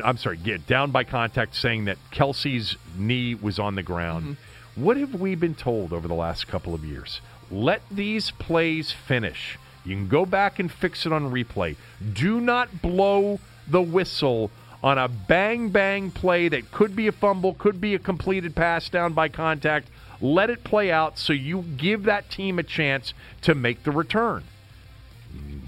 I'm 0.05 0.17
sorry, 0.17 0.37
get 0.37 0.67
down 0.67 0.91
by 0.91 1.05
contact, 1.05 1.55
saying 1.55 1.87
that 1.87 1.99
Kelce's 2.13 2.77
knee 2.97 3.35
was 3.35 3.59
on 3.59 3.75
the 3.75 3.83
ground. 3.83 4.25
Mm-hmm. 4.25 4.85
What 4.85 4.97
have 4.99 5.15
we 5.15 5.35
been 5.35 5.55
told 5.55 5.93
over 5.93 6.07
the 6.07 6.15
last 6.15 6.49
couple 6.49 6.75
of 6.75 6.85
years? 6.85 7.21
Let 7.51 7.81
these 7.91 8.31
plays 8.33 8.93
finish. 8.93 9.59
You 9.85 9.97
can 9.97 10.09
go 10.09 10.27
back 10.27 10.59
and 10.59 10.71
fix 10.71 11.07
it 11.07 11.13
on 11.13 11.31
replay. 11.31 11.77
Do 12.13 12.41
not 12.41 12.83
blow 12.83 13.41
the 13.69 13.83
whistle 13.83 14.51
on 14.83 14.99
a 14.99 15.09
bang 15.09 15.69
bang 15.71 16.11
play 16.11 16.49
that 16.49 16.71
could 16.71 16.95
be 16.95 17.07
a 17.07 17.13
fumble, 17.13 17.55
could 17.55 17.81
be 17.81 17.95
a 17.95 17.99
completed 17.99 18.55
pass 18.55 18.89
down 18.89 19.13
by 19.13 19.29
contact. 19.29 19.89
Let 20.21 20.51
it 20.51 20.65
play 20.65 20.91
out 20.91 21.19
so 21.19 21.33
you 21.33 21.63
give 21.63 22.05
that 22.05 22.31
team 22.31 22.59
a 22.59 22.63
chance 22.63 23.13
to 23.43 23.55
make 23.55 23.83
the 23.83 23.91
return. 23.91 24.45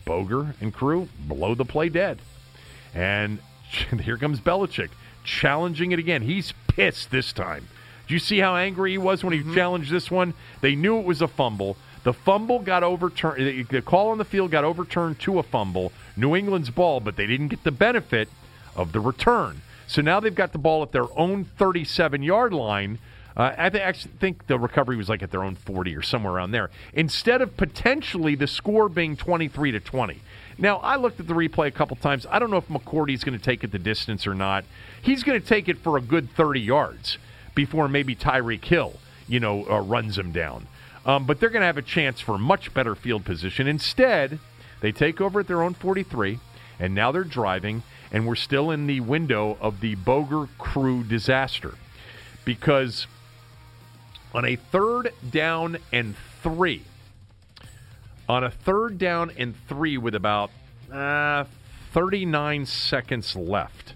Boger 0.05 0.55
and 0.61 0.73
crew 0.73 1.09
blow 1.21 1.55
the 1.55 1.65
play 1.65 1.89
dead. 1.89 2.21
And 2.95 3.41
here 4.01 4.17
comes 4.17 4.41
Belichick 4.41 4.91
challenging 5.25 5.93
it 5.93 5.99
again. 5.99 6.23
He's 6.23 6.55
pissed 6.69 7.11
this 7.11 7.33
time. 7.33 7.69
Do 8.07 8.15
you 8.15 8.21
see 8.21 8.39
how 8.39 8.57
angry 8.57 8.93
he 8.93 8.99
was 8.99 9.23
when 9.23 9.35
he 9.35 9.41
mm-hmm. 9.41 9.55
challenged 9.55 9.91
this 9.91 10.11
one? 10.11 10.33
They 10.63 10.75
knew 10.75 10.99
it 10.99 11.05
was 11.05 11.21
a 11.21 11.29
fumble. 11.29 11.77
The 12.09 12.15
fumble 12.15 12.61
got 12.61 12.83
overturned. 12.83 13.69
The 13.69 13.83
call 13.83 14.09
on 14.09 14.17
the 14.17 14.25
field 14.25 14.51
got 14.51 14.65
overturned 14.65 15.19
to 15.21 15.39
a 15.41 15.43
fumble. 15.43 15.93
New 16.17 16.35
England's 16.35 16.71
ball, 16.71 17.01
but 17.01 17.17
they 17.17 17.27
didn't 17.27 17.49
get 17.49 17.65
the 17.65 17.71
benefit 17.71 18.31
of 18.75 18.93
the 18.93 19.01
return. 19.01 19.61
So 19.87 20.01
now 20.01 20.19
they've 20.19 20.35
got 20.35 20.53
the 20.53 20.59
ball 20.59 20.83
at 20.83 20.93
their 20.93 21.05
own 21.19 21.45
37 21.45 22.23
yard 22.23 22.55
line. 22.55 22.99
Uh, 23.37 23.53
I 23.59 23.67
actually 23.67 24.13
think 24.21 24.47
the 24.47 24.59
recovery 24.59 24.97
was 24.97 25.11
like 25.11 25.23
at 25.23 25.31
their 25.31 25.45
own 25.45 25.55
40 25.55 25.95
or 25.97 26.01
somewhere 26.01 26.33
around 26.33 26.53
there. 26.53 26.71
Instead 26.95 27.43
of 27.43 27.59
potentially 27.59 28.35
the 28.35 28.47
score 28.47 28.89
being 28.89 29.15
23 29.15 29.73
to 29.73 29.81
20. 29.81 30.23
Now, 30.57 30.79
I 30.79 30.97
looked 30.97 31.21
at 31.21 31.27
the 31.27 31.35
replay 31.35 31.67
a 31.67 31.73
couple 31.73 31.97
times. 31.97 32.25
I 32.31 32.39
don't 32.39 32.51
know 32.51 32.57
if 32.57 32.69
McCourty's 32.69 33.23
going 33.23 33.39
to 33.39 33.45
take 33.45 33.65
it 33.65 33.71
the 33.71 33.79
distance 33.79 34.27
or 34.27 34.35
not. 34.35 34.65
He's 35.03 35.25
going 35.25 35.39
to 35.39 35.47
take 35.47 35.69
it 35.69 35.77
for 35.77 35.99
a 35.99 36.01
good 36.01 36.31
30 36.31 36.59
yards 36.59 37.19
before 37.55 37.87
maybe 37.87 38.17
Tyreek 38.17 38.65
Hill, 38.65 38.95
you 39.29 39.41
know, 39.41 39.67
uh, 39.71 39.83
runs 39.83 40.17
him 40.17 40.33
down. 40.33 40.69
Um, 41.07 41.27
but 41.27 41.41
they're 41.41 41.51
going 41.51 41.63
to 41.63 41.67
have 41.67 41.79
a 41.79 41.83
chance 41.83 42.21
for 42.21 42.39
much 42.39 42.75
better 42.75 42.95
field 42.95 43.25
position. 43.25 43.67
Instead, 43.67 44.39
they 44.81 44.93
take 44.93 45.21
over 45.21 45.41
at 45.41 45.47
their 45.47 45.63
own 45.63 45.75
43, 45.75 46.39
and 46.79 46.95
now 46.95 47.13
they're 47.13 47.25
driving, 47.25 47.83
and 48.13 48.27
we're 48.27 48.35
still 48.35 48.71
in 48.71 48.87
the 48.87 49.01
window 49.01 49.57
of 49.61 49.81
the 49.81 49.95
Boger 49.95 50.49
crew 50.59 51.03
disaster 51.03 51.75
because 52.45 53.07
on 54.35 54.45
a 54.45 54.57
third 54.57 55.13
down 55.31 55.79
and 55.93 56.15
three, 56.43 56.83
on 58.29 58.45
a 58.45 58.51
third 58.51 58.99
down 58.99 59.31
and 59.37 59.55
three 59.69 59.99
with 59.99 60.15
about 60.15 60.51
uh, 60.93 61.45
39 61.93 62.67
seconds 62.67 63.35
left. 63.35 63.95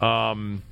Um, 0.00 0.62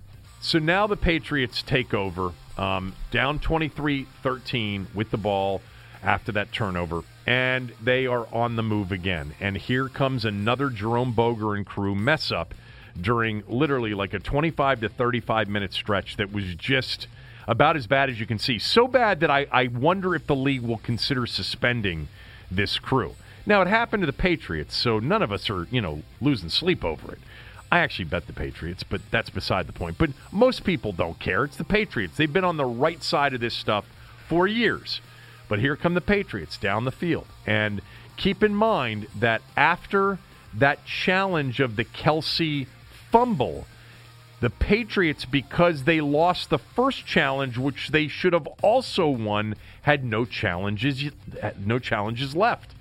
so 0.40 0.58
now 0.58 0.86
the 0.86 0.96
Patriots 0.96 1.62
take 1.62 1.92
over, 1.92 2.32
um, 2.56 2.94
down 3.10 3.38
23 3.38 4.06
13 4.22 4.88
with 4.94 5.10
the 5.10 5.16
ball 5.16 5.60
after 6.02 6.32
that 6.32 6.52
turnover, 6.52 7.02
and 7.26 7.72
they 7.82 8.06
are 8.06 8.26
on 8.32 8.56
the 8.56 8.62
move 8.62 8.92
again. 8.92 9.34
And 9.40 9.56
here 9.56 9.88
comes 9.88 10.24
another 10.24 10.70
Jerome 10.70 11.12
Boger 11.12 11.54
and 11.54 11.66
crew 11.66 11.94
mess 11.94 12.30
up 12.30 12.54
during 13.00 13.42
literally 13.48 13.94
like 13.94 14.14
a 14.14 14.18
25 14.18 14.80
to 14.80 14.88
35 14.88 15.48
minute 15.48 15.72
stretch 15.72 16.16
that 16.16 16.32
was 16.32 16.54
just 16.54 17.08
about 17.48 17.76
as 17.76 17.86
bad 17.86 18.10
as 18.10 18.18
you 18.18 18.26
can 18.26 18.38
see. 18.38 18.58
So 18.58 18.88
bad 18.88 19.20
that 19.20 19.30
I, 19.30 19.46
I 19.52 19.68
wonder 19.68 20.14
if 20.14 20.26
the 20.26 20.36
league 20.36 20.62
will 20.62 20.78
consider 20.78 21.26
suspending 21.26 22.08
this 22.50 22.78
crew. 22.78 23.14
Now, 23.44 23.62
it 23.62 23.68
happened 23.68 24.02
to 24.02 24.06
the 24.06 24.12
Patriots, 24.12 24.74
so 24.74 24.98
none 24.98 25.22
of 25.22 25.30
us 25.30 25.48
are, 25.48 25.68
you 25.70 25.80
know, 25.80 26.02
losing 26.20 26.48
sleep 26.48 26.84
over 26.84 27.12
it. 27.12 27.20
I 27.70 27.80
actually 27.80 28.06
bet 28.06 28.26
the 28.26 28.32
Patriots, 28.32 28.82
but 28.84 29.01
that's 29.10 29.30
beside 29.30 29.66
the 29.66 29.72
point. 29.72 29.98
But 29.98 30.10
most 30.30 30.64
people 30.64 30.93
don't 30.93 31.18
care. 31.18 31.44
It's 31.44 31.56
the 31.56 31.64
Patriots. 31.64 32.16
They've 32.16 32.32
been 32.32 32.44
on 32.44 32.56
the 32.56 32.64
right 32.64 33.02
side 33.02 33.34
of 33.34 33.40
this 33.40 33.55
stuff 33.55 33.86
for 34.28 34.47
years. 34.47 35.01
But 35.48 35.59
here 35.59 35.76
come 35.76 35.94
the 35.94 36.01
Patriots 36.01 36.56
down 36.56 36.84
the 36.84 36.93
field. 36.93 37.26
And 37.47 37.82
keep 38.16 38.43
in 38.43 38.55
mind 38.55 39.09
that 39.18 39.43
after 39.56 40.18
that 40.55 40.84
challenge 40.84 41.60
of 41.60 41.76
the 41.76 41.84
Kelce 41.84 42.66
fumble, 43.10 43.66
the 44.40 44.51
Patriots, 44.51 45.24
because 45.24 45.84
they 45.84 46.01
lost 46.01 46.51
the 46.51 46.59
first 46.59 47.06
challenge, 47.06 47.56
which 47.59 47.88
they 47.88 48.06
should 48.06 48.32
have 48.32 48.47
also 48.62 49.09
won, 49.09 49.55
had 49.82 50.05
no 50.05 50.24
challenges, 50.24 51.10
no 51.59 51.78
challenges 51.78 52.36
left. 52.36 52.74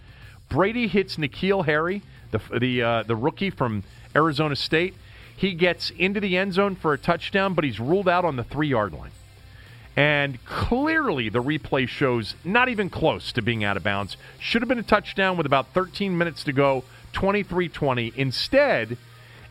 Brady 0.50 0.88
hits 0.88 1.16
N'Keal 1.16 1.66
Harry, 1.66 2.02
the 2.32 2.42
the 2.60 2.82
uh, 2.82 3.04
the 3.04 3.16
rookie 3.16 3.50
from 3.50 3.84
Arizona 4.16 4.56
State. 4.56 4.94
He 5.36 5.54
gets 5.54 5.90
into 5.92 6.20
the 6.20 6.38
end 6.38 6.54
zone 6.54 6.76
for 6.76 6.94
a 6.94 6.98
touchdown, 6.98 7.54
but 7.54 7.64
he's 7.64 7.80
ruled 7.80 8.08
out 8.08 8.26
on 8.26 8.36
the 8.36 8.44
three 8.44 8.70
yard 8.70 8.94
line. 8.94 9.12
And 9.98 10.44
clearly, 10.46 11.30
the 11.30 11.42
replay 11.42 11.88
shows 11.88 12.36
not 12.44 12.68
even 12.68 12.90
close 12.90 13.32
to 13.34 13.42
being 13.42 13.64
out 13.64 13.78
of 13.78 13.84
bounds. 13.84 14.18
Should 14.40 14.62
have 14.62 14.70
been 14.70 14.80
a 14.80 14.84
touchdown 14.84 15.38
with 15.38 15.46
about 15.46 15.74
13 15.74 16.18
minutes 16.18 16.44
to 16.46 16.54
go, 16.54 16.84
23 17.14 17.70
20. 17.70 18.14
Instead, 18.16 18.98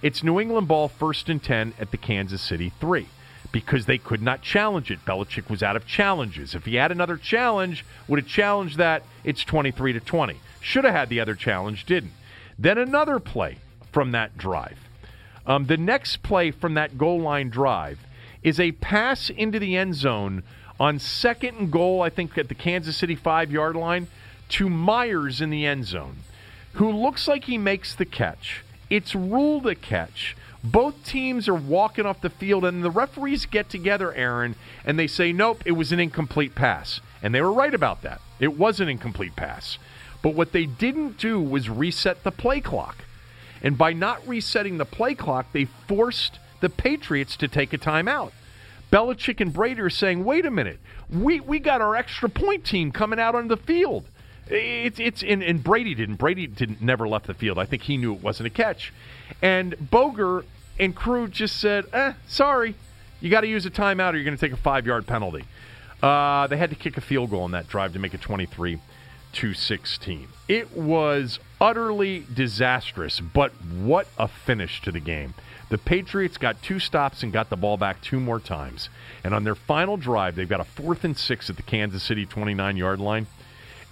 it's 0.03 0.23
New 0.23 0.39
England 0.39 0.69
ball 0.69 0.89
first 0.89 1.31
and 1.31 1.43
10 1.43 1.75
at 1.79 1.91
the 1.91 1.97
Kansas 1.97 2.43
City 2.43 2.73
3 2.79 3.07
because 3.53 3.87
they 3.87 3.97
could 3.97 4.21
not 4.21 4.43
challenge 4.43 4.91
it. 4.91 5.05
Belichick 5.07 5.49
was 5.49 5.63
out 5.63 5.77
of 5.77 5.87
challenges. 5.87 6.55
If 6.55 6.67
he 6.67 6.75
had 6.75 6.93
another 6.93 7.17
challenge, 7.17 7.85
would 8.07 8.19
have 8.19 8.29
challenged 8.29 8.77
that, 8.79 9.03
it's 9.23 9.45
23 9.45 9.95
to 9.95 10.01
20. 10.01 10.41
Should 10.61 10.85
have 10.85 10.93
had 10.93 11.09
the 11.09 11.21
other 11.21 11.35
challenge, 11.35 11.87
didn't. 11.87 12.13
Then 12.59 12.77
another 12.77 13.19
play 13.19 13.59
from 13.95 14.11
that 14.11 14.37
drive. 14.37 14.77
Um, 15.47 15.67
the 15.67 15.77
next 15.77 16.25
play 16.25 16.51
from 16.51 16.75
that 16.75 16.99
goal 16.99 17.21
line 17.21 17.49
drive 17.49 18.01
is 18.43 18.59
a 18.59 18.73
pass 18.73 19.31
into 19.31 19.61
the 19.61 19.77
end 19.77 19.95
zone 19.95 20.43
on 20.81 20.99
second 20.99 21.57
and 21.57 21.71
goal, 21.71 22.03
I 22.03 22.11
think 22.11 22.37
at 22.37 22.49
the 22.49 22.57
Kansas 22.57 22.97
City 22.97 23.15
five 23.15 23.53
yard 23.53 23.77
line, 23.77 24.09
to 24.49 24.69
Meyers 24.69 25.41
in 25.41 25.51
the 25.51 25.65
end 25.65 25.87
zone, 25.87 26.17
who 26.75 26.91
looks 26.91 27.29
like 27.29 27.45
he 27.45 27.57
makes 27.57 27.95
the 27.95 28.05
catch. 28.05 28.65
It's 28.91 29.15
ruled 29.15 29.67
a 29.69 29.77
catch. 29.77 30.37
Both 30.65 31.05
teams 31.05 31.47
are 31.47 31.55
walking 31.55 32.05
off 32.05 32.21
the 32.21 32.31
field, 32.31 32.65
and 32.65 32.83
the 32.83 32.91
referees 32.91 33.47
get 33.47 33.71
together, 33.71 34.13
Aaron, 34.15 34.57
and 34.85 34.99
they 34.99 35.07
say, 35.07 35.33
nope, 35.33 35.63
it 35.65 35.73
was 35.73 35.93
an 35.93 36.01
incomplete 36.01 36.55
pass. 36.55 37.01
And 37.23 37.33
they 37.35 37.43
were 37.43 37.53
right 37.53 37.75
about 37.75 38.03
that. 38.03 38.21
It 38.41 38.59
was 38.59 38.81
an 38.81 38.89
incomplete 38.89 39.37
pass. 39.37 39.79
But 40.23 40.35
what 40.35 40.53
they 40.53 40.67
didn't 40.67 41.19
do 41.19 41.39
was 41.41 41.69
reset 41.69 42.25
the 42.25 42.33
play 42.33 42.61
clock. 42.61 43.05
And 43.65 43.79
by 43.79 43.95
not 43.95 44.29
resetting 44.29 44.77
the 44.77 44.85
play 44.85 45.15
clock, 45.15 45.47
they 45.53 45.65
forced 45.89 46.39
the 46.61 46.69
Patriots 46.69 47.35
to 47.39 47.49
take 47.49 47.73
a 47.73 47.79
timeout. 47.79 48.31
Belichick 48.93 49.41
and 49.41 49.53
Brady 49.53 49.81
are 49.81 49.91
saying, 49.91 50.23
wait 50.23 50.45
a 50.45 50.51
minute, 50.51 50.79
we, 51.11 51.41
we 51.41 51.59
got 51.59 51.81
our 51.81 51.97
extra 51.97 52.29
point 52.29 52.65
team 52.65 52.93
coming 52.93 53.19
out 53.19 53.35
on 53.35 53.49
the 53.49 53.57
field. 53.57 54.05
It's 54.47 55.01
it's 55.01 55.23
and, 55.23 55.43
and 55.43 55.65
Brady 55.65 55.95
didn't. 55.95 56.17
Brady 56.17 56.47
didn't 56.47 56.83
never 56.83 57.09
left 57.09 57.27
the 57.27 57.33
field. 57.33 57.59
I 57.59 57.65
think 57.65 57.81
he 57.83 57.97
knew 57.97 58.13
it 58.13 58.23
wasn't 58.23 58.49
a 58.49 58.51
catch. 58.51 58.93
And 59.41 59.75
Boger 59.91 60.45
and 60.79 60.95
crew 60.95 61.29
just 61.29 61.57
said, 61.57 61.87
"Eh, 61.95 62.13
sorry, 62.27 62.75
you 63.23 63.31
got 63.31 63.41
to 63.41 63.47
use 63.47 63.65
a 63.65 63.71
timeout, 63.71 64.13
or 64.13 64.17
you're 64.17 64.25
going 64.25 64.37
to 64.37 64.41
take 64.47 64.53
a 64.53 64.61
five 64.61 64.87
yard 64.87 65.07
penalty." 65.07 65.45
Uh, 66.03 66.47
they 66.49 66.59
had 66.59 66.69
to 66.69 66.77
kick 66.77 66.99
a 66.99 67.01
field 67.01 67.31
goal 67.31 67.45
on 67.45 67.53
that 67.53 67.69
drive 67.69 67.95
to 67.95 67.99
make 67.99 68.13
it 68.13 68.21
23 68.21 68.79
to 69.35 69.55
16. 69.55 70.29
It 70.49 70.77
was 70.77 71.39
utterly 71.61 72.27
disastrous, 72.33 73.21
but 73.21 73.53
what 73.63 74.07
a 74.19 74.29
finish 74.29 74.81
to 74.83 74.93
the 74.93 75.01
game. 75.01 75.35
The 75.71 75.79
Patriots 75.79 76.37
got 76.37 76.63
two 76.63 76.79
stops 76.79 77.23
and 77.23 77.33
got 77.33 77.51
the 77.51 77.57
ball 77.57 77.77
back 77.77 78.01
two 78.01 78.21
more 78.21 78.41
times. 78.41 78.89
And 79.23 79.35
on 79.35 79.45
their 79.45 79.55
final 79.55 79.97
drive, 79.97 80.35
they've 80.35 80.49
got 80.49 80.61
a 80.61 80.65
fourth 80.65 81.05
and 81.05 81.17
six 81.17 81.49
at 81.49 81.57
the 81.57 81.63
Kansas 81.63 82.03
City 82.03 82.27
29 82.27 82.77
yard 82.77 83.01
line 83.01 83.27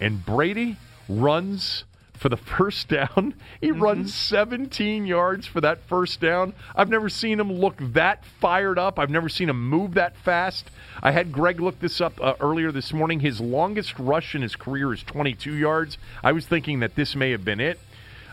and 0.02 0.26
Brady 0.26 0.76
runs 1.08 1.84
for 2.22 2.28
the 2.28 2.36
first 2.56 2.88
down. 2.88 3.34
He 3.60 3.68
mm-hmm. 3.68 3.82
runs 3.82 4.14
17 4.14 5.04
yards 5.04 5.46
for 5.46 5.60
that 5.60 5.80
first 5.88 6.20
down. 6.20 6.54
I've 6.74 6.88
never 6.88 7.08
seen 7.08 7.38
him 7.38 7.52
look 7.52 7.74
that 7.78 8.24
fired 8.40 8.78
up. 8.78 8.98
I've 8.98 9.10
never 9.10 9.28
seen 9.28 9.50
him 9.50 9.68
move 9.68 9.94
that 9.94 10.16
fast. 10.16 10.70
I 11.02 11.10
had 11.10 11.32
Greg 11.32 11.60
look 11.60 11.80
this 11.80 12.00
up 12.00 12.14
uh, 12.22 12.34
earlier 12.40 12.70
this 12.70 12.92
morning. 12.92 13.20
His 13.20 13.40
longest 13.40 13.98
rush 13.98 14.34
in 14.34 14.42
his 14.42 14.56
career 14.56 14.94
is 14.94 15.02
22 15.02 15.52
yards. 15.54 15.98
I 16.22 16.32
was 16.32 16.46
thinking 16.46 16.80
that 16.80 16.94
this 16.94 17.16
may 17.16 17.32
have 17.32 17.44
been 17.44 17.60
it. 17.60 17.78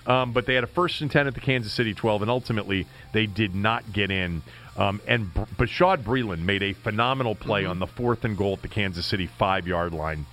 Um, 0.07 0.31
but 0.31 0.45
they 0.45 0.55
had 0.55 0.63
a 0.63 0.67
first 0.67 1.01
and 1.01 1.11
10 1.11 1.27
at 1.27 1.35
the 1.35 1.41
Kansas 1.41 1.71
City 1.71 1.93
12, 1.93 2.23
and 2.23 2.31
ultimately 2.31 2.87
they 3.11 3.27
did 3.27 3.53
not 3.53 3.91
get 3.93 4.09
in. 4.09 4.41
Um, 4.75 5.01
and 5.07 5.31
B- 5.31 5.41
Bashaud 5.57 6.03
Breeland 6.03 6.39
made 6.39 6.63
a 6.63 6.73
phenomenal 6.73 7.35
play 7.35 7.63
mm-hmm. 7.63 7.71
on 7.71 7.79
the 7.79 7.85
fourth 7.85 8.23
and 8.23 8.37
goal 8.37 8.53
at 8.53 8.61
the 8.61 8.69
Kansas 8.69 9.05
City 9.05 9.27
five 9.27 9.67
yard 9.67 9.93
line 9.93 10.25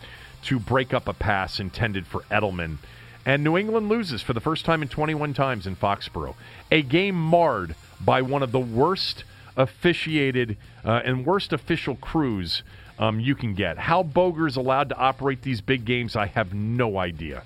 to 0.44 0.60
break 0.60 0.94
up 0.94 1.08
a 1.08 1.12
pass 1.12 1.58
intended 1.58 2.06
for 2.06 2.20
Edelman. 2.30 2.78
And 3.26 3.42
New 3.42 3.58
England 3.58 3.88
loses 3.88 4.22
for 4.22 4.32
the 4.32 4.40
first 4.40 4.64
time 4.64 4.82
in 4.82 4.88
21 4.88 5.34
times 5.34 5.66
in 5.66 5.74
Foxborough. 5.74 6.36
A 6.70 6.80
game 6.80 7.16
marred 7.16 7.74
by 8.00 8.22
one 8.22 8.44
of 8.44 8.52
the 8.52 8.60
worst 8.60 9.24
officiated 9.56 10.56
uh, 10.84 11.02
and 11.04 11.26
worst 11.26 11.52
official 11.52 11.96
crews 11.96 12.62
um, 13.00 13.18
you 13.18 13.34
can 13.34 13.54
get. 13.54 13.78
How 13.78 14.04
Boger 14.04 14.46
is 14.46 14.56
allowed 14.56 14.90
to 14.90 14.96
operate 14.96 15.42
these 15.42 15.60
big 15.60 15.84
games, 15.84 16.14
I 16.14 16.26
have 16.26 16.54
no 16.54 16.98
idea. 16.98 17.42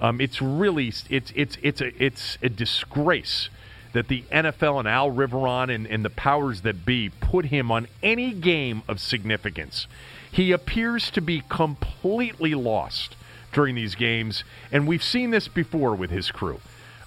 Um, 0.00 0.20
it's 0.20 0.42
really 0.42 0.92
it's 1.08 1.32
it's 1.34 1.58
it's 1.62 1.80
a 1.80 2.02
it's 2.02 2.38
a 2.42 2.48
disgrace 2.48 3.50
that 3.92 4.08
the 4.08 4.22
NFL 4.32 4.78
and 4.78 4.88
Al 4.88 5.10
Riveron 5.10 5.72
and, 5.74 5.86
and 5.86 6.04
the 6.04 6.10
powers 6.10 6.62
that 6.62 6.86
be 6.86 7.10
put 7.10 7.46
him 7.46 7.70
on 7.70 7.86
any 8.02 8.32
game 8.32 8.82
of 8.88 9.00
significance. 9.00 9.86
He 10.32 10.52
appears 10.52 11.10
to 11.10 11.20
be 11.20 11.42
completely 11.48 12.54
lost 12.54 13.16
during 13.52 13.74
these 13.74 13.94
games, 13.94 14.44
and 14.70 14.86
we've 14.86 15.02
seen 15.02 15.30
this 15.30 15.48
before 15.48 15.94
with 15.94 16.10
his 16.10 16.30
crew. 16.30 16.60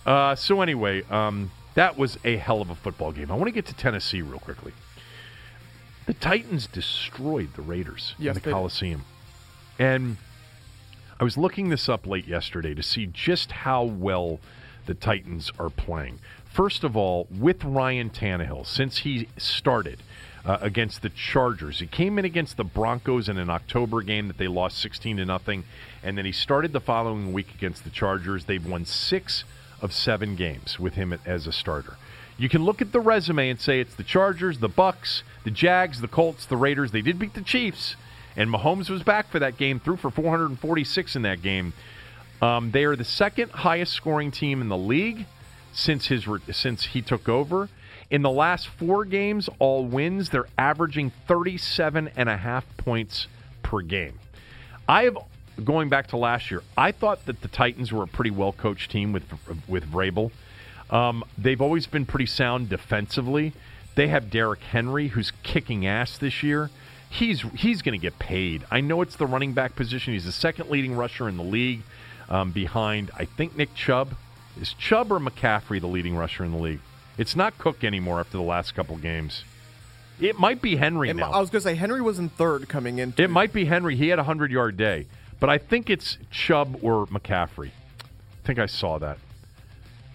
Uh, 0.05 0.35
so, 0.35 0.61
anyway, 0.61 1.03
um, 1.09 1.51
that 1.75 1.97
was 1.97 2.17
a 2.23 2.37
hell 2.37 2.61
of 2.61 2.69
a 2.69 2.75
football 2.75 3.11
game. 3.11 3.31
I 3.31 3.35
want 3.35 3.47
to 3.47 3.51
get 3.51 3.65
to 3.67 3.73
Tennessee 3.73 4.21
real 4.21 4.39
quickly. 4.39 4.73
The 6.05 6.13
Titans 6.13 6.67
destroyed 6.67 7.53
the 7.55 7.61
Raiders 7.61 8.13
yes, 8.19 8.35
in 8.35 8.43
the 8.43 8.51
Coliseum. 8.51 9.05
And 9.79 10.17
I 11.19 11.23
was 11.23 11.37
looking 11.37 11.69
this 11.69 11.87
up 11.87 12.05
late 12.05 12.27
yesterday 12.27 12.73
to 12.73 12.83
see 12.83 13.05
just 13.05 13.51
how 13.51 13.83
well 13.83 14.39
the 14.85 14.93
Titans 14.93 15.51
are 15.57 15.69
playing. 15.69 16.19
First 16.43 16.83
of 16.83 16.97
all, 16.97 17.27
with 17.31 17.63
Ryan 17.63 18.09
Tannehill, 18.09 18.65
since 18.65 18.99
he 18.99 19.29
started– 19.37 19.99
uh, 20.45 20.57
against 20.61 21.01
the 21.01 21.09
Chargers. 21.09 21.79
He 21.79 21.87
came 21.87 22.19
in 22.19 22.25
against 22.25 22.57
the 22.57 22.63
Broncos 22.63 23.29
in 23.29 23.37
an 23.37 23.49
October 23.49 24.01
game 24.01 24.27
that 24.27 24.37
they 24.37 24.47
lost 24.47 24.77
16 24.79 25.17
to 25.17 25.25
nothing, 25.25 25.63
and 26.03 26.17
then 26.17 26.25
he 26.25 26.31
started 26.31 26.73
the 26.73 26.79
following 26.79 27.33
week 27.33 27.53
against 27.53 27.83
the 27.83 27.89
Chargers. 27.89 28.45
They've 28.45 28.65
won 28.65 28.85
six 28.85 29.43
of 29.81 29.93
seven 29.93 30.35
games 30.35 30.79
with 30.79 30.95
him 30.95 31.17
as 31.25 31.47
a 31.47 31.51
starter. 31.51 31.97
You 32.37 32.49
can 32.49 32.63
look 32.63 32.81
at 32.81 32.91
the 32.91 32.99
resume 32.99 33.49
and 33.49 33.61
say 33.61 33.79
it's 33.79 33.95
the 33.95 34.03
Chargers, 34.03 34.59
the 34.59 34.69
Bucks, 34.69 35.23
the 35.43 35.51
Jags, 35.51 36.01
the 36.01 36.07
Colts, 36.07 36.45
the 36.45 36.57
Raiders. 36.57 36.91
They 36.91 37.01
did 37.01 37.19
beat 37.19 37.35
the 37.35 37.41
Chiefs, 37.41 37.95
and 38.35 38.49
Mahomes 38.49 38.89
was 38.89 39.03
back 39.03 39.29
for 39.29 39.39
that 39.39 39.57
game, 39.57 39.79
threw 39.79 39.95
for 39.95 40.09
446 40.09 41.15
in 41.15 41.21
that 41.21 41.41
game. 41.41 41.73
Um, 42.41 42.71
they 42.71 42.83
are 42.83 42.95
the 42.95 43.05
second 43.05 43.51
highest 43.51 43.93
scoring 43.93 44.31
team 44.31 44.61
in 44.61 44.67
the 44.67 44.77
league 44.77 45.25
since 45.71 46.07
his 46.07 46.25
since 46.51 46.85
he 46.87 47.01
took 47.01 47.29
over. 47.29 47.69
In 48.13 48.21
the 48.21 48.29
last 48.29 48.67
four 48.67 49.05
games, 49.05 49.49
all 49.57 49.85
wins, 49.85 50.29
they're 50.29 50.45
averaging 50.55 51.11
37 51.27 52.11
and 52.15 52.29
a 52.29 52.37
half 52.37 52.63
points 52.77 53.25
per 53.63 53.81
game. 53.81 54.19
I 54.87 55.05
have 55.05 55.17
going 55.63 55.89
back 55.89 56.09
to 56.09 56.17
last 56.17 56.51
year. 56.51 56.61
I 56.77 56.91
thought 56.91 57.25
that 57.25 57.41
the 57.41 57.47
Titans 57.47 57.91
were 57.91 58.03
a 58.03 58.07
pretty 58.07 58.29
well 58.29 58.53
coached 58.53 58.91
team 58.91 59.13
with 59.13 59.23
with 59.67 59.91
Vrabel. 59.91 60.29
Um, 60.91 61.23
they've 61.39 61.59
always 61.59 61.87
been 61.87 62.05
pretty 62.05 62.27
sound 62.27 62.69
defensively. 62.69 63.51
They 63.95 64.09
have 64.09 64.29
Derrick 64.29 64.61
Henry, 64.61 65.07
who's 65.07 65.31
kicking 65.41 65.87
ass 65.87 66.15
this 66.19 66.43
year. 66.43 66.69
He's 67.09 67.41
he's 67.55 67.81
going 67.81 67.99
to 67.99 68.01
get 68.01 68.19
paid. 68.19 68.63
I 68.69 68.81
know 68.81 69.01
it's 69.01 69.15
the 69.15 69.25
running 69.25 69.53
back 69.53 69.75
position. 69.75 70.13
He's 70.13 70.25
the 70.25 70.31
second 70.31 70.69
leading 70.69 70.95
rusher 70.95 71.27
in 71.27 71.35
the 71.35 71.43
league. 71.43 71.81
um, 72.29 72.51
behind, 72.51 73.09
I 73.17 73.25
think, 73.25 73.57
Nick 73.57 73.73
Chubb. 73.73 74.13
Is 74.61 74.75
Chubb 74.75 75.11
or 75.11 75.19
McCaffrey 75.19 75.81
the 75.81 75.87
leading 75.87 76.15
rusher 76.15 76.43
in 76.43 76.51
the 76.51 76.59
league? 76.59 76.79
It's 77.17 77.35
not 77.35 77.57
Cook 77.57 77.83
anymore 77.83 78.19
after 78.19 78.37
the 78.37 78.43
last 78.43 78.73
couple 78.73 78.97
games. 78.97 79.43
It 80.19 80.39
might 80.39 80.61
be 80.61 80.75
Henry 80.75 81.09
It 81.09 81.15
now. 81.15 81.31
I 81.31 81.39
was 81.39 81.49
going 81.49 81.61
to 81.61 81.69
say 81.69 81.75
Henry 81.75 82.01
was 82.01 82.19
in 82.19 82.29
third 82.29 82.69
coming 82.69 82.99
in. 82.99 83.13
It 83.17 83.29
might 83.29 83.51
be 83.51 83.65
Henry. 83.65 83.95
He 83.95 84.09
had 84.09 84.19
a 84.19 84.23
100 84.23 84.51
yard 84.51 84.77
day. 84.77 85.07
But 85.39 85.49
I 85.49 85.57
think 85.57 85.89
it's 85.89 86.17
Chubb 86.31 86.77
or 86.81 87.07
McCaffrey. 87.07 87.69
I 87.69 88.47
think 88.47 88.59
I 88.59 88.65
saw 88.65 88.97
that. 88.99 89.17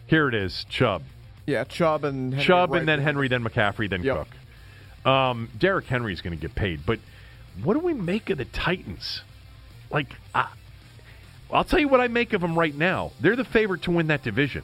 Here 0.07 0.29
it 0.29 0.35
is 0.35 0.65
Chubb. 0.71 1.03
Yeah, 1.47 1.65
Chubb 1.65 2.05
and 2.05 2.33
Henry 2.33 2.47
Chubb 2.47 2.71
right 2.71 2.79
and 2.81 2.89
then. 2.89 3.01
Henry, 3.01 3.29
then 3.29 3.43
McCaffrey, 3.45 3.91
then 3.91 4.03
Yep. 4.03 4.17
Cook. 4.17 5.11
Um, 5.11 5.51
Derrick 5.59 5.91
is 5.91 6.21
going 6.21 6.37
to 6.37 6.41
get 6.41 6.55
paid. 6.55 6.85
But 6.87 6.99
what 7.63 7.75
do 7.75 7.81
we 7.81 7.95
make 7.95 8.31
of 8.31 8.39
the 8.39 8.45
Titans? 8.45 9.23
Like, 9.91 10.15
I, 10.35 10.49
I'll 11.51 11.65
tell 11.65 11.81
you 11.81 11.89
what 11.89 12.01
I 12.01 12.09
make 12.09 12.33
of 12.33 12.41
them 12.41 12.59
right 12.59 12.75
now. 12.75 13.13
They're 13.21 13.37
the 13.37 13.45
favorite 13.45 13.83
to 13.83 13.91
win 13.91 14.09
that 14.09 14.23
division. 14.23 14.63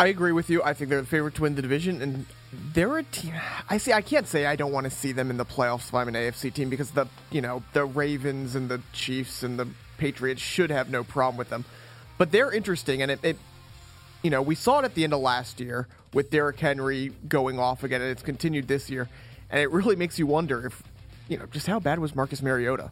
I 0.00 0.06
agree 0.06 0.32
with 0.32 0.48
you. 0.48 0.62
I 0.62 0.72
think 0.72 0.88
they're 0.88 1.02
the 1.02 1.06
favorite 1.06 1.34
to 1.34 1.42
win 1.42 1.56
the 1.56 1.60
division, 1.60 2.00
and 2.00 2.24
they're 2.72 2.96
a 2.96 3.02
team. 3.02 3.34
I 3.68 3.76
see. 3.76 3.92
I 3.92 4.00
can't 4.00 4.26
say 4.26 4.46
I 4.46 4.56
don't 4.56 4.72
want 4.72 4.84
to 4.84 4.90
see 4.90 5.12
them 5.12 5.28
in 5.28 5.36
the 5.36 5.44
playoffs 5.44 5.88
if 5.88 5.94
I'm 5.94 6.08
an 6.08 6.14
AFC 6.14 6.54
team 6.54 6.70
because 6.70 6.92
the 6.92 7.06
you 7.30 7.42
know 7.42 7.62
the 7.74 7.84
Ravens 7.84 8.54
and 8.54 8.70
the 8.70 8.80
Chiefs 8.94 9.42
and 9.42 9.58
the 9.58 9.68
Patriots 9.98 10.40
should 10.40 10.70
have 10.70 10.88
no 10.88 11.04
problem 11.04 11.36
with 11.36 11.50
them, 11.50 11.66
but 12.16 12.32
they're 12.32 12.50
interesting, 12.50 13.02
and 13.02 13.10
it, 13.10 13.22
it 13.22 13.36
you 14.22 14.30
know 14.30 14.40
we 14.40 14.54
saw 14.54 14.78
it 14.78 14.86
at 14.86 14.94
the 14.94 15.04
end 15.04 15.12
of 15.12 15.20
last 15.20 15.60
year 15.60 15.86
with 16.14 16.30
Derrick 16.30 16.58
Henry 16.58 17.12
going 17.28 17.58
off 17.58 17.84
again, 17.84 18.00
and 18.00 18.10
it's 18.10 18.22
continued 18.22 18.68
this 18.68 18.88
year, 18.88 19.06
and 19.50 19.60
it 19.60 19.70
really 19.70 19.96
makes 19.96 20.18
you 20.18 20.26
wonder 20.26 20.64
if 20.64 20.82
you 21.28 21.36
know 21.36 21.44
just 21.44 21.66
how 21.66 21.78
bad 21.78 21.98
was 21.98 22.16
Marcus 22.16 22.40
Mariota. 22.40 22.90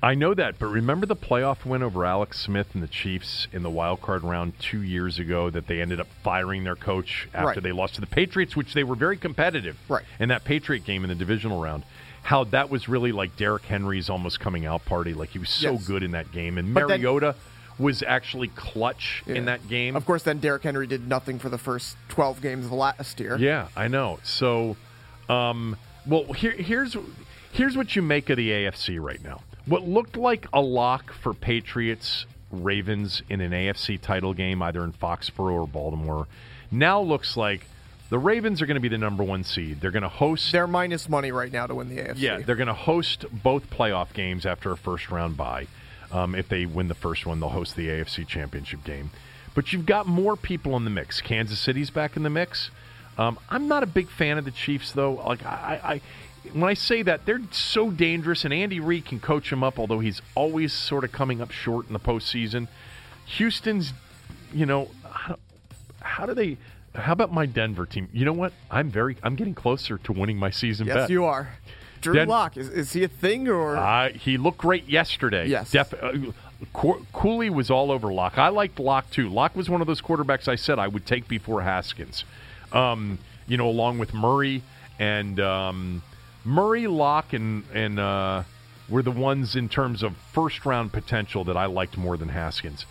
I 0.00 0.14
know 0.14 0.32
that, 0.34 0.60
but 0.60 0.66
remember 0.66 1.06
the 1.06 1.16
playoff 1.16 1.64
win 1.64 1.82
over 1.82 2.04
Alex 2.04 2.38
Smith 2.40 2.68
and 2.74 2.82
the 2.82 2.88
Chiefs 2.88 3.48
in 3.52 3.64
the 3.64 3.70
wild 3.70 4.00
card 4.00 4.22
round 4.22 4.52
two 4.60 4.80
years 4.82 5.18
ago 5.18 5.50
that 5.50 5.66
they 5.66 5.80
ended 5.80 5.98
up 5.98 6.06
firing 6.22 6.62
their 6.62 6.76
coach 6.76 7.26
after 7.34 7.46
Right. 7.46 7.62
they 7.62 7.72
lost 7.72 7.96
to 7.96 8.00
the 8.00 8.06
Patriots, 8.06 8.54
which 8.54 8.74
they 8.74 8.84
were 8.84 8.94
very 8.94 9.16
competitive 9.16 9.76
Right. 9.88 10.04
in 10.20 10.28
that 10.28 10.44
Patriot 10.44 10.84
game 10.84 11.02
in 11.02 11.08
the 11.08 11.16
divisional 11.16 11.60
round. 11.60 11.82
How 12.22 12.44
that 12.44 12.70
was 12.70 12.88
really 12.88 13.10
like 13.10 13.36
Derrick 13.36 13.64
Henry's 13.64 14.08
almost 14.08 14.38
coming 14.38 14.66
out 14.66 14.84
party. 14.84 15.14
Like 15.14 15.30
he 15.30 15.40
was 15.40 15.50
so 15.50 15.72
Yes. 15.72 15.86
good 15.88 16.04
in 16.04 16.12
that 16.12 16.30
game. 16.30 16.58
And 16.58 16.72
But 16.74 16.86
then- 16.86 17.00
Mariota 17.00 17.34
was 17.76 18.04
actually 18.06 18.48
clutch 18.48 19.24
Yeah. 19.26 19.34
in 19.34 19.44
that 19.46 19.68
game. 19.68 19.96
Of 19.96 20.04
course, 20.06 20.22
then 20.22 20.38
Derrick 20.38 20.62
Henry 20.62 20.86
did 20.86 21.08
nothing 21.08 21.40
for 21.40 21.48
the 21.48 21.58
first 21.58 21.96
12 22.08 22.40
games 22.40 22.66
of 22.66 22.72
last 22.72 23.18
year. 23.18 23.36
Yeah, 23.36 23.68
I 23.76 23.88
know. 23.88 24.20
So, 24.22 24.76
um, 25.28 25.76
well, 26.06 26.32
here, 26.34 26.52
here's 26.52 26.96
here's 27.50 27.76
what 27.76 27.96
you 27.96 28.02
make 28.02 28.30
of 28.30 28.36
the 28.36 28.50
AFC 28.52 28.98
right 28.98 29.22
now. 29.24 29.40
What 29.68 29.86
looked 29.86 30.16
like 30.16 30.46
a 30.52 30.60
lock 30.60 31.12
for 31.12 31.34
Patriots 31.34 32.26
Ravens 32.50 33.22
in 33.28 33.40
an 33.42 33.52
AFC 33.52 34.00
title 34.00 34.32
game, 34.32 34.62
either 34.62 34.82
in 34.82 34.92
Foxborough 34.92 35.62
or 35.62 35.66
Baltimore, 35.66 36.26
now 36.70 37.00
looks 37.02 37.36
like 37.36 37.66
the 38.08 38.18
Ravens 38.18 38.62
are 38.62 38.66
going 38.66 38.76
to 38.76 38.80
be 38.80 38.88
the 38.88 38.96
number 38.96 39.22
one 39.22 39.44
seed. 39.44 39.80
They're 39.80 39.90
going 39.90 40.02
to 40.02 40.08
host. 40.08 40.50
They're 40.52 40.66
minus 40.66 41.08
money 41.08 41.32
right 41.32 41.52
now 41.52 41.66
to 41.66 41.74
win 41.74 41.90
the 41.90 41.96
AFC. 41.96 42.14
Yeah, 42.16 42.38
they're 42.38 42.56
going 42.56 42.68
to 42.68 42.74
host 42.74 43.26
both 43.30 43.68
playoff 43.68 44.14
games 44.14 44.46
after 44.46 44.72
a 44.72 44.76
first 44.76 45.10
round 45.10 45.36
bye. 45.36 45.66
Um, 46.10 46.34
if 46.34 46.48
they 46.48 46.64
win 46.64 46.88
the 46.88 46.94
first 46.94 47.26
one, 47.26 47.38
they'll 47.38 47.50
host 47.50 47.76
the 47.76 47.88
AFC 47.88 48.26
Championship 48.26 48.82
game. 48.84 49.10
But 49.54 49.74
you've 49.74 49.84
got 49.84 50.06
more 50.06 50.36
people 50.36 50.76
in 50.78 50.84
the 50.84 50.90
mix. 50.90 51.20
Kansas 51.20 51.58
City's 51.58 51.90
back 51.90 52.16
in 52.16 52.22
the 52.22 52.30
mix. 52.30 52.70
Um, 53.18 53.38
I'm 53.50 53.68
not 53.68 53.82
a 53.82 53.86
big 53.86 54.08
fan 54.08 54.38
of 54.38 54.44
the 54.44 54.50
Chiefs, 54.50 54.92
though. 54.92 55.14
Like 55.14 55.44
I, 55.44 55.80
I, 55.84 56.00
when 56.52 56.64
I 56.68 56.74
say 56.74 57.02
that, 57.02 57.26
they're 57.26 57.40
so 57.50 57.90
dangerous, 57.90 58.44
and 58.44 58.52
Andy 58.54 58.80
Reid 58.80 59.04
can 59.06 59.20
coach 59.20 59.50
them 59.50 59.62
up, 59.62 59.78
although 59.78 60.00
he's 60.00 60.22
always 60.34 60.72
sort 60.72 61.04
of 61.04 61.12
coming 61.12 61.40
up 61.40 61.50
short 61.50 61.86
in 61.86 61.92
the 61.92 62.00
postseason. 62.00 62.68
Houston's, 63.26 63.92
you 64.52 64.66
know, 64.66 64.88
how, 65.10 65.36
how 66.00 66.26
do 66.26 66.34
they? 66.34 66.56
How 66.94 67.12
about 67.12 67.32
my 67.32 67.46
Denver 67.46 67.86
team? 67.86 68.08
You 68.12 68.24
know 68.24 68.32
what? 68.32 68.52
I'm 68.70 68.90
very. 68.90 69.16
I'm 69.22 69.36
getting 69.36 69.54
closer 69.54 69.98
to 69.98 70.12
winning 70.12 70.38
my 70.38 70.50
season 70.50 70.86
Yes, 70.86 70.96
bet. 70.96 71.10
you 71.10 71.24
are. 71.24 71.50
Drew 72.00 72.14
Den- 72.14 72.28
Lock 72.28 72.56
is, 72.56 72.68
is 72.68 72.92
he 72.92 73.04
a 73.04 73.08
thing 73.08 73.48
or? 73.48 73.76
Uh, 73.76 74.10
he 74.10 74.36
looked 74.38 74.58
great 74.58 74.88
yesterday. 74.88 75.48
Yes. 75.48 75.70
Def- 75.70 75.94
uh, 76.02 76.12
Co- 76.72 77.04
Cooley 77.12 77.50
was 77.50 77.70
all 77.70 77.90
over 77.92 78.12
Lock. 78.12 78.38
I 78.38 78.48
liked 78.48 78.80
Lock 78.80 79.10
too. 79.10 79.28
Lock 79.28 79.54
was 79.54 79.68
one 79.68 79.80
of 79.80 79.86
those 79.86 80.00
quarterbacks 80.00 80.48
I 80.48 80.54
said 80.56 80.78
I 80.78 80.88
would 80.88 81.06
take 81.06 81.28
before 81.28 81.62
Haskins. 81.62 82.24
Um, 82.72 83.18
you 83.46 83.56
know, 83.56 83.68
along 83.68 83.98
with 83.98 84.12
Murray 84.14 84.62
and 84.98 85.38
um, 85.40 86.02
Murray, 86.48 86.86
Lock, 86.86 87.32
and 87.32 87.64
and 87.72 88.00
uh, 88.00 88.42
were 88.88 89.02
the 89.02 89.10
ones 89.10 89.54
in 89.54 89.68
terms 89.68 90.02
of 90.02 90.16
first 90.32 90.64
round 90.64 90.92
potential 90.92 91.44
that 91.44 91.56
I 91.56 91.66
liked 91.66 91.96
more 91.96 92.16
than 92.16 92.30
Haskins. 92.30 92.86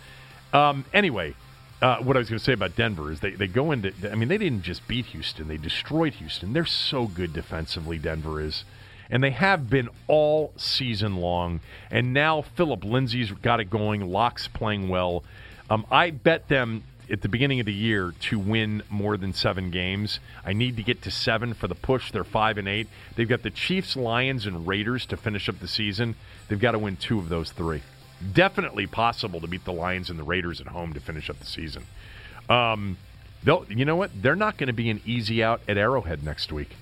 Um, 0.52 0.84
anyway, 0.94 1.34
uh, 1.82 1.98
what 1.98 2.16
I 2.16 2.20
was 2.20 2.28
going 2.28 2.38
to 2.38 2.44
say 2.44 2.52
about 2.52 2.76
Denver 2.76 3.10
is 3.12 3.20
they, 3.20 3.32
they 3.32 3.46
go 3.46 3.72
into, 3.72 3.92
I 4.10 4.14
mean, 4.14 4.28
they 4.28 4.38
didn't 4.38 4.62
just 4.62 4.86
beat 4.88 5.06
Houston, 5.06 5.48
they 5.48 5.56
destroyed 5.56 6.14
Houston. 6.14 6.52
They're 6.52 6.66
so 6.66 7.06
good 7.06 7.32
defensively, 7.32 7.98
Denver 7.98 8.40
is. 8.40 8.64
And 9.10 9.24
they 9.24 9.30
have 9.30 9.70
been 9.70 9.88
all 10.06 10.52
season 10.56 11.16
long. 11.16 11.60
And 11.90 12.12
now 12.12 12.42
Philip 12.42 12.84
Lindsay's 12.84 13.30
got 13.30 13.58
it 13.58 13.70
going. 13.70 14.06
Lock's 14.06 14.48
playing 14.48 14.90
well. 14.90 15.24
Um, 15.70 15.86
I 15.90 16.10
bet 16.10 16.48
them 16.48 16.84
at 17.10 17.22
the 17.22 17.28
beginning 17.28 17.60
of 17.60 17.66
the 17.66 17.72
year 17.72 18.14
to 18.20 18.38
win 18.38 18.82
more 18.90 19.16
than 19.16 19.32
seven 19.32 19.70
games. 19.70 20.20
I 20.44 20.52
need 20.52 20.76
to 20.76 20.82
get 20.82 21.02
to 21.02 21.10
seven 21.10 21.54
for 21.54 21.68
the 21.68 21.74
push. 21.74 22.12
They're 22.12 22.24
five 22.24 22.58
and 22.58 22.68
eight. 22.68 22.88
They've 23.16 23.28
got 23.28 23.42
the 23.42 23.50
Chiefs, 23.50 23.96
Lions, 23.96 24.46
and 24.46 24.66
Raiders 24.66 25.06
to 25.06 25.16
finish 25.16 25.48
up 25.48 25.60
the 25.60 25.68
season. 25.68 26.14
They've 26.48 26.60
got 26.60 26.72
to 26.72 26.78
win 26.78 26.96
two 26.96 27.18
of 27.18 27.28
those 27.28 27.50
three. 27.50 27.82
Definitely 28.32 28.86
possible 28.86 29.40
to 29.40 29.46
beat 29.46 29.64
the 29.64 29.72
Lions 29.72 30.10
and 30.10 30.18
the 30.18 30.24
Raiders 30.24 30.60
at 30.60 30.68
home 30.68 30.92
to 30.94 31.00
finish 31.00 31.30
up 31.30 31.38
the 31.38 31.46
season. 31.46 31.84
Um, 32.48 32.98
they'll, 33.44 33.64
you 33.68 33.84
know 33.84 33.96
what? 33.96 34.10
They're 34.20 34.36
not 34.36 34.56
going 34.56 34.68
to 34.68 34.72
be 34.72 34.90
an 34.90 35.00
easy 35.06 35.42
out 35.42 35.60
at 35.68 35.76
Arrowhead 35.76 36.24
next 36.24 36.52
week. 36.52 36.76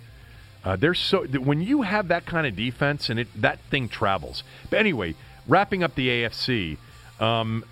Uh, 0.65 0.75
they're 0.75 0.95
so 0.95 1.25
when 1.27 1.63
you 1.63 1.83
have 1.83 2.09
that 2.09 2.27
kind 2.27 2.45
of 2.45 2.57
defense 2.57 3.09
and 3.09 3.21
it 3.21 3.29
that 3.41 3.61
thing 3.71 3.89
travels. 3.89 4.43
But 4.69 4.81
anyway, 4.81 5.15
wrapping 5.47 5.85
up 5.85 5.95
the 5.95 6.09
AFC, 6.09 6.77
um, 7.21 7.65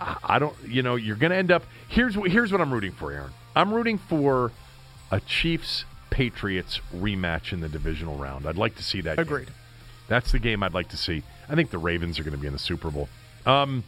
I 0.00 0.38
don't. 0.38 0.54
You 0.66 0.82
know, 0.82 0.96
you're 0.96 1.16
going 1.16 1.30
to 1.30 1.36
end 1.36 1.50
up. 1.50 1.64
Here's 1.88 2.16
what 2.16 2.30
here's 2.30 2.52
what 2.52 2.60
I'm 2.60 2.72
rooting 2.72 2.92
for, 2.92 3.12
Aaron. 3.12 3.32
I'm 3.56 3.72
rooting 3.72 3.98
for 3.98 4.52
a 5.10 5.20
Chiefs 5.20 5.84
Patriots 6.10 6.80
rematch 6.94 7.52
in 7.52 7.60
the 7.60 7.68
divisional 7.68 8.16
round. 8.16 8.46
I'd 8.46 8.56
like 8.56 8.76
to 8.76 8.82
see 8.82 9.00
that. 9.02 9.16
game. 9.16 9.22
Agreed. 9.22 9.50
That's 10.08 10.32
the 10.32 10.38
game 10.38 10.62
I'd 10.62 10.74
like 10.74 10.88
to 10.88 10.96
see. 10.96 11.22
I 11.48 11.54
think 11.54 11.70
the 11.70 11.78
Ravens 11.78 12.18
are 12.18 12.22
going 12.22 12.32
to 12.34 12.38
be 12.40 12.46
in 12.46 12.52
the 12.52 12.58
Super 12.58 12.90
Bowl. 12.90 13.08
Um, 13.44 13.84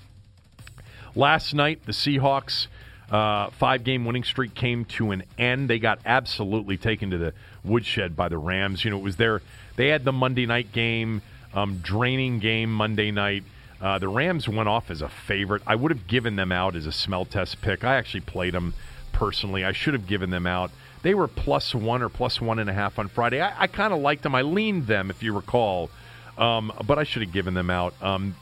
last 1.14 1.54
night, 1.54 1.86
the 1.86 1.92
Seahawks 1.92 2.66
uh, 3.10 3.50
five 3.50 3.84
game 3.84 4.04
winning 4.04 4.24
streak 4.24 4.54
came 4.54 4.84
to 4.84 5.10
an 5.10 5.24
end. 5.38 5.68
They 5.68 5.78
got 5.78 6.00
absolutely 6.04 6.76
taken 6.76 7.10
to 7.10 7.18
the 7.18 7.34
woodshed 7.64 8.16
by 8.16 8.28
the 8.28 8.38
Rams. 8.38 8.84
You 8.84 8.90
know, 8.90 8.98
it 8.98 9.02
was 9.02 9.16
their 9.16 9.42
they 9.76 9.88
had 9.88 10.04
the 10.04 10.12
Monday 10.12 10.46
night 10.46 10.72
game, 10.72 11.22
um, 11.54 11.78
draining 11.78 12.38
game 12.38 12.72
Monday 12.72 13.10
night. 13.10 13.44
Uh, 13.80 13.98
the 13.98 14.08
Rams 14.08 14.48
went 14.48 14.68
off 14.68 14.90
as 14.90 15.02
a 15.02 15.08
favorite. 15.08 15.62
I 15.66 15.74
would 15.74 15.90
have 15.90 16.06
given 16.06 16.36
them 16.36 16.52
out 16.52 16.76
as 16.76 16.86
a 16.86 16.92
smell 16.92 17.24
test 17.24 17.60
pick. 17.62 17.82
I 17.82 17.96
actually 17.96 18.20
played 18.20 18.54
them 18.54 18.74
personally. 19.12 19.64
I 19.64 19.72
should 19.72 19.94
have 19.94 20.06
given 20.06 20.30
them 20.30 20.46
out. 20.46 20.70
They 21.02 21.14
were 21.14 21.28
plus 21.28 21.74
one 21.74 22.02
or 22.02 22.10
plus 22.10 22.40
one 22.40 22.58
and 22.58 22.68
a 22.68 22.74
half 22.74 22.98
on 22.98 23.08
Friday. 23.08 23.40
I, 23.40 23.62
I 23.62 23.66
kind 23.66 23.92
of 23.92 24.00
liked 24.00 24.22
them. 24.22 24.34
I 24.34 24.42
leaned 24.42 24.86
them, 24.86 25.10
if 25.10 25.22
you 25.22 25.34
recall, 25.34 25.90
um, 26.36 26.72
but 26.86 26.98
I 26.98 27.04
should 27.04 27.22
have 27.22 27.32
given 27.32 27.54
them 27.54 27.70
out. 27.70 27.94
Um, 28.02 28.36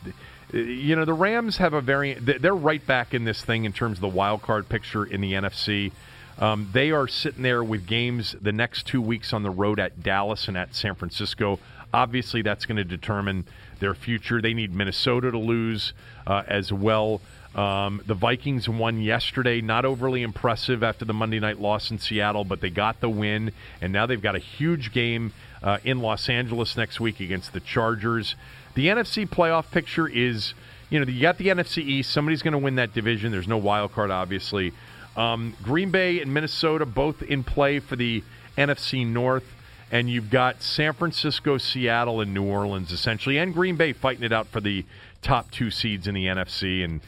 you 0.52 0.96
know, 0.96 1.04
the 1.04 1.14
Rams 1.14 1.58
have 1.58 1.72
a 1.72 1.80
very, 1.80 2.14
they're 2.14 2.54
right 2.54 2.84
back 2.84 3.14
in 3.14 3.24
this 3.24 3.44
thing 3.44 3.64
in 3.64 3.72
terms 3.72 3.98
of 3.98 4.00
the 4.00 4.08
wild 4.08 4.42
card 4.42 4.68
picture 4.68 5.04
in 5.04 5.20
the 5.20 5.34
NFC. 5.34 5.92
Um, 6.38 6.70
they 6.72 6.90
are 6.90 7.08
sitting 7.08 7.42
there 7.42 7.62
with 7.62 7.86
games 7.86 8.34
the 8.40 8.52
next 8.52 8.86
two 8.86 9.02
weeks 9.02 9.32
on 9.32 9.42
the 9.42 9.50
road 9.50 9.78
at 9.78 10.02
Dallas 10.02 10.48
and 10.48 10.56
at 10.56 10.74
San 10.74 10.94
Francisco. 10.94 11.58
Obviously, 11.92 12.42
that's 12.42 12.64
going 12.64 12.76
to 12.76 12.84
determine 12.84 13.46
their 13.80 13.94
future. 13.94 14.40
They 14.40 14.54
need 14.54 14.74
Minnesota 14.74 15.30
to 15.30 15.38
lose 15.38 15.92
uh, 16.26 16.42
as 16.46 16.72
well. 16.72 17.20
Um, 17.54 18.02
the 18.06 18.14
Vikings 18.14 18.68
won 18.68 19.00
yesterday, 19.00 19.60
not 19.60 19.84
overly 19.84 20.22
impressive 20.22 20.82
after 20.82 21.04
the 21.04 21.14
Monday 21.14 21.40
night 21.40 21.58
loss 21.58 21.90
in 21.90 21.98
Seattle, 21.98 22.44
but 22.44 22.60
they 22.60 22.70
got 22.70 23.00
the 23.00 23.08
win, 23.08 23.52
and 23.80 23.92
now 23.92 24.06
they've 24.06 24.22
got 24.22 24.36
a 24.36 24.40
huge 24.40 24.92
game 24.92 25.32
uh, 25.62 25.78
in 25.82 26.00
Los 26.00 26.28
Angeles 26.28 26.76
next 26.76 27.00
week 27.00 27.20
against 27.20 27.52
the 27.52 27.60
Chargers. 27.60 28.36
The 28.74 28.86
NFC 28.86 29.26
playoff 29.28 29.70
picture 29.70 30.06
is, 30.06 30.54
you 30.90 31.00
know, 31.00 31.10
you 31.10 31.22
got 31.22 31.38
the 31.38 31.48
NFC 31.48 31.78
East. 31.78 32.10
Somebody's 32.10 32.42
going 32.42 32.52
to 32.52 32.58
win 32.58 32.76
that 32.76 32.92
division. 32.92 33.32
There's 33.32 33.48
no 33.48 33.58
wild 33.58 33.92
card, 33.92 34.10
obviously. 34.10 34.72
Um, 35.16 35.56
Green 35.62 35.90
Bay 35.90 36.20
and 36.20 36.32
Minnesota 36.32 36.86
both 36.86 37.22
in 37.22 37.42
play 37.42 37.80
for 37.80 37.96
the 37.96 38.22
NFC 38.56 39.06
North, 39.06 39.44
and 39.90 40.10
you've 40.10 40.30
got 40.30 40.62
San 40.62 40.92
Francisco, 40.92 41.58
Seattle, 41.58 42.20
and 42.20 42.34
New 42.34 42.44
Orleans 42.44 42.92
essentially, 42.92 43.38
and 43.38 43.54
Green 43.54 43.76
Bay 43.76 43.92
fighting 43.92 44.24
it 44.24 44.32
out 44.32 44.46
for 44.48 44.60
the 44.60 44.84
top 45.22 45.50
two 45.50 45.70
seeds 45.70 46.06
in 46.06 46.14
the 46.14 46.26
NFC. 46.26 46.84
And 46.84 47.00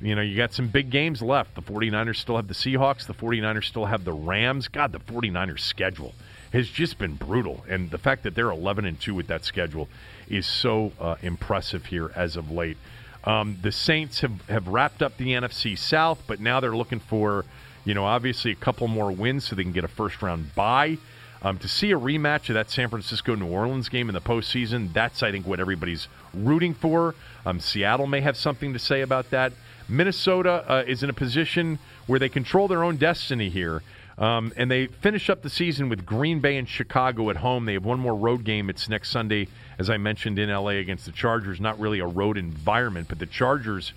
you 0.00 0.14
know, 0.14 0.22
you 0.22 0.36
got 0.36 0.52
some 0.52 0.68
big 0.68 0.90
games 0.90 1.22
left. 1.22 1.54
The 1.54 1.62
49ers 1.62 2.16
still 2.16 2.36
have 2.36 2.46
the 2.46 2.54
Seahawks. 2.54 3.06
The 3.06 3.14
49ers 3.14 3.64
still 3.64 3.86
have 3.86 4.04
the 4.04 4.12
Rams. 4.12 4.68
God, 4.68 4.92
the 4.92 5.00
49ers 5.00 5.60
schedule 5.60 6.14
has 6.52 6.68
just 6.68 6.98
been 6.98 7.14
brutal. 7.14 7.64
And 7.68 7.90
the 7.90 7.98
fact 7.98 8.22
that 8.22 8.34
they're 8.34 8.50
11 8.50 8.84
and 8.84 9.00
2 9.00 9.14
with 9.14 9.26
that 9.26 9.44
schedule 9.44 9.88
is 10.28 10.46
so 10.46 10.92
uh, 11.00 11.16
impressive 11.22 11.86
here 11.86 12.12
as 12.14 12.36
of 12.36 12.50
late. 12.50 12.78
Um, 13.24 13.58
the 13.60 13.72
Saints 13.72 14.20
have, 14.20 14.40
have 14.48 14.68
wrapped 14.68 15.02
up 15.02 15.16
the 15.16 15.30
NFC 15.30 15.76
South, 15.76 16.22
but 16.26 16.40
now 16.40 16.60
they're 16.60 16.76
looking 16.76 17.00
for, 17.00 17.44
you 17.84 17.92
know, 17.92 18.04
obviously 18.04 18.52
a 18.52 18.56
couple 18.56 18.86
more 18.86 19.10
wins 19.10 19.46
so 19.46 19.56
they 19.56 19.64
can 19.64 19.72
get 19.72 19.84
a 19.84 19.88
first 19.88 20.22
round 20.22 20.54
bye. 20.54 20.98
Um, 21.40 21.58
to 21.58 21.68
see 21.68 21.92
a 21.92 21.98
rematch 21.98 22.48
of 22.48 22.54
that 22.54 22.70
San 22.70 22.88
Francisco 22.88 23.36
New 23.36 23.46
Orleans 23.46 23.88
game 23.88 24.08
in 24.08 24.14
the 24.14 24.20
postseason, 24.20 24.92
that's, 24.92 25.22
I 25.22 25.30
think, 25.30 25.46
what 25.46 25.60
everybody's 25.60 26.08
rooting 26.34 26.74
for. 26.74 27.14
Um, 27.46 27.60
Seattle 27.60 28.08
may 28.08 28.20
have 28.20 28.36
something 28.36 28.72
to 28.72 28.78
say 28.78 29.02
about 29.02 29.30
that. 29.30 29.52
Minnesota 29.88 30.64
uh, 30.68 30.84
is 30.86 31.02
in 31.02 31.10
a 31.10 31.14
position 31.14 31.78
where 32.06 32.18
they 32.18 32.28
control 32.28 32.66
their 32.68 32.82
own 32.82 32.96
destiny 32.96 33.48
here. 33.50 33.82
Um, 34.18 34.52
and 34.56 34.68
they 34.68 34.88
finish 34.88 35.30
up 35.30 35.42
the 35.42 35.50
season 35.50 35.88
with 35.88 36.04
Green 36.04 36.40
Bay 36.40 36.56
and 36.56 36.68
Chicago 36.68 37.30
at 37.30 37.36
home. 37.36 37.66
They 37.66 37.74
have 37.74 37.84
one 37.84 38.00
more 38.00 38.16
road 38.16 38.42
game. 38.42 38.68
It's 38.68 38.88
next 38.88 39.10
Sunday, 39.10 39.46
as 39.78 39.88
I 39.88 39.96
mentioned, 39.96 40.40
in 40.40 40.50
LA 40.50 40.70
against 40.70 41.06
the 41.06 41.12
Chargers. 41.12 41.60
Not 41.60 41.78
really 41.78 42.00
a 42.00 42.06
road 42.06 42.36
environment, 42.36 43.06
but 43.08 43.20
the 43.20 43.26
Chargers, 43.26 43.92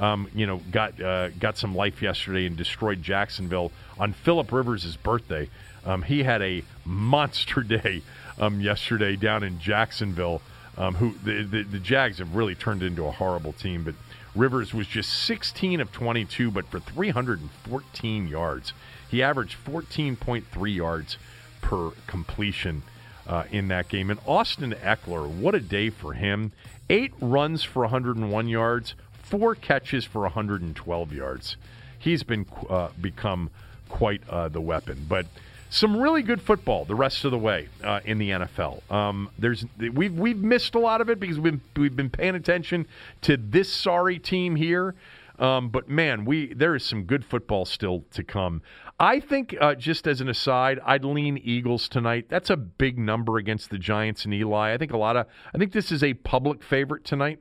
um, 0.00 0.28
you 0.34 0.46
know, 0.46 0.62
got 0.70 0.98
uh, 0.98 1.28
got 1.28 1.58
some 1.58 1.74
life 1.74 2.00
yesterday 2.00 2.46
and 2.46 2.56
destroyed 2.56 3.02
Jacksonville 3.02 3.70
on 3.98 4.14
Philip 4.14 4.50
Rivers' 4.50 4.96
birthday. 4.96 5.50
Um, 5.86 6.02
he 6.02 6.24
had 6.24 6.42
a 6.42 6.62
monster 6.84 7.62
day 7.62 8.02
um, 8.38 8.60
yesterday 8.60 9.16
down 9.16 9.42
in 9.42 9.58
Jacksonville. 9.58 10.42
Um, 10.78 10.94
who 10.96 11.14
the, 11.24 11.42
the 11.42 11.62
the 11.62 11.78
Jags 11.78 12.18
have 12.18 12.36
really 12.36 12.54
turned 12.54 12.82
into 12.82 13.06
a 13.06 13.10
horrible 13.10 13.54
team, 13.54 13.82
but 13.82 13.94
Rivers 14.36 14.74
was 14.74 14.86
just 14.86 15.10
16 15.24 15.80
of 15.80 15.90
22, 15.90 16.50
but 16.50 16.66
for 16.66 16.78
314 16.78 18.28
yards. 18.28 18.74
He 19.10 19.22
averaged 19.22 19.56
14.3 19.64 20.74
yards 20.74 21.16
per 21.62 21.92
completion 22.06 22.82
uh, 23.26 23.44
in 23.50 23.68
that 23.68 23.88
game. 23.88 24.10
And 24.10 24.20
Austin 24.26 24.74
Ekeler, 24.82 25.28
what 25.28 25.54
a 25.54 25.60
day 25.60 25.90
for 25.90 26.12
him. 26.12 26.52
Eight 26.90 27.12
runs 27.20 27.62
for 27.62 27.82
101 27.82 28.48
yards, 28.48 28.94
four 29.22 29.54
catches 29.54 30.04
for 30.04 30.22
112 30.22 31.12
yards. 31.12 31.56
He's 31.98 32.22
been 32.22 32.46
uh, 32.68 32.90
become 33.00 33.50
quite 33.88 34.20
uh, 34.28 34.48
the 34.48 34.60
weapon. 34.60 35.06
But 35.08 35.26
some 35.70 35.96
really 35.96 36.22
good 36.22 36.40
football 36.40 36.84
the 36.84 36.94
rest 36.94 37.24
of 37.24 37.30
the 37.30 37.38
way 37.38 37.68
uh, 37.82 38.00
in 38.04 38.18
the 38.18 38.30
NFL. 38.30 38.90
Um, 38.90 39.30
there's 39.38 39.64
we've 39.78 40.14
we've 40.14 40.38
missed 40.38 40.74
a 40.74 40.78
lot 40.78 41.00
of 41.00 41.10
it 41.10 41.20
because 41.20 41.38
we've 41.38 41.60
we've 41.76 41.96
been 41.96 42.10
paying 42.10 42.34
attention 42.34 42.86
to 43.22 43.36
this 43.36 43.72
sorry 43.72 44.18
team 44.18 44.56
here. 44.56 44.94
Um, 45.38 45.68
but 45.68 45.88
man, 45.88 46.24
we 46.24 46.52
there 46.54 46.74
is 46.74 46.84
some 46.84 47.04
good 47.04 47.24
football 47.24 47.64
still 47.64 48.04
to 48.12 48.22
come. 48.22 48.62
I 48.98 49.20
think, 49.20 49.54
uh, 49.60 49.74
just 49.74 50.06
as 50.06 50.22
an 50.22 50.28
aside, 50.30 50.80
I'd 50.84 51.04
lean 51.04 51.36
Eagles 51.36 51.88
tonight. 51.88 52.26
That's 52.30 52.48
a 52.48 52.56
big 52.56 52.98
number 52.98 53.36
against 53.36 53.68
the 53.68 53.76
Giants 53.76 54.24
and 54.24 54.32
Eli. 54.32 54.72
I 54.72 54.78
think 54.78 54.92
a 54.92 54.96
lot 54.96 55.16
of. 55.16 55.26
I 55.54 55.58
think 55.58 55.72
this 55.72 55.92
is 55.92 56.02
a 56.02 56.14
public 56.14 56.62
favorite 56.62 57.04
tonight. 57.04 57.40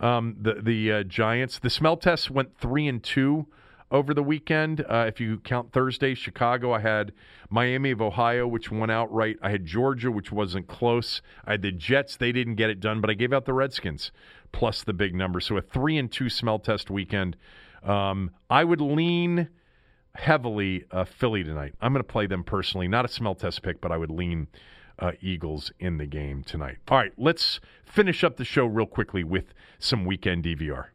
Um, 0.00 0.36
the 0.40 0.54
the 0.54 0.92
uh, 0.92 1.02
Giants. 1.02 1.58
The 1.58 1.70
smell 1.70 1.98
test 1.98 2.30
went 2.30 2.56
three 2.58 2.88
and 2.88 3.02
two 3.02 3.46
over 3.90 4.14
the 4.14 4.22
weekend. 4.22 4.84
Uh, 4.88 5.04
if 5.06 5.20
you 5.20 5.38
count 5.38 5.72
Thursday, 5.72 6.14
Chicago, 6.14 6.72
I 6.72 6.80
had 6.80 7.12
Miami 7.50 7.90
of 7.90 8.00
Ohio, 8.00 8.46
which 8.46 8.70
won 8.70 8.90
outright. 8.90 9.36
I 9.42 9.50
had 9.50 9.64
Georgia, 9.64 10.10
which 10.10 10.32
wasn't 10.32 10.66
close. 10.66 11.22
I 11.44 11.52
had 11.52 11.62
the 11.62 11.72
Jets; 11.72 12.16
they 12.16 12.32
didn't 12.32 12.56
get 12.56 12.70
it 12.70 12.80
done, 12.80 13.00
but 13.00 13.10
I 13.10 13.14
gave 13.14 13.32
out 13.32 13.44
the 13.44 13.52
Redskins 13.52 14.10
plus 14.52 14.84
the 14.84 14.92
big 14.92 15.14
number. 15.14 15.40
So 15.40 15.56
a 15.56 15.62
three 15.62 15.98
and 15.98 16.10
two 16.10 16.28
smell 16.28 16.58
test 16.58 16.90
weekend. 16.90 17.36
Um, 17.82 18.30
I 18.48 18.64
would 18.64 18.80
lean 18.80 19.48
heavily 20.14 20.84
uh, 20.90 21.04
Philly 21.04 21.44
tonight. 21.44 21.74
I'm 21.80 21.92
going 21.92 22.02
to 22.02 22.12
play 22.12 22.26
them 22.26 22.44
personally. 22.44 22.88
Not 22.88 23.04
a 23.04 23.08
smell 23.08 23.34
test 23.34 23.62
pick, 23.62 23.80
but 23.80 23.92
I 23.92 23.96
would 23.96 24.10
lean 24.10 24.46
uh, 24.98 25.12
Eagles 25.20 25.72
in 25.78 25.98
the 25.98 26.06
game 26.06 26.42
tonight. 26.44 26.78
All 26.88 26.98
right, 26.98 27.12
let's 27.16 27.60
finish 27.84 28.24
up 28.24 28.36
the 28.36 28.44
show 28.44 28.64
real 28.64 28.86
quickly 28.86 29.24
with 29.24 29.52
some 29.78 30.04
weekend 30.04 30.44
DVR. 30.44 30.86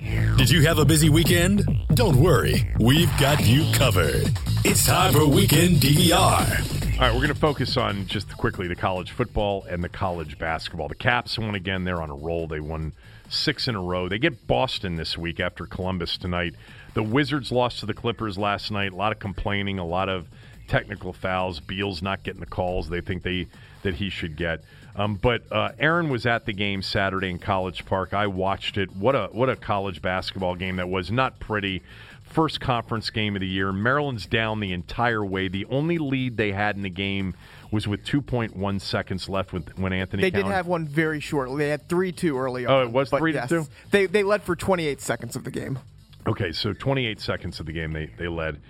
Did 0.00 0.48
you 0.48 0.62
have 0.62 0.78
a 0.78 0.84
busy 0.86 1.10
weekend? 1.10 1.62
Don't 1.92 2.16
worry, 2.16 2.72
we've 2.78 3.10
got 3.18 3.46
you 3.46 3.70
covered. 3.74 4.30
It's 4.64 4.86
time 4.86 5.12
for 5.12 5.26
Weekend 5.26 5.76
DVR. 5.76 6.94
All 6.94 7.00
right, 7.00 7.12
we're 7.12 7.20
going 7.20 7.28
to 7.28 7.34
focus 7.34 7.76
on 7.76 8.06
just 8.06 8.34
quickly 8.38 8.66
the 8.66 8.74
college 8.74 9.10
football 9.10 9.64
and 9.68 9.84
the 9.84 9.90
college 9.90 10.38
basketball. 10.38 10.88
The 10.88 10.94
Caps 10.94 11.38
won 11.38 11.54
again. 11.54 11.84
They're 11.84 12.00
on 12.00 12.08
a 12.08 12.14
roll. 12.14 12.46
They 12.46 12.60
won 12.60 12.94
six 13.28 13.68
in 13.68 13.74
a 13.74 13.82
row. 13.82 14.08
They 14.08 14.18
get 14.18 14.46
Boston 14.46 14.96
this 14.96 15.18
week 15.18 15.38
after 15.38 15.66
Columbus 15.66 16.16
tonight. 16.16 16.54
The 16.94 17.02
Wizards 17.02 17.52
lost 17.52 17.80
to 17.80 17.86
the 17.86 17.94
Clippers 17.94 18.38
last 18.38 18.70
night. 18.70 18.92
A 18.92 18.96
lot 18.96 19.12
of 19.12 19.18
complaining, 19.18 19.78
a 19.78 19.86
lot 19.86 20.08
of 20.08 20.28
technical 20.66 21.12
fouls. 21.12 21.60
Beal's 21.60 22.00
not 22.00 22.22
getting 22.22 22.40
the 22.40 22.46
calls 22.46 22.88
they 22.88 23.02
think 23.02 23.22
they 23.22 23.48
that 23.82 23.94
he 23.94 24.08
should 24.08 24.36
get. 24.36 24.62
Um, 24.96 25.14
but 25.14 25.42
uh, 25.52 25.72
Aaron 25.78 26.08
was 26.08 26.26
at 26.26 26.46
the 26.46 26.52
game 26.52 26.82
Saturday 26.82 27.30
in 27.30 27.38
College 27.38 27.86
Park. 27.86 28.12
I 28.12 28.26
watched 28.26 28.76
it. 28.76 28.94
What 28.94 29.14
a 29.14 29.28
what 29.32 29.48
a 29.48 29.56
college 29.56 30.02
basketball 30.02 30.56
game 30.56 30.76
that 30.76 30.88
was. 30.88 31.10
Not 31.10 31.38
pretty. 31.38 31.82
First 32.24 32.60
conference 32.60 33.10
game 33.10 33.34
of 33.34 33.40
the 33.40 33.48
year. 33.48 33.72
Maryland's 33.72 34.26
down 34.26 34.60
the 34.60 34.72
entire 34.72 35.24
way. 35.24 35.48
The 35.48 35.64
only 35.66 35.98
lead 35.98 36.36
they 36.36 36.52
had 36.52 36.76
in 36.76 36.82
the 36.82 36.90
game 36.90 37.34
was 37.72 37.88
with 37.88 38.04
2.1 38.04 38.80
seconds 38.80 39.28
left 39.28 39.52
with, 39.52 39.76
when 39.76 39.92
Anthony. 39.92 40.22
They 40.22 40.30
Cowan, 40.30 40.46
did 40.46 40.52
have 40.52 40.66
one 40.66 40.86
very 40.86 41.18
shortly. 41.18 41.58
They 41.58 41.70
had 41.70 41.88
three 41.88 42.12
two 42.12 42.38
early 42.38 42.66
on. 42.66 42.72
Oh, 42.72 42.82
it 42.82 42.90
was 42.90 43.10
but 43.10 43.18
3 43.18 43.32
to 43.32 43.38
yes, 43.38 43.48
2? 43.48 43.66
They 43.90 44.06
they 44.06 44.22
led 44.22 44.42
for 44.42 44.54
28 44.54 45.00
seconds 45.00 45.36
of 45.36 45.44
the 45.44 45.50
game. 45.50 45.78
Okay, 46.26 46.52
so 46.52 46.72
28 46.72 47.20
seconds 47.20 47.60
of 47.60 47.66
the 47.66 47.72
game 47.72 47.92
they 47.92 48.06
they 48.18 48.28
led. 48.28 48.60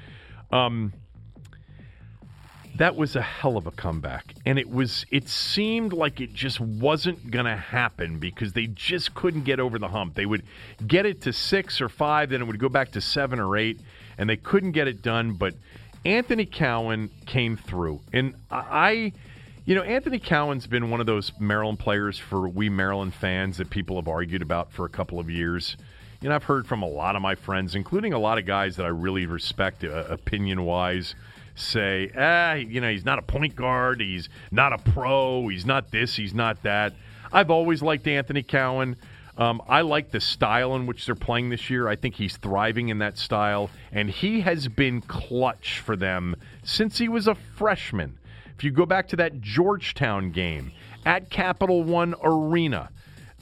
Um, 0.51 0.93
that 2.81 2.97
was 2.97 3.15
a 3.15 3.21
hell 3.21 3.59
of 3.59 3.67
a 3.67 3.71
comeback, 3.71 4.35
and 4.47 4.59
it 4.59 4.71
was. 4.71 5.05
It 5.11 5.29
seemed 5.29 5.93
like 5.93 6.19
it 6.19 6.33
just 6.33 6.59
wasn't 6.61 7.31
going 7.31 7.45
to 7.45 7.55
happen 7.55 8.19
because 8.19 8.55
they 8.55 8.69
just 8.69 9.15
couldn't 9.15 9.45
get 9.45 9.61
over 9.61 9.79
the 9.79 9.89
hump. 9.89 10.15
They 10.15 10.25
would 10.25 10.45
get 10.87 11.05
it 11.05 11.21
to 11.23 11.33
six 11.35 11.83
or 11.83 11.91
five, 11.91 12.31
then 12.31 12.41
it 12.41 12.47
would 12.47 12.59
go 12.59 12.71
back 12.71 12.93
to 12.93 13.03
seven 13.03 13.39
or 13.39 13.59
eight, 13.59 13.79
and 14.17 14.31
they 14.31 14.39
couldn't 14.39 14.73
get 14.73 14.89
it 14.89 15.03
done. 15.03 15.35
But 15.35 15.57
Anthony 16.07 16.47
Cowan 16.47 17.11
came 17.27 17.59
through, 17.59 18.01
and 18.15 18.35
I. 18.51 19.13
You 19.67 19.75
know, 19.75 19.83
Anthony 19.83 20.19
Cowan's 20.19 20.67
been 20.67 20.91
one 20.91 21.01
of 21.01 21.07
those 21.07 21.33
Maryland 21.39 21.79
players 21.79 22.19
for 22.19 22.49
we 22.49 22.71
Maryland 22.71 23.13
fans 23.15 23.59
that 23.59 23.69
people 23.69 23.97
have 23.97 24.09
argued 24.09 24.41
about 24.41 24.73
for 24.73 24.87
a 24.87 24.89
couple 24.89 25.21
of 25.21 25.29
years. 25.29 25.77
You 26.23 26.31
know, 26.31 26.35
I've 26.35 26.45
heard 26.45 26.67
from 26.67 26.83
a 26.83 26.89
lot 26.89 27.15
of 27.15 27.21
my 27.21 27.35
friends, 27.35 27.75
including 27.75 28.15
a 28.15 28.19
lot 28.19 28.39
of 28.39 28.47
guys 28.47 28.77
that 28.77 28.87
I 28.87 28.89
really 28.89 29.27
respect 29.27 29.85
uh, 29.85 30.07
opinion 30.09 30.65
wise, 30.65 31.15
say, 31.61 32.11
ah, 32.17 32.55
you 32.55 32.81
know, 32.81 32.91
he's 32.91 33.05
not 33.05 33.19
a 33.19 33.23
point 33.23 33.57
guard, 33.57 34.01
he's 34.01 34.29
not 34.51 34.73
a 34.73 34.79
pro, 34.79 35.49
he's 35.49 35.67
not 35.67 35.91
this, 35.91 36.17
he's 36.17 36.35
not 36.35 36.63
that. 36.63 36.95
I've 37.33 37.51
always 37.51 37.83
liked 37.83 38.07
Anthony 38.07 38.43
Cowan. 38.43 38.97
Um, 39.39 39.63
I 39.69 39.81
like 39.83 40.11
the 40.11 40.21
style 40.21 40.75
in 40.75 40.87
which 40.87 41.07
they're 41.07 41.15
playing 41.15 41.51
this 41.51 41.71
year. 41.71 41.89
I 41.89 41.97
think 41.97 42.17
he's 42.17 42.37
thriving 42.37 42.89
in 42.89 42.99
that 42.99 43.17
style, 43.17 43.71
and 43.93 44.11
he 44.11 44.41
has 44.41 44.69
been 44.69 45.01
clutch 45.01 45.81
for 45.81 45.97
them 45.97 46.37
since 46.63 46.99
he 46.99 47.09
was 47.09 47.27
a 47.27 47.35
freshman. 47.35 48.19
If 48.57 48.65
you 48.65 48.71
go 48.71 48.85
back 48.85 49.09
to 49.09 49.17
that 49.17 49.41
Georgetown 49.41 50.33
game 50.33 50.73
at 51.07 51.31
Capital 51.31 51.83
One 51.83 52.15
Arena 52.23 52.91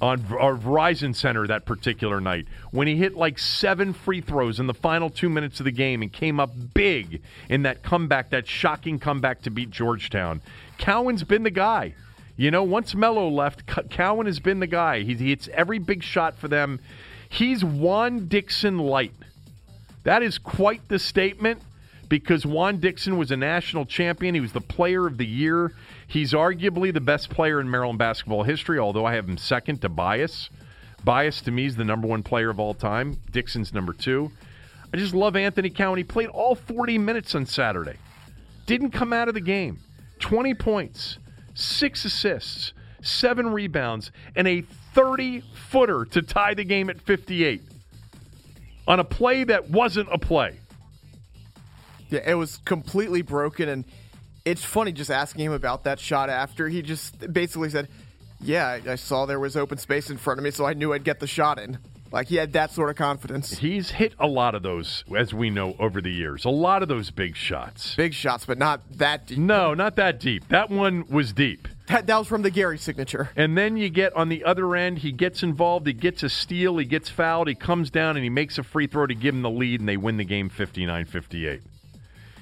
on 0.00 0.24
our 0.38 0.56
Verizon 0.56 1.14
Center 1.14 1.46
that 1.46 1.64
particular 1.64 2.20
night, 2.20 2.46
when 2.70 2.86
he 2.86 2.96
hit 2.96 3.16
like 3.16 3.38
seven 3.38 3.92
free 3.92 4.20
throws 4.20 4.60
in 4.60 4.66
the 4.66 4.74
final 4.74 5.10
two 5.10 5.28
minutes 5.28 5.60
of 5.60 5.64
the 5.64 5.72
game 5.72 6.02
and 6.02 6.12
came 6.12 6.38
up 6.38 6.50
big 6.74 7.20
in 7.48 7.62
that 7.62 7.82
comeback, 7.82 8.30
that 8.30 8.46
shocking 8.46 8.98
comeback 8.98 9.42
to 9.42 9.50
beat 9.50 9.70
Georgetown, 9.70 10.40
Cowan's 10.78 11.24
been 11.24 11.42
the 11.42 11.50
guy. 11.50 11.94
You 12.36 12.52
know, 12.52 12.62
once 12.62 12.94
Melo 12.94 13.28
left, 13.28 13.66
Cowan 13.90 14.26
has 14.26 14.38
been 14.38 14.60
the 14.60 14.68
guy. 14.68 15.00
He 15.00 15.14
hits 15.14 15.48
every 15.52 15.80
big 15.80 16.04
shot 16.04 16.36
for 16.36 16.46
them. 16.46 16.78
He's 17.28 17.64
Juan 17.64 18.28
Dixon 18.28 18.78
light. 18.78 19.12
That 20.04 20.22
is 20.22 20.38
quite 20.38 20.88
the 20.88 21.00
statement 21.00 21.60
because 22.08 22.46
Juan 22.46 22.78
Dixon 22.78 23.18
was 23.18 23.30
a 23.30 23.36
national 23.36 23.86
champion. 23.86 24.34
He 24.34 24.40
was 24.40 24.52
the 24.52 24.60
player 24.60 25.06
of 25.06 25.18
the 25.18 25.26
year. 25.26 25.72
He's 26.08 26.32
arguably 26.32 26.92
the 26.92 27.02
best 27.02 27.28
player 27.28 27.60
in 27.60 27.70
Maryland 27.70 27.98
basketball 27.98 28.42
history, 28.42 28.78
although 28.78 29.04
I 29.04 29.14
have 29.14 29.28
him 29.28 29.36
second 29.36 29.82
to 29.82 29.90
Bias. 29.90 30.48
Bias 31.04 31.42
to 31.42 31.50
me 31.50 31.66
is 31.66 31.76
the 31.76 31.84
number 31.84 32.08
one 32.08 32.22
player 32.22 32.48
of 32.48 32.58
all 32.58 32.72
time. 32.72 33.20
Dixon's 33.30 33.74
number 33.74 33.92
two. 33.92 34.32
I 34.92 34.96
just 34.96 35.14
love 35.14 35.36
Anthony 35.36 35.68
Cowan. 35.68 35.98
He 35.98 36.04
played 36.04 36.30
all 36.30 36.54
40 36.54 36.96
minutes 36.96 37.34
on 37.34 37.44
Saturday. 37.44 37.96
Didn't 38.64 38.92
come 38.92 39.12
out 39.12 39.28
of 39.28 39.34
the 39.34 39.42
game. 39.42 39.80
20 40.20 40.54
points, 40.54 41.18
six 41.52 42.06
assists, 42.06 42.72
seven 43.02 43.52
rebounds, 43.52 44.10
and 44.34 44.48
a 44.48 44.62
30 44.94 45.42
footer 45.68 46.06
to 46.06 46.22
tie 46.22 46.54
the 46.54 46.64
game 46.64 46.88
at 46.88 47.02
58 47.02 47.60
on 48.86 48.98
a 48.98 49.04
play 49.04 49.44
that 49.44 49.68
wasn't 49.68 50.08
a 50.10 50.18
play. 50.18 50.58
Yeah, 52.08 52.30
it 52.30 52.34
was 52.34 52.56
completely 52.64 53.20
broken, 53.20 53.68
and 53.68 53.84
it's 54.50 54.64
funny 54.64 54.92
just 54.92 55.10
asking 55.10 55.44
him 55.46 55.52
about 55.52 55.84
that 55.84 56.00
shot 56.00 56.30
after. 56.30 56.68
He 56.68 56.82
just 56.82 57.32
basically 57.32 57.70
said, 57.70 57.88
"Yeah, 58.40 58.66
I, 58.66 58.92
I 58.92 58.94
saw 58.96 59.26
there 59.26 59.40
was 59.40 59.56
open 59.56 59.78
space 59.78 60.10
in 60.10 60.16
front 60.16 60.38
of 60.38 60.44
me, 60.44 60.50
so 60.50 60.64
I 60.64 60.72
knew 60.72 60.92
I'd 60.92 61.04
get 61.04 61.20
the 61.20 61.26
shot 61.26 61.58
in." 61.58 61.78
Like 62.10 62.28
he 62.28 62.36
had 62.36 62.54
that 62.54 62.70
sort 62.70 62.88
of 62.88 62.96
confidence. 62.96 63.58
He's 63.58 63.90
hit 63.90 64.14
a 64.18 64.26
lot 64.26 64.54
of 64.54 64.62
those, 64.62 65.04
as 65.14 65.34
we 65.34 65.50
know, 65.50 65.76
over 65.78 66.00
the 66.00 66.10
years. 66.10 66.46
A 66.46 66.50
lot 66.50 66.82
of 66.82 66.88
those 66.88 67.10
big 67.10 67.36
shots. 67.36 67.94
Big 67.96 68.14
shots, 68.14 68.46
but 68.46 68.56
not 68.56 68.80
that 68.96 69.26
deep. 69.26 69.38
No, 69.38 69.74
not 69.74 69.96
that 69.96 70.18
deep. 70.18 70.48
That 70.48 70.70
one 70.70 71.04
was 71.10 71.34
deep. 71.34 71.68
That, 71.88 72.06
that 72.06 72.18
was 72.18 72.26
from 72.26 72.42
the 72.42 72.50
Gary 72.50 72.78
signature. 72.78 73.30
And 73.36 73.58
then 73.58 73.76
you 73.76 73.90
get 73.90 74.14
on 74.14 74.30
the 74.30 74.44
other 74.44 74.74
end, 74.74 74.98
he 74.98 75.12
gets 75.12 75.42
involved, 75.42 75.86
he 75.86 75.92
gets 75.92 76.22
a 76.22 76.28
steal, 76.28 76.78
he 76.78 76.86
gets 76.86 77.10
fouled, 77.10 77.48
he 77.48 77.54
comes 77.54 77.90
down 77.90 78.16
and 78.16 78.24
he 78.24 78.30
makes 78.30 78.58
a 78.58 78.62
free 78.62 78.86
throw 78.86 79.06
to 79.06 79.14
give 79.14 79.34
him 79.34 79.42
the 79.42 79.50
lead, 79.50 79.80
and 79.80 79.88
they 79.88 79.96
win 79.96 80.16
the 80.16 80.24
game 80.24 80.48
59 80.48 81.04
58. 81.04 81.60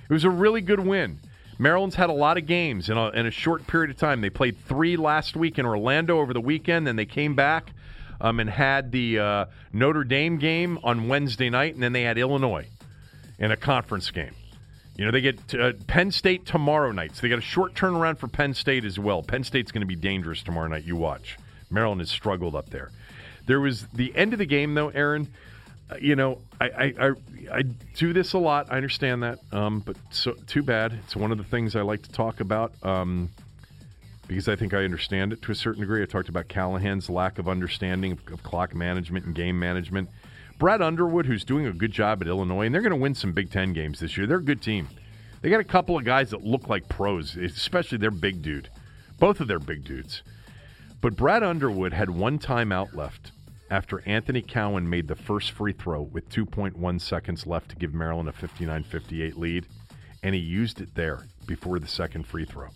It 0.08 0.12
was 0.12 0.24
a 0.24 0.30
really 0.30 0.60
good 0.60 0.80
win. 0.80 1.18
Maryland's 1.58 1.96
had 1.96 2.10
a 2.10 2.14
lot 2.14 2.36
of 2.36 2.46
games 2.46 2.90
in 2.90 2.96
a, 2.96 3.08
in 3.10 3.26
a 3.26 3.30
short 3.30 3.66
period 3.66 3.90
of 3.90 3.96
time. 3.96 4.20
They 4.20 4.30
played 4.30 4.58
three 4.66 4.96
last 4.96 5.36
week 5.36 5.58
in 5.58 5.66
Orlando 5.66 6.18
over 6.20 6.32
the 6.32 6.40
weekend, 6.40 6.86
then 6.86 6.96
they 6.96 7.06
came 7.06 7.34
back 7.34 7.70
um, 8.20 8.40
and 8.40 8.48
had 8.50 8.92
the 8.92 9.18
uh, 9.18 9.44
Notre 9.72 10.04
Dame 10.04 10.38
game 10.38 10.78
on 10.82 11.08
Wednesday 11.08 11.50
night, 11.50 11.74
and 11.74 11.82
then 11.82 11.92
they 11.92 12.02
had 12.02 12.18
Illinois 12.18 12.66
in 13.38 13.50
a 13.50 13.56
conference 13.56 14.10
game. 14.10 14.34
You 14.96 15.04
know, 15.04 15.10
they 15.10 15.20
get 15.20 15.54
uh, 15.54 15.72
Penn 15.86 16.10
State 16.10 16.46
tomorrow 16.46 16.90
night, 16.90 17.14
so 17.14 17.22
they 17.22 17.28
got 17.28 17.38
a 17.38 17.42
short 17.42 17.74
turnaround 17.74 18.18
for 18.18 18.28
Penn 18.28 18.54
State 18.54 18.84
as 18.84 18.98
well. 18.98 19.22
Penn 19.22 19.44
State's 19.44 19.70
going 19.70 19.82
to 19.82 19.86
be 19.86 19.96
dangerous 19.96 20.42
tomorrow 20.42 20.68
night. 20.68 20.84
You 20.84 20.96
watch. 20.96 21.36
Maryland 21.70 22.00
has 22.00 22.10
struggled 22.10 22.54
up 22.54 22.70
there. 22.70 22.90
There 23.46 23.60
was 23.60 23.86
the 23.88 24.14
end 24.16 24.32
of 24.32 24.38
the 24.38 24.46
game, 24.46 24.74
though, 24.74 24.88
Aaron. 24.88 25.28
You 26.00 26.16
know, 26.16 26.38
I, 26.60 26.64
I, 26.68 26.94
I, 27.00 27.10
I, 27.52 27.62
do 27.94 28.12
this 28.12 28.32
a 28.32 28.38
lot. 28.38 28.66
I 28.70 28.76
understand 28.76 29.22
that, 29.22 29.38
um, 29.52 29.80
but 29.80 29.96
so 30.10 30.32
too 30.46 30.62
bad. 30.62 30.92
It's 31.04 31.14
one 31.14 31.30
of 31.30 31.38
the 31.38 31.44
things 31.44 31.76
I 31.76 31.82
like 31.82 32.02
to 32.02 32.10
talk 32.10 32.40
about 32.40 32.72
um, 32.82 33.30
because 34.26 34.48
I 34.48 34.56
think 34.56 34.74
I 34.74 34.84
understand 34.84 35.32
it 35.32 35.42
to 35.42 35.52
a 35.52 35.54
certain 35.54 35.82
degree. 35.82 36.02
I 36.02 36.06
talked 36.06 36.28
about 36.28 36.48
Callahan's 36.48 37.08
lack 37.08 37.38
of 37.38 37.48
understanding 37.48 38.12
of, 38.12 38.32
of 38.32 38.42
clock 38.42 38.74
management 38.74 39.26
and 39.26 39.34
game 39.34 39.60
management. 39.60 40.08
Brad 40.58 40.82
Underwood, 40.82 41.26
who's 41.26 41.44
doing 41.44 41.66
a 41.66 41.72
good 41.72 41.92
job 41.92 42.20
at 42.20 42.26
Illinois, 42.26 42.66
and 42.66 42.74
they're 42.74 42.82
going 42.82 42.90
to 42.90 42.96
win 42.96 43.14
some 43.14 43.32
Big 43.32 43.52
Ten 43.52 43.72
games 43.72 44.00
this 44.00 44.16
year. 44.16 44.26
They're 44.26 44.38
a 44.38 44.42
good 44.42 44.62
team. 44.62 44.88
They 45.40 45.50
got 45.50 45.60
a 45.60 45.64
couple 45.64 45.96
of 45.96 46.04
guys 46.04 46.30
that 46.30 46.42
look 46.42 46.68
like 46.68 46.88
pros, 46.88 47.36
especially 47.36 47.98
their 47.98 48.10
big 48.10 48.42
dude. 48.42 48.70
Both 49.20 49.40
of 49.40 49.46
their 49.46 49.60
big 49.60 49.84
dudes. 49.84 50.22
But 51.00 51.14
Brad 51.14 51.44
Underwood 51.44 51.92
had 51.92 52.10
one 52.10 52.38
timeout 52.38 52.96
left 52.96 53.30
after 53.70 54.02
Anthony 54.06 54.42
Cowan 54.42 54.88
made 54.88 55.08
the 55.08 55.14
first 55.16 55.52
free 55.52 55.72
throw 55.72 56.02
with 56.02 56.28
2.1 56.28 57.00
seconds 57.00 57.46
left 57.46 57.70
to 57.70 57.76
give 57.76 57.94
Maryland 57.94 58.28
a 58.28 58.32
59 58.32 58.84
58 58.84 59.36
lead, 59.36 59.66
and 60.22 60.34
he 60.34 60.40
used 60.40 60.80
it 60.80 60.94
there 60.94 61.26
before 61.46 61.78
the 61.78 61.86
second 61.86 62.26
free 62.26 62.44
throw. 62.44 62.68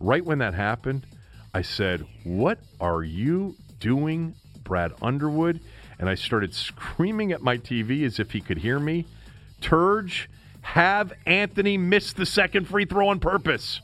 Right 0.00 0.24
when 0.24 0.38
that 0.38 0.54
happened, 0.54 1.06
I 1.54 1.62
said, 1.62 2.06
What 2.24 2.58
are 2.80 3.02
you 3.02 3.56
doing, 3.80 4.34
Brad 4.64 4.92
Underwood? 5.00 5.60
and 5.98 6.08
I 6.08 6.14
started 6.14 6.54
screaming 6.54 7.32
at 7.32 7.42
my 7.42 7.56
TV 7.56 8.04
as 8.04 8.18
if 8.18 8.32
he 8.32 8.40
could 8.40 8.58
hear 8.58 8.78
me. 8.78 9.06
Turge, 9.60 10.26
have 10.62 11.12
Anthony 11.24 11.78
miss 11.78 12.12
the 12.12 12.26
second 12.26 12.66
free 12.66 12.84
throw 12.84 13.08
on 13.08 13.20
purpose. 13.20 13.80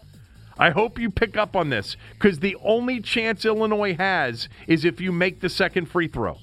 I 0.58 0.70
hope 0.70 0.98
you 0.98 1.10
pick 1.10 1.36
up 1.36 1.56
on 1.56 1.70
this 1.70 1.96
because 2.14 2.38
the 2.38 2.56
only 2.62 3.00
chance 3.00 3.44
Illinois 3.44 3.94
has 3.94 4.48
is 4.66 4.84
if 4.84 5.00
you 5.00 5.12
make 5.12 5.40
the 5.40 5.48
second 5.48 5.86
free 5.86 6.08
throw. 6.08 6.38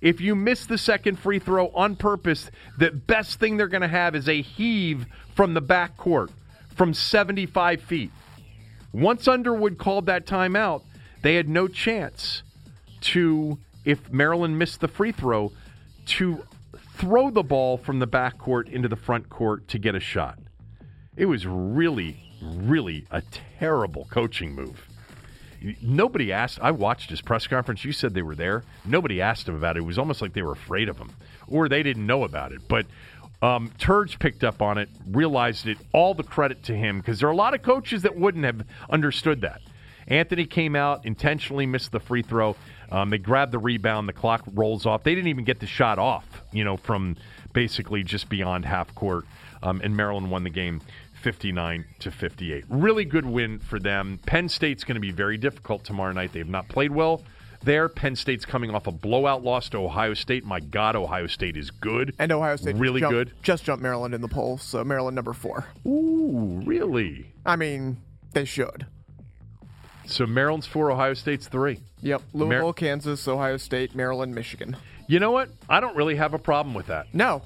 If 0.00 0.20
you 0.20 0.34
miss 0.34 0.66
the 0.66 0.78
second 0.78 1.18
free 1.18 1.38
throw 1.38 1.68
on 1.68 1.96
purpose, 1.96 2.50
the 2.78 2.90
best 2.90 3.40
thing 3.40 3.56
they're 3.56 3.68
going 3.68 3.82
to 3.82 3.88
have 3.88 4.14
is 4.14 4.28
a 4.28 4.42
heave 4.42 5.06
from 5.34 5.54
the 5.54 5.60
back 5.60 5.96
court 5.96 6.30
from 6.76 6.94
75 6.94 7.82
feet. 7.82 8.10
Once 8.92 9.26
Underwood 9.26 9.78
called 9.78 10.06
that 10.06 10.26
timeout, 10.26 10.82
they 11.22 11.34
had 11.34 11.48
no 11.48 11.66
chance 11.66 12.42
to 13.00 13.58
if 13.88 14.12
Maryland 14.12 14.58
missed 14.58 14.80
the 14.80 14.88
free 14.88 15.12
throw, 15.12 15.50
to 16.04 16.44
throw 16.94 17.30
the 17.30 17.42
ball 17.42 17.78
from 17.78 18.00
the 18.00 18.06
backcourt 18.06 18.68
into 18.68 18.86
the 18.86 18.96
front 18.96 19.30
court 19.30 19.66
to 19.68 19.78
get 19.78 19.94
a 19.94 20.00
shot. 20.00 20.38
It 21.16 21.24
was 21.24 21.46
really, 21.46 22.18
really 22.42 23.06
a 23.10 23.22
terrible 23.58 24.06
coaching 24.10 24.54
move. 24.54 24.86
Nobody 25.82 26.32
asked. 26.32 26.60
I 26.62 26.70
watched 26.70 27.10
his 27.10 27.20
press 27.20 27.46
conference. 27.46 27.84
You 27.84 27.92
said 27.92 28.14
they 28.14 28.22
were 28.22 28.36
there. 28.36 28.62
Nobody 28.84 29.20
asked 29.20 29.48
him 29.48 29.56
about 29.56 29.76
it. 29.76 29.80
It 29.80 29.86
was 29.86 29.98
almost 29.98 30.22
like 30.22 30.32
they 30.32 30.42
were 30.42 30.52
afraid 30.52 30.88
of 30.88 30.98
him, 30.98 31.10
or 31.48 31.68
they 31.68 31.82
didn't 31.82 32.06
know 32.06 32.22
about 32.22 32.52
it. 32.52 32.68
But 32.68 32.86
um, 33.42 33.72
Turge 33.78 34.18
picked 34.18 34.44
up 34.44 34.62
on 34.62 34.78
it, 34.78 34.88
realized 35.10 35.66
it. 35.66 35.78
All 35.92 36.14
the 36.14 36.22
credit 36.22 36.62
to 36.64 36.76
him 36.76 36.98
because 36.98 37.18
there 37.20 37.28
are 37.28 37.32
a 37.32 37.36
lot 37.36 37.54
of 37.54 37.62
coaches 37.62 38.02
that 38.02 38.16
wouldn't 38.16 38.44
have 38.44 38.62
understood 38.88 39.40
that. 39.40 39.60
Anthony 40.06 40.46
came 40.46 40.74
out, 40.74 41.04
intentionally 41.04 41.66
missed 41.66 41.92
the 41.92 42.00
free 42.00 42.22
throw. 42.22 42.56
Um, 42.90 43.10
they 43.10 43.18
grabbed 43.18 43.52
the 43.52 43.58
rebound, 43.58 44.08
the 44.08 44.14
clock 44.14 44.42
rolls 44.54 44.86
off. 44.86 45.02
They 45.02 45.14
didn't 45.14 45.28
even 45.28 45.44
get 45.44 45.60
the 45.60 45.66
shot 45.66 45.98
off, 45.98 46.24
you 46.50 46.64
know, 46.64 46.76
from 46.78 47.16
basically 47.52 48.02
just 48.02 48.28
beyond 48.28 48.64
half 48.64 48.94
court. 48.94 49.26
Um, 49.62 49.80
and 49.82 49.96
Maryland 49.96 50.30
won 50.30 50.44
the 50.44 50.50
game 50.50 50.80
59 51.28 51.84
to 51.98 52.10
58. 52.10 52.64
Really 52.70 53.04
good 53.04 53.26
win 53.26 53.58
for 53.58 53.78
them. 53.78 54.18
Penn 54.24 54.48
State's 54.48 54.82
going 54.82 54.94
to 54.94 55.00
be 55.00 55.10
very 55.10 55.36
difficult 55.36 55.84
tomorrow 55.84 56.10
night. 56.14 56.32
They 56.32 56.38
have 56.38 56.48
not 56.48 56.68
played 56.68 56.90
well 56.90 57.22
there. 57.62 57.86
Penn 57.90 58.16
State's 58.16 58.46
coming 58.46 58.74
off 58.74 58.86
a 58.86 58.90
blowout 58.90 59.44
loss 59.44 59.68
to 59.68 59.76
Ohio 59.76 60.14
State. 60.14 60.46
My 60.46 60.58
God, 60.58 60.96
Ohio 60.96 61.26
State 61.26 61.58
is 61.58 61.70
good. 61.70 62.14
And 62.18 62.32
Ohio 62.32 62.56
State 62.56 62.76
really 62.76 63.00
jumped, 63.00 63.12
good. 63.12 63.32
Just 63.42 63.64
jumped 63.64 63.82
Maryland 63.82 64.14
in 64.14 64.22
the 64.22 64.28
polls, 64.28 64.62
so 64.62 64.82
Maryland 64.84 65.16
number 65.16 65.34
four. 65.34 65.66
Ooh, 65.86 66.62
really? 66.64 67.26
I 67.44 67.56
mean, 67.56 67.98
they 68.32 68.46
should. 68.46 68.86
So 70.06 70.24
Maryland's 70.24 70.66
four, 70.66 70.90
Ohio 70.90 71.12
State's 71.12 71.46
three. 71.46 71.80
Yep. 72.00 72.22
Louisville, 72.32 72.62
Mar- 72.62 72.72
Kansas, 72.72 73.28
Ohio 73.28 73.58
State, 73.58 73.94
Maryland, 73.94 74.34
Michigan. 74.34 74.78
You 75.06 75.20
know 75.20 75.32
what? 75.32 75.50
I 75.68 75.80
don't 75.80 75.94
really 75.94 76.16
have 76.16 76.32
a 76.32 76.38
problem 76.38 76.74
with 76.74 76.86
that. 76.86 77.12
No. 77.12 77.42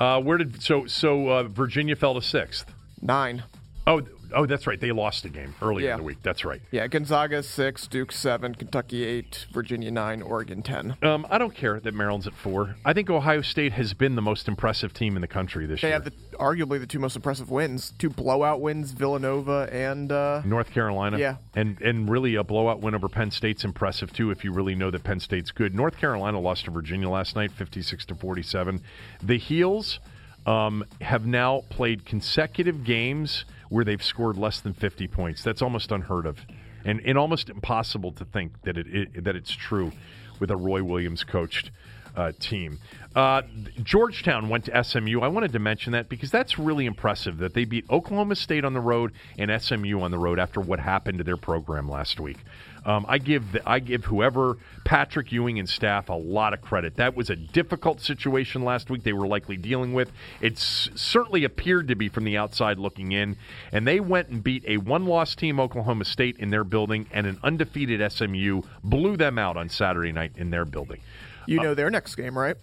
Uh, 0.00 0.22
where 0.22 0.38
did 0.38 0.62
so 0.62 0.86
so 0.86 1.28
uh, 1.28 1.42
Virginia 1.42 1.94
fell 1.94 2.14
to 2.14 2.22
sixth? 2.22 2.72
Nine. 3.02 3.44
Oh, 3.86 4.02
Oh, 4.32 4.46
that's 4.46 4.66
right. 4.66 4.80
They 4.80 4.92
lost 4.92 5.24
a 5.24 5.28
game 5.28 5.54
earlier 5.60 5.88
yeah. 5.88 5.94
in 5.94 5.98
the 5.98 6.04
week. 6.04 6.18
That's 6.22 6.44
right. 6.44 6.60
Yeah, 6.70 6.86
Gonzaga 6.86 7.42
six, 7.42 7.86
Duke 7.86 8.12
seven, 8.12 8.54
Kentucky 8.54 9.04
eight, 9.04 9.46
Virginia 9.52 9.90
nine, 9.90 10.22
Oregon 10.22 10.62
ten. 10.62 10.96
Um, 11.02 11.26
I 11.30 11.38
don't 11.38 11.54
care 11.54 11.80
that 11.80 11.94
Maryland's 11.94 12.26
at 12.26 12.34
four. 12.34 12.76
I 12.84 12.92
think 12.92 13.10
Ohio 13.10 13.42
State 13.42 13.72
has 13.72 13.92
been 13.94 14.14
the 14.14 14.22
most 14.22 14.48
impressive 14.48 14.92
team 14.94 15.16
in 15.16 15.20
the 15.20 15.28
country 15.28 15.66
this 15.66 15.80
they 15.80 15.88
year. 15.88 15.98
They 15.98 16.04
have 16.04 16.14
the, 16.30 16.36
arguably 16.36 16.78
the 16.78 16.86
two 16.86 16.98
most 16.98 17.16
impressive 17.16 17.50
wins, 17.50 17.92
two 17.98 18.10
blowout 18.10 18.60
wins, 18.60 18.92
Villanova 18.92 19.68
and 19.72 20.12
uh, 20.12 20.42
North 20.44 20.70
Carolina. 20.70 21.18
Yeah, 21.18 21.36
and 21.54 21.80
and 21.80 22.08
really 22.08 22.36
a 22.36 22.44
blowout 22.44 22.80
win 22.80 22.94
over 22.94 23.08
Penn 23.08 23.30
State's 23.30 23.64
impressive 23.64 24.12
too. 24.12 24.30
If 24.30 24.44
you 24.44 24.52
really 24.52 24.74
know 24.74 24.90
that 24.90 25.02
Penn 25.02 25.20
State's 25.20 25.50
good, 25.50 25.74
North 25.74 25.96
Carolina 25.96 26.38
lost 26.38 26.66
to 26.66 26.70
Virginia 26.70 27.08
last 27.08 27.34
night, 27.34 27.50
fifty-six 27.50 28.06
to 28.06 28.14
forty-seven. 28.14 28.82
The 29.22 29.38
Heels 29.38 29.98
um, 30.46 30.84
have 31.00 31.26
now 31.26 31.64
played 31.70 32.04
consecutive 32.04 32.84
games 32.84 33.44
where 33.68 33.84
they've 33.84 34.02
scored 34.02 34.36
less 34.36 34.60
than 34.60 34.72
50 34.72 35.06
points. 35.08 35.42
That's 35.42 35.62
almost 35.62 35.92
unheard 35.92 36.26
of, 36.26 36.38
and, 36.84 37.00
and 37.04 37.16
almost 37.16 37.48
impossible 37.48 38.12
to 38.12 38.24
think 38.24 38.62
that 38.62 38.76
it, 38.76 38.86
it 38.88 39.24
that 39.24 39.36
it's 39.36 39.52
true 39.52 39.92
with 40.40 40.50
a 40.50 40.56
Roy 40.56 40.82
Williams 40.82 41.24
coached 41.24 41.70
uh, 42.16 42.32
team. 42.38 42.78
Uh, 43.14 43.42
Georgetown 43.82 44.48
went 44.48 44.64
to 44.66 44.84
SMU. 44.84 45.20
I 45.20 45.28
wanted 45.28 45.52
to 45.52 45.58
mention 45.58 45.92
that 45.92 46.08
because 46.08 46.30
that's 46.30 46.58
really 46.58 46.86
impressive 46.86 47.38
that 47.38 47.54
they 47.54 47.64
beat 47.64 47.84
Oklahoma 47.90 48.36
State 48.36 48.64
on 48.64 48.72
the 48.72 48.80
road 48.80 49.12
and 49.38 49.50
SMU 49.62 50.00
on 50.00 50.10
the 50.10 50.18
road 50.18 50.38
after 50.38 50.60
what 50.60 50.80
happened 50.80 51.18
to 51.18 51.24
their 51.24 51.36
program 51.36 51.88
last 51.88 52.20
week. 52.20 52.38
Um, 52.84 53.04
I 53.08 53.18
give 53.18 53.52
the, 53.52 53.68
I 53.68 53.78
give 53.78 54.04
whoever 54.04 54.56
Patrick 54.84 55.32
Ewing 55.32 55.58
and 55.58 55.68
staff 55.68 56.08
a 56.08 56.14
lot 56.14 56.54
of 56.54 56.60
credit. 56.60 56.96
That 56.96 57.14
was 57.14 57.30
a 57.30 57.36
difficult 57.36 58.00
situation 58.00 58.64
last 58.64 58.90
week. 58.90 59.02
They 59.02 59.12
were 59.12 59.26
likely 59.26 59.56
dealing 59.56 59.92
with. 59.92 60.10
It 60.40 60.58
certainly 60.58 61.44
appeared 61.44 61.88
to 61.88 61.94
be 61.94 62.08
from 62.08 62.24
the 62.24 62.36
outside 62.36 62.78
looking 62.78 63.12
in, 63.12 63.36
and 63.72 63.86
they 63.86 64.00
went 64.00 64.28
and 64.28 64.42
beat 64.42 64.64
a 64.66 64.78
one-loss 64.78 65.34
team, 65.34 65.60
Oklahoma 65.60 66.04
State, 66.04 66.38
in 66.38 66.50
their 66.50 66.64
building, 66.64 67.06
and 67.12 67.26
an 67.26 67.38
undefeated 67.42 68.10
SMU 68.12 68.62
blew 68.82 69.16
them 69.16 69.38
out 69.38 69.56
on 69.56 69.68
Saturday 69.68 70.12
night 70.12 70.32
in 70.36 70.50
their 70.50 70.64
building. 70.64 71.00
You 71.46 71.60
know 71.60 71.72
uh, 71.72 71.74
their 71.74 71.90
next 71.90 72.14
game, 72.14 72.38
right? 72.38 72.56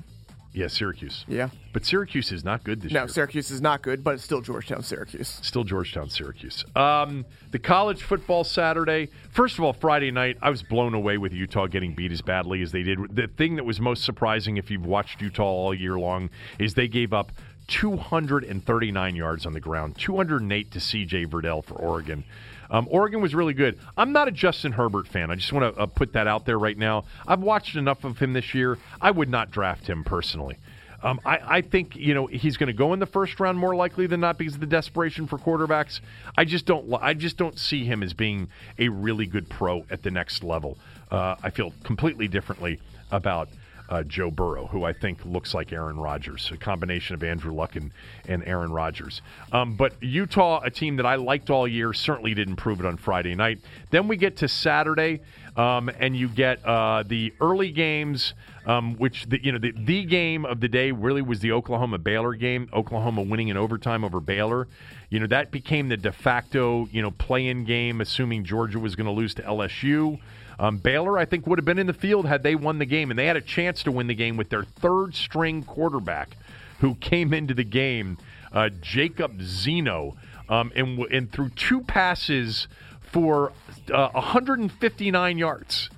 Yeah, 0.58 0.66
Syracuse. 0.66 1.24
Yeah. 1.28 1.50
But 1.72 1.86
Syracuse 1.86 2.32
is 2.32 2.44
not 2.44 2.64
good 2.64 2.82
this 2.82 2.92
no, 2.92 3.02
year. 3.02 3.06
No, 3.06 3.12
Syracuse 3.12 3.52
is 3.52 3.62
not 3.62 3.84
good, 3.84 4.04
but 4.04 4.16
it's 4.16 4.24
still 4.24 4.42
Georgetown, 4.42 4.82
Syracuse. 4.82 5.38
Still 5.44 5.64
Georgetown, 5.64 6.10
Syracuse. 6.10 6.66
Um, 6.76 7.26
the 7.52 7.60
college 7.60 8.02
football 8.02 8.44
Saturday. 8.44 9.10
First 9.30 9.60
of 9.60 9.64
all, 9.64 9.74
Friday 9.74 10.10
night, 10.10 10.38
I 10.42 10.50
was 10.50 10.64
blown 10.64 10.96
away 10.96 11.20
with 11.20 11.32
Utah 11.32 11.68
getting 11.68 11.94
beat 11.94 12.12
as 12.12 12.24
badly 12.24 12.64
as 12.64 12.72
they 12.72 12.82
did. 12.82 13.16
The 13.16 13.28
thing 13.28 13.58
that 13.58 13.66
was 13.66 13.80
most 13.80 14.04
surprising, 14.04 14.58
if 14.58 14.72
you've 14.72 14.88
watched 14.88 15.22
Utah 15.22 15.44
all 15.44 15.76
year 15.76 16.00
long, 16.00 16.32
is 16.58 16.74
they 16.74 16.88
gave 16.88 17.14
up 17.14 17.32
239 17.68 19.16
yards 19.16 19.46
on 19.46 19.54
the 19.54 19.60
ground, 19.60 19.96
208 20.00 20.72
to 20.72 20.80
CJ 20.80 21.28
Verdell 21.28 21.64
for 21.64 21.76
Oregon. 21.76 22.24
Um, 22.70 22.88
Oregon 22.90 23.22
was 23.22 23.34
really 23.34 23.54
good. 23.54 23.80
I'm 23.96 24.12
not 24.12 24.28
a 24.28 24.32
Justin 24.32 24.72
Herbert 24.72 25.08
fan. 25.08 25.32
I 25.32 25.36
just 25.36 25.52
want 25.54 25.76
to 25.76 25.82
uh, 25.82 25.86
put 25.86 26.14
that 26.14 26.28
out 26.28 26.46
there 26.46 26.60
right 26.60 26.78
now. 26.78 27.06
I've 27.26 27.42
watched 27.42 27.76
enough 27.76 28.04
of 28.04 28.18
him 28.18 28.34
this 28.34 28.54
year. 28.54 28.78
I 29.02 29.12
would 29.12 29.30
not 29.30 29.52
draft 29.52 29.88
him 29.88 30.04
personally. 30.04 30.58
Um, 31.04 31.20
I, 31.24 31.58
I, 31.58 31.62
think 31.62 31.96
you 31.96 32.16
know 32.16 32.26
he's 32.26 32.58
going 32.58 32.68
to 32.68 32.74
go 32.74 32.94
in 32.94 33.00
the 33.00 33.06
first 33.06 33.40
round 33.40 33.58
more 33.58 33.76
likely 33.76 34.08
than 34.08 34.20
not 34.20 34.40
because 34.40 34.56
of 34.56 34.60
the 34.60 34.66
desperation 34.66 35.28
for 35.28 35.38
quarterbacks. 35.38 36.00
I 36.36 36.44
just 36.44 36.66
don't. 36.66 36.92
I 37.02 37.14
just 37.14 37.38
don't 37.38 37.58
see 37.60 37.86
him 37.86 38.02
as 38.02 38.14
being 38.14 38.48
a 38.80 38.90
really 38.90 39.28
good 39.28 39.48
pro 39.48 39.86
at 39.92 40.02
the 40.02 40.10
next 40.10 40.44
level. 40.44 40.78
Uh, 41.12 41.36
I 41.44 41.52
feel 41.52 41.72
completely 41.84 42.28
differently 42.28 42.80
about 43.12 43.48
uh, 43.90 44.04
Joe 44.04 44.32
Burrow, 44.32 44.68
who 44.68 44.84
I 44.84 44.94
think 44.94 45.24
looks 45.26 45.54
like 45.54 45.72
Aaron 45.72 45.98
Rodgers, 45.98 46.50
a 46.54 46.58
combination 46.58 47.14
of 47.14 47.24
Andrew 47.24 47.54
Luck 47.54 47.76
and, 47.76 47.92
and 48.28 48.44
Aaron 48.46 48.72
Rodgers. 48.72 49.22
Um, 49.52 49.76
but 49.76 50.02
Utah, 50.02 50.62
a 50.64 50.70
team 50.70 50.98
that 50.98 51.06
I 51.06 51.16
liked 51.16 51.50
all 51.50 51.68
year, 51.68 51.94
certainly 51.94 52.34
didn't 52.34 52.58
prove 52.58 52.80
it 52.80 52.86
on 52.86 52.98
Friday 52.98 53.36
night. 53.36 53.60
Then 53.90 54.08
we 54.08 54.18
get 54.18 54.38
to 54.38 54.48
Saturday, 54.48 55.22
um, 55.56 55.90
and 56.00 56.16
you 56.16 56.28
get 56.28 56.64
uh, 56.66 57.04
the 57.06 57.34
early 57.40 57.72
games, 57.72 58.34
um, 58.66 58.96
which 58.96 59.26
the, 59.28 59.44
you 59.44 59.52
know 59.52 59.60
the, 59.60 59.72
the 59.72 60.04
game 60.04 60.46
of 60.46 60.60
the 60.60 60.68
day 60.68 60.92
really 60.92 61.22
was 61.22 61.40
the 61.40 61.54
Oklahoma 61.54 61.98
Baylor 61.98 62.34
game. 62.34 62.70
Oklahoma 62.74 63.22
winning 63.22 63.48
in 63.48 63.58
overtime 63.58 64.04
over 64.04 64.20
Baylor. 64.20 64.68
You 65.10 65.22
know 65.22 65.28
that 65.28 65.52
became 65.52 65.88
the 65.88 65.98
de 65.98 66.12
facto 66.12 66.88
you 66.92 67.02
know 67.02 67.12
play-in 67.12 67.64
game, 67.64 68.02
assuming 68.02 68.44
Georgia 68.44 68.80
was 68.80 68.96
going 68.96 69.06
to 69.06 69.14
lose 69.14 69.34
to 69.36 69.42
LSU. 69.44 70.20
Um, 70.60 70.78
Baylor, 70.78 71.18
I 71.18 71.26
think, 71.26 71.46
would 71.46 71.60
have 71.60 71.66
been 71.66 71.80
in 71.80 71.88
the 71.88 71.94
field 71.94 72.26
had 72.26 72.44
they 72.44 72.56
won 72.56 72.80
the 72.80 72.86
game, 72.86 73.12
and 73.12 73.20
they 73.20 73.28
had 73.28 73.38
a 73.38 73.42
chance 73.42 73.84
to 73.84 73.92
win 73.92 74.08
the 74.08 74.16
game 74.16 74.38
with 74.38 74.50
their 74.50 74.64
third 74.64 75.16
string 75.16 75.64
quarterback 75.64 76.36
who 76.80 76.96
came 76.96 77.34
into 77.34 77.54
the 77.54 77.64
game, 77.64 78.18
uh, 78.52 78.70
Jacob 78.82 79.42
Zeno, 79.42 80.16
um, 80.50 80.72
and, 80.76 81.00
and 81.12 81.32
threw 81.32 81.50
two 81.50 81.82
passes 81.82 82.68
for 83.02 83.52
uh, 83.94 84.10
159 84.10 85.38
yards. 85.38 85.90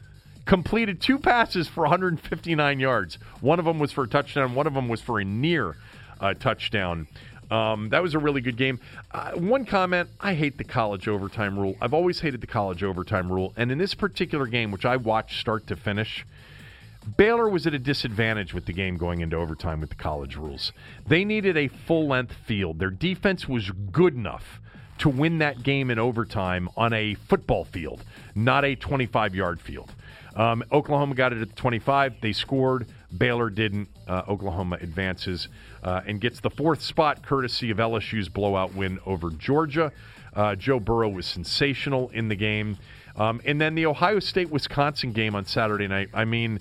Completed 0.45 0.99
two 0.99 1.19
passes 1.19 1.67
for 1.67 1.81
159 1.81 2.79
yards. 2.79 3.17
One 3.39 3.59
of 3.59 3.65
them 3.65 3.79
was 3.79 3.91
for 3.91 4.05
a 4.05 4.07
touchdown, 4.07 4.55
one 4.55 4.67
of 4.67 4.73
them 4.73 4.89
was 4.89 5.01
for 5.01 5.19
a 5.19 5.25
near 5.25 5.77
uh, 6.19 6.33
touchdown. 6.33 7.07
Um, 7.51 7.89
that 7.89 8.01
was 8.03 8.13
a 8.13 8.19
really 8.19 8.41
good 8.41 8.57
game. 8.57 8.79
Uh, 9.11 9.31
one 9.31 9.65
comment 9.65 10.09
I 10.19 10.33
hate 10.35 10.57
the 10.57 10.63
college 10.63 11.07
overtime 11.07 11.57
rule. 11.57 11.75
I've 11.81 11.93
always 11.93 12.19
hated 12.19 12.41
the 12.41 12.47
college 12.47 12.83
overtime 12.83 13.31
rule. 13.31 13.53
And 13.57 13.71
in 13.71 13.77
this 13.77 13.93
particular 13.93 14.45
game, 14.45 14.71
which 14.71 14.85
I 14.85 14.97
watched 14.97 15.39
start 15.39 15.65
to 15.67 15.75
finish, 15.75 16.25
Baylor 17.17 17.49
was 17.49 17.65
at 17.65 17.73
a 17.73 17.79
disadvantage 17.79 18.53
with 18.53 18.65
the 18.65 18.73
game 18.73 18.97
going 18.97 19.21
into 19.21 19.35
overtime 19.35 19.81
with 19.81 19.89
the 19.89 19.95
college 19.95 20.35
rules. 20.35 20.71
They 21.07 21.25
needed 21.25 21.57
a 21.57 21.67
full 21.69 22.07
length 22.07 22.33
field. 22.45 22.79
Their 22.79 22.91
defense 22.91 23.47
was 23.47 23.71
good 23.91 24.13
enough 24.13 24.59
to 24.99 25.09
win 25.09 25.39
that 25.39 25.63
game 25.63 25.89
in 25.89 25.97
overtime 25.97 26.69
on 26.75 26.93
a 26.93 27.15
football 27.15 27.63
field, 27.63 28.03
not 28.35 28.65
a 28.65 28.75
25 28.75 29.33
yard 29.33 29.59
field. 29.59 29.93
Um, 30.35 30.63
Oklahoma 30.71 31.15
got 31.15 31.33
it 31.33 31.41
at 31.41 31.49
the 31.49 31.55
25. 31.55 32.21
They 32.21 32.33
scored. 32.33 32.87
Baylor 33.17 33.49
didn't. 33.49 33.89
Uh, 34.07 34.23
Oklahoma 34.27 34.77
advances 34.79 35.47
uh, 35.83 36.01
and 36.05 36.19
gets 36.21 36.39
the 36.39 36.49
fourth 36.49 36.81
spot 36.81 37.23
courtesy 37.23 37.71
of 37.71 37.77
LSU's 37.77 38.29
blowout 38.29 38.73
win 38.73 38.99
over 39.05 39.29
Georgia. 39.31 39.91
Uh, 40.33 40.55
Joe 40.55 40.79
Burrow 40.79 41.09
was 41.09 41.25
sensational 41.25 42.09
in 42.09 42.27
the 42.27 42.35
game. 42.35 42.77
Um, 43.15 43.41
and 43.45 43.59
then 43.59 43.75
the 43.75 43.85
Ohio 43.85 44.19
State 44.19 44.49
Wisconsin 44.49 45.11
game 45.11 45.35
on 45.35 45.45
Saturday 45.45 45.87
night. 45.87 46.09
I 46.13 46.25
mean, 46.25 46.59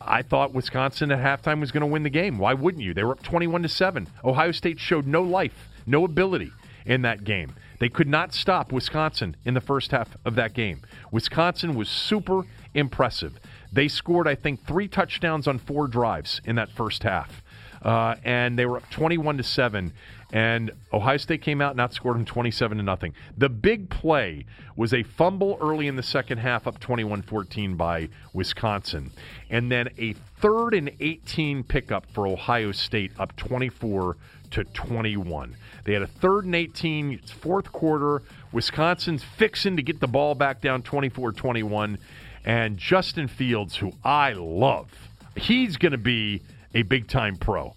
I 0.00 0.22
thought 0.22 0.52
Wisconsin 0.52 1.10
at 1.12 1.18
halftime 1.18 1.60
was 1.60 1.70
going 1.70 1.82
to 1.82 1.86
win 1.86 2.02
the 2.02 2.10
game. 2.10 2.38
Why 2.38 2.54
wouldn't 2.54 2.82
you? 2.82 2.94
They 2.94 3.04
were 3.04 3.12
up 3.12 3.22
21 3.22 3.62
to 3.62 3.68
7. 3.68 4.08
Ohio 4.24 4.52
State 4.52 4.78
showed 4.78 5.06
no 5.06 5.22
life, 5.22 5.68
no 5.86 6.04
ability 6.04 6.52
in 6.84 7.02
that 7.02 7.24
game. 7.24 7.54
They 7.78 7.88
could 7.88 8.08
not 8.08 8.34
stop 8.34 8.72
Wisconsin 8.72 9.36
in 9.44 9.54
the 9.54 9.60
first 9.60 9.90
half 9.90 10.16
of 10.24 10.34
that 10.36 10.54
game. 10.54 10.82
Wisconsin 11.10 11.74
was 11.74 11.88
super 11.88 12.42
impressive. 12.72 13.38
They 13.72 13.88
scored, 13.88 14.28
I 14.28 14.34
think, 14.34 14.66
three 14.66 14.88
touchdowns 14.88 15.46
on 15.46 15.58
four 15.58 15.86
drives 15.86 16.40
in 16.44 16.56
that 16.56 16.70
first 16.70 17.02
half. 17.02 17.42
Uh, 17.84 18.16
and 18.24 18.58
they 18.58 18.66
were 18.66 18.78
up 18.78 18.90
21 18.90 19.36
to 19.36 19.42
7 19.42 19.92
and 20.32 20.72
Ohio 20.92 21.16
State 21.16 21.42
came 21.42 21.60
out 21.60 21.70
and 21.70 21.80
outscored 21.80 22.14
them 22.14 22.24
27 22.24 22.78
to 22.78 22.82
nothing. 22.82 23.14
The 23.38 23.48
big 23.48 23.88
play 23.88 24.46
was 24.74 24.92
a 24.92 25.04
fumble 25.04 25.56
early 25.60 25.86
in 25.86 25.94
the 25.94 26.02
second 26.02 26.38
half 26.38 26.66
up 26.66 26.80
21-14 26.80 27.76
by 27.76 28.08
Wisconsin 28.32 29.12
and 29.48 29.70
then 29.70 29.90
a 29.96 30.14
third 30.40 30.74
and 30.74 30.90
18 30.98 31.62
pickup 31.62 32.06
for 32.12 32.26
Ohio 32.26 32.72
State 32.72 33.12
up 33.18 33.36
24 33.36 34.16
to 34.50 34.64
21. 34.64 35.56
They 35.84 35.92
had 35.92 36.02
a 36.02 36.08
third 36.08 36.46
and 36.46 36.54
18 36.54 37.18
fourth 37.40 37.70
quarter. 37.70 38.22
Wisconsin's 38.50 39.22
fixing 39.22 39.76
to 39.76 39.82
get 39.82 40.00
the 40.00 40.08
ball 40.08 40.34
back 40.34 40.60
down 40.60 40.82
24-21 40.82 41.98
and 42.44 42.76
Justin 42.76 43.28
Fields 43.28 43.76
who 43.76 43.92
I 44.02 44.32
love. 44.32 44.90
He's 45.36 45.76
going 45.76 45.92
to 45.92 45.98
be 45.98 46.42
a 46.74 46.82
big 46.82 47.08
time 47.08 47.36
pro. 47.36 47.74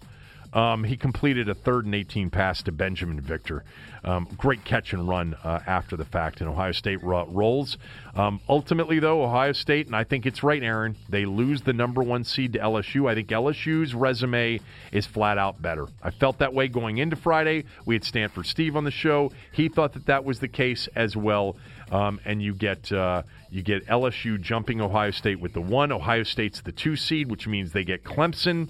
Um, 0.52 0.84
he 0.84 0.96
completed 0.96 1.48
a 1.48 1.54
third 1.54 1.84
and 1.84 1.94
18 1.94 2.30
pass 2.30 2.62
to 2.62 2.72
Binjimen 2.72 3.20
Victor. 3.20 3.64
Um, 4.04 4.28
great 4.36 4.64
catch 4.64 4.92
and 4.92 5.06
run 5.06 5.34
uh, 5.44 5.60
after 5.66 5.96
the 5.96 6.04
fact, 6.04 6.40
and 6.40 6.48
Ohio 6.48 6.72
State 6.72 7.02
ro- 7.02 7.26
rolls. 7.26 7.76
Um, 8.14 8.40
ultimately, 8.48 8.98
though, 8.98 9.22
Ohio 9.24 9.52
State, 9.52 9.86
and 9.86 9.96
I 9.96 10.04
think 10.04 10.24
it's 10.24 10.42
right, 10.42 10.62
Aaron, 10.62 10.96
they 11.08 11.26
lose 11.26 11.62
the 11.62 11.72
number 11.72 12.02
one 12.02 12.24
seed 12.24 12.54
to 12.54 12.60
LSU. 12.60 13.10
I 13.10 13.14
think 13.14 13.28
LSU's 13.28 13.94
resume 13.94 14.60
is 14.92 15.04
flat 15.04 15.36
out 15.36 15.60
better. 15.60 15.86
I 16.02 16.10
felt 16.10 16.38
that 16.38 16.54
way 16.54 16.68
going 16.68 16.98
into 16.98 17.16
Friday. 17.16 17.64
We 17.84 17.96
had 17.96 18.04
Stanford 18.04 18.46
Steve 18.46 18.76
on 18.76 18.84
the 18.84 18.90
show. 18.90 19.32
He 19.52 19.68
thought 19.68 19.92
that 19.94 20.06
that 20.06 20.24
was 20.24 20.38
the 20.38 20.48
case 20.48 20.88
as 20.94 21.16
well. 21.16 21.56
Um, 21.90 22.20
and 22.24 22.42
you 22.42 22.54
get 22.54 22.92
uh, 22.92 23.22
you 23.50 23.62
get 23.62 23.86
LSU 23.86 24.40
jumping 24.40 24.80
Ohio 24.80 25.10
State 25.10 25.40
with 25.40 25.54
the 25.54 25.60
one. 25.60 25.90
Ohio 25.90 26.22
State's 26.22 26.60
the 26.60 26.72
two 26.72 26.96
seed, 26.96 27.30
which 27.30 27.46
means 27.46 27.72
they 27.72 27.84
get 27.84 28.04
Clemson. 28.04 28.68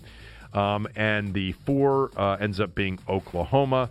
Um, 0.53 0.89
and 0.97 1.35
the 1.35 1.53
four 1.53 2.11
uh, 2.17 2.37
ends 2.41 2.61
up 2.61 2.75
being 2.75 2.99
Oklahoma. 3.09 3.91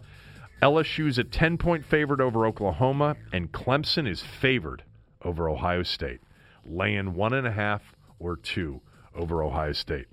LSU's 0.61 1.17
a 1.17 1.23
10 1.23 1.57
point 1.57 1.85
favorite 1.85 2.19
over 2.19 2.45
Oklahoma, 2.45 3.15
and 3.31 3.51
Clemson 3.51 4.09
is 4.09 4.21
favored 4.21 4.83
over 5.21 5.49
Ohio 5.49 5.83
State, 5.83 6.21
laying 6.65 7.13
one 7.13 7.33
and 7.33 7.45
a 7.45 7.51
half 7.51 7.93
or 8.19 8.35
two 8.35 8.81
over 9.15 9.43
Ohio 9.43 9.73
State. 9.73 10.07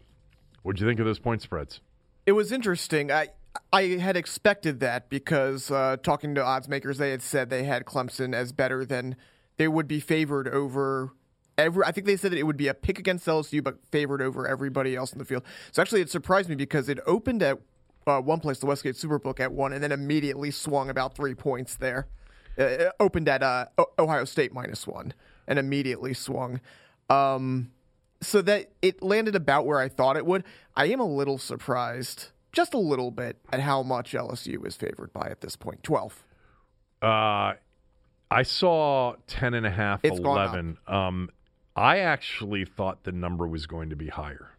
What'd 0.63 0.81
you 0.81 0.87
think 0.87 1.01
of 1.01 1.07
those 1.07 1.19
point 1.19 1.43
spreads? 1.43 1.81
It 2.27 2.33
was 2.33 2.53
interesting. 2.53 3.11
I 3.11 3.29
I 3.73 3.83
had 3.83 4.17
expected 4.17 4.81
that 4.81 5.09
because 5.09 5.71
uh, 5.71 5.97
talking 6.03 6.35
to 6.35 6.45
odds 6.45 6.69
makers, 6.69 6.99
they 6.99 7.11
had 7.11 7.23
said 7.23 7.51
they 7.51 7.65
had 7.65 7.85
Clemson 7.85 8.35
as 8.35 8.53
better 8.53 8.85
than 8.85 9.17
they 9.57 9.69
would 9.69 9.87
be 9.87 10.01
favored 10.01 10.49
over 10.49 11.13
every. 11.59 11.85
I 11.85 11.93
think 11.93 12.07
they 12.07 12.17
said 12.17 12.33
that 12.33 12.39
it 12.39 12.45
would 12.45 12.57
be 12.57 12.69
a 12.69 12.75
pick 12.75 12.99
against 12.99 13.27
LSU, 13.27 13.63
but 13.63 13.79
favored 13.91 14.23
over 14.23 14.47
everybody 14.47 14.97
else 14.97 15.13
in 15.13 15.19
the 15.19 15.25
field. 15.25 15.43
So 15.73 15.83
actually, 15.83 16.01
it 16.01 16.11
surprised 16.11 16.49
me 16.49 16.55
because 16.55 16.89
it 16.89 16.99
opened 17.07 17.43
at 17.43 17.59
uh, 18.07 18.21
one 18.21 18.41
place, 18.41 18.59
the 18.59 18.67
Westgate 18.67 18.95
Superbook, 18.95 19.41
at 19.41 19.53
one, 19.53 19.73
and 19.73 19.83
then 19.83 19.93
immediately 19.93 20.51
swung 20.51 20.91
about 20.91 21.15
three 21.15 21.35
points 21.35 21.77
there. 21.77 22.07
Uh, 22.59 22.65
it 22.65 22.93
opened 23.01 23.29
at 23.29 23.43
uh, 23.43 23.67
Ohio 23.99 24.25
State 24.25 24.53
minus 24.53 24.87
one, 24.87 25.15
and 25.47 25.59
immediately 25.59 26.15
swung. 26.15 26.61
Um, 27.11 27.71
so 28.21 28.41
that 28.43 28.71
it 28.81 29.03
landed 29.03 29.35
about 29.37 29.67
where 29.67 29.79
I 29.79 29.89
thought 29.89 30.17
it 30.17 30.25
would. 30.25 30.45
I 30.77 30.87
am 30.87 31.01
a 31.01 31.07
little 31.07 31.39
surprised, 31.39 32.29
just 32.53 32.73
a 32.73 32.79
little 32.79 33.11
bit, 33.11 33.37
at 33.53 33.61
how 33.61 33.83
much 33.83 34.13
LSU 34.13 34.67
is 34.67 34.77
favored 34.77 35.13
by 35.13 35.29
at 35.31 35.41
this 35.41 35.57
point. 35.57 35.83
Twelve. 35.83 36.25
Uh, 37.03 37.55
I 38.31 38.43
saw 38.43 39.15
10 39.27 39.55
and 39.55 39.67
a 39.67 39.71
half, 39.71 40.01
It's 40.03 40.19
gone 40.19 40.39
11. 40.39 40.79
Um, 40.87 41.31
I 41.77 41.99
actually 41.99 42.65
thought 42.65 43.05
the 43.05 43.13
number 43.13 43.47
was 43.47 43.67
going 43.67 43.91
to 43.91 43.97
be 43.97 44.09
higher. 44.09 44.51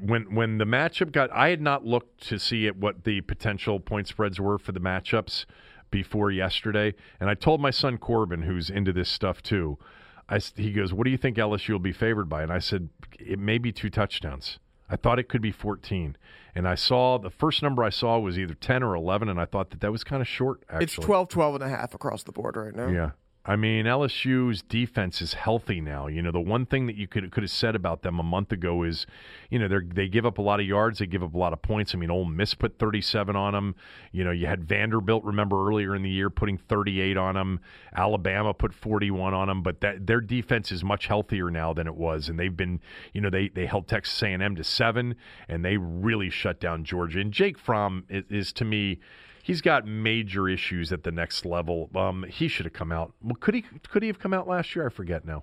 When 0.00 0.34
when 0.34 0.58
the 0.58 0.64
matchup 0.66 1.12
got, 1.12 1.30
I 1.32 1.48
had 1.48 1.62
not 1.62 1.86
looked 1.86 2.26
to 2.28 2.38
see 2.38 2.66
at 2.66 2.76
what 2.76 3.04
the 3.04 3.20
potential 3.22 3.80
point 3.80 4.06
spreads 4.06 4.38
were 4.38 4.58
for 4.58 4.72
the 4.72 4.80
matchups 4.80 5.46
before 5.90 6.30
yesterday, 6.30 6.94
and 7.18 7.30
I 7.30 7.34
told 7.34 7.60
my 7.62 7.70
son 7.70 7.96
Corbin, 7.96 8.42
who's 8.42 8.68
into 8.68 8.92
this 8.92 9.08
stuff 9.08 9.42
too. 9.42 9.78
I, 10.28 10.40
he 10.56 10.72
goes, 10.72 10.92
"What 10.92 11.04
do 11.04 11.10
you 11.10 11.16
think 11.16 11.38
LSU 11.38 11.70
will 11.70 11.78
be 11.78 11.92
favored 11.92 12.28
by?" 12.28 12.42
And 12.42 12.52
I 12.52 12.58
said, 12.58 12.90
"It 13.18 13.38
may 13.38 13.56
be 13.56 13.72
two 13.72 13.88
touchdowns." 13.88 14.58
I 14.90 14.96
thought 14.96 15.18
it 15.18 15.28
could 15.28 15.42
be 15.42 15.52
14, 15.52 16.16
and 16.54 16.66
I 16.66 16.74
saw 16.74 17.18
the 17.18 17.30
first 17.30 17.62
number 17.62 17.82
I 17.84 17.90
saw 17.90 18.18
was 18.18 18.38
either 18.38 18.54
10 18.54 18.82
or 18.82 18.94
11, 18.94 19.28
and 19.28 19.38
I 19.40 19.44
thought 19.44 19.70
that 19.70 19.80
that 19.80 19.92
was 19.92 20.02
kind 20.02 20.20
of 20.22 20.28
short. 20.28 20.62
Actually, 20.68 20.84
It's 20.84 20.94
12, 20.94 21.28
12 21.28 21.54
and 21.56 21.64
a 21.64 21.68
half 21.68 21.94
across 21.94 22.22
the 22.22 22.32
board 22.32 22.56
right 22.56 22.74
now. 22.74 22.88
yeah. 22.88 23.10
I 23.48 23.56
mean, 23.56 23.86
LSU's 23.86 24.60
defense 24.60 25.22
is 25.22 25.32
healthy 25.32 25.80
now. 25.80 26.06
You 26.06 26.20
know, 26.20 26.30
the 26.30 26.38
one 26.38 26.66
thing 26.66 26.86
that 26.86 26.96
you 26.96 27.08
could 27.08 27.32
could 27.32 27.42
have 27.42 27.50
said 27.50 27.74
about 27.74 28.02
them 28.02 28.18
a 28.18 28.22
month 28.22 28.52
ago 28.52 28.82
is, 28.82 29.06
you 29.48 29.58
know, 29.58 29.66
they 29.68 30.02
they 30.02 30.08
give 30.08 30.26
up 30.26 30.36
a 30.36 30.42
lot 30.42 30.60
of 30.60 30.66
yards, 30.66 30.98
they 30.98 31.06
give 31.06 31.22
up 31.22 31.32
a 31.32 31.38
lot 31.38 31.54
of 31.54 31.62
points. 31.62 31.94
I 31.94 31.98
mean, 31.98 32.10
Ole 32.10 32.26
Miss 32.26 32.52
put 32.52 32.78
37 32.78 33.34
on 33.36 33.54
them. 33.54 33.74
You 34.12 34.22
know, 34.22 34.32
you 34.32 34.46
had 34.46 34.68
Vanderbilt, 34.68 35.24
remember 35.24 35.66
earlier 35.66 35.96
in 35.96 36.02
the 36.02 36.10
year, 36.10 36.28
putting 36.28 36.58
38 36.58 37.16
on 37.16 37.36
them. 37.36 37.60
Alabama 37.96 38.52
put 38.52 38.74
41 38.74 39.32
on 39.32 39.48
them, 39.48 39.62
but 39.62 39.80
that 39.80 40.06
their 40.06 40.20
defense 40.20 40.70
is 40.70 40.84
much 40.84 41.06
healthier 41.06 41.50
now 41.50 41.72
than 41.72 41.86
it 41.86 41.94
was, 41.94 42.28
and 42.28 42.38
they've 42.38 42.56
been, 42.56 42.80
you 43.14 43.22
know, 43.22 43.30
they 43.30 43.48
they 43.48 43.64
held 43.64 43.88
Texas 43.88 44.22
A&M 44.22 44.56
to 44.56 44.64
seven, 44.64 45.14
and 45.48 45.64
they 45.64 45.78
really 45.78 46.28
shut 46.28 46.60
down 46.60 46.84
Georgia. 46.84 47.20
And 47.20 47.32
Jake 47.32 47.58
Fromm 47.58 48.04
is, 48.10 48.24
is 48.28 48.52
to 48.52 48.66
me 48.66 49.00
he's 49.48 49.62
got 49.62 49.86
major 49.86 50.46
issues 50.46 50.92
at 50.92 51.02
the 51.04 51.10
next 51.10 51.46
level. 51.46 51.88
Um, 51.96 52.24
he 52.28 52.48
should 52.48 52.66
have 52.66 52.74
come 52.74 52.92
out. 52.92 53.14
Well, 53.22 53.34
could 53.40 53.54
he? 53.54 53.64
Could 53.88 54.02
he 54.02 54.08
have 54.08 54.18
come 54.18 54.34
out 54.34 54.46
last 54.46 54.76
year? 54.76 54.86
I 54.86 54.90
forget 54.90 55.24
now. 55.24 55.42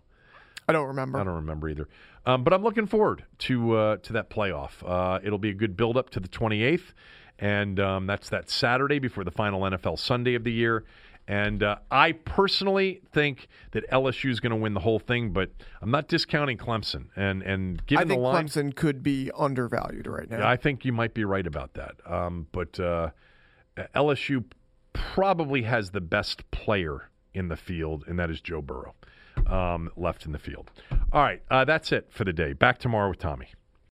I 0.69 0.73
don't 0.73 0.87
remember. 0.87 1.19
I 1.19 1.23
don't 1.23 1.35
remember 1.35 1.67
either. 1.67 1.89
Um, 2.25 2.43
but 2.43 2.53
I'm 2.53 2.63
looking 2.63 2.85
forward 2.85 3.25
to 3.39 3.75
uh, 3.75 3.97
to 3.97 4.13
that 4.13 4.29
playoff. 4.29 4.71
Uh, 4.85 5.19
it'll 5.23 5.39
be 5.39 5.49
a 5.49 5.53
good 5.53 5.75
build 5.75 5.97
up 5.97 6.11
to 6.11 6.19
the 6.19 6.27
28th, 6.27 6.93
and 7.39 7.79
um, 7.79 8.05
that's 8.07 8.29
that 8.29 8.49
Saturday 8.49 8.99
before 8.99 9.23
the 9.23 9.31
final 9.31 9.61
NFL 9.61 9.99
Sunday 9.99 10.35
of 10.35 10.43
the 10.43 10.53
year. 10.53 10.85
And 11.27 11.63
uh, 11.63 11.77
I 11.89 12.11
personally 12.11 13.01
think 13.11 13.47
that 13.71 13.89
LSU 13.89 14.29
is 14.29 14.39
going 14.39 14.51
to 14.51 14.55
win 14.55 14.75
the 14.75 14.79
whole 14.79 14.99
thing, 14.99 15.31
but 15.31 15.49
I'm 15.81 15.89
not 15.89 16.07
discounting 16.07 16.59
Clemson. 16.59 17.05
And 17.15 17.41
and 17.41 17.81
I 17.91 17.97
think 17.97 18.09
the 18.09 18.17
line, 18.17 18.45
Clemson 18.47 18.75
could 18.75 19.01
be 19.01 19.31
undervalued 19.35 20.05
right 20.05 20.29
now. 20.29 20.47
I 20.47 20.55
think 20.55 20.85
you 20.85 20.93
might 20.93 21.15
be 21.15 21.25
right 21.25 21.47
about 21.47 21.73
that. 21.73 21.95
Um, 22.05 22.45
but 22.51 22.79
uh, 22.79 23.09
LSU 23.95 24.43
probably 24.93 25.63
has 25.63 25.91
the 25.91 26.01
best 26.01 26.49
player 26.51 27.09
in 27.33 27.49
the 27.49 27.55
field, 27.55 28.05
and 28.07 28.17
that 28.17 28.29
is 28.29 28.41
Joe 28.41 28.61
Burrow, 28.61 28.95
um, 29.47 29.91
left 29.95 30.25
in 30.25 30.31
the 30.31 30.39
field. 30.39 30.71
All 31.11 31.21
right, 31.21 31.41
uh, 31.51 31.65
that's 31.65 31.91
it 31.91 32.07
for 32.11 32.23
the 32.23 32.33
day. 32.33 32.53
Back 32.53 32.79
tomorrow 32.79 33.09
with 33.09 33.19
Tommy. 33.19 33.49